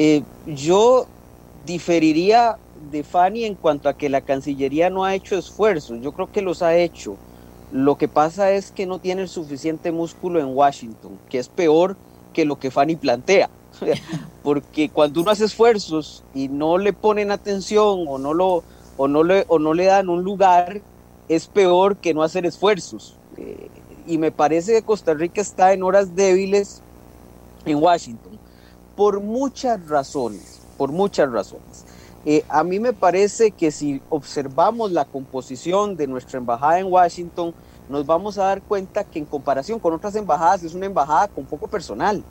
Eh, 0.00 0.26
yo 0.44 1.10
diferiría 1.52 2.60
de 2.72 3.02
Fanny 3.04 3.44
en 3.44 3.56
cuanto 3.56 3.88
a 3.88 3.94
que 3.94 4.08
la 4.08 4.22
Cancillería 4.22 4.90
no 4.90 5.04
ha 5.04 5.14
hecho 5.16 5.36
esfuerzos, 5.36 5.98
yo 6.00 6.12
creo 6.12 6.28
que 6.28 6.40
los 6.42 6.62
ha 6.62 6.76
hecho. 6.76 7.20
Lo 7.68 7.96
que 7.96 8.08
pasa 8.08 8.52
es 8.52 8.70
que 8.72 8.86
no 8.86 9.00
tiene 9.00 9.22
el 9.22 9.28
suficiente 9.28 9.90
músculo 9.92 10.38
en 10.40 10.46
Washington, 10.48 11.20
que 11.28 11.38
es 11.40 11.48
peor 11.50 11.98
que 12.32 12.44
lo 12.44 12.58
que 12.58 12.70
Fanny 12.70 12.94
plantea. 12.96 13.52
Porque 14.40 14.92
cuando 14.92 15.20
uno 15.20 15.32
hace 15.32 15.46
esfuerzos 15.46 16.26
y 16.32 16.48
no 16.48 16.78
le 16.78 16.92
ponen 16.92 17.30
atención 17.32 18.04
o 18.08 18.18
no, 18.18 18.34
lo, 18.34 18.66
o 18.94 19.08
no, 19.08 19.24
le, 19.24 19.44
o 19.48 19.58
no 19.58 19.74
le 19.74 19.86
dan 19.86 20.08
un 20.08 20.22
lugar, 20.22 20.84
es 21.28 21.48
peor 21.48 21.98
que 22.00 22.14
no 22.14 22.22
hacer 22.22 22.46
esfuerzos. 22.46 23.20
Eh, 23.36 23.68
y 24.04 24.18
me 24.18 24.30
parece 24.32 24.72
que 24.74 24.84
Costa 24.84 25.14
Rica 25.14 25.40
está 25.40 25.72
en 25.72 25.82
horas 25.82 26.14
débiles 26.14 26.84
en 27.64 27.76
Washington, 27.82 28.27
por 28.98 29.20
muchas 29.20 29.88
razones, 29.88 30.60
por 30.76 30.90
muchas 30.90 31.30
razones. 31.30 31.84
Eh, 32.26 32.44
a 32.48 32.64
mí 32.64 32.80
me 32.80 32.92
parece 32.92 33.52
que 33.52 33.70
si 33.70 34.02
observamos 34.10 34.90
la 34.90 35.04
composición 35.04 35.96
de 35.96 36.08
nuestra 36.08 36.38
embajada 36.38 36.80
en 36.80 36.86
Washington, 36.86 37.54
nos 37.88 38.04
vamos 38.04 38.38
a 38.38 38.46
dar 38.46 38.60
cuenta 38.60 39.04
que 39.04 39.20
en 39.20 39.24
comparación 39.24 39.78
con 39.78 39.94
otras 39.94 40.16
embajadas 40.16 40.64
es 40.64 40.74
una 40.74 40.86
embajada 40.86 41.28
con 41.28 41.46
poco 41.46 41.68
personal. 41.68 42.24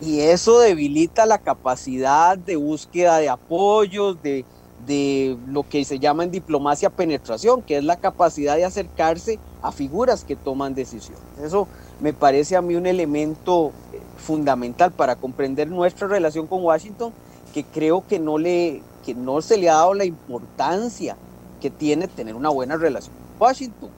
Y 0.00 0.20
eso 0.20 0.60
debilita 0.60 1.26
la 1.26 1.38
capacidad 1.38 2.38
de 2.38 2.54
búsqueda 2.54 3.18
de 3.18 3.30
apoyos, 3.30 4.22
de, 4.22 4.44
de 4.86 5.36
lo 5.48 5.64
que 5.64 5.84
se 5.84 5.98
llama 5.98 6.22
en 6.22 6.30
diplomacia 6.30 6.88
penetración, 6.88 7.62
que 7.62 7.78
es 7.78 7.84
la 7.84 7.96
capacidad 7.96 8.54
de 8.54 8.64
acercarse 8.64 9.40
a 9.60 9.72
figuras 9.72 10.22
que 10.22 10.36
toman 10.36 10.76
decisiones. 10.76 11.24
Eso 11.42 11.66
me 11.98 12.12
parece 12.12 12.54
a 12.56 12.62
mí 12.62 12.76
un 12.76 12.86
elemento 12.86 13.72
eh, 13.87 13.87
fundamental 14.18 14.92
para 14.92 15.16
comprender 15.16 15.68
nuestra 15.68 16.08
relación 16.08 16.46
con 16.46 16.62
Washington 16.62 17.12
que 17.54 17.64
creo 17.64 18.06
que 18.06 18.18
no, 18.18 18.38
le, 18.38 18.82
que 19.04 19.14
no 19.14 19.40
se 19.40 19.56
le 19.56 19.70
ha 19.70 19.74
dado 19.74 19.94
la 19.94 20.04
importancia 20.04 21.16
que 21.60 21.70
tiene 21.70 22.08
tener 22.08 22.34
una 22.34 22.50
buena 22.50 22.76
relación 22.76 23.14
con 23.14 23.48
Washington, 23.48 23.90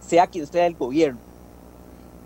sea 0.00 0.26
quien 0.26 0.46
sea 0.46 0.66
el 0.66 0.74
gobierno. 0.74 1.18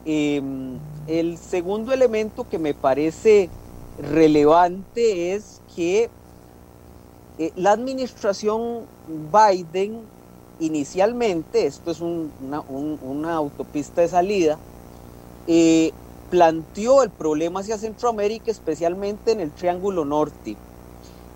Em, 0.05 0.79
el 1.07 1.39
segundo 1.39 1.93
elemento 1.93 2.49
que 2.49 2.59
me 2.59 2.75
parece 2.75 3.51
relevante 3.99 5.35
es 5.35 5.61
que 5.75 6.11
eh, 7.39 7.53
la 7.57 7.73
administración 7.73 8.83
Biden 9.33 10.01
inicialmente, 10.61 11.67
esto 11.67 11.91
es 11.91 12.01
una, 12.01 13.35
autopista 13.35 14.03
de 14.03 14.09
salida, 14.09 14.59
eh, 15.47 15.93
planteó 16.31 17.03
el 17.03 17.11
problema 17.11 17.61
hacia 17.61 17.77
Centroamérica, 17.77 18.51
especialmente 18.51 19.33
en 19.33 19.41
el 19.41 19.51
Triángulo 19.51 20.05
Norte. 20.05 20.57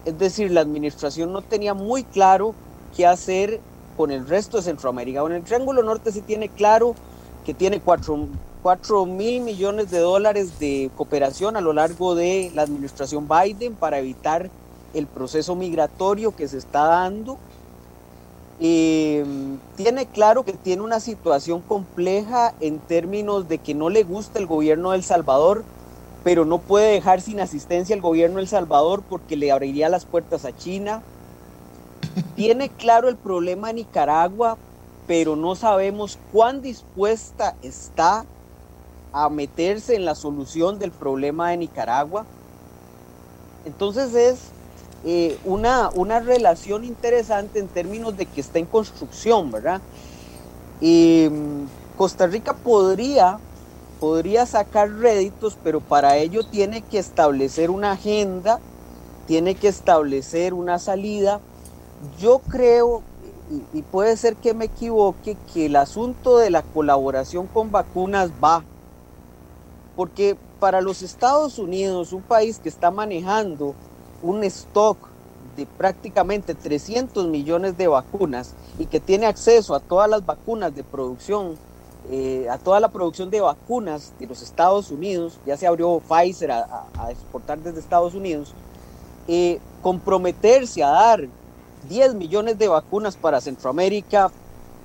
Es 0.05 0.19
decir, 0.19 0.51
la 0.51 0.61
administración 0.61 1.33
no 1.33 1.43
tenía 1.43 1.75
muy 1.75 2.05
claro 2.05 2.55
qué 2.97 3.07
hacer 3.07 3.61
con 3.97 4.11
el 4.11 4.27
resto 4.27 4.57
de 4.57 4.62
Centroamérica. 4.62 5.21
En 5.23 5.33
el 5.33 5.43
Triángulo 5.43 5.83
Norte 5.83 6.12
sí 6.12 6.21
tiene 6.21 6.49
claro 6.49 6.95
que 7.45 7.55
tiene 7.55 7.81
4, 7.81 9.07
mil 9.07 9.41
millones 9.43 9.91
de 9.91 9.99
dólares 9.99 10.59
de 10.59 10.91
cooperación 10.97 11.57
a 11.57 11.61
lo 11.61 11.73
largo 11.73 12.15
de 12.15 12.51
la 12.55 12.62
administración 12.62 13.29
Biden 13.29 13.75
para 13.75 13.99
evitar 13.99 14.51
el 14.95 15.07
proceso 15.07 15.57
migratorio 15.57 16.35
que 16.35 16.49
se 16.49 16.59
está 16.59 16.85
dando 16.85 17.37
eh, 18.61 19.25
tiene 19.77 20.07
claro 20.07 20.45
que 20.45 20.53
tiene 20.53 20.83
una 20.83 21.01
situación 21.01 21.61
compleja 21.61 22.55
en 22.61 22.79
términos 22.79 23.49
de 23.49 23.59
que 23.59 23.75
no 23.75 23.91
le 23.91 24.05
gusta 24.05 24.39
el 24.39 24.47
gobierno 24.47 24.91
de 24.91 24.99
El 24.99 25.03
Salvador, 25.03 25.65
pero 26.23 26.45
no 26.45 26.59
puede 26.59 26.93
dejar 26.93 27.21
sin 27.21 27.41
asistencia 27.41 27.95
el 27.95 28.01
gobierno 28.01 28.37
de 28.37 28.43
El 28.43 28.49
Salvador 28.49 29.03
porque 29.09 29.37
le 29.37 29.51
abriría 29.51 29.89
las 29.89 30.05
puertas 30.05 30.45
a 30.45 30.57
China. 30.57 31.03
Tiene 32.37 32.69
claro 32.69 33.09
el 33.09 33.17
problema 33.17 33.69
de 33.69 33.75
Nicaragua, 33.75 34.57
pero 35.07 35.37
no 35.37 35.55
sabemos 35.57 36.19
cuán 36.33 36.63
dispuesta 36.63 37.57
está 37.63 38.25
a 39.13 39.29
meterse 39.29 39.95
en 39.97 40.05
la 40.05 40.15
solución 40.15 40.79
del 40.79 40.93
problema 40.93 41.51
de 41.51 41.59
Nicaragua. 41.59 42.25
Entonces 43.65 44.15
es 44.15 44.39
eh, 45.07 45.39
una, 45.45 45.91
una 45.95 46.21
relación 46.21 46.83
interesante 46.83 47.59
en 47.59 47.69
términos 47.69 48.17
de 48.17 48.25
que 48.25 48.41
está 48.41 48.59
en 48.59 48.65
construcción, 48.65 49.51
¿verdad? 49.51 49.83
Mm, 50.81 51.67
Costa 51.97 52.27
Rica 52.27 52.55
podría, 52.55 53.39
podría 54.01 54.47
sacar 54.47 54.91
réditos, 54.91 55.59
pero 55.63 55.81
para 55.81 56.17
ello 56.17 56.43
tiene 56.43 56.81
que 56.81 56.99
establecer 56.99 57.71
una 57.71 57.93
agenda, 57.93 58.61
tiene 59.27 59.55
que 59.55 59.69
establecer 59.69 60.55
una 60.55 60.79
salida. 60.79 61.41
Yo 62.19 62.39
creo, 62.39 63.03
y 63.73 63.83
puede 63.83 64.17
ser 64.17 64.37
que 64.37 64.55
me 64.55 64.67
equivoque, 64.67 65.37
que 65.53 65.67
el 65.67 65.77
asunto 65.77 66.39
de 66.39 66.49
la 66.51 66.63
colaboración 66.63 67.47
con 67.47 67.71
vacunas 67.71 68.31
va, 68.43 68.65
porque 69.97 70.37
para 70.61 70.81
los 70.81 71.03
Estados 71.03 71.59
Unidos, 71.59 72.13
un 72.15 72.23
país 72.23 72.59
que 72.59 72.71
está 72.71 72.91
manejando 72.91 73.75
un 74.25 74.43
stock 74.45 74.97
de 75.57 75.67
prácticamente 75.67 76.55
300 76.55 77.29
millones 77.29 77.77
de 77.77 77.87
vacunas 77.87 78.55
y 78.79 78.87
que 78.87 78.99
tiene 78.99 79.27
acceso 79.27 79.75
a 79.75 79.81
todas 79.81 80.09
las 80.11 80.25
vacunas 80.27 80.75
de 80.75 80.83
producción, 80.83 81.57
eh, 82.11 82.49
a 82.51 82.59
toda 82.59 82.81
la 82.81 82.89
producción 82.89 83.31
de 83.31 83.41
vacunas 83.41 84.13
de 84.19 84.27
los 84.27 84.43
Estados 84.43 84.91
Unidos, 84.91 85.39
ya 85.47 85.57
se 85.57 85.67
abrió 85.67 86.01
Pfizer 86.01 86.51
a, 86.51 86.87
exportar 87.11 87.59
desde 87.59 87.79
Estados 87.79 88.15
Unidos, 88.15 88.53
eh, 89.29 89.61
comprometerse 89.83 90.83
a 90.83 90.89
dar 90.89 91.29
10 91.89 92.15
millones 92.15 92.59
de 92.59 92.69
vacunas 92.69 93.17
para 93.17 93.41
Centroamérica, 93.41 94.31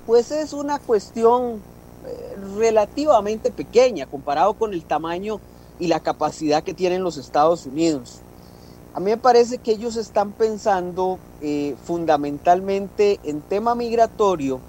pues 0.06 0.30
es 0.30 0.52
una 0.52 0.78
cuestión 0.78 1.62
eh, 2.06 2.36
relativamente 2.58 3.50
pequeña 3.50 4.06
comparado 4.06 4.54
con 4.54 4.74
el 4.74 4.84
tamaño 4.84 5.40
y 5.78 5.86
la 5.88 6.00
capacidad 6.00 6.62
que 6.62 6.74
tienen 6.74 7.02
los 7.02 7.16
Estados 7.16 7.66
Unidos. 7.66 8.20
A 8.92 9.00
mí 9.00 9.10
me 9.10 9.16
parece 9.16 9.58
que 9.58 9.72
ellos 9.72 9.96
están 9.96 10.32
pensando 10.32 11.18
eh, 11.40 11.76
fundamentalmente 11.84 13.20
en 13.22 13.40
tema 13.40 13.74
migratorio 13.74 14.60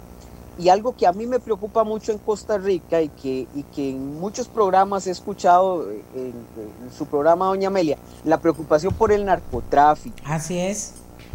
y 0.59 0.69
algo 0.69 0.95
que 0.95 1.07
a 1.07 1.11
mí 1.11 1.25
me 1.25 1.39
preocupa 1.39 1.83
mucho 1.83 2.11
en 2.11 2.19
Costa 2.19 2.57
Rica 2.59 3.01
y 3.01 3.09
que, 3.09 3.47
y 3.55 3.63
que 3.73 3.89
en 3.89 4.19
muchos 4.19 4.47
programas 4.47 5.07
he 5.07 5.11
escuchado, 5.11 5.89
eh, 5.89 6.03
en, 6.15 6.91
su 6.95 7.07
programa 7.07 7.47
Doña 7.47 7.69
Amelia, 7.69 7.97
la 8.23 8.39
preocupación 8.39 8.93
por 8.93 9.11
el 9.11 9.25
narcotráfico. 9.25 10.15
Así 10.23 10.59
es. 10.59 10.93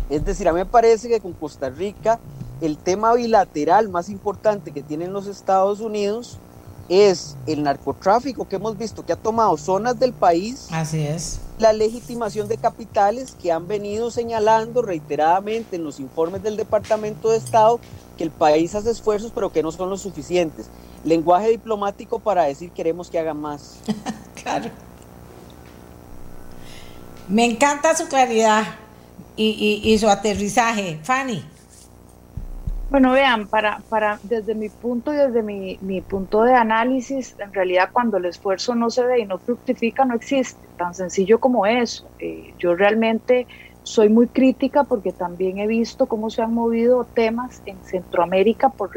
Es 0.08 0.24
decir, 0.24 0.48
a 0.48 0.52
mí 0.52 0.58
me 0.58 0.66
parece 0.66 1.08
que 1.08 1.20
con 1.20 1.32
Costa 1.32 1.70
Rica 1.70 2.20
el 2.60 2.78
tema 2.78 3.14
bilateral 3.14 3.88
más 3.88 4.08
importante 4.08 4.70
que 4.70 4.82
tienen 4.82 5.12
los 5.12 5.26
Estados 5.26 5.80
Unidos 5.80 6.38
es 6.88 7.36
el 7.46 7.62
narcotráfico 7.62 8.46
que 8.48 8.56
hemos 8.56 8.78
visto 8.78 9.04
que 9.04 9.12
ha 9.12 9.16
tomado 9.16 9.56
zonas 9.56 9.98
del 9.98 10.12
país. 10.12 10.68
Así 10.70 11.02
es. 11.02 11.40
La 11.58 11.72
legitimación 11.72 12.48
de 12.48 12.58
capitales 12.58 13.34
que 13.40 13.50
han 13.50 13.66
venido 13.66 14.10
señalando 14.10 14.82
reiteradamente 14.82 15.76
en 15.76 15.84
los 15.84 15.98
informes 16.00 16.42
del 16.42 16.56
Departamento 16.56 17.30
de 17.30 17.38
Estado 17.38 17.80
que 18.16 18.24
el 18.24 18.30
país 18.30 18.74
hace 18.74 18.90
esfuerzos 18.90 19.32
pero 19.34 19.52
que 19.52 19.62
no 19.62 19.72
son 19.72 19.90
los 19.90 20.02
suficientes. 20.02 20.66
Lenguaje 21.04 21.48
diplomático 21.50 22.18
para 22.18 22.44
decir 22.44 22.70
queremos 22.70 23.10
que 23.10 23.18
hagan 23.18 23.40
más. 23.40 23.78
claro. 24.42 24.70
Me 27.28 27.44
encanta 27.44 27.96
su 27.96 28.06
claridad 28.06 28.64
y, 29.36 29.80
y 29.82 29.98
su 29.98 30.08
aterrizaje. 30.08 31.00
Fanny. 31.02 31.55
Bueno, 32.88 33.10
vean, 33.12 33.48
para, 33.48 33.84
para, 33.88 34.20
desde 34.22 34.54
mi 34.54 34.70
punto 34.70 35.12
y 35.12 35.16
desde 35.16 35.42
mi, 35.42 35.76
mi, 35.80 36.02
punto 36.02 36.42
de 36.44 36.54
análisis, 36.54 37.34
en 37.38 37.52
realidad 37.52 37.90
cuando 37.92 38.18
el 38.18 38.26
esfuerzo 38.26 38.76
no 38.76 38.90
se 38.90 39.04
ve 39.04 39.18
y 39.20 39.26
no 39.26 39.40
fructifica, 39.40 40.04
no 40.04 40.14
existe, 40.14 40.68
tan 40.76 40.94
sencillo 40.94 41.40
como 41.40 41.66
eso. 41.66 42.12
Eh, 42.20 42.54
yo 42.56 42.76
realmente 42.76 43.48
soy 43.82 44.08
muy 44.08 44.28
crítica 44.28 44.84
porque 44.84 45.12
también 45.12 45.58
he 45.58 45.66
visto 45.66 46.06
cómo 46.06 46.30
se 46.30 46.42
han 46.42 46.54
movido 46.54 47.10
temas 47.12 47.60
en 47.64 47.82
Centroamérica, 47.82 48.70
por, 48.70 48.90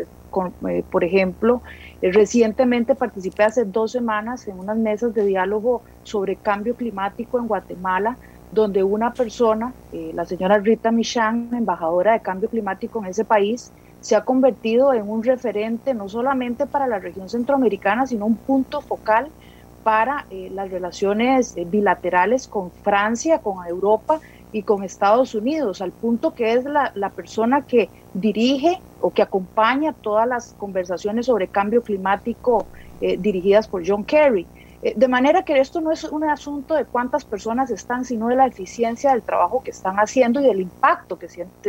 eh, 0.70 0.84
por 0.90 1.04
ejemplo, 1.04 1.64
eh, 2.02 2.12
recientemente 2.12 2.96
participé 2.96 3.44
hace 3.44 3.66
dos 3.66 3.92
semanas 3.92 4.48
en 4.48 4.60
unas 4.60 4.78
mesas 4.78 5.14
de 5.16 5.26
diálogo 5.26 5.84
sobre 6.04 6.38
cambio 6.40 6.76
climático 6.76 7.40
en 7.40 7.48
Guatemala, 7.48 8.20
donde 8.52 8.84
una 8.84 9.14
persona, 9.14 9.76
eh, 9.92 10.12
la 10.14 10.26
señora 10.26 10.60
Rita 10.60 10.92
Michan, 10.92 11.50
embajadora 11.54 12.14
de 12.14 12.22
cambio 12.22 12.50
climático 12.50 13.00
en 13.00 13.10
ese 13.10 13.26
país, 13.26 13.74
se 14.00 14.16
ha 14.16 14.24
convertido 14.24 14.94
en 14.94 15.08
un 15.10 15.24
referente 15.24 15.94
no 15.94 16.08
solamente 16.10 16.66
para 16.68 16.88
la 16.88 17.00
región 17.00 17.30
centroamericana, 17.30 18.08
sino 18.08 18.26
un 18.26 18.40
punto 18.40 18.82
focal 18.82 19.34
para 19.84 20.26
eh, 20.30 20.50
las 20.52 20.70
relaciones 20.72 21.56
eh, 21.56 21.66
bilaterales 21.66 22.48
con 22.48 22.72
Francia, 22.72 23.40
con 23.40 23.66
Europa 23.68 24.20
y 24.52 24.64
con 24.64 24.84
Estados 24.84 25.36
Unidos, 25.36 25.82
al 25.82 25.94
punto 25.94 26.34
que 26.34 26.54
es 26.54 26.66
la, 26.66 26.92
la 26.96 27.12
persona 27.12 27.66
que 27.68 27.92
dirige 28.14 28.84
o 28.98 29.14
que 29.14 29.22
acompaña 29.22 29.94
todas 29.94 30.28
las 30.28 30.54
conversaciones 30.56 31.28
sobre 31.28 31.50
cambio 31.50 31.84
climático 31.84 32.70
dirigidas 33.00 33.70
por 33.70 33.84
John 33.88 34.04
Kerry. 34.04 34.50
Eh, 34.82 34.94
de 34.96 35.08
manera 35.10 35.44
que 35.44 35.60
esto 35.60 35.82
no 35.82 35.92
es 35.92 36.06
un 36.06 36.24
asunto 36.24 36.74
de 36.76 36.86
cuántas 36.86 37.26
personas 37.26 37.70
están, 37.70 38.06
sino 38.06 38.28
de 38.28 38.36
la 38.36 38.48
eficiencia 38.48 39.12
del 39.12 39.24
trabajo 39.24 39.62
que 39.62 39.72
están 39.72 39.98
haciendo 39.98 40.40
y 40.40 40.46
del 40.46 40.62
impacto 40.62 41.18
que, 41.18 41.28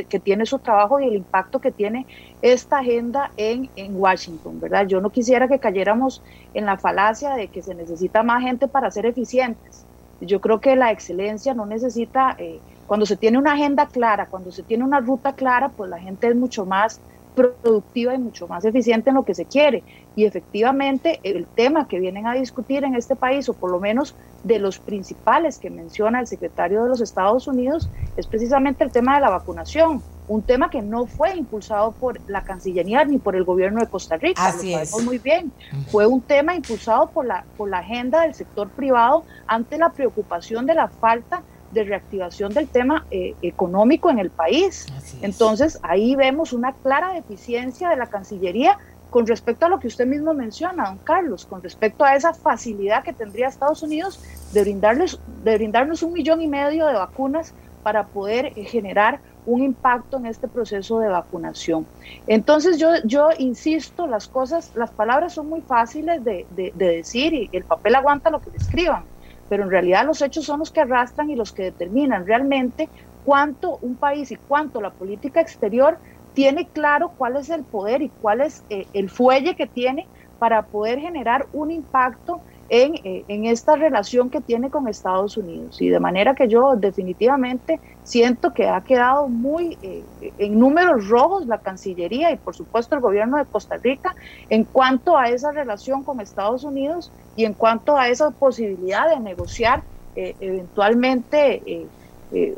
que 0.09 0.21
tiene 0.21 0.47
su 0.47 0.61
trabajo 0.61 1.01
y 1.01 1.09
el 1.09 1.17
impacto 1.17 1.61
que 1.61 1.73
tiene 1.73 2.07
esta 2.41 2.79
agenda 2.79 3.33
en, 3.37 3.71
en, 3.75 3.97
Washington, 3.97 4.61
¿verdad? 4.61 4.87
Yo 4.87 5.01
no 5.01 5.11
quisiera 5.11 5.49
que 5.49 5.59
cayéramos 5.59 6.23
en 6.55 6.67
la 6.67 6.79
falacia 6.79 7.35
de 7.35 7.51
que 7.51 7.63
se 7.63 7.75
necesita 7.75 8.23
más 8.23 8.43
gente 8.43 8.69
para 8.69 8.91
ser 8.91 9.07
eficientes. 9.07 9.89
Yo 10.21 10.41
creo 10.41 10.61
que 10.61 10.77
la 10.77 10.93
excelencia 10.93 11.55
no 11.55 11.67
necesita, 11.67 12.37
eh, 12.39 12.63
cuando 12.87 13.07
se 13.07 13.17
tiene 13.17 13.39
una 13.39 13.55
agenda 13.55 13.89
clara, 13.89 14.29
cuando 14.29 14.53
se 14.53 14.63
tiene 14.65 14.85
una 14.85 15.01
ruta 15.01 15.35
clara, 15.35 15.71
pues 15.71 15.91
la 15.91 15.99
gente 15.99 16.29
es 16.29 16.37
mucho 16.37 16.67
más 16.67 17.03
productiva 17.35 18.15
y 18.15 18.19
mucho 18.19 18.49
más 18.49 18.65
eficiente 18.65 19.11
en 19.11 19.17
lo 19.17 19.25
que 19.25 19.35
se 19.35 19.45
quiere. 19.45 19.83
Y 20.17 20.25
efectivamente 20.25 21.21
el 21.23 21.47
tema 21.47 21.89
que 21.89 22.01
vienen 22.01 22.27
a 22.27 22.35
discutir 22.35 22.85
en 22.85 22.95
este 22.95 23.17
país, 23.17 23.49
o 23.49 23.55
por 23.55 23.71
lo 23.71 23.81
menos 23.81 24.15
de 24.45 24.59
los 24.59 24.79
principales 24.79 25.59
que 25.59 25.71
menciona 25.71 26.21
el 26.21 26.27
secretario 26.27 26.83
de 26.83 26.89
los 26.89 27.01
Estados 27.01 27.47
Unidos, 27.47 27.89
es 28.17 28.27
precisamente 28.27 28.85
el 28.85 28.91
tema 28.91 29.15
de 29.15 29.21
la 29.21 29.31
vacunación, 29.31 30.03
un 30.29 30.43
tema 30.43 30.71
que 30.71 30.83
no 30.83 31.07
fue 31.07 31.37
impulsado 31.37 31.93
por 31.93 32.21
la 32.29 32.43
Cancillería 32.43 33.05
ni 33.05 33.19
por 33.19 33.35
el 33.35 33.45
gobierno 33.45 33.81
de 33.81 33.89
Costa 33.89 34.17
Rica, 34.17 34.47
Así 34.47 34.71
lo 34.71 34.85
sabemos 34.85 35.05
muy 35.05 35.19
bien. 35.19 35.53
Fue 35.91 36.07
un 36.07 36.21
tema 36.21 36.55
impulsado 36.55 37.09
por 37.11 37.27
la, 37.27 37.45
por 37.57 37.69
la 37.69 37.79
agenda 37.79 38.23
del 38.23 38.35
sector 38.35 38.69
privado 38.69 39.25
ante 39.47 39.77
la 39.79 39.91
preocupación 39.91 40.67
de 40.67 40.75
la 40.75 40.89
falta 40.89 41.43
de 41.71 41.85
reactivación 41.85 42.53
del 42.53 42.69
tema 42.69 43.07
eh, 43.11 43.35
económico 43.43 44.11
en 44.11 44.19
el 44.19 44.31
país. 44.31 44.87
Entonces, 45.23 45.79
ahí 45.83 46.17
vemos 46.17 46.53
una 46.53 46.73
clara 46.73 47.13
deficiencia 47.13 47.89
de 47.89 47.97
la 47.97 48.07
Cancillería 48.07 48.79
con 49.11 49.27
respecto 49.27 49.67
a 49.67 49.69
lo 49.69 49.81
que 49.81 49.89
usted 49.89 50.07
mismo 50.07 50.35
menciona, 50.35 50.85
don 50.87 50.99
Carlos, 50.99 51.45
con 51.45 51.63
respecto 51.63 52.05
a 52.05 52.15
esa 52.15 52.33
facilidad 52.33 53.03
que 53.03 53.13
tendría 53.13 53.49
Estados 53.49 53.83
Unidos 53.83 54.21
de, 54.53 54.63
brindarles, 54.63 55.19
de 55.45 55.57
brindarnos 55.57 56.03
un 56.03 56.13
millón 56.13 56.41
y 56.41 56.47
medio 56.47 56.87
de 56.87 56.95
vacunas 56.95 57.53
para 57.83 58.07
poder 58.07 58.53
eh, 58.57 58.65
generar 58.65 59.21
un 59.47 59.63
impacto 59.63 60.19
en 60.19 60.27
este 60.27 60.47
proceso 60.47 61.01
de 61.01 61.09
vacunación. 61.09 61.87
Entonces 62.27 62.79
yo, 62.79 62.91
yo 63.05 63.31
insisto, 63.39 64.07
las 64.07 64.29
cosas, 64.29 64.71
las 64.77 64.91
palabras 64.91 65.33
son 65.33 65.49
muy 65.49 65.63
fáciles 65.63 66.23
de, 66.23 66.47
de 66.55 66.73
decir 66.77 67.33
y 67.33 67.49
el 67.53 67.65
papel 67.65 67.95
aguanta 67.97 68.31
lo 68.31 68.41
que 68.41 68.51
le 68.51 68.59
escriban 68.59 69.05
pero 69.51 69.65
en 69.65 69.71
realidad 69.71 70.07
los 70.07 70.23
hechos 70.23 70.45
son 70.47 70.61
los 70.61 70.71
que 70.71 70.83
arrastran 70.83 71.29
y 71.29 71.35
los 71.35 71.53
que 71.53 71.65
determinan. 71.65 72.25
Realmente 72.25 72.93
cuánto 73.25 73.79
un 73.81 73.99
país 73.99 74.31
y 74.31 74.37
cuánto 74.47 74.81
la 74.81 74.93
política 74.93 75.41
exterior 75.41 76.01
tiene 76.33 76.71
claro 76.73 77.15
cuál 77.17 77.37
es 77.37 77.51
el 77.51 77.67
poder 77.67 78.01
y 78.03 78.15
cuál 78.21 78.43
es 78.43 78.65
eh, 78.69 78.89
el 78.93 79.11
fuelle 79.11 79.57
que 79.57 79.67
tiene 79.67 80.09
para 80.39 80.69
poder 80.69 81.01
generar 81.01 81.49
un 81.51 81.73
impacto 81.73 82.45
eh, 82.73 83.25
en, 83.27 83.47
esta 83.47 83.75
relación 83.75 84.31
que 84.31 84.41
tiene 84.41 84.71
con 84.71 84.87
Estados 84.87 85.37
Unidos. 85.37 85.81
Y 85.81 85.89
de 85.89 85.99
manera 85.99 86.37
que 86.37 86.47
yo 86.47 86.77
definitivamente 86.77 87.81
siento 88.05 88.55
que 88.55 88.69
ha 88.69 88.81
quedado 88.83 89.29
muy 89.29 89.77
eh, 89.83 90.07
en 90.39 90.57
números 90.57 91.09
rojos 91.09 91.49
la 91.49 91.59
Cancillería 91.59 92.31
y 92.31 92.37
por 92.37 92.55
supuesto 92.55 92.95
el 92.95 93.01
gobierno 93.01 93.39
de 93.39 93.47
Costa 93.47 93.77
Rica 93.83 94.15
en 94.49 94.67
cuanto 94.67 95.19
a 95.19 95.31
esa 95.31 95.51
relación 95.51 96.05
con 96.05 96.21
Estados 96.21 96.63
Unidos 96.63 97.13
y 97.35 97.45
en 97.45 97.55
cuanto 97.55 97.97
a 97.97 98.09
esa 98.09 98.31
posibilidad 98.31 99.11
de 99.11 99.19
negociar 99.19 99.83
eh, 100.15 100.37
eventualmente 100.39 101.91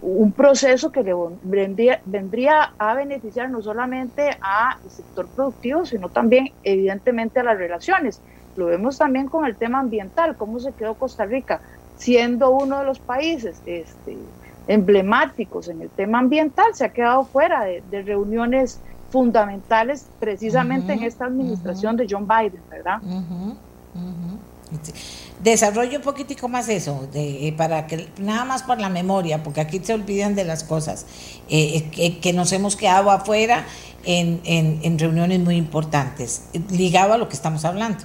un 0.03 0.35
proceso 0.35 0.93
que 0.93 1.03
le 1.03 1.15
vendría, 1.41 2.03
vendría, 2.05 2.75
a 2.77 2.95
beneficiar 2.95 3.49
no 3.49 3.63
solamente 3.63 4.29
al 4.43 4.91
sector 4.91 5.31
productivo, 5.35 5.87
sino 5.87 6.11
también 6.11 6.51
evidentemente 6.63 7.41
a 7.41 7.45
las 7.45 7.57
relaciones. 7.57 8.21
Lo 8.57 8.67
vemos 8.67 8.99
también 8.99 9.29
con 9.29 9.47
el 9.47 9.57
tema 9.57 9.81
ambiental, 9.81 10.37
cómo 10.37 10.61
se 10.61 10.73
quedó 10.73 10.95
Costa 10.95 11.25
Rica 11.25 11.61
siendo 11.97 12.51
uno 12.51 12.81
de 12.81 12.85
los 12.85 12.99
países 12.99 13.57
este, 13.65 14.17
emblemáticos 14.67 15.69
en 15.69 15.83
el 15.83 15.91
tema 15.91 16.19
ambiental, 16.19 16.67
se 16.75 16.85
ha 16.85 16.93
quedado 16.93 17.25
fuera 17.25 17.65
de, 17.65 18.03
reuniones 18.03 18.81
fundamentales 19.11 20.07
precisamente 20.19 20.95
en 20.95 21.03
esta 21.03 21.27
administración 21.27 21.97
de 21.97 22.07
John 22.09 22.27
Biden, 22.27 22.63
¿verdad? 22.71 23.01
Desarrollo 25.43 25.99
un 25.99 26.03
poquitico 26.03 26.49
más 26.49 26.69
eso, 26.69 27.07
de, 27.13 27.49
eh, 27.49 27.53
para 27.53 27.87
que 27.87 28.09
nada 28.19 28.45
más 28.45 28.63
por 28.63 28.81
la 28.81 28.89
memoria, 28.89 29.43
porque 29.43 29.61
aquí 29.61 29.81
se 29.83 29.93
olvidan 29.93 30.35
de 30.35 30.45
las 30.45 30.65
cosas, 30.65 31.05
eh, 31.49 31.91
eh, 31.99 32.19
que, 32.19 32.33
nos 32.33 32.53
hemos 32.53 32.75
quedado 32.75 33.11
afuera 33.11 33.67
en, 34.05 34.41
en 34.45 34.99
reuniones 34.99 35.41
muy 35.41 35.57
importantes, 35.57 36.49
ligado 36.71 37.13
a 37.13 37.19
lo 37.19 37.29
que 37.29 37.35
estamos 37.35 37.65
hablando. 37.65 38.05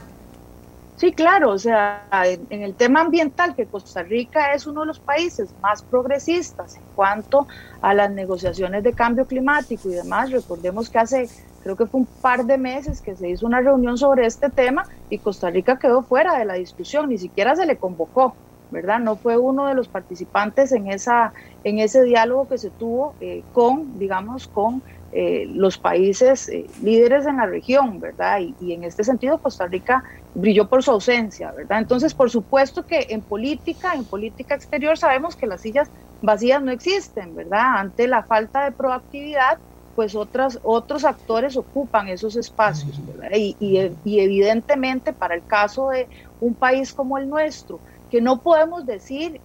Sí, 0.98 1.14
claro, 1.14 1.52
o 1.52 1.60
sea, 1.60 2.08
en, 2.24 2.64
el 2.64 2.76
tema 2.76 3.02
ambiental, 3.02 3.54
que 3.56 3.68
Costa 3.68 4.02
Rica 4.02 4.54
es 4.54 4.66
uno 4.66 4.82
de 4.82 4.88
los 4.88 5.00
países 5.00 5.54
más 5.62 5.84
progresistas 5.84 6.76
en 6.76 6.82
cuanto 6.96 7.46
a 7.82 7.94
las 7.94 8.10
negociaciones 8.10 8.82
de 8.82 8.94
cambio 8.94 9.28
climático 9.28 9.92
y 9.92 9.94
demás, 9.94 10.32
recordemos 10.32 10.90
que 10.90 10.98
hace, 10.98 11.30
creo 11.62 11.76
que 11.76 11.86
fue 11.86 12.00
un 12.00 12.08
par 12.20 12.46
de 12.46 12.58
meses 12.58 13.00
que 13.04 13.16
se 13.16 13.30
hizo 13.30 13.46
una 13.46 13.62
reunión 13.62 13.96
sobre 14.00 14.26
este 14.26 14.50
tema 14.50 14.88
y 15.08 15.20
Costa 15.20 15.52
Rica 15.52 15.78
quedó 15.78 16.02
fuera 16.02 16.36
de 16.40 16.46
la 16.46 16.56
discusión, 16.56 17.10
ni 17.10 17.20
siquiera 17.20 17.56
se 17.56 17.68
le 17.68 17.78
convocó, 17.78 18.36
¿verdad? 18.72 19.00
No 19.00 19.18
fue 19.18 19.38
uno 19.38 19.68
de 19.68 19.76
los 19.76 19.90
participantes 19.90 20.72
en, 20.72 20.88
esa, 20.88 21.32
en 21.64 21.78
ese 21.78 22.02
diálogo 22.06 22.48
que 22.48 22.58
se 22.58 22.72
tuvo 22.72 23.14
eh, 23.20 23.44
con, 23.52 24.00
digamos, 24.00 24.48
con 24.48 24.82
eh, 25.12 25.46
los 25.48 25.78
países 25.78 26.50
eh, 26.50 26.66
líderes 26.82 27.26
en 27.26 27.38
la 27.38 27.46
región, 27.46 28.00
¿verdad? 28.00 28.40
Y, 28.42 28.56
y, 28.60 28.74
en 28.74 28.84
este 28.84 29.04
sentido 29.04 29.40
Costa 29.40 29.68
Rica 29.68 30.04
brilló 30.34 30.68
por 30.68 30.84
su 30.84 30.92
ausencia, 30.92 31.52
¿verdad? 31.54 31.80
Entonces, 31.80 32.14
por 32.14 32.30
supuesto 32.30 32.86
que 32.86 33.08
en 33.10 33.24
política, 33.24 33.94
en 33.94 34.06
política 34.06 34.56
exterior, 34.56 34.98
sabemos 34.98 35.36
que 35.36 35.48
las 35.48 35.62
sillas 35.62 35.90
vacías 36.22 36.62
no 36.62 36.72
existen, 36.72 37.36
¿verdad? 37.36 37.78
Ante 37.78 38.08
la 38.08 38.24
falta 38.24 38.66
de 38.66 38.72
proactividad, 38.72 39.58
pues 39.98 40.14
otras, 40.14 40.60
otros 40.62 41.06
actores 41.06 41.58
ocupan 41.58 42.08
esos 42.08 42.36
espacios, 42.36 43.04
¿verdad? 43.04 43.36
Y, 43.36 43.58
y, 43.60 44.20
evidentemente 44.20 45.14
para 45.14 45.34
el 45.34 45.44
caso 45.44 45.90
de 45.90 46.08
un 46.40 46.54
país 46.56 46.94
como 46.94 47.18
el 47.18 47.28
nuestro, 47.28 47.82
que 48.10 48.22
no 48.22 48.42
podemos 48.42 48.86
decir, 48.86 49.42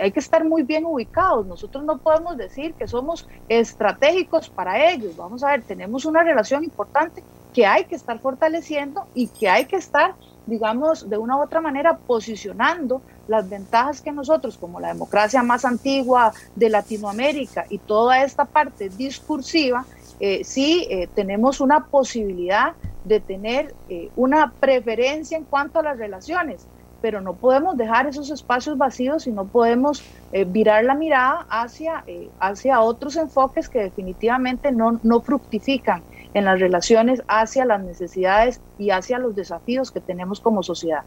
hay 0.00 0.12
que 0.12 0.20
estar 0.20 0.44
muy 0.44 0.62
bien 0.62 0.84
ubicados, 0.84 1.46
nosotros 1.46 1.84
no 1.84 1.98
podemos 1.98 2.36
decir 2.36 2.74
que 2.74 2.86
somos 2.86 3.26
estratégicos 3.48 4.48
para 4.48 4.90
ellos, 4.90 5.16
vamos 5.16 5.42
a 5.42 5.52
ver, 5.52 5.62
tenemos 5.62 6.04
una 6.04 6.22
relación 6.22 6.64
importante 6.64 7.22
que 7.54 7.64
hay 7.64 7.84
que 7.84 7.94
estar 7.94 8.18
fortaleciendo 8.18 9.06
y 9.14 9.28
que 9.28 9.48
hay 9.48 9.64
que 9.66 9.76
estar, 9.76 10.14
digamos, 10.46 11.08
de 11.08 11.16
una 11.16 11.36
u 11.36 11.42
otra 11.42 11.60
manera 11.60 11.96
posicionando 11.96 13.00
las 13.28 13.48
ventajas 13.48 14.00
que 14.00 14.12
nosotros, 14.12 14.58
como 14.58 14.80
la 14.80 14.88
democracia 14.88 15.42
más 15.42 15.64
antigua 15.64 16.32
de 16.56 16.68
Latinoamérica 16.68 17.64
y 17.70 17.78
toda 17.78 18.22
esta 18.22 18.44
parte 18.44 18.88
discursiva, 18.88 19.86
eh, 20.20 20.42
sí 20.44 20.86
eh, 20.90 21.08
tenemos 21.14 21.60
una 21.60 21.86
posibilidad 21.86 22.74
de 23.04 23.20
tener 23.20 23.74
eh, 23.88 24.10
una 24.16 24.52
preferencia 24.52 25.36
en 25.36 25.44
cuanto 25.44 25.78
a 25.78 25.82
las 25.82 25.98
relaciones, 25.98 26.66
pero 27.04 27.20
no 27.20 27.34
podemos 27.34 27.76
dejar 27.76 28.06
esos 28.06 28.30
espacios 28.30 28.78
vacíos 28.78 29.26
y 29.26 29.30
no 29.30 29.44
podemos 29.44 30.02
virar 30.46 30.84
la 30.84 30.94
mirada 30.94 31.44
hacia, 31.50 32.02
hacia 32.40 32.80
otros 32.80 33.16
enfoques 33.16 33.68
que 33.68 33.80
definitivamente 33.80 34.72
no, 34.72 34.98
no 35.02 35.20
fructifican 35.20 36.02
en 36.32 36.46
las 36.46 36.58
relaciones 36.58 37.22
hacia 37.28 37.66
las 37.66 37.82
necesidades 37.82 38.58
y 38.78 38.88
hacia 38.88 39.18
los 39.18 39.36
desafíos 39.36 39.90
que 39.90 40.00
tenemos 40.00 40.40
como 40.40 40.62
sociedad. 40.62 41.02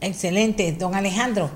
Excelente, 0.00 0.76
don 0.78 0.94
Alejandro. 0.94 1.50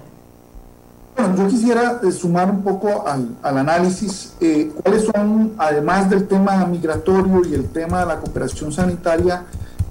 Bueno, 1.17 1.37
yo 1.37 1.47
quisiera 1.47 2.01
eh, 2.03 2.11
sumar 2.11 2.51
un 2.51 2.65
poco 2.65 3.07
al, 3.07 3.37
análisis 3.41 4.35
eh, 4.41 4.73
cuáles 4.83 5.05
son, 5.05 5.55
además 5.59 6.11
del 6.11 6.27
tema 6.27 6.67
migratorio 6.67 7.43
y 7.49 7.55
el 7.55 7.69
tema 7.69 8.01
de 8.01 8.07
la 8.07 8.19
cooperación 8.19 8.73
sanitaria, 8.73 9.45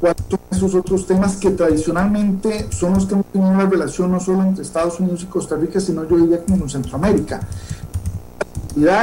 cuáles 0.06 0.23
son 0.30 0.40
esos 0.52 0.76
otros 0.76 1.07
temas 1.07 1.38
que 1.38 1.52
tradicionalmente 1.52 2.68
son 2.72 2.94
los 2.94 3.06
que 3.06 3.14
hemos 3.14 3.26
tenido 3.27 3.49
una 3.49 3.65
relación 3.65 4.11
no 4.11 4.19
solo 4.19 4.44
entre 4.44 4.64
Estados 4.64 4.99
Unidos 4.99 5.23
y 5.23 5.26
Costa 5.26 5.56
Rica, 5.56 5.80
sino 5.80 6.07
yo 6.07 6.18
diría 6.18 6.44
como 6.44 6.64
en 6.64 6.69
Centroamérica. 6.69 7.41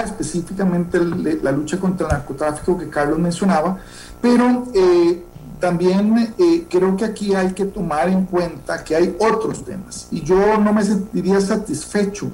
Específicamente 0.04 1.00
la 1.00 1.50
lucha 1.50 1.78
contra 1.78 2.06
el 2.06 2.12
narcotráfico 2.12 2.76
que 2.76 2.88
Carlos 2.88 3.18
mencionaba, 3.18 3.78
pero 4.20 4.66
eh, 4.74 5.24
también 5.58 6.34
eh, 6.38 6.66
creo 6.68 6.94
que 6.96 7.06
aquí 7.06 7.34
hay 7.34 7.52
que 7.52 7.64
tomar 7.64 8.08
en 8.08 8.26
cuenta 8.26 8.84
que 8.84 8.94
hay 8.94 9.16
otros 9.18 9.64
temas. 9.64 10.08
Y 10.10 10.20
yo 10.22 10.58
no 10.58 10.72
me 10.72 10.84
sentiría 10.84 11.40
satisfecho 11.40 12.30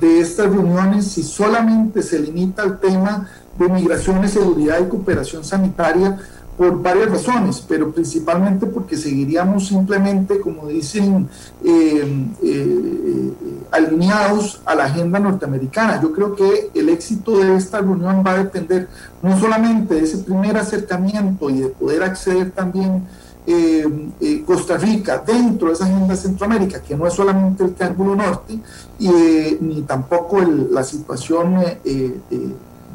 de 0.00 0.20
estas 0.20 0.46
reuniones 0.46 1.06
si 1.06 1.22
solamente 1.22 2.02
se 2.02 2.18
limita 2.18 2.62
al 2.62 2.80
tema 2.80 3.28
de 3.56 3.68
migración, 3.68 4.26
seguridad 4.28 4.80
y 4.80 4.88
cooperación 4.88 5.44
sanitaria 5.44 6.18
por 6.60 6.82
varias 6.82 7.10
razones, 7.10 7.64
pero 7.66 7.90
principalmente 7.90 8.66
porque 8.66 8.94
seguiríamos 8.94 9.68
simplemente, 9.68 10.40
como 10.40 10.66
dicen, 10.66 11.26
eh, 11.64 13.32
alineados 13.70 14.60
a 14.66 14.74
la 14.74 14.84
agenda 14.84 15.18
norteamericana. 15.18 16.02
Yo 16.02 16.12
creo 16.12 16.36
que 16.36 16.70
el 16.74 16.90
éxito 16.90 17.38
de 17.38 17.56
esta 17.56 17.80
reunión 17.80 18.22
va 18.26 18.32
a 18.32 18.44
depender 18.44 18.88
no 19.22 19.40
solamente 19.40 19.94
de 19.94 20.02
ese 20.02 20.18
primer 20.18 20.58
acercamiento 20.58 21.48
y 21.48 21.60
de 21.60 21.68
poder 21.68 22.02
acceder 22.02 22.50
también 22.50 23.06
eh, 23.46 24.10
eh, 24.20 24.42
Costa 24.44 24.76
Rica 24.76 25.24
dentro 25.26 25.68
de 25.68 25.72
esa 25.72 25.86
agenda 25.86 26.14
Centroamérica, 26.14 26.82
que 26.82 26.94
no 26.94 27.06
es 27.06 27.14
solamente 27.14 27.64
el 27.64 27.72
Triángulo 27.72 28.14
Norte, 28.14 28.58
y, 28.98 29.08
ni 29.62 29.80
tampoco 29.80 30.42
la 30.42 30.84
situación 30.84 31.56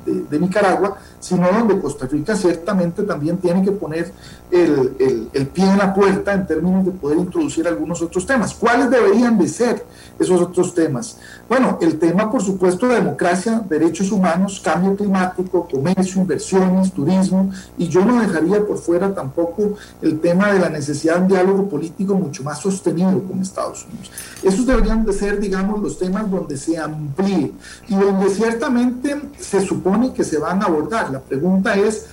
de, 0.06 0.40
Nicaragua, 0.40 0.98
sino 1.19 1.52
donde 1.52 1.80
Costa 1.80 2.06
Rica 2.06 2.36
ciertamente 2.36 3.03
también 3.03 3.38
tiene 3.38 3.64
que 3.64 3.72
poner 3.72 4.11
el, 4.52 5.30
el, 5.34 5.48
pie 5.48 5.66
en 5.66 5.78
la 5.78 5.94
puerta 5.94 6.34
en 6.34 6.46
términos 6.46 6.86
de 6.86 6.92
poder 6.92 7.18
introducir 7.18 7.68
algunos 7.68 8.02
otros 8.02 8.26
temas. 8.26 8.54
¿Cuáles 8.54 8.90
deberían 8.90 9.38
de 9.38 9.48
ser 9.48 9.86
esos 10.20 10.42
otros 10.42 10.74
temas? 10.74 11.18
Bueno, 11.50 11.78
el 11.82 11.98
tema, 12.00 12.32
por 12.32 12.42
supuesto, 12.42 12.88
de 12.88 12.96
democracia, 12.96 13.64
derechos 13.68 14.12
humanos, 14.12 14.62
cambio 14.64 14.96
climático, 14.96 15.68
comercio, 15.72 16.22
inversiones, 16.22 16.92
turismo, 16.92 17.52
y 17.78 17.88
yo 17.88 18.06
no 18.06 18.22
dejaría 18.22 18.66
por 18.66 18.78
fuera 18.78 19.14
tampoco 19.14 19.76
el 20.02 20.20
tema 20.20 20.54
de 20.54 20.60
la 20.60 20.70
necesidad 20.70 21.16
de 21.16 21.22
un 21.22 21.28
diálogo 21.28 21.68
político 21.68 22.16
mucho 22.16 22.44
más 22.44 22.60
sostenido 22.60 23.22
con 23.24 23.42
Estados 23.42 23.86
Unidos. 23.86 24.12
Esos 24.44 24.66
deberían 24.66 25.06
de 25.06 25.14
ser, 25.14 25.40
digamos, 25.40 25.82
los 25.82 25.98
temas 25.98 26.30
donde 26.30 26.58
se 26.58 26.78
amplíe 26.78 27.52
y 27.88 27.96
donde 27.96 28.30
ciertamente 28.30 29.22
se 29.40 29.62
supone 29.62 30.14
que 30.14 30.24
se 30.24 30.38
van 30.38 30.62
a 30.62 30.66
abordar. 30.66 31.12
La 31.12 31.20
pregunta 31.20 31.76
es, 31.76 32.06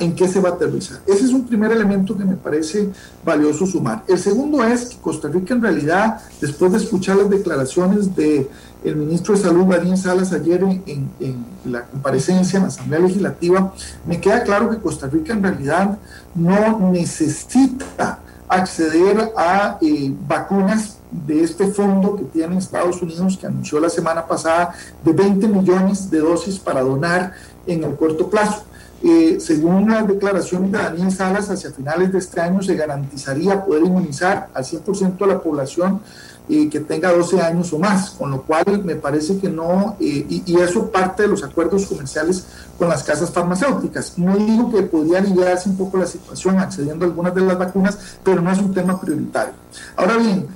en 0.00 0.14
qué 0.14 0.26
se 0.26 0.40
va 0.40 0.50
a 0.50 0.52
aterrizar. 0.52 1.00
Ese 1.06 1.24
es 1.24 1.32
un 1.32 1.46
primer 1.46 1.70
elemento 1.70 2.16
que 2.16 2.24
me 2.24 2.36
parece 2.36 2.88
valioso 3.24 3.66
sumar. 3.66 4.04
El 4.08 4.18
segundo 4.18 4.64
es 4.64 4.86
que 4.86 4.96
Costa 4.96 5.28
Rica 5.28 5.54
en 5.54 5.62
realidad, 5.62 6.20
después 6.40 6.72
de 6.72 6.78
escuchar 6.78 7.16
las 7.16 7.28
declaraciones 7.28 8.14
del 8.16 8.48
el 8.84 8.96
ministro 8.96 9.34
de 9.34 9.42
Salud, 9.42 9.64
Daniel 9.64 9.98
Salas, 9.98 10.32
ayer 10.32 10.62
en, 10.62 11.44
la 11.64 11.82
comparecencia 11.82 12.58
en 12.58 12.62
la 12.64 12.68
Asamblea 12.68 13.00
Legislativa, 13.00 13.74
me 14.06 14.20
queda 14.20 14.44
claro 14.44 14.70
que 14.70 14.78
Costa 14.78 15.08
Rica 15.08 15.32
en 15.32 15.42
realidad 15.42 15.98
no 16.34 16.90
necesita 16.90 18.20
acceder 18.48 19.32
a 19.36 19.78
eh, 19.82 20.14
vacunas 20.28 20.98
de 21.10 21.42
este 21.42 21.66
fondo 21.68 22.16
que 22.16 22.24
tiene 22.24 22.58
Estados 22.58 23.02
Unidos, 23.02 23.36
que 23.36 23.46
anunció 23.46 23.80
la 23.80 23.90
semana 23.90 24.26
pasada, 24.26 24.72
de 25.04 25.12
20 25.12 25.48
millones 25.48 26.10
de 26.10 26.20
dosis 26.20 26.58
para 26.58 26.82
donar 26.82 27.32
en 27.66 27.84
el 27.84 27.96
corto 27.96 28.30
plazo. 28.30 28.64
Eh, 29.02 29.38
según 29.40 29.90
las 29.90 30.06
declaraciones 30.06 30.72
de 30.72 30.78
Daniel 30.78 31.12
Salas, 31.12 31.50
hacia 31.50 31.70
finales 31.70 32.12
de 32.12 32.18
este 32.18 32.40
año 32.40 32.62
se 32.62 32.74
garantizaría 32.74 33.64
poder 33.64 33.84
inmunizar 33.84 34.48
al 34.54 34.64
100% 34.64 35.18
de 35.18 35.26
la 35.26 35.38
población 35.38 36.00
eh, 36.48 36.68
que 36.70 36.80
tenga 36.80 37.12
12 37.12 37.40
años 37.40 37.72
o 37.72 37.78
más, 37.78 38.10
con 38.10 38.30
lo 38.30 38.42
cual 38.42 38.64
me 38.84 38.94
parece 38.94 39.38
que 39.38 39.48
no, 39.48 39.96
eh, 40.00 40.42
y, 40.46 40.56
eso 40.60 40.90
parte 40.90 41.24
de 41.24 41.28
los 41.28 41.42
acuerdos 41.42 41.86
comerciales 41.86 42.46
con 42.78 42.88
las 42.88 43.02
casas 43.02 43.30
farmacéuticas. 43.30 44.16
No 44.16 44.36
digo 44.36 44.70
que 44.70 44.82
podría 44.82 45.18
aliviarse 45.18 45.68
un 45.68 45.76
poco 45.76 45.98
la 45.98 46.06
situación 46.06 46.58
accediendo 46.58 47.04
a 47.04 47.08
algunas 47.08 47.34
de 47.34 47.40
las 47.40 47.58
vacunas, 47.58 47.98
pero 48.22 48.40
no 48.40 48.50
es 48.50 48.58
un 48.58 48.72
tema 48.72 48.98
prioritario. 49.00 49.54
Ahora 49.96 50.16
bien, 50.16 50.46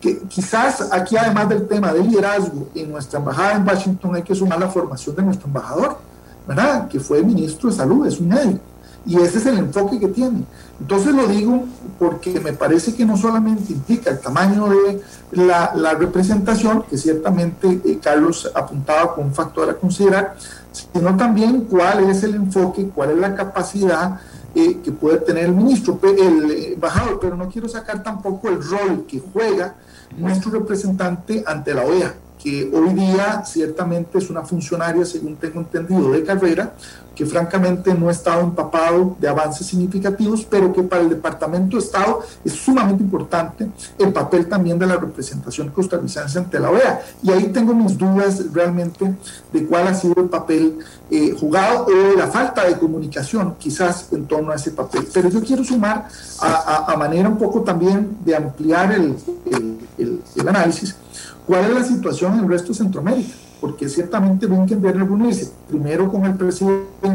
que 0.00 0.20
quizás 0.20 0.88
aquí 0.92 1.16
además 1.16 1.48
del 1.48 1.66
tema 1.66 1.92
de 1.92 2.02
liderazgo 2.02 2.68
en 2.74 2.90
nuestra 2.90 3.18
embajada 3.18 3.52
en 3.54 3.66
Washington 3.66 4.14
hay 4.14 4.22
que 4.22 4.34
sumar 4.34 4.58
la 4.58 4.68
formación 4.68 5.14
de 5.16 5.22
nuestro 5.22 5.48
embajador 5.48 6.11
Que 6.90 7.00
fue 7.00 7.22
ministro 7.22 7.70
de 7.70 7.76
salud, 7.76 8.06
es 8.06 8.20
un 8.20 8.28
médico. 8.28 8.60
Y 9.04 9.16
ese 9.16 9.38
es 9.38 9.46
el 9.46 9.58
enfoque 9.58 9.98
que 9.98 10.08
tiene. 10.08 10.44
Entonces 10.80 11.14
lo 11.14 11.26
digo 11.26 11.64
porque 11.98 12.38
me 12.40 12.52
parece 12.52 12.94
que 12.94 13.04
no 13.04 13.16
solamente 13.16 13.72
implica 13.72 14.10
el 14.10 14.20
tamaño 14.20 14.68
de 14.68 15.00
la, 15.32 15.94
representación, 15.94 16.82
que 16.82 16.96
ciertamente 16.96 17.80
eh, 17.84 17.98
Carlos 18.02 18.50
apuntaba 18.54 19.14
con 19.14 19.26
un 19.26 19.34
factor 19.34 19.68
a 19.70 19.74
considerar, 19.74 20.36
sino 20.72 21.16
también 21.16 21.62
cuál 21.62 22.10
es 22.10 22.22
el 22.22 22.34
enfoque, 22.34 22.90
cuál 22.94 23.10
es 23.10 23.18
la 23.18 23.34
capacidad 23.34 24.20
eh, 24.54 24.78
que 24.82 24.92
puede 24.92 25.18
tener 25.18 25.46
el 25.46 25.52
ministro, 25.52 25.98
el 26.02 26.72
embajador, 26.74 27.18
pero 27.20 27.36
no 27.36 27.48
quiero 27.48 27.68
sacar 27.68 28.02
tampoco 28.02 28.48
el 28.48 28.62
rol 28.62 29.04
que 29.06 29.20
juega 29.32 29.74
nuestro 30.16 30.50
representante 30.50 31.42
ante 31.46 31.74
la 31.74 31.84
OEA 31.84 32.14
que 32.42 32.68
hoy 32.74 32.92
día 32.94 33.44
ciertamente 33.44 34.18
es 34.18 34.28
una 34.28 34.42
funcionaria, 34.42 35.04
según 35.04 35.36
tengo 35.36 35.60
entendido, 35.60 36.10
de 36.10 36.24
carrera, 36.24 36.72
que 37.14 37.24
francamente 37.24 37.94
no 37.94 38.08
ha 38.08 38.12
estado 38.12 38.40
empapado 38.40 39.16
de 39.20 39.28
avances 39.28 39.66
significativos, 39.66 40.44
pero 40.48 40.72
que 40.72 40.82
para 40.82 41.02
el 41.02 41.10
Departamento 41.10 41.76
de 41.76 41.82
Estado 41.82 42.20
es 42.44 42.54
sumamente 42.54 43.02
importante 43.02 43.68
el 43.98 44.12
papel 44.12 44.48
también 44.48 44.78
de 44.78 44.86
la 44.86 44.96
representación 44.96 45.68
costarricense 45.68 46.38
ante 46.38 46.58
la 46.58 46.70
OEA. 46.70 47.02
Y 47.22 47.30
ahí 47.30 47.48
tengo 47.48 47.74
mis 47.74 47.96
dudas 47.96 48.42
realmente 48.52 49.14
de 49.52 49.66
cuál 49.66 49.88
ha 49.88 49.94
sido 49.94 50.14
el 50.16 50.28
papel 50.28 50.78
eh, 51.10 51.36
jugado 51.38 51.86
o 51.86 52.16
la 52.16 52.26
falta 52.26 52.64
de 52.64 52.78
comunicación 52.78 53.54
quizás 53.58 54.08
en 54.10 54.26
torno 54.26 54.50
a 54.50 54.56
ese 54.56 54.70
papel. 54.72 55.06
Pero 55.12 55.28
yo 55.28 55.42
quiero 55.42 55.62
sumar 55.62 56.08
a, 56.40 56.94
manera 56.96 57.28
un 57.28 57.38
poco 57.38 57.60
también 57.60 58.16
de 58.24 58.34
ampliar 58.34 58.92
el, 58.92 59.16
el 60.36 60.48
análisis 60.48 60.96
¿Cuál 61.46 61.64
es 61.64 61.74
la 61.74 61.84
situación 61.84 62.34
en 62.34 62.44
el 62.44 62.48
resto 62.48 62.68
de 62.68 62.74
Centroamérica? 62.74 63.34
Porque 63.60 63.88
ciertamente 63.88 64.46
Blinken 64.46 64.82
reunirse 64.82 65.50
primero 65.68 66.10
con 66.10 66.24
el 66.24 66.34
presidente, 66.34 67.08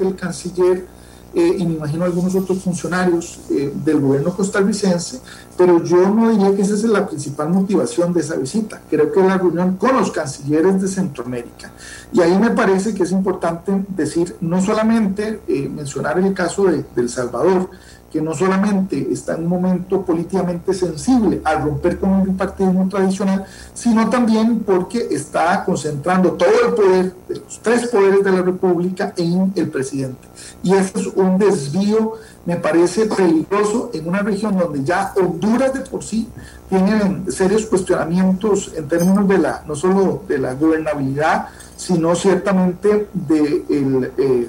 el 0.00 0.16
canciller 0.16 0.86
eh, 1.32 1.56
y 1.58 1.64
me 1.64 1.74
imagino 1.74 2.04
algunos 2.04 2.34
otros 2.34 2.60
funcionarios 2.60 3.38
eh, 3.50 3.72
del 3.84 4.00
gobierno 4.00 4.34
costarricense, 4.34 5.20
pero 5.56 5.82
yo 5.84 6.12
no 6.12 6.30
diría 6.30 6.54
que 6.56 6.62
esa 6.62 6.74
es 6.74 6.82
la 6.84 7.06
principal 7.06 7.50
motivación 7.50 8.12
de 8.12 8.20
esa 8.20 8.34
visita. 8.34 8.80
Creo 8.90 9.12
que 9.12 9.20
es 9.20 9.26
la 9.26 9.38
reunión 9.38 9.76
con 9.76 9.96
los 9.96 10.10
cancilleres 10.10 10.82
de 10.82 10.88
Centroamérica. 10.88 11.70
Y 12.12 12.20
ahí 12.20 12.36
me 12.36 12.50
parece 12.50 12.94
que 12.94 13.04
es 13.04 13.12
importante 13.12 13.84
decir, 13.88 14.34
no 14.40 14.60
solamente 14.60 15.40
eh, 15.46 15.68
mencionar 15.68 16.18
el 16.18 16.34
caso 16.34 16.64
de, 16.64 16.84
de 16.96 17.02
El 17.02 17.08
Salvador, 17.08 17.70
que 18.10 18.20
no 18.20 18.34
solamente 18.34 19.08
está 19.12 19.34
en 19.34 19.44
un 19.44 19.48
momento 19.48 20.02
políticamente 20.02 20.74
sensible 20.74 21.40
al 21.44 21.62
romper 21.62 21.98
con 21.98 22.10
un 22.10 22.24
bipartidismo 22.24 22.88
tradicional, 22.88 23.44
sino 23.72 24.10
también 24.10 24.60
porque 24.60 25.06
está 25.10 25.64
concentrando 25.64 26.32
todo 26.32 26.48
el 26.66 26.74
poder 26.74 27.14
de 27.28 27.36
los 27.36 27.60
tres 27.60 27.86
poderes 27.88 28.24
de 28.24 28.32
la 28.32 28.42
República 28.42 29.12
en 29.16 29.52
el 29.54 29.68
presidente. 29.68 30.26
Y 30.62 30.74
eso 30.74 30.98
es 30.98 31.06
un 31.14 31.38
desvío, 31.38 32.14
me 32.46 32.56
parece 32.56 33.06
peligroso 33.06 33.90
en 33.92 34.08
una 34.08 34.20
región 34.22 34.56
donde 34.56 34.82
ya 34.82 35.12
Honduras 35.16 35.74
de 35.74 35.80
por 35.80 36.02
sí 36.02 36.28
tiene 36.68 37.30
serios 37.30 37.66
cuestionamientos 37.66 38.72
en 38.76 38.88
términos 38.88 39.28
de 39.28 39.38
la, 39.38 39.62
no 39.66 39.74
solo 39.74 40.22
de 40.26 40.38
la 40.38 40.54
gobernabilidad, 40.54 41.48
sino 41.76 42.14
ciertamente 42.14 43.08
de, 43.12 43.64
el, 43.68 44.12
eh, 44.18 44.48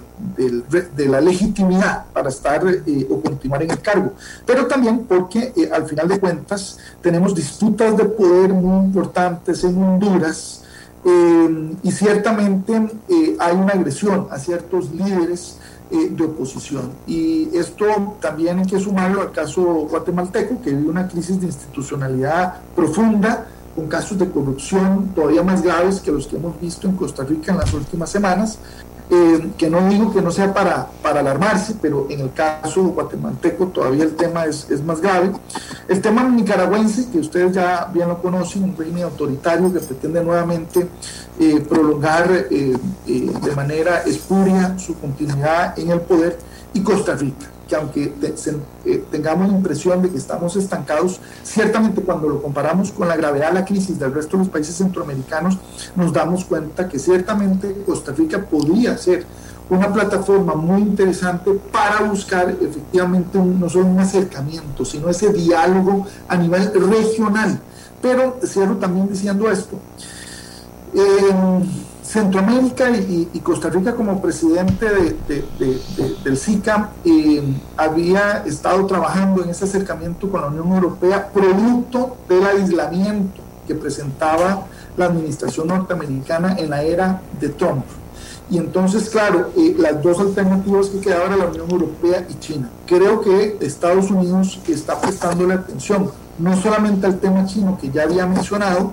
de, 0.95 1.05
la 1.07 1.21
legitimidad 1.21 2.05
para 2.13 2.29
estar 2.29 2.61
eh, 2.65 3.07
o 3.09 3.21
continuar 3.21 3.63
en 3.63 3.71
el 3.71 3.79
cargo, 3.79 4.13
pero 4.45 4.67
también 4.67 5.05
porque 5.07 5.53
eh, 5.55 5.69
al 5.73 5.85
final 5.87 6.07
de 6.09 6.19
cuentas 6.19 6.77
tenemos 7.01 7.33
disputas 7.33 7.95
de 7.97 8.05
poder 8.05 8.53
muy 8.53 8.85
importantes 8.85 9.63
en 9.63 9.81
Honduras 9.81 10.57
y 11.83 11.91
ciertamente 11.91 12.79
hay 13.39 13.55
una 13.55 13.73
agresión 13.73 14.27
a 14.29 14.37
ciertos 14.37 14.91
líderes 14.91 15.57
de 15.91 16.23
oposición. 16.23 16.91
Y 17.05 17.49
esto 17.55 18.15
también 18.21 18.59
hay 18.59 18.65
que 18.65 18.79
sumarlo 18.79 19.21
al 19.21 19.31
caso 19.31 19.61
guatemalteco, 19.89 20.61
que 20.61 20.71
vive 20.71 20.89
una 20.89 21.07
crisis 21.07 21.39
de 21.39 21.47
institucionalidad 21.47 22.61
profunda, 22.75 23.47
con 23.75 23.87
casos 23.87 24.17
de 24.17 24.29
corrupción 24.29 25.11
todavía 25.15 25.43
más 25.43 25.61
graves 25.61 25.99
que 25.99 26.11
los 26.11 26.27
que 26.27 26.35
hemos 26.35 26.59
visto 26.59 26.87
en 26.87 26.95
Costa 26.95 27.23
Rica 27.23 27.51
en 27.51 27.59
las 27.59 27.73
últimas 27.73 28.09
semanas, 28.09 28.59
eh, 29.13 29.51
que 29.57 29.69
no 29.69 29.89
digo 29.89 30.13
que 30.13 30.21
no 30.21 30.31
sea 30.31 30.53
para, 30.53 30.87
para 31.03 31.19
alarmarse, 31.19 31.75
pero 31.81 32.07
en 32.09 32.21
el 32.21 32.31
caso 32.31 32.81
guatemalteco 32.83 33.67
todavía 33.67 34.05
el 34.05 34.15
tema 34.15 34.45
es, 34.45 34.69
es, 34.69 34.81
más 34.81 35.01
grave. 35.01 35.33
El 35.89 35.99
tema 35.99 36.23
nicaragüense, 36.23 37.09
que 37.11 37.19
ustedes 37.19 37.51
ya 37.53 37.89
bien 37.93 38.07
lo 38.07 38.21
conocen, 38.21 38.63
un 38.63 38.77
régimen 38.77 39.03
autoritario 39.03 39.73
que 39.73 39.79
pretende 39.81 40.23
nuevamente 40.23 40.87
eh, 41.37 41.59
prolongar 41.67 42.47
eh, 42.49 42.77
de 43.05 43.55
manera 43.55 44.01
espuria 44.03 44.79
su 44.79 44.97
continuidad 44.97 45.77
en 45.77 45.91
el 45.91 45.99
poder, 45.99 46.39
y 46.73 46.79
Costa 46.79 47.13
Rica 47.13 47.47
que 47.71 47.77
aunque 47.77 48.13
eh, 48.85 49.03
tengamos 49.09 49.47
la 49.47 49.55
impresión 49.55 50.01
de 50.01 50.09
que 50.09 50.17
estamos 50.17 50.57
estancados, 50.57 51.21
ciertamente 51.41 52.01
cuando 52.01 52.27
lo 52.27 52.41
comparamos 52.41 52.91
con 52.91 53.07
la 53.07 53.15
gravedad 53.15 53.47
de 53.47 53.53
la 53.53 53.65
crisis 53.65 53.97
del 53.97 54.13
resto 54.13 54.35
de 54.35 54.43
los 54.43 54.51
países 54.51 54.75
centroamericanos, 54.75 55.57
nos 55.95 56.11
damos 56.11 56.43
cuenta 56.43 56.89
que 56.89 56.99
ciertamente 56.99 57.83
Costa 57.85 58.11
Rica 58.11 58.41
podría 58.41 58.97
ser 58.97 59.25
una 59.69 59.91
plataforma 59.93 60.53
muy 60.53 60.81
interesante 60.81 61.51
para 61.71 62.01
buscar 62.01 62.53
efectivamente 62.59 63.39
no 63.39 63.69
solo 63.69 63.85
un 63.85 63.99
acercamiento, 63.99 64.83
sino 64.83 65.07
ese 65.07 65.31
diálogo 65.31 66.05
a 66.27 66.35
nivel 66.35 66.73
regional. 66.73 67.57
Pero 68.01 68.37
cierro 68.43 68.75
también 68.75 69.07
diciendo 69.07 69.49
esto. 69.49 69.77
Eh, 70.93 71.33
Centroamérica 72.11 72.89
y, 72.89 73.39
Costa 73.39 73.69
Rica 73.69 73.95
como 73.95 74.21
presidente 74.21 74.85
del 76.25 76.37
SICA 76.37 76.89
eh, 77.05 77.41
había 77.77 78.43
estado 78.45 78.85
trabajando 78.85 79.41
en 79.43 79.49
ese 79.49 79.63
acercamiento 79.63 80.29
con 80.29 80.41
la 80.41 80.47
Unión 80.47 80.73
Europea 80.73 81.29
producto 81.33 82.17
del 82.27 82.45
aislamiento 82.45 83.41
que 83.65 83.75
presentaba 83.75 84.65
la 84.97 85.05
administración 85.05 85.67
norteamericana 85.67 86.57
en 86.59 86.71
la 86.71 86.83
era 86.83 87.21
de 87.39 87.47
Trump. 87.47 87.85
Y 88.49 88.57
entonces, 88.57 89.09
claro, 89.09 89.51
eh, 89.57 89.73
las 89.77 90.03
dos 90.03 90.19
alternativas 90.19 90.87
que 90.87 90.99
quedaban 90.99 91.27
eran 91.27 91.39
la 91.39 91.45
Unión 91.45 91.71
Europea 91.71 92.27
y 92.29 92.33
China. 92.39 92.69
Creo 92.85 93.21
que 93.21 93.57
Estados 93.61 94.11
Unidos 94.11 94.59
está 94.67 94.99
prestando 94.99 95.47
la 95.47 95.53
atención 95.55 96.11
no 96.37 96.61
solamente 96.61 97.07
al 97.07 97.19
tema 97.19 97.45
chino 97.45 97.77
que 97.79 97.89
ya 97.89 98.03
había 98.03 98.25
mencionado, 98.27 98.91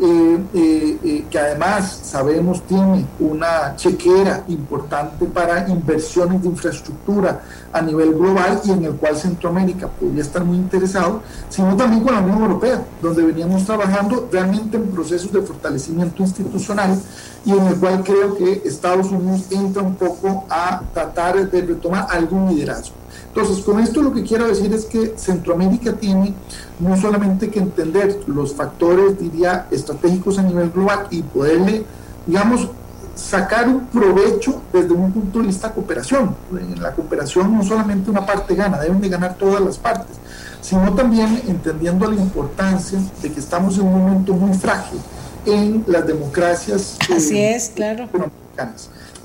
eh, 0.00 0.38
eh, 0.54 0.98
eh, 1.02 1.24
que 1.28 1.38
además 1.40 2.00
sabemos 2.04 2.62
tiene 2.68 3.04
una 3.18 3.74
chequera 3.74 4.44
importante 4.46 5.24
para 5.26 5.68
inversiones 5.68 6.40
de 6.40 6.48
infraestructura 6.48 7.42
a 7.72 7.82
nivel 7.82 8.14
global 8.14 8.60
y 8.64 8.70
en 8.70 8.84
el 8.84 8.92
cual 8.92 9.16
Centroamérica 9.16 9.88
podría 9.88 10.22
estar 10.22 10.44
muy 10.44 10.56
interesado, 10.56 11.22
sino 11.48 11.76
también 11.76 12.04
con 12.04 12.14
la 12.14 12.20
Unión 12.20 12.42
Europea, 12.42 12.84
donde 13.02 13.22
veníamos 13.24 13.64
trabajando 13.64 14.28
realmente 14.30 14.76
en 14.76 14.86
procesos 14.86 15.32
de 15.32 15.42
fortalecimiento 15.42 16.22
institucional 16.22 16.96
y 17.44 17.50
en 17.50 17.66
el 17.66 17.76
cual 17.76 18.04
creo 18.04 18.36
que 18.36 18.62
Estados 18.64 19.10
Unidos 19.10 19.46
entra 19.50 19.82
un 19.82 19.96
poco 19.96 20.44
a 20.48 20.80
tratar 20.94 21.50
de 21.50 21.60
retomar 21.60 22.06
algún 22.08 22.54
liderazgo. 22.54 22.97
Entonces, 23.40 23.64
con 23.64 23.78
esto 23.78 24.02
lo 24.02 24.12
que 24.12 24.24
quiero 24.24 24.48
decir 24.48 24.74
es 24.74 24.84
que 24.84 25.14
Centroamérica 25.16 25.92
tiene 25.92 26.34
no 26.80 26.96
solamente 26.96 27.48
que 27.50 27.60
entender 27.60 28.18
los 28.26 28.52
factores, 28.52 29.16
diría, 29.16 29.68
estratégicos 29.70 30.40
a 30.40 30.42
nivel 30.42 30.70
global 30.70 31.06
y 31.10 31.22
poderle, 31.22 31.84
digamos, 32.26 32.68
sacar 33.14 33.68
un 33.68 33.86
provecho 33.86 34.60
desde 34.72 34.92
un 34.92 35.12
punto 35.12 35.38
de 35.38 35.46
vista 35.46 35.68
de 35.68 35.74
cooperación. 35.74 36.34
En 36.50 36.82
la 36.82 36.90
cooperación 36.90 37.56
no 37.56 37.62
solamente 37.62 38.10
una 38.10 38.26
parte 38.26 38.56
gana, 38.56 38.80
deben 38.80 39.00
de 39.00 39.08
ganar 39.08 39.36
todas 39.36 39.60
las 39.60 39.78
partes, 39.78 40.16
sino 40.60 40.92
también 40.96 41.40
entendiendo 41.46 42.10
la 42.10 42.20
importancia 42.20 42.98
de 43.22 43.32
que 43.32 43.38
estamos 43.38 43.78
en 43.78 43.86
un 43.86 43.98
momento 43.98 44.32
muy 44.32 44.58
frágil 44.58 44.98
en 45.46 45.84
las 45.86 46.04
democracias 46.04 46.98
Así 47.08 47.38
es, 47.38 47.70
claro. 47.72 48.08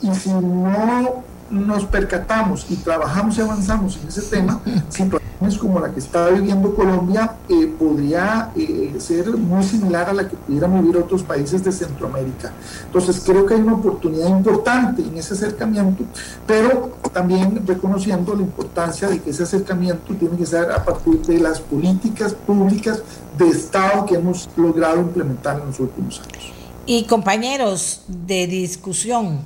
Y 0.03 0.14
si 0.14 0.30
no 0.30 1.23
nos 1.49 1.85
percatamos 1.85 2.65
y 2.69 2.75
trabajamos 2.77 3.37
y 3.37 3.41
avanzamos 3.41 3.97
en 4.01 4.07
ese 4.07 4.21
tema, 4.21 4.59
situaciones 4.89 5.57
como 5.59 5.79
la 5.79 5.91
que 5.91 5.99
está 5.99 6.29
viviendo 6.29 6.73
Colombia 6.73 7.35
eh, 7.49 7.67
podría 7.77 8.51
eh, 8.55 8.95
ser 8.99 9.27
muy 9.35 9.63
similar 9.63 10.09
a 10.09 10.13
la 10.13 10.27
que 10.27 10.35
pudieran 10.37 10.81
vivir 10.81 10.97
otros 10.97 11.23
países 11.23 11.63
de 11.63 11.71
Centroamérica. 11.71 12.53
Entonces 12.85 13.21
creo 13.25 13.45
que 13.45 13.55
hay 13.55 13.61
una 13.61 13.73
oportunidad 13.73 14.29
importante 14.29 15.01
en 15.01 15.17
ese 15.17 15.33
acercamiento, 15.33 16.03
pero 16.47 16.97
también 17.11 17.65
reconociendo 17.65 18.35
la 18.35 18.41
importancia 18.41 19.07
de 19.09 19.21
que 19.21 19.31
ese 19.31 19.43
acercamiento 19.43 20.13
tiene 20.15 20.37
que 20.37 20.45
ser 20.45 20.71
a 20.71 20.83
partir 20.83 21.21
de 21.21 21.39
las 21.39 21.59
políticas 21.59 22.33
públicas 22.33 23.01
de 23.37 23.49
Estado 23.49 24.05
que 24.05 24.15
hemos 24.15 24.49
logrado 24.55 24.99
implementar 24.99 25.59
en 25.59 25.67
los 25.67 25.79
últimos 25.79 26.19
años. 26.21 26.53
Y 26.85 27.05
compañeros 27.05 28.01
de 28.07 28.47
discusión, 28.47 29.45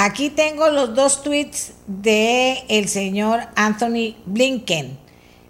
Aquí 0.00 0.30
tengo 0.30 0.68
los 0.68 0.94
dos 0.94 1.24
tweets 1.24 1.72
de 1.88 2.62
el 2.68 2.88
señor 2.88 3.40
Anthony 3.56 4.14
Blinken. 4.26 4.96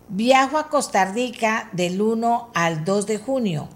Viajo 0.08 0.56
a 0.56 0.70
Costa 0.70 1.04
Rica 1.04 1.68
del 1.72 2.00
1 2.00 2.52
al 2.54 2.82
2 2.82 3.06
de 3.06 3.18
junio. 3.18 3.68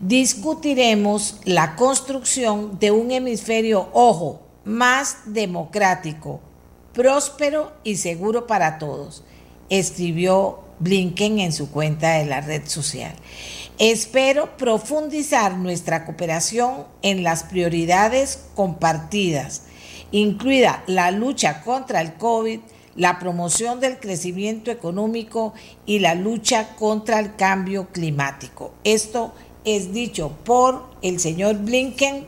Discutiremos 0.00 1.40
la 1.44 1.76
construcción 1.76 2.78
de 2.78 2.90
un 2.90 3.10
hemisferio, 3.10 3.90
ojo, 3.92 4.40
más 4.64 5.18
democrático, 5.26 6.40
próspero 6.94 7.74
y 7.84 7.96
seguro 7.96 8.46
para 8.46 8.78
todos, 8.78 9.24
escribió 9.68 10.60
Blinken 10.78 11.38
en 11.38 11.52
su 11.52 11.70
cuenta 11.70 12.14
de 12.14 12.24
la 12.24 12.40
red 12.40 12.66
social. 12.66 13.14
Espero 13.78 14.56
profundizar 14.56 15.58
nuestra 15.58 16.06
cooperación 16.06 16.86
en 17.02 17.24
las 17.24 17.42
prioridades 17.42 18.38
compartidas 18.54 19.64
incluida 20.10 20.82
la 20.86 21.10
lucha 21.10 21.62
contra 21.62 22.00
el 22.00 22.14
COVID, 22.14 22.60
la 22.96 23.18
promoción 23.18 23.80
del 23.80 23.98
crecimiento 23.98 24.70
económico 24.70 25.54
y 25.86 25.98
la 25.98 26.14
lucha 26.14 26.76
contra 26.76 27.18
el 27.18 27.34
cambio 27.36 27.88
climático. 27.88 28.72
Esto 28.84 29.32
es 29.64 29.92
dicho 29.92 30.30
por 30.44 30.84
el 31.02 31.18
señor 31.18 31.56
Blinken 31.58 32.26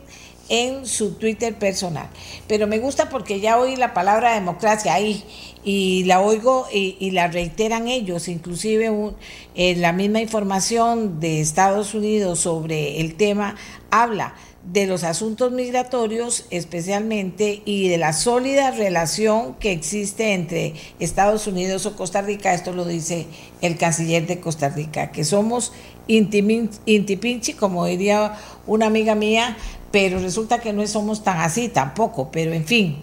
en 0.48 0.86
su 0.86 1.14
Twitter 1.14 1.54
personal. 1.54 2.08
Pero 2.46 2.66
me 2.66 2.78
gusta 2.78 3.08
porque 3.08 3.40
ya 3.40 3.58
oí 3.58 3.76
la 3.76 3.94
palabra 3.94 4.34
democracia 4.34 4.94
ahí 4.94 5.24
y 5.64 6.04
la 6.04 6.20
oigo 6.20 6.66
y, 6.72 7.10
la 7.10 7.26
reiteran 7.26 7.88
ellos, 7.88 8.28
inclusive 8.28 9.14
en 9.56 9.82
la 9.82 9.92
misma 9.92 10.20
información 10.20 11.18
de 11.18 11.40
Estados 11.40 11.94
Unidos 11.94 12.40
sobre 12.40 13.00
el 13.00 13.16
tema 13.16 13.56
habla 13.90 14.34
de 14.72 14.86
los 14.86 15.04
asuntos 15.04 15.52
migratorios 15.52 16.46
especialmente 16.50 17.62
y 17.64 17.88
de 17.88 17.98
la 17.98 18.12
sólida 18.12 18.72
relación 18.72 19.54
que 19.54 19.70
existe 19.70 20.34
entre 20.34 20.74
Estados 20.98 21.46
Unidos 21.46 21.86
o 21.86 21.96
Costa 21.96 22.20
Rica, 22.20 22.52
esto 22.52 22.72
lo 22.72 22.84
dice 22.84 23.26
el 23.62 23.78
canciller 23.78 24.26
de 24.26 24.40
Costa 24.40 24.68
Rica, 24.68 25.12
que 25.12 25.24
somos 25.24 25.72
intipinchi, 26.08 27.52
como 27.54 27.86
diría 27.86 28.36
una 28.66 28.86
amiga 28.86 29.14
mía, 29.14 29.56
pero 29.92 30.18
resulta 30.18 30.58
que 30.58 30.72
no 30.72 30.84
somos 30.86 31.22
tan 31.22 31.38
así 31.38 31.68
tampoco, 31.68 32.30
pero 32.32 32.52
en 32.52 32.64
fin, 32.64 32.98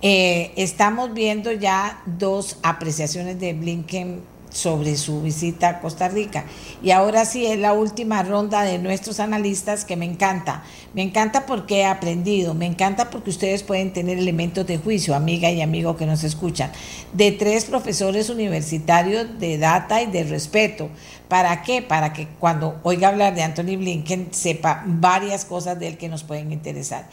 eh, 0.00 0.52
estamos 0.56 1.12
viendo 1.12 1.52
ya 1.52 2.02
dos 2.06 2.58
apreciaciones 2.62 3.38
de 3.38 3.52
Blinken 3.52 4.33
sobre 4.54 4.96
su 4.96 5.20
visita 5.20 5.68
a 5.68 5.80
Costa 5.80 6.08
Rica. 6.08 6.44
Y 6.82 6.92
ahora 6.92 7.24
sí 7.24 7.44
es 7.44 7.58
la 7.58 7.72
última 7.72 8.22
ronda 8.22 8.62
de 8.62 8.78
nuestros 8.78 9.18
analistas 9.18 9.84
que 9.84 9.96
me 9.96 10.04
encanta. 10.04 10.62
Me 10.94 11.02
encanta 11.02 11.44
porque 11.44 11.80
he 11.80 11.84
aprendido, 11.84 12.54
me 12.54 12.66
encanta 12.66 13.10
porque 13.10 13.30
ustedes 13.30 13.64
pueden 13.64 13.92
tener 13.92 14.16
elementos 14.16 14.64
de 14.66 14.78
juicio, 14.78 15.16
amiga 15.16 15.50
y 15.50 15.60
amigo 15.60 15.96
que 15.96 16.06
nos 16.06 16.22
escuchan, 16.22 16.70
de 17.12 17.32
tres 17.32 17.64
profesores 17.64 18.30
universitarios 18.30 19.40
de 19.40 19.58
data 19.58 20.00
y 20.02 20.06
de 20.06 20.22
respeto. 20.22 20.88
¿Para 21.26 21.62
qué? 21.62 21.82
Para 21.82 22.12
que 22.12 22.28
cuando 22.38 22.78
oiga 22.84 23.08
hablar 23.08 23.34
de 23.34 23.42
Anthony 23.42 23.76
Blinken 23.76 24.28
sepa 24.30 24.84
varias 24.86 25.44
cosas 25.44 25.80
de 25.80 25.88
él 25.88 25.98
que 25.98 26.08
nos 26.08 26.22
pueden 26.22 26.52
interesar. 26.52 27.08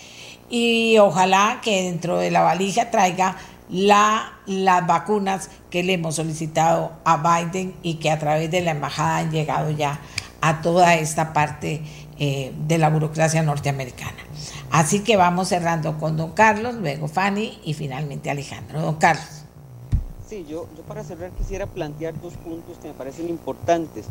Y 0.48 0.98
ojalá 1.00 1.60
que 1.64 1.84
dentro 1.84 2.20
de 2.20 2.30
la 2.30 2.42
valija 2.42 2.92
traiga 2.92 3.38
la, 3.72 4.34
las 4.46 4.86
vacunas 4.86 5.50
que 5.70 5.82
le 5.82 5.94
hemos 5.94 6.16
solicitado 6.16 6.92
a 7.06 7.18
Biden 7.18 7.74
y 7.82 7.96
que 7.96 8.12
a 8.12 8.20
través 8.20 8.52
de 8.52 8.62
la 8.62 8.72
embajada 8.72 9.18
han 9.18 9.32
llegado 9.32 9.72
ya 9.72 10.00
a 10.42 10.62
toda 10.62 10.96
esta 10.96 11.34
parte 11.34 11.82
eh, 12.20 12.52
de 12.68 12.78
la 12.78 12.90
burocracia 12.90 13.42
norteamericana. 13.42 14.18
Así 14.72 15.00
que 15.00 15.16
vamos 15.18 15.50
cerrando 15.50 15.98
con 15.98 16.18
don 16.18 16.32
Carlos, 16.32 16.76
luego 16.76 17.08
Fanny 17.08 17.60
y 17.64 17.74
finalmente 17.74 18.30
Alejandro. 18.30 18.82
Don 18.82 18.96
Carlos. 18.96 19.41
Sí, 20.32 20.46
yo, 20.48 20.66
yo 20.78 20.84
para 20.84 21.04
cerrar 21.04 21.30
quisiera 21.32 21.66
plantear 21.66 22.14
dos 22.22 22.36
puntos 22.36 22.78
que 22.82 22.88
me 22.88 22.94
parecen 22.94 23.28
importantes. 23.28 24.06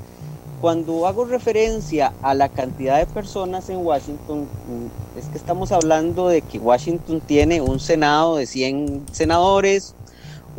Cuando 0.61 1.07
hago 1.07 1.25
referencia 1.25 2.13
a 2.21 2.35
la 2.35 2.51
cantidad 2.51 2.99
de 2.99 3.07
personas 3.07 3.71
en 3.71 3.79
Washington, 3.79 4.43
mm, 4.43 5.19
es 5.19 5.25
que 5.29 5.39
estamos 5.39 5.73
hablando 5.73 6.29
de 6.29 6.43
que 6.43 6.59
Washington 6.59 7.23
tiene 7.23 7.63
un 7.63 7.81
Senado 7.81 8.37
de 8.37 8.45
100 8.45 9.07
senadores, 9.11 9.95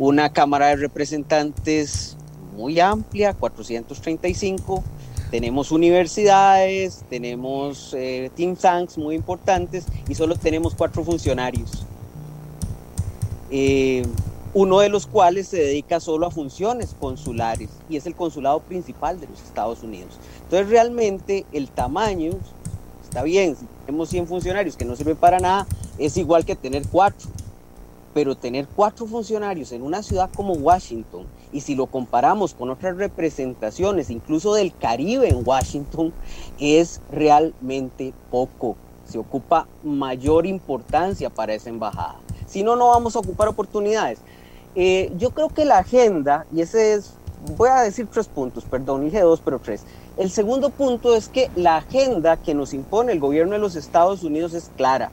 una 0.00 0.32
Cámara 0.32 0.66
de 0.66 0.76
Representantes 0.78 2.16
muy 2.56 2.80
amplia, 2.80 3.32
435, 3.32 4.82
tenemos 5.30 5.70
universidades, 5.70 7.04
tenemos 7.08 7.94
eh, 7.96 8.32
think 8.34 8.58
tanks 8.58 8.98
muy 8.98 9.14
importantes 9.14 9.84
y 10.08 10.16
solo 10.16 10.34
tenemos 10.34 10.74
cuatro 10.74 11.04
funcionarios. 11.04 11.86
Eh, 13.52 14.02
uno 14.54 14.80
de 14.80 14.90
los 14.90 15.06
cuales 15.06 15.48
se 15.48 15.58
dedica 15.58 15.98
solo 15.98 16.26
a 16.26 16.30
funciones 16.30 16.94
consulares 17.00 17.70
y 17.88 17.96
es 17.96 18.06
el 18.06 18.14
consulado 18.14 18.60
principal 18.60 19.18
de 19.18 19.26
los 19.26 19.40
Estados 19.42 19.82
Unidos. 19.82 20.18
Entonces 20.44 20.68
realmente 20.68 21.46
el 21.52 21.68
tamaño, 21.68 22.32
está 23.02 23.22
bien, 23.22 23.56
si 23.56 23.66
tenemos 23.86 24.10
100 24.10 24.26
funcionarios 24.26 24.76
que 24.76 24.84
no 24.84 24.94
sirven 24.94 25.16
para 25.16 25.38
nada, 25.38 25.66
es 25.98 26.16
igual 26.16 26.44
que 26.44 26.54
tener 26.54 26.82
cuatro. 26.90 27.30
Pero 28.12 28.36
tener 28.36 28.66
cuatro 28.76 29.06
funcionarios 29.06 29.72
en 29.72 29.80
una 29.80 30.02
ciudad 30.02 30.28
como 30.36 30.52
Washington, 30.52 31.24
y 31.50 31.62
si 31.62 31.74
lo 31.74 31.86
comparamos 31.86 32.52
con 32.52 32.68
otras 32.68 32.98
representaciones, 32.98 34.10
incluso 34.10 34.52
del 34.52 34.74
Caribe 34.76 35.30
en 35.30 35.42
Washington, 35.46 36.12
es 36.60 37.00
realmente 37.10 38.12
poco. 38.30 38.76
Se 39.06 39.16
ocupa 39.16 39.66
mayor 39.82 40.44
importancia 40.44 41.30
para 41.30 41.54
esa 41.54 41.70
embajada. 41.70 42.16
Si 42.46 42.62
no, 42.62 42.76
no 42.76 42.88
vamos 42.88 43.16
a 43.16 43.20
ocupar 43.20 43.48
oportunidades. 43.48 44.18
Eh, 44.74 45.12
yo 45.18 45.30
creo 45.30 45.48
que 45.48 45.64
la 45.64 45.78
agenda, 45.78 46.46
y 46.52 46.62
ese 46.62 46.94
es, 46.94 47.12
voy 47.56 47.68
a 47.68 47.82
decir 47.82 48.06
tres 48.10 48.26
puntos, 48.28 48.64
perdón, 48.64 49.04
dije 49.04 49.20
dos, 49.20 49.40
pero 49.44 49.58
tres. 49.58 49.84
El 50.16 50.30
segundo 50.30 50.70
punto 50.70 51.14
es 51.14 51.28
que 51.28 51.50
la 51.56 51.76
agenda 51.76 52.36
que 52.36 52.54
nos 52.54 52.72
impone 52.74 53.12
el 53.12 53.20
gobierno 53.20 53.52
de 53.52 53.58
los 53.58 53.76
Estados 53.76 54.22
Unidos 54.22 54.54
es 54.54 54.70
clara. 54.76 55.10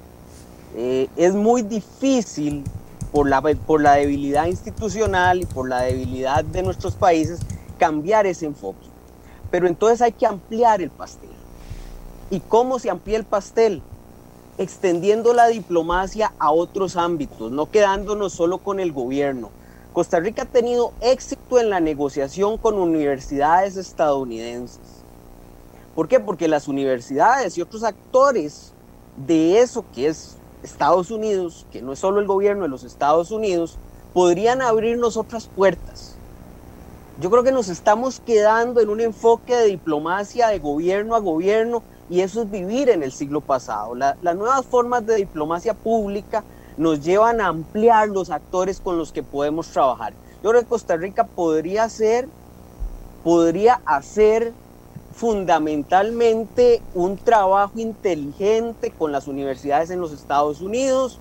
Eh, 0.76 1.08
es 1.18 1.34
muy 1.34 1.62
difícil 1.62 2.64
por 3.12 3.28
la, 3.28 3.42
por 3.42 3.82
la 3.82 3.94
debilidad 3.94 4.46
institucional 4.46 5.42
y 5.42 5.46
por 5.46 5.68
la 5.68 5.82
debilidad 5.82 6.44
de 6.44 6.64
nuestros 6.64 6.96
países 6.96 7.40
cambiar 7.78 8.26
ese 8.28 8.46
enfoque. 8.46 8.86
Pero 9.50 9.68
entonces 9.68 10.02
hay 10.02 10.12
que 10.12 10.26
ampliar 10.26 10.82
el 10.82 10.90
pastel. 10.90 11.30
¿Y 12.30 12.40
cómo 12.42 12.78
se 12.78 12.90
amplía 12.90 13.18
el 13.18 13.26
pastel? 13.26 13.82
Extendiendo 14.60 15.34
la 15.34 15.48
diplomacia 15.48 16.34
a 16.38 16.52
otros 16.52 16.98
ámbitos, 16.98 17.50
no 17.50 17.72
quedándonos 17.72 18.34
solo 18.34 18.58
con 18.58 18.82
el 18.82 18.92
gobierno. 18.92 19.52
Costa 19.94 20.20
Rica 20.20 20.42
ha 20.42 20.46
tenido 20.46 20.92
éxito 21.00 21.62
en 21.62 21.70
la 21.70 21.80
negociación 21.80 22.58
con 22.58 22.76
universidades 22.76 23.78
estadounidenses. 23.78 24.82
¿Por 25.96 26.10
qué? 26.10 26.20
Porque 26.20 26.50
las 26.50 26.68
universidades 26.68 27.58
y 27.58 27.62
otros 27.62 27.86
actores 27.86 28.74
de 29.16 29.60
eso 29.62 29.86
que 29.96 30.08
es 30.08 30.36
Estados 30.62 31.10
Unidos, 31.10 31.66
que 31.72 31.82
no 31.82 31.94
es 31.94 32.00
solo 32.00 32.20
el 32.20 32.28
gobierno 32.28 32.64
de 32.64 32.70
los 32.70 32.84
Estados 32.84 33.32
Unidos, 33.32 33.78
podrían 34.14 34.62
abrirnos 34.62 35.16
otras 35.16 35.48
puertas. 35.48 36.18
Yo 37.22 37.30
creo 37.30 37.44
que 37.44 37.54
nos 37.54 37.70
estamos 37.70 38.20
quedando 38.20 38.82
en 38.82 38.90
un 38.90 39.00
enfoque 39.00 39.56
de 39.56 39.68
diplomacia 39.68 40.50
de 40.50 40.60
gobierno 40.60 41.16
a 41.16 41.20
gobierno 41.20 41.82
y 42.10 42.22
eso 42.22 42.42
es 42.42 42.52
vivir 42.52 42.90
en 42.90 43.04
el 43.04 43.12
siglo 43.12 43.42
pasado. 43.42 43.96
las 43.96 44.36
nuevas 44.36 44.66
formas 44.66 45.06
de 45.06 45.16
diplomacia 45.16 45.74
pública 45.74 46.44
nos 46.78 47.02
llevan 47.02 47.42
a 47.42 47.48
ampliar 47.48 48.10
los 48.10 48.30
actores 48.30 48.80
con 48.80 48.98
los 48.98 49.12
que 49.12 49.22
podemos 49.22 49.70
trabajar. 49.70 50.14
Yo 50.42 50.50
creo 50.50 50.62
que 50.62 50.68
Costa 50.68 50.96
Rica 50.96 51.26
podría 51.26 51.90
ser, 51.90 52.30
podría 53.24 53.82
hacer 53.86 54.54
fundamentalmente 55.12 56.82
un 56.94 57.18
trabajo 57.18 57.78
inteligente 57.80 58.92
con 58.92 59.12
las 59.12 59.28
universidades 59.28 59.90
en 59.90 60.00
los 60.00 60.14
Estados 60.14 60.62
Unidos, 60.62 61.20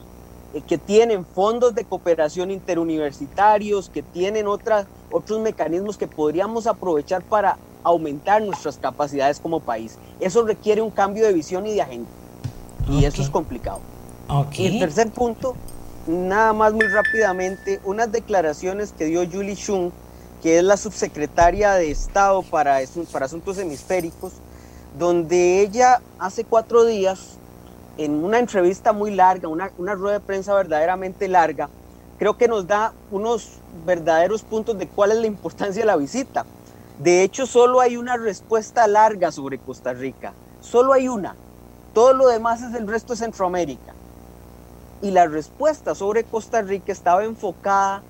que 0.67 0.79
tienen 0.79 1.25
fondos 1.25 1.75
de 1.75 1.85
cooperación 1.85 2.51
interuniversitarios, 2.51 3.91
que 3.91 4.03
tienen 4.03 4.47
otras, 4.47 4.87
otros 5.11 5.41
mecanismos 5.41 5.99
que 5.99 6.07
podríamos 6.07 6.67
aprovechar 6.67 7.23
para 7.23 7.59
aumentar 7.85 8.43
nuestras 8.43 8.79
capacidades 8.79 9.41
como 9.41 9.61
país. 9.61 9.99
Eso 10.21 10.43
requiere 10.43 10.83
un 10.83 10.91
cambio 10.91 11.27
de 11.27 11.33
visión 11.33 11.67
y 11.67 11.75
de 11.75 11.83
agenda. 11.83 12.09
Y 12.91 13.05
eso 13.05 13.23
es 13.23 13.29
complicado. 13.29 13.81
Y 14.53 14.67
el 14.67 14.79
tercer 14.79 15.11
punto, 15.11 15.55
nada 16.07 16.53
más 16.53 16.73
muy 16.73 16.87
rápidamente, 16.87 17.81
unas 17.85 18.11
declaraciones 18.11 18.93
que 18.93 19.07
dio 19.07 19.29
Julie 19.31 19.57
Chung, 19.57 19.91
que 20.43 20.59
es 20.59 20.65
la 20.65 20.77
subsecretaria 20.77 21.75
de 21.75 21.91
Estado 21.91 22.43
para, 22.43 22.79
para 23.13 23.27
Asuntos 23.27 23.59
Hemisféricos, 23.59 24.35
donde 24.99 25.61
ella 25.61 26.01
hace 26.19 26.45
cuatro 26.45 26.85
días, 26.85 27.38
en 27.99 28.25
una 28.25 28.39
entrevista 28.39 28.93
muy 28.93 29.11
larga, 29.11 29.49
una, 29.49 29.73
una 29.77 29.95
rueda 29.95 30.21
de 30.21 30.25
prensa 30.25 30.55
verdaderamente 30.55 31.27
larga, 31.29 31.69
creo 32.19 32.39
que 32.39 32.49
nos 32.49 32.67
da 32.67 32.93
unos 33.11 33.59
verdaderos 33.85 34.43
puntos 34.43 34.79
de 34.79 34.89
cuál 34.89 35.11
es 35.13 35.19
la 35.19 35.27
importancia 35.27 35.83
de 35.83 35.87
la 35.87 35.97
visita. 35.97 36.47
De 36.99 37.23
hecho, 37.23 37.47
solo 37.47 37.81
hay 37.81 37.97
una 37.97 38.17
respuesta 38.17 38.87
larga 38.87 39.33
sobre 39.33 39.59
Costa 39.59 39.93
Rica, 39.93 40.33
solo 40.61 40.93
hay 40.93 41.09
una. 41.09 41.35
Todo 41.93 42.13
lo 42.13 42.29
demás 42.29 42.63
es 42.63 42.75
el 42.75 42.87
resto 42.87 43.15
de 43.15 43.19
Centroamérica. 43.19 43.95
Y 45.03 45.11
la 45.11 45.27
respuesta 45.27 45.95
sobre 45.95 46.25
Costa 46.25 46.63
Rica 46.63 46.93
estaba 46.93 47.25
enfocada 47.25 48.03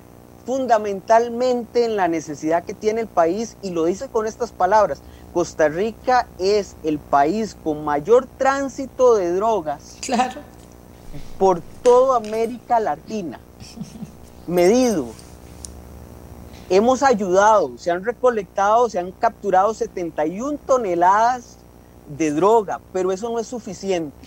fundamentalmente 0.49 1.85
en 1.85 1.95
la 1.95 2.07
necesidad 2.07 2.63
que 2.63 2.73
tiene 2.73 3.01
el 3.01 3.07
país 3.07 3.55
y 3.61 3.69
lo 3.69 3.85
dice 3.85 4.07
con 4.07 4.25
estas 4.25 4.51
palabras. 4.51 4.99
Costa 5.31 5.67
Rica 5.67 6.25
es 6.39 6.75
el 6.83 6.97
país 6.97 7.55
con 7.63 7.85
mayor 7.85 8.27
tránsito 8.39 9.13
de 9.13 9.31
drogas 9.31 9.97
claro. 10.01 10.41
por 11.37 11.61
toda 11.83 12.17
América 12.17 12.79
Latina, 12.79 13.39
medido. 14.47 15.05
Hemos 16.71 17.03
ayudado, 17.03 17.77
se 17.77 17.91
han 17.91 18.03
recolectado, 18.03 18.89
se 18.89 18.97
han 18.97 19.11
capturado 19.11 19.75
71 19.75 20.57
toneladas 20.65 21.57
de 22.17 22.31
droga, 22.31 22.81
pero 22.91 23.11
eso 23.11 23.29
no 23.29 23.37
es 23.37 23.45
suficiente. 23.45 24.17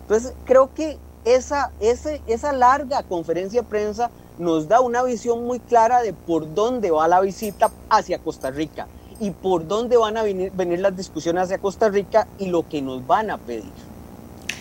Entonces 0.00 0.34
creo 0.44 0.74
que 0.74 0.98
esa, 1.24 1.70
esa 1.78 2.52
larga 2.52 3.04
conferencia 3.04 3.62
de 3.62 3.68
prensa 3.68 4.10
nos 4.40 4.68
da 4.68 4.80
una 4.80 5.02
visión 5.02 5.44
muy 5.44 5.60
clara 5.60 6.02
de 6.02 6.12
por 6.12 6.54
dónde 6.54 6.90
va 6.90 7.06
la 7.06 7.20
visita 7.20 7.70
hacia 7.88 8.18
Costa 8.18 8.50
Rica 8.50 8.88
y 9.20 9.30
por 9.30 9.68
dónde 9.68 9.96
van 9.96 10.16
a 10.16 10.22
venir, 10.22 10.50
venir 10.52 10.80
las 10.80 10.96
discusiones 10.96 11.44
hacia 11.44 11.58
Costa 11.58 11.90
Rica 11.90 12.26
y 12.38 12.46
lo 12.46 12.66
que 12.68 12.80
nos 12.80 13.06
van 13.06 13.30
a 13.30 13.38
pedir. 13.38 13.70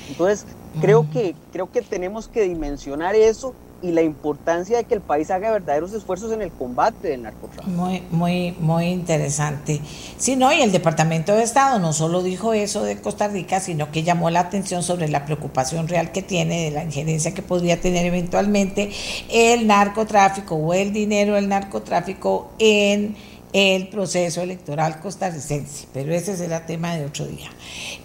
Entonces, 0.09 0.45
creo 0.81 1.09
que, 1.11 1.33
creo 1.51 1.71
que 1.71 1.81
tenemos 1.81 2.27
que 2.27 2.43
dimensionar 2.43 3.15
eso 3.15 3.53
y 3.81 3.91
la 3.91 4.01
importancia 4.01 4.77
de 4.77 4.83
que 4.83 4.95
el 4.95 5.01
país 5.01 5.31
haga 5.31 5.51
verdaderos 5.51 5.93
esfuerzos 5.93 6.31
en 6.31 6.41
el 6.41 6.51
combate 6.51 7.09
del 7.09 7.23
narcotráfico. 7.23 7.69
Muy, 7.69 8.03
muy, 8.11 8.55
muy 8.59 8.85
interesante. 8.85 9.81
Sí, 10.17 10.35
no, 10.35 10.51
y 10.51 10.61
el 10.61 10.71
Departamento 10.71 11.33
de 11.33 11.43
Estado 11.43 11.79
no 11.79 11.93
solo 11.93 12.21
dijo 12.21 12.53
eso 12.53 12.83
de 12.83 12.99
Costa 12.99 13.27
Rica, 13.27 13.59
sino 13.59 13.91
que 13.91 14.03
llamó 14.03 14.29
la 14.29 14.41
atención 14.41 14.83
sobre 14.83 15.07
la 15.07 15.25
preocupación 15.25 15.87
real 15.87 16.11
que 16.11 16.21
tiene 16.21 16.65
de 16.65 16.71
la 16.71 16.83
injerencia 16.83 17.33
que 17.33 17.41
podría 17.41 17.79
tener 17.79 18.05
eventualmente 18.05 18.91
el 19.29 19.67
narcotráfico 19.67 20.55
o 20.55 20.73
el 20.73 20.93
dinero 20.93 21.35
del 21.35 21.47
narcotráfico 21.47 22.51
en 22.59 23.15
el 23.53 23.87
proceso 23.87 24.41
electoral 24.41 24.99
costarricense. 24.99 25.87
Pero 25.93 26.13
ese 26.13 26.37
será 26.37 26.65
tema 26.65 26.95
de 26.95 27.05
otro 27.05 27.25
día. 27.25 27.49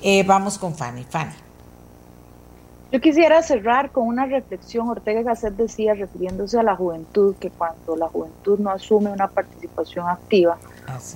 Eh, 0.03 0.23
vamos 0.23 0.59
con 0.59 0.75
Fanny. 0.75 1.05
Fanny. 1.09 1.44
Yo 2.95 3.01
quisiera 3.01 3.43
cerrar 3.43 3.91
con 3.91 4.07
una 4.07 4.25
reflexión. 4.25 4.89
Ortega 4.89 5.23
Gasset 5.23 5.57
decía, 5.57 5.95
refiriéndose 5.95 6.61
a 6.61 6.63
la 6.63 6.77
juventud, 6.77 7.35
que 7.41 7.51
cuando 7.51 7.97
la 7.97 8.07
juventud 8.07 8.61
no 8.61 8.71
asume 8.71 9.11
una 9.11 9.27
participación 9.27 10.09
activa, 10.09 10.59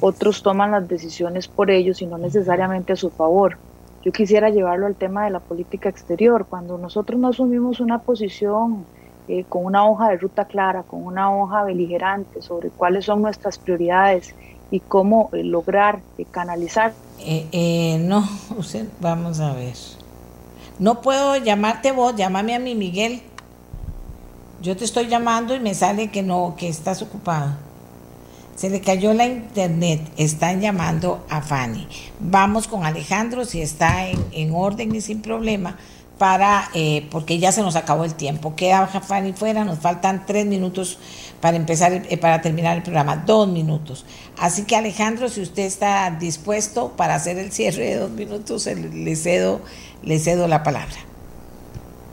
otros 0.00 0.42
toman 0.42 0.72
las 0.72 0.88
decisiones 0.88 1.46
por 1.46 1.70
ellos 1.70 2.02
y 2.02 2.06
no 2.06 2.18
necesariamente 2.18 2.94
a 2.94 2.96
su 2.96 3.10
favor. 3.10 3.58
Yo 4.04 4.10
quisiera 4.10 4.50
llevarlo 4.50 4.86
al 4.86 4.96
tema 4.96 5.24
de 5.24 5.30
la 5.30 5.38
política 5.38 5.88
exterior. 5.88 6.46
Cuando 6.50 6.78
nosotros 6.78 7.20
no 7.20 7.28
asumimos 7.28 7.78
una 7.78 8.00
posición 8.00 8.84
eh, 9.28 9.44
con 9.48 9.64
una 9.64 9.88
hoja 9.88 10.08
de 10.08 10.16
ruta 10.16 10.46
clara, 10.46 10.82
con 10.82 11.04
una 11.04 11.32
hoja 11.32 11.62
beligerante 11.62 12.42
sobre 12.42 12.70
cuáles 12.70 13.04
son 13.04 13.22
nuestras 13.22 13.56
prioridades 13.56 14.34
y 14.72 14.80
cómo 14.80 15.30
eh, 15.32 15.44
lograr 15.44 16.00
eh, 16.18 16.24
canalizar. 16.28 16.92
no, 18.00 18.28
vamos 19.00 19.38
a 19.38 19.52
ver. 19.52 19.76
No 20.78 21.00
puedo 21.00 21.36
llamarte 21.36 21.90
vos, 21.90 22.14
llámame 22.14 22.54
a 22.54 22.60
mi 22.60 22.74
Miguel. 22.76 23.22
Yo 24.62 24.76
te 24.76 24.84
estoy 24.84 25.08
llamando 25.08 25.54
y 25.56 25.60
me 25.60 25.74
sale 25.74 26.10
que 26.10 26.22
no, 26.22 26.54
que 26.56 26.68
estás 26.68 27.02
ocupado. 27.02 27.56
Se 28.54 28.70
le 28.70 28.80
cayó 28.80 29.12
la 29.12 29.26
internet, 29.26 30.00
están 30.16 30.60
llamando 30.60 31.24
a 31.30 31.42
Fanny. 31.42 31.86
Vamos 32.20 32.68
con 32.68 32.84
Alejandro 32.84 33.44
si 33.44 33.60
está 33.60 34.08
en, 34.08 34.52
orden 34.54 34.94
y 34.94 35.00
sin 35.00 35.22
problema 35.22 35.76
para, 36.16 36.68
eh, 36.74 37.06
porque 37.10 37.38
ya 37.38 37.52
se 37.52 37.62
nos 37.62 37.76
acabó 37.76 38.04
el 38.04 38.14
tiempo. 38.14 38.54
Queda 38.56 38.86
Fanny 38.86 39.32
fuera, 39.32 39.64
nos 39.64 39.78
faltan 39.78 40.26
tres 40.26 40.46
minutos 40.46 40.98
para 41.40 41.56
empezar, 41.56 41.92
eh, 41.92 42.18
para 42.18 42.40
terminar 42.40 42.76
el 42.76 42.82
programa, 42.82 43.16
dos 43.16 43.48
minutos. 43.48 44.04
Así 44.38 44.64
que 44.64 44.76
Alejandro, 44.76 45.28
si 45.28 45.40
usted 45.40 45.64
está 45.64 46.10
dispuesto 46.10 46.92
para 46.96 47.14
hacer 47.14 47.38
el 47.38 47.52
cierre 47.52 47.84
de 47.84 47.96
dos 47.96 48.10
minutos, 48.10 48.66
le 48.66 49.16
cedo 49.16 49.60
le 50.02 50.18
cedo 50.18 50.48
la 50.48 50.62
palabra. 50.62 50.96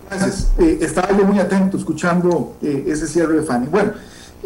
Gracias. 0.10 0.52
Eh, 0.60 0.80
estaba 0.82 1.10
yo 1.18 1.26
muy 1.26 1.40
atento 1.40 1.78
escuchando 1.78 2.56
eh, 2.62 2.86
ese 2.88 3.08
cierre 3.08 3.36
de 3.36 3.44
Fanny. 3.44 3.68
Bueno, 3.68 3.94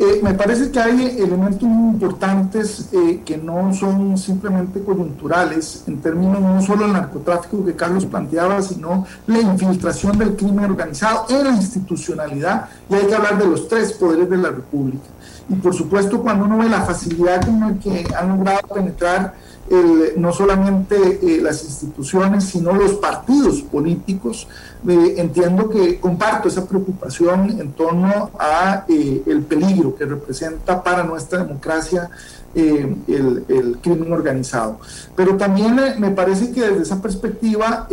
eh, 0.02 0.22
me 0.24 0.34
parece 0.34 0.72
que 0.72 0.80
hay 0.80 1.18
elementos 1.20 1.64
muy 1.64 1.94
importantes 1.94 2.88
que 3.26 3.38
no 3.38 3.74
son 3.74 4.18
simplemente 4.18 4.82
coyunturales 4.82 5.84
en 5.88 6.00
términos 6.00 6.40
no 6.40 6.62
solo 6.62 6.86
del 6.86 6.94
narcotráfico 6.94 7.66
que 7.66 7.76
Carlos 7.76 8.06
planteaba, 8.06 8.62
sino 8.62 9.06
la 9.28 9.40
infiltración 9.40 10.18
del 10.18 10.38
crimen 10.38 10.66
organizado 10.66 11.26
en 11.30 11.44
la 11.44 11.52
institucionalidad 11.52 12.70
y 12.90 12.94
hay 12.96 13.08
que 13.08 13.16
hablar 13.16 13.38
de 13.38 13.46
los 13.46 13.68
tres 13.68 13.92
poderes 13.92 14.30
de 14.30 14.38
la 14.38 14.50
República. 14.52 15.04
Y 15.50 15.56
por 15.56 15.74
supuesto 15.74 16.22
cuando 16.22 16.46
uno 16.46 16.60
ve 16.60 16.70
la 16.70 16.82
facilidad 16.82 17.44
con 17.44 17.60
la 17.60 17.74
que 17.74 18.08
han 18.18 18.30
logrado 18.30 18.68
penetrar 18.74 19.34
no 20.18 20.34
solamente 20.34 21.20
eh, 21.22 21.42
las 21.42 21.64
instituciones, 21.64 22.46
sino 22.46 22.74
los 22.74 22.94
partidos 22.94 23.62
políticos. 23.62 24.48
entiendo 24.88 25.70
que 25.70 26.00
comparto 26.00 26.48
esa 26.48 26.66
preocupación 26.66 27.60
en 27.60 27.74
torno 27.74 28.32
a 28.40 28.86
eh, 28.88 29.22
el 29.26 29.44
peligro 29.44 29.96
que 29.96 30.06
representa 30.06 30.82
para 30.82 31.04
nuestra 31.04 31.44
democracia 31.44 32.10
eh, 32.56 32.96
el, 33.08 33.46
el, 33.48 33.78
crimen 33.78 34.12
organizado. 34.12 34.80
Pero 35.16 35.38
también 35.38 35.80
me 36.00 36.10
parece 36.12 36.52
que 36.52 36.62
desde 36.62 36.82
esa 36.82 37.00
perspectiva 37.00 37.88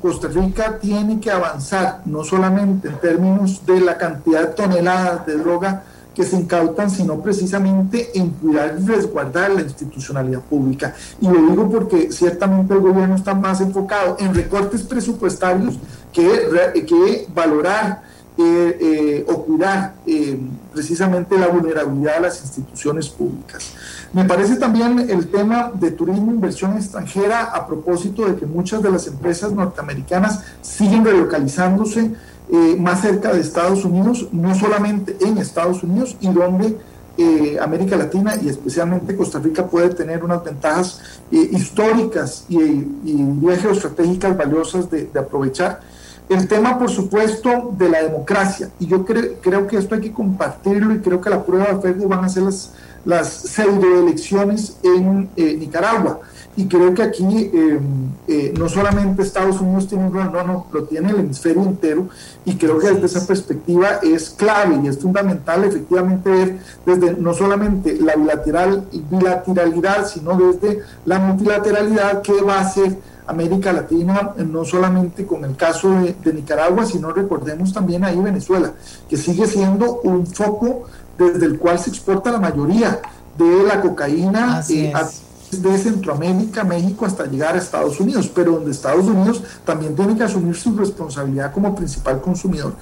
Costa 0.00 0.28
Rica 0.28 0.78
tiene 0.80 1.20
que 1.20 1.30
avanzar, 1.30 2.00
no 2.06 2.24
solamente 2.24 2.88
en 2.88 2.98
términos 3.00 3.66
de 3.66 3.80
la 3.80 3.98
cantidad 3.98 4.48
de 4.48 4.54
toneladas 4.54 5.26
de 5.26 5.36
droga, 5.36 5.84
que 6.14 6.24
se 6.24 6.36
incautan, 6.36 6.90
sino 6.90 7.20
precisamente 7.20 8.10
en 8.14 8.30
cuidar 8.30 8.76
y 8.78 8.86
resguardar 8.86 9.50
la 9.52 9.62
institucionalidad 9.62 10.40
pública. 10.40 10.94
Y 11.20 11.28
lo 11.28 11.40
digo 11.48 11.70
porque 11.70 12.12
ciertamente 12.12 12.74
el 12.74 12.80
gobierno 12.80 13.16
está 13.16 13.34
más 13.34 13.60
enfocado 13.60 14.16
en 14.18 14.34
recortes 14.34 14.82
presupuestarios 14.82 15.78
que, 16.12 16.84
que 16.86 17.26
valorar 17.34 18.02
eh, 18.38 18.78
eh, 18.80 19.26
o 19.28 19.44
cuidar 19.44 19.94
precisamente 20.72 21.36
la 21.38 21.48
vulnerabilidad 21.48 22.14
de 22.14 22.20
las 22.22 22.40
instituciones 22.40 23.08
públicas. 23.08 23.74
Me 24.12 24.24
parece 24.24 24.56
también 24.56 25.10
el 25.10 25.28
tema 25.28 25.70
de 25.74 25.90
turismo, 25.90 26.32
inversión 26.32 26.76
extranjera, 26.76 27.44
a 27.44 27.66
propósito 27.66 28.26
de 28.26 28.36
que 28.36 28.46
muchas 28.46 28.82
de 28.82 28.90
las 28.90 29.06
empresas 29.06 29.52
norteamericanas 29.52 30.40
siguen 30.62 31.04
relocalizándose 31.04 32.12
más 32.78 33.00
cerca 33.00 33.32
de 33.32 33.40
Estados 33.40 33.84
Unidos, 33.84 34.28
no 34.30 34.54
solamente 34.54 35.16
en 35.20 35.38
Estados 35.38 35.82
Unidos, 35.82 36.16
y 36.20 36.28
donde 36.28 36.76
eh, 37.18 37.58
América 37.60 37.94
Latina 37.94 38.34
y 38.40 38.48
especialmente 38.48 39.14
Costa 39.14 39.38
Rica 39.38 39.66
puede 39.66 39.90
tener 39.90 40.24
unas 40.24 40.42
ventajas 40.42 40.98
eh, 41.30 41.48
históricas 41.52 42.46
y, 42.48 42.58
y, 42.58 43.38
geoestratégicas 43.60 44.34
valiosas 44.34 44.90
de, 44.90 45.10
aprovechar. 45.18 45.80
El 46.30 46.48
tema, 46.48 46.78
por 46.78 46.90
supuesto, 46.90 47.74
de 47.76 47.90
la 47.90 48.02
democracia, 48.02 48.70
y 48.80 48.86
yo 48.86 49.04
creo 49.04 49.66
que 49.66 49.76
esto 49.76 49.94
hay 49.94 50.00
que 50.00 50.12
compartirlo 50.12 50.94
y 50.94 51.00
creo 51.00 51.20
que 51.20 51.28
la 51.28 51.44
prueba 51.44 51.66
de 51.66 51.82
Facebook 51.82 52.08
van 52.08 52.24
a 52.24 52.28
ser 52.30 52.44
las, 52.44 52.72
las 53.04 53.28
pseudoelecciones 53.28 54.78
en 54.82 55.28
eh, 55.36 55.56
Nicaragua. 55.58 56.20
Y 56.54 56.66
creo 56.66 56.92
que 56.92 57.02
aquí 57.02 57.50
eh, 57.52 57.80
eh, 58.28 58.54
no 58.58 58.68
solamente 58.68 59.22
Estados 59.22 59.58
Unidos 59.60 59.88
tiene 59.88 60.06
un 60.06 60.12
rol, 60.12 60.30
no, 60.32 60.44
no, 60.44 60.66
lo 60.70 60.84
tiene 60.84 61.10
el 61.10 61.20
hemisferio 61.20 61.62
entero. 61.62 62.08
Y 62.44 62.56
creo 62.56 62.78
que 62.78 62.88
desde 62.88 63.06
esa 63.06 63.26
perspectiva 63.26 64.00
es 64.02 64.30
clave 64.30 64.80
y 64.84 64.88
es 64.88 64.98
fundamental 64.98 65.64
efectivamente 65.64 66.30
ver 66.30 66.58
desde 66.84 67.14
no 67.14 67.32
solamente 67.32 67.98
la 67.98 68.16
bilateral, 68.16 68.86
bilateralidad, 69.10 70.06
sino 70.06 70.36
desde 70.36 70.80
la 71.06 71.18
multilateralidad 71.18 72.20
que 72.20 72.42
va 72.42 72.60
a 72.60 72.68
ser 72.68 72.98
América 73.26 73.72
Latina, 73.72 74.34
no 74.36 74.64
solamente 74.64 75.24
con 75.24 75.44
el 75.44 75.56
caso 75.56 75.90
de, 75.90 76.32
Nicaragua, 76.32 76.84
sino 76.84 77.12
recordemos 77.12 77.72
también 77.72 78.04
ahí 78.04 78.18
Venezuela, 78.18 78.72
que 79.08 79.16
sigue 79.16 79.46
siendo 79.46 80.00
un 80.02 80.26
foco 80.26 80.84
desde 81.16 81.46
el 81.46 81.58
cual 81.58 81.78
se 81.78 81.90
exporta 81.90 82.30
la 82.30 82.40
mayoría 82.40 83.00
de 83.38 83.62
la 83.62 83.80
cocaína 83.80 84.62
eh, 84.68 84.92
de 85.60 85.76
Centroamérica, 85.76 86.64
México, 86.64 87.04
hasta 87.04 87.26
llegar 87.26 87.54
a 87.54 87.58
Estados 87.58 88.00
Unidos, 88.00 88.30
pero 88.34 88.52
donde 88.52 88.70
Estados 88.70 89.04
Unidos 89.06 89.42
también 89.64 89.94
tiene 89.94 90.16
que 90.16 90.22
asumir 90.22 90.54
su 90.54 90.74
responsabilidad 90.76 91.52
como 91.52 91.74
principal 91.74 92.20
consumidor. 92.20 92.74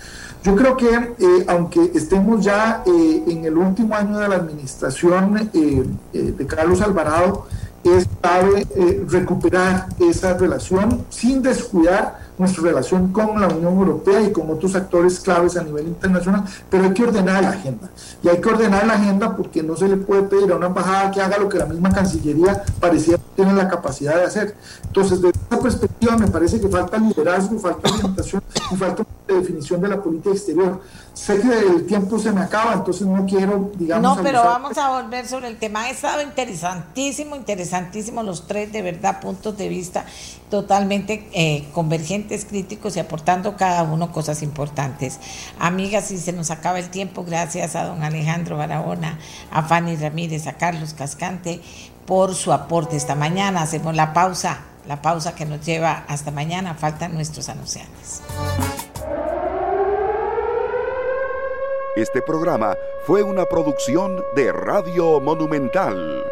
Yo 0.45 0.55
creo 0.55 0.77
que 0.77 0.89
eh, 0.89 1.45
aunque 1.49 1.91
estemos 1.95 2.45
ya 2.45 2.83
eh, 2.87 3.25
en 3.27 3.45
el 3.45 3.57
último 3.57 3.95
año 3.95 4.19
de 4.19 4.29
la 4.29 4.37
administración 4.37 5.51
de 5.53 6.47
Carlos 6.47 6.81
Alvarado, 6.81 7.47
es 7.83 8.07
clave 8.21 8.67
recuperar 9.09 9.87
esa 9.99 10.35
relación 10.35 11.05
sin 11.09 11.43
descuidar 11.43 12.30
nuestra 12.41 12.65
relación 12.65 13.13
con 13.13 13.41
la 13.41 13.49
Unión 13.49 13.75
Europea 13.75 14.23
y 14.23 14.33
con 14.33 14.51
otros 14.51 14.75
actores 14.75 15.21
claves 15.21 15.57
a 15.57 15.63
nivel 15.63 15.87
internacional, 15.89 16.45
pero 16.69 16.85
hay 16.85 16.95
que 16.95 17.05
ordenar 17.05 17.43
la 17.43 17.51
agenda. 17.51 17.91
Y 18.23 18.29
hay 18.29 18.41
que 18.41 18.49
ordenar 18.49 18.87
la 18.87 18.95
agenda 18.95 19.37
porque 19.37 19.63
no 19.63 19.77
se 19.77 19.89
le 19.89 19.97
puede 19.97 20.23
pedir 20.23 20.51
a 20.51 20.57
una 20.57 20.67
embajada 20.67 21.11
que 21.11 21.21
haga 21.21 21.39
lo 21.39 21.49
que 21.49 21.59
la 21.59 21.67
misma 21.67 21.93
Cancillería 21.93 22.65
parecía 22.81 23.19
tiene 23.37 23.53
la 23.53 23.69
capacidad 23.69 24.17
de 24.17 24.25
hacer. 24.25 24.57
Entonces, 24.85 25.21
desde 25.21 25.39
esa 25.51 25.63
perspectiva 25.63 26.17
me 26.17 26.27
parece 26.29 26.61
que 26.61 26.69
falta 26.69 26.99
liderazgo, 26.99 27.59
falta 27.59 27.93
orientación 27.93 28.43
y 28.73 28.77
falta 28.77 29.05
definición 29.29 29.81
de 29.81 29.89
la 29.89 30.03
política 30.03 30.31
exterior. 30.31 30.81
Sé 31.15 31.41
que 31.41 31.59
el 31.59 31.87
tiempo 31.87 32.19
se 32.19 32.33
me 32.33 32.41
acaba, 32.41 32.75
entonces 32.75 33.07
no 33.07 33.25
quiero, 33.27 33.71
digamos... 33.77 34.17
No, 34.17 34.23
pero 34.23 34.43
vamos 34.43 34.77
a 34.79 35.03
volver 35.03 35.29
sobre 35.29 35.49
el 35.49 35.59
tema. 35.59 35.83
Ha 35.83 35.91
estado 35.91 36.23
interesantísimo, 36.23 37.37
interesantísimo 37.37 38.23
los 38.23 38.47
tres, 38.47 38.73
de 38.73 38.83
verdad, 38.83 39.21
puntos 39.21 39.57
de 39.57 39.69
vista 39.69 40.05
totalmente 40.51 41.29
eh, 41.33 41.65
convergentes, 41.73 42.45
críticos 42.45 42.97
y 42.97 43.01
aportando 43.01 43.57
cada 43.57 43.85
uno 43.85 44.13
cosas 44.13 44.43
importantes. 44.43 45.21
Amigas, 45.59 46.07
si 46.07 46.19
se 46.19 46.33
nos 46.33 46.51
acaba 46.51 46.79
el 46.79 46.91
tiempo, 46.91 47.25
gracias 47.25 47.77
a 47.77 47.85
don 47.85 48.03
Alejandro 48.03 48.57
Barahona, 48.59 49.19
a 49.51 49.63
Fanny 49.63 49.97
Ramírez, 49.97 50.47
a 50.47 50.55
Carlos 50.55 50.93
Cascante 50.93 51.61
por 52.05 52.35
su 52.35 52.53
aporte 52.53 52.97
esta 52.97 53.15
mañana. 53.15 53.63
Hacemos 53.63 53.95
la 53.95 54.13
pausa, 54.13 54.65
la 54.87 55.01
pausa 55.01 55.35
que 55.35 55.47
nos 55.47 55.65
lleva 55.65 56.05
hasta 56.09 56.31
mañana. 56.31 56.75
Faltan 56.75 57.15
nuestros 57.15 57.49
anunciantes. 57.49 58.21
Este 61.97 62.23
programa 62.23 62.75
fue 63.07 63.23
una 63.23 63.47
producción 63.47 64.23
de 64.35 64.53
Radio 64.53 65.21
Monumental. 65.21 66.25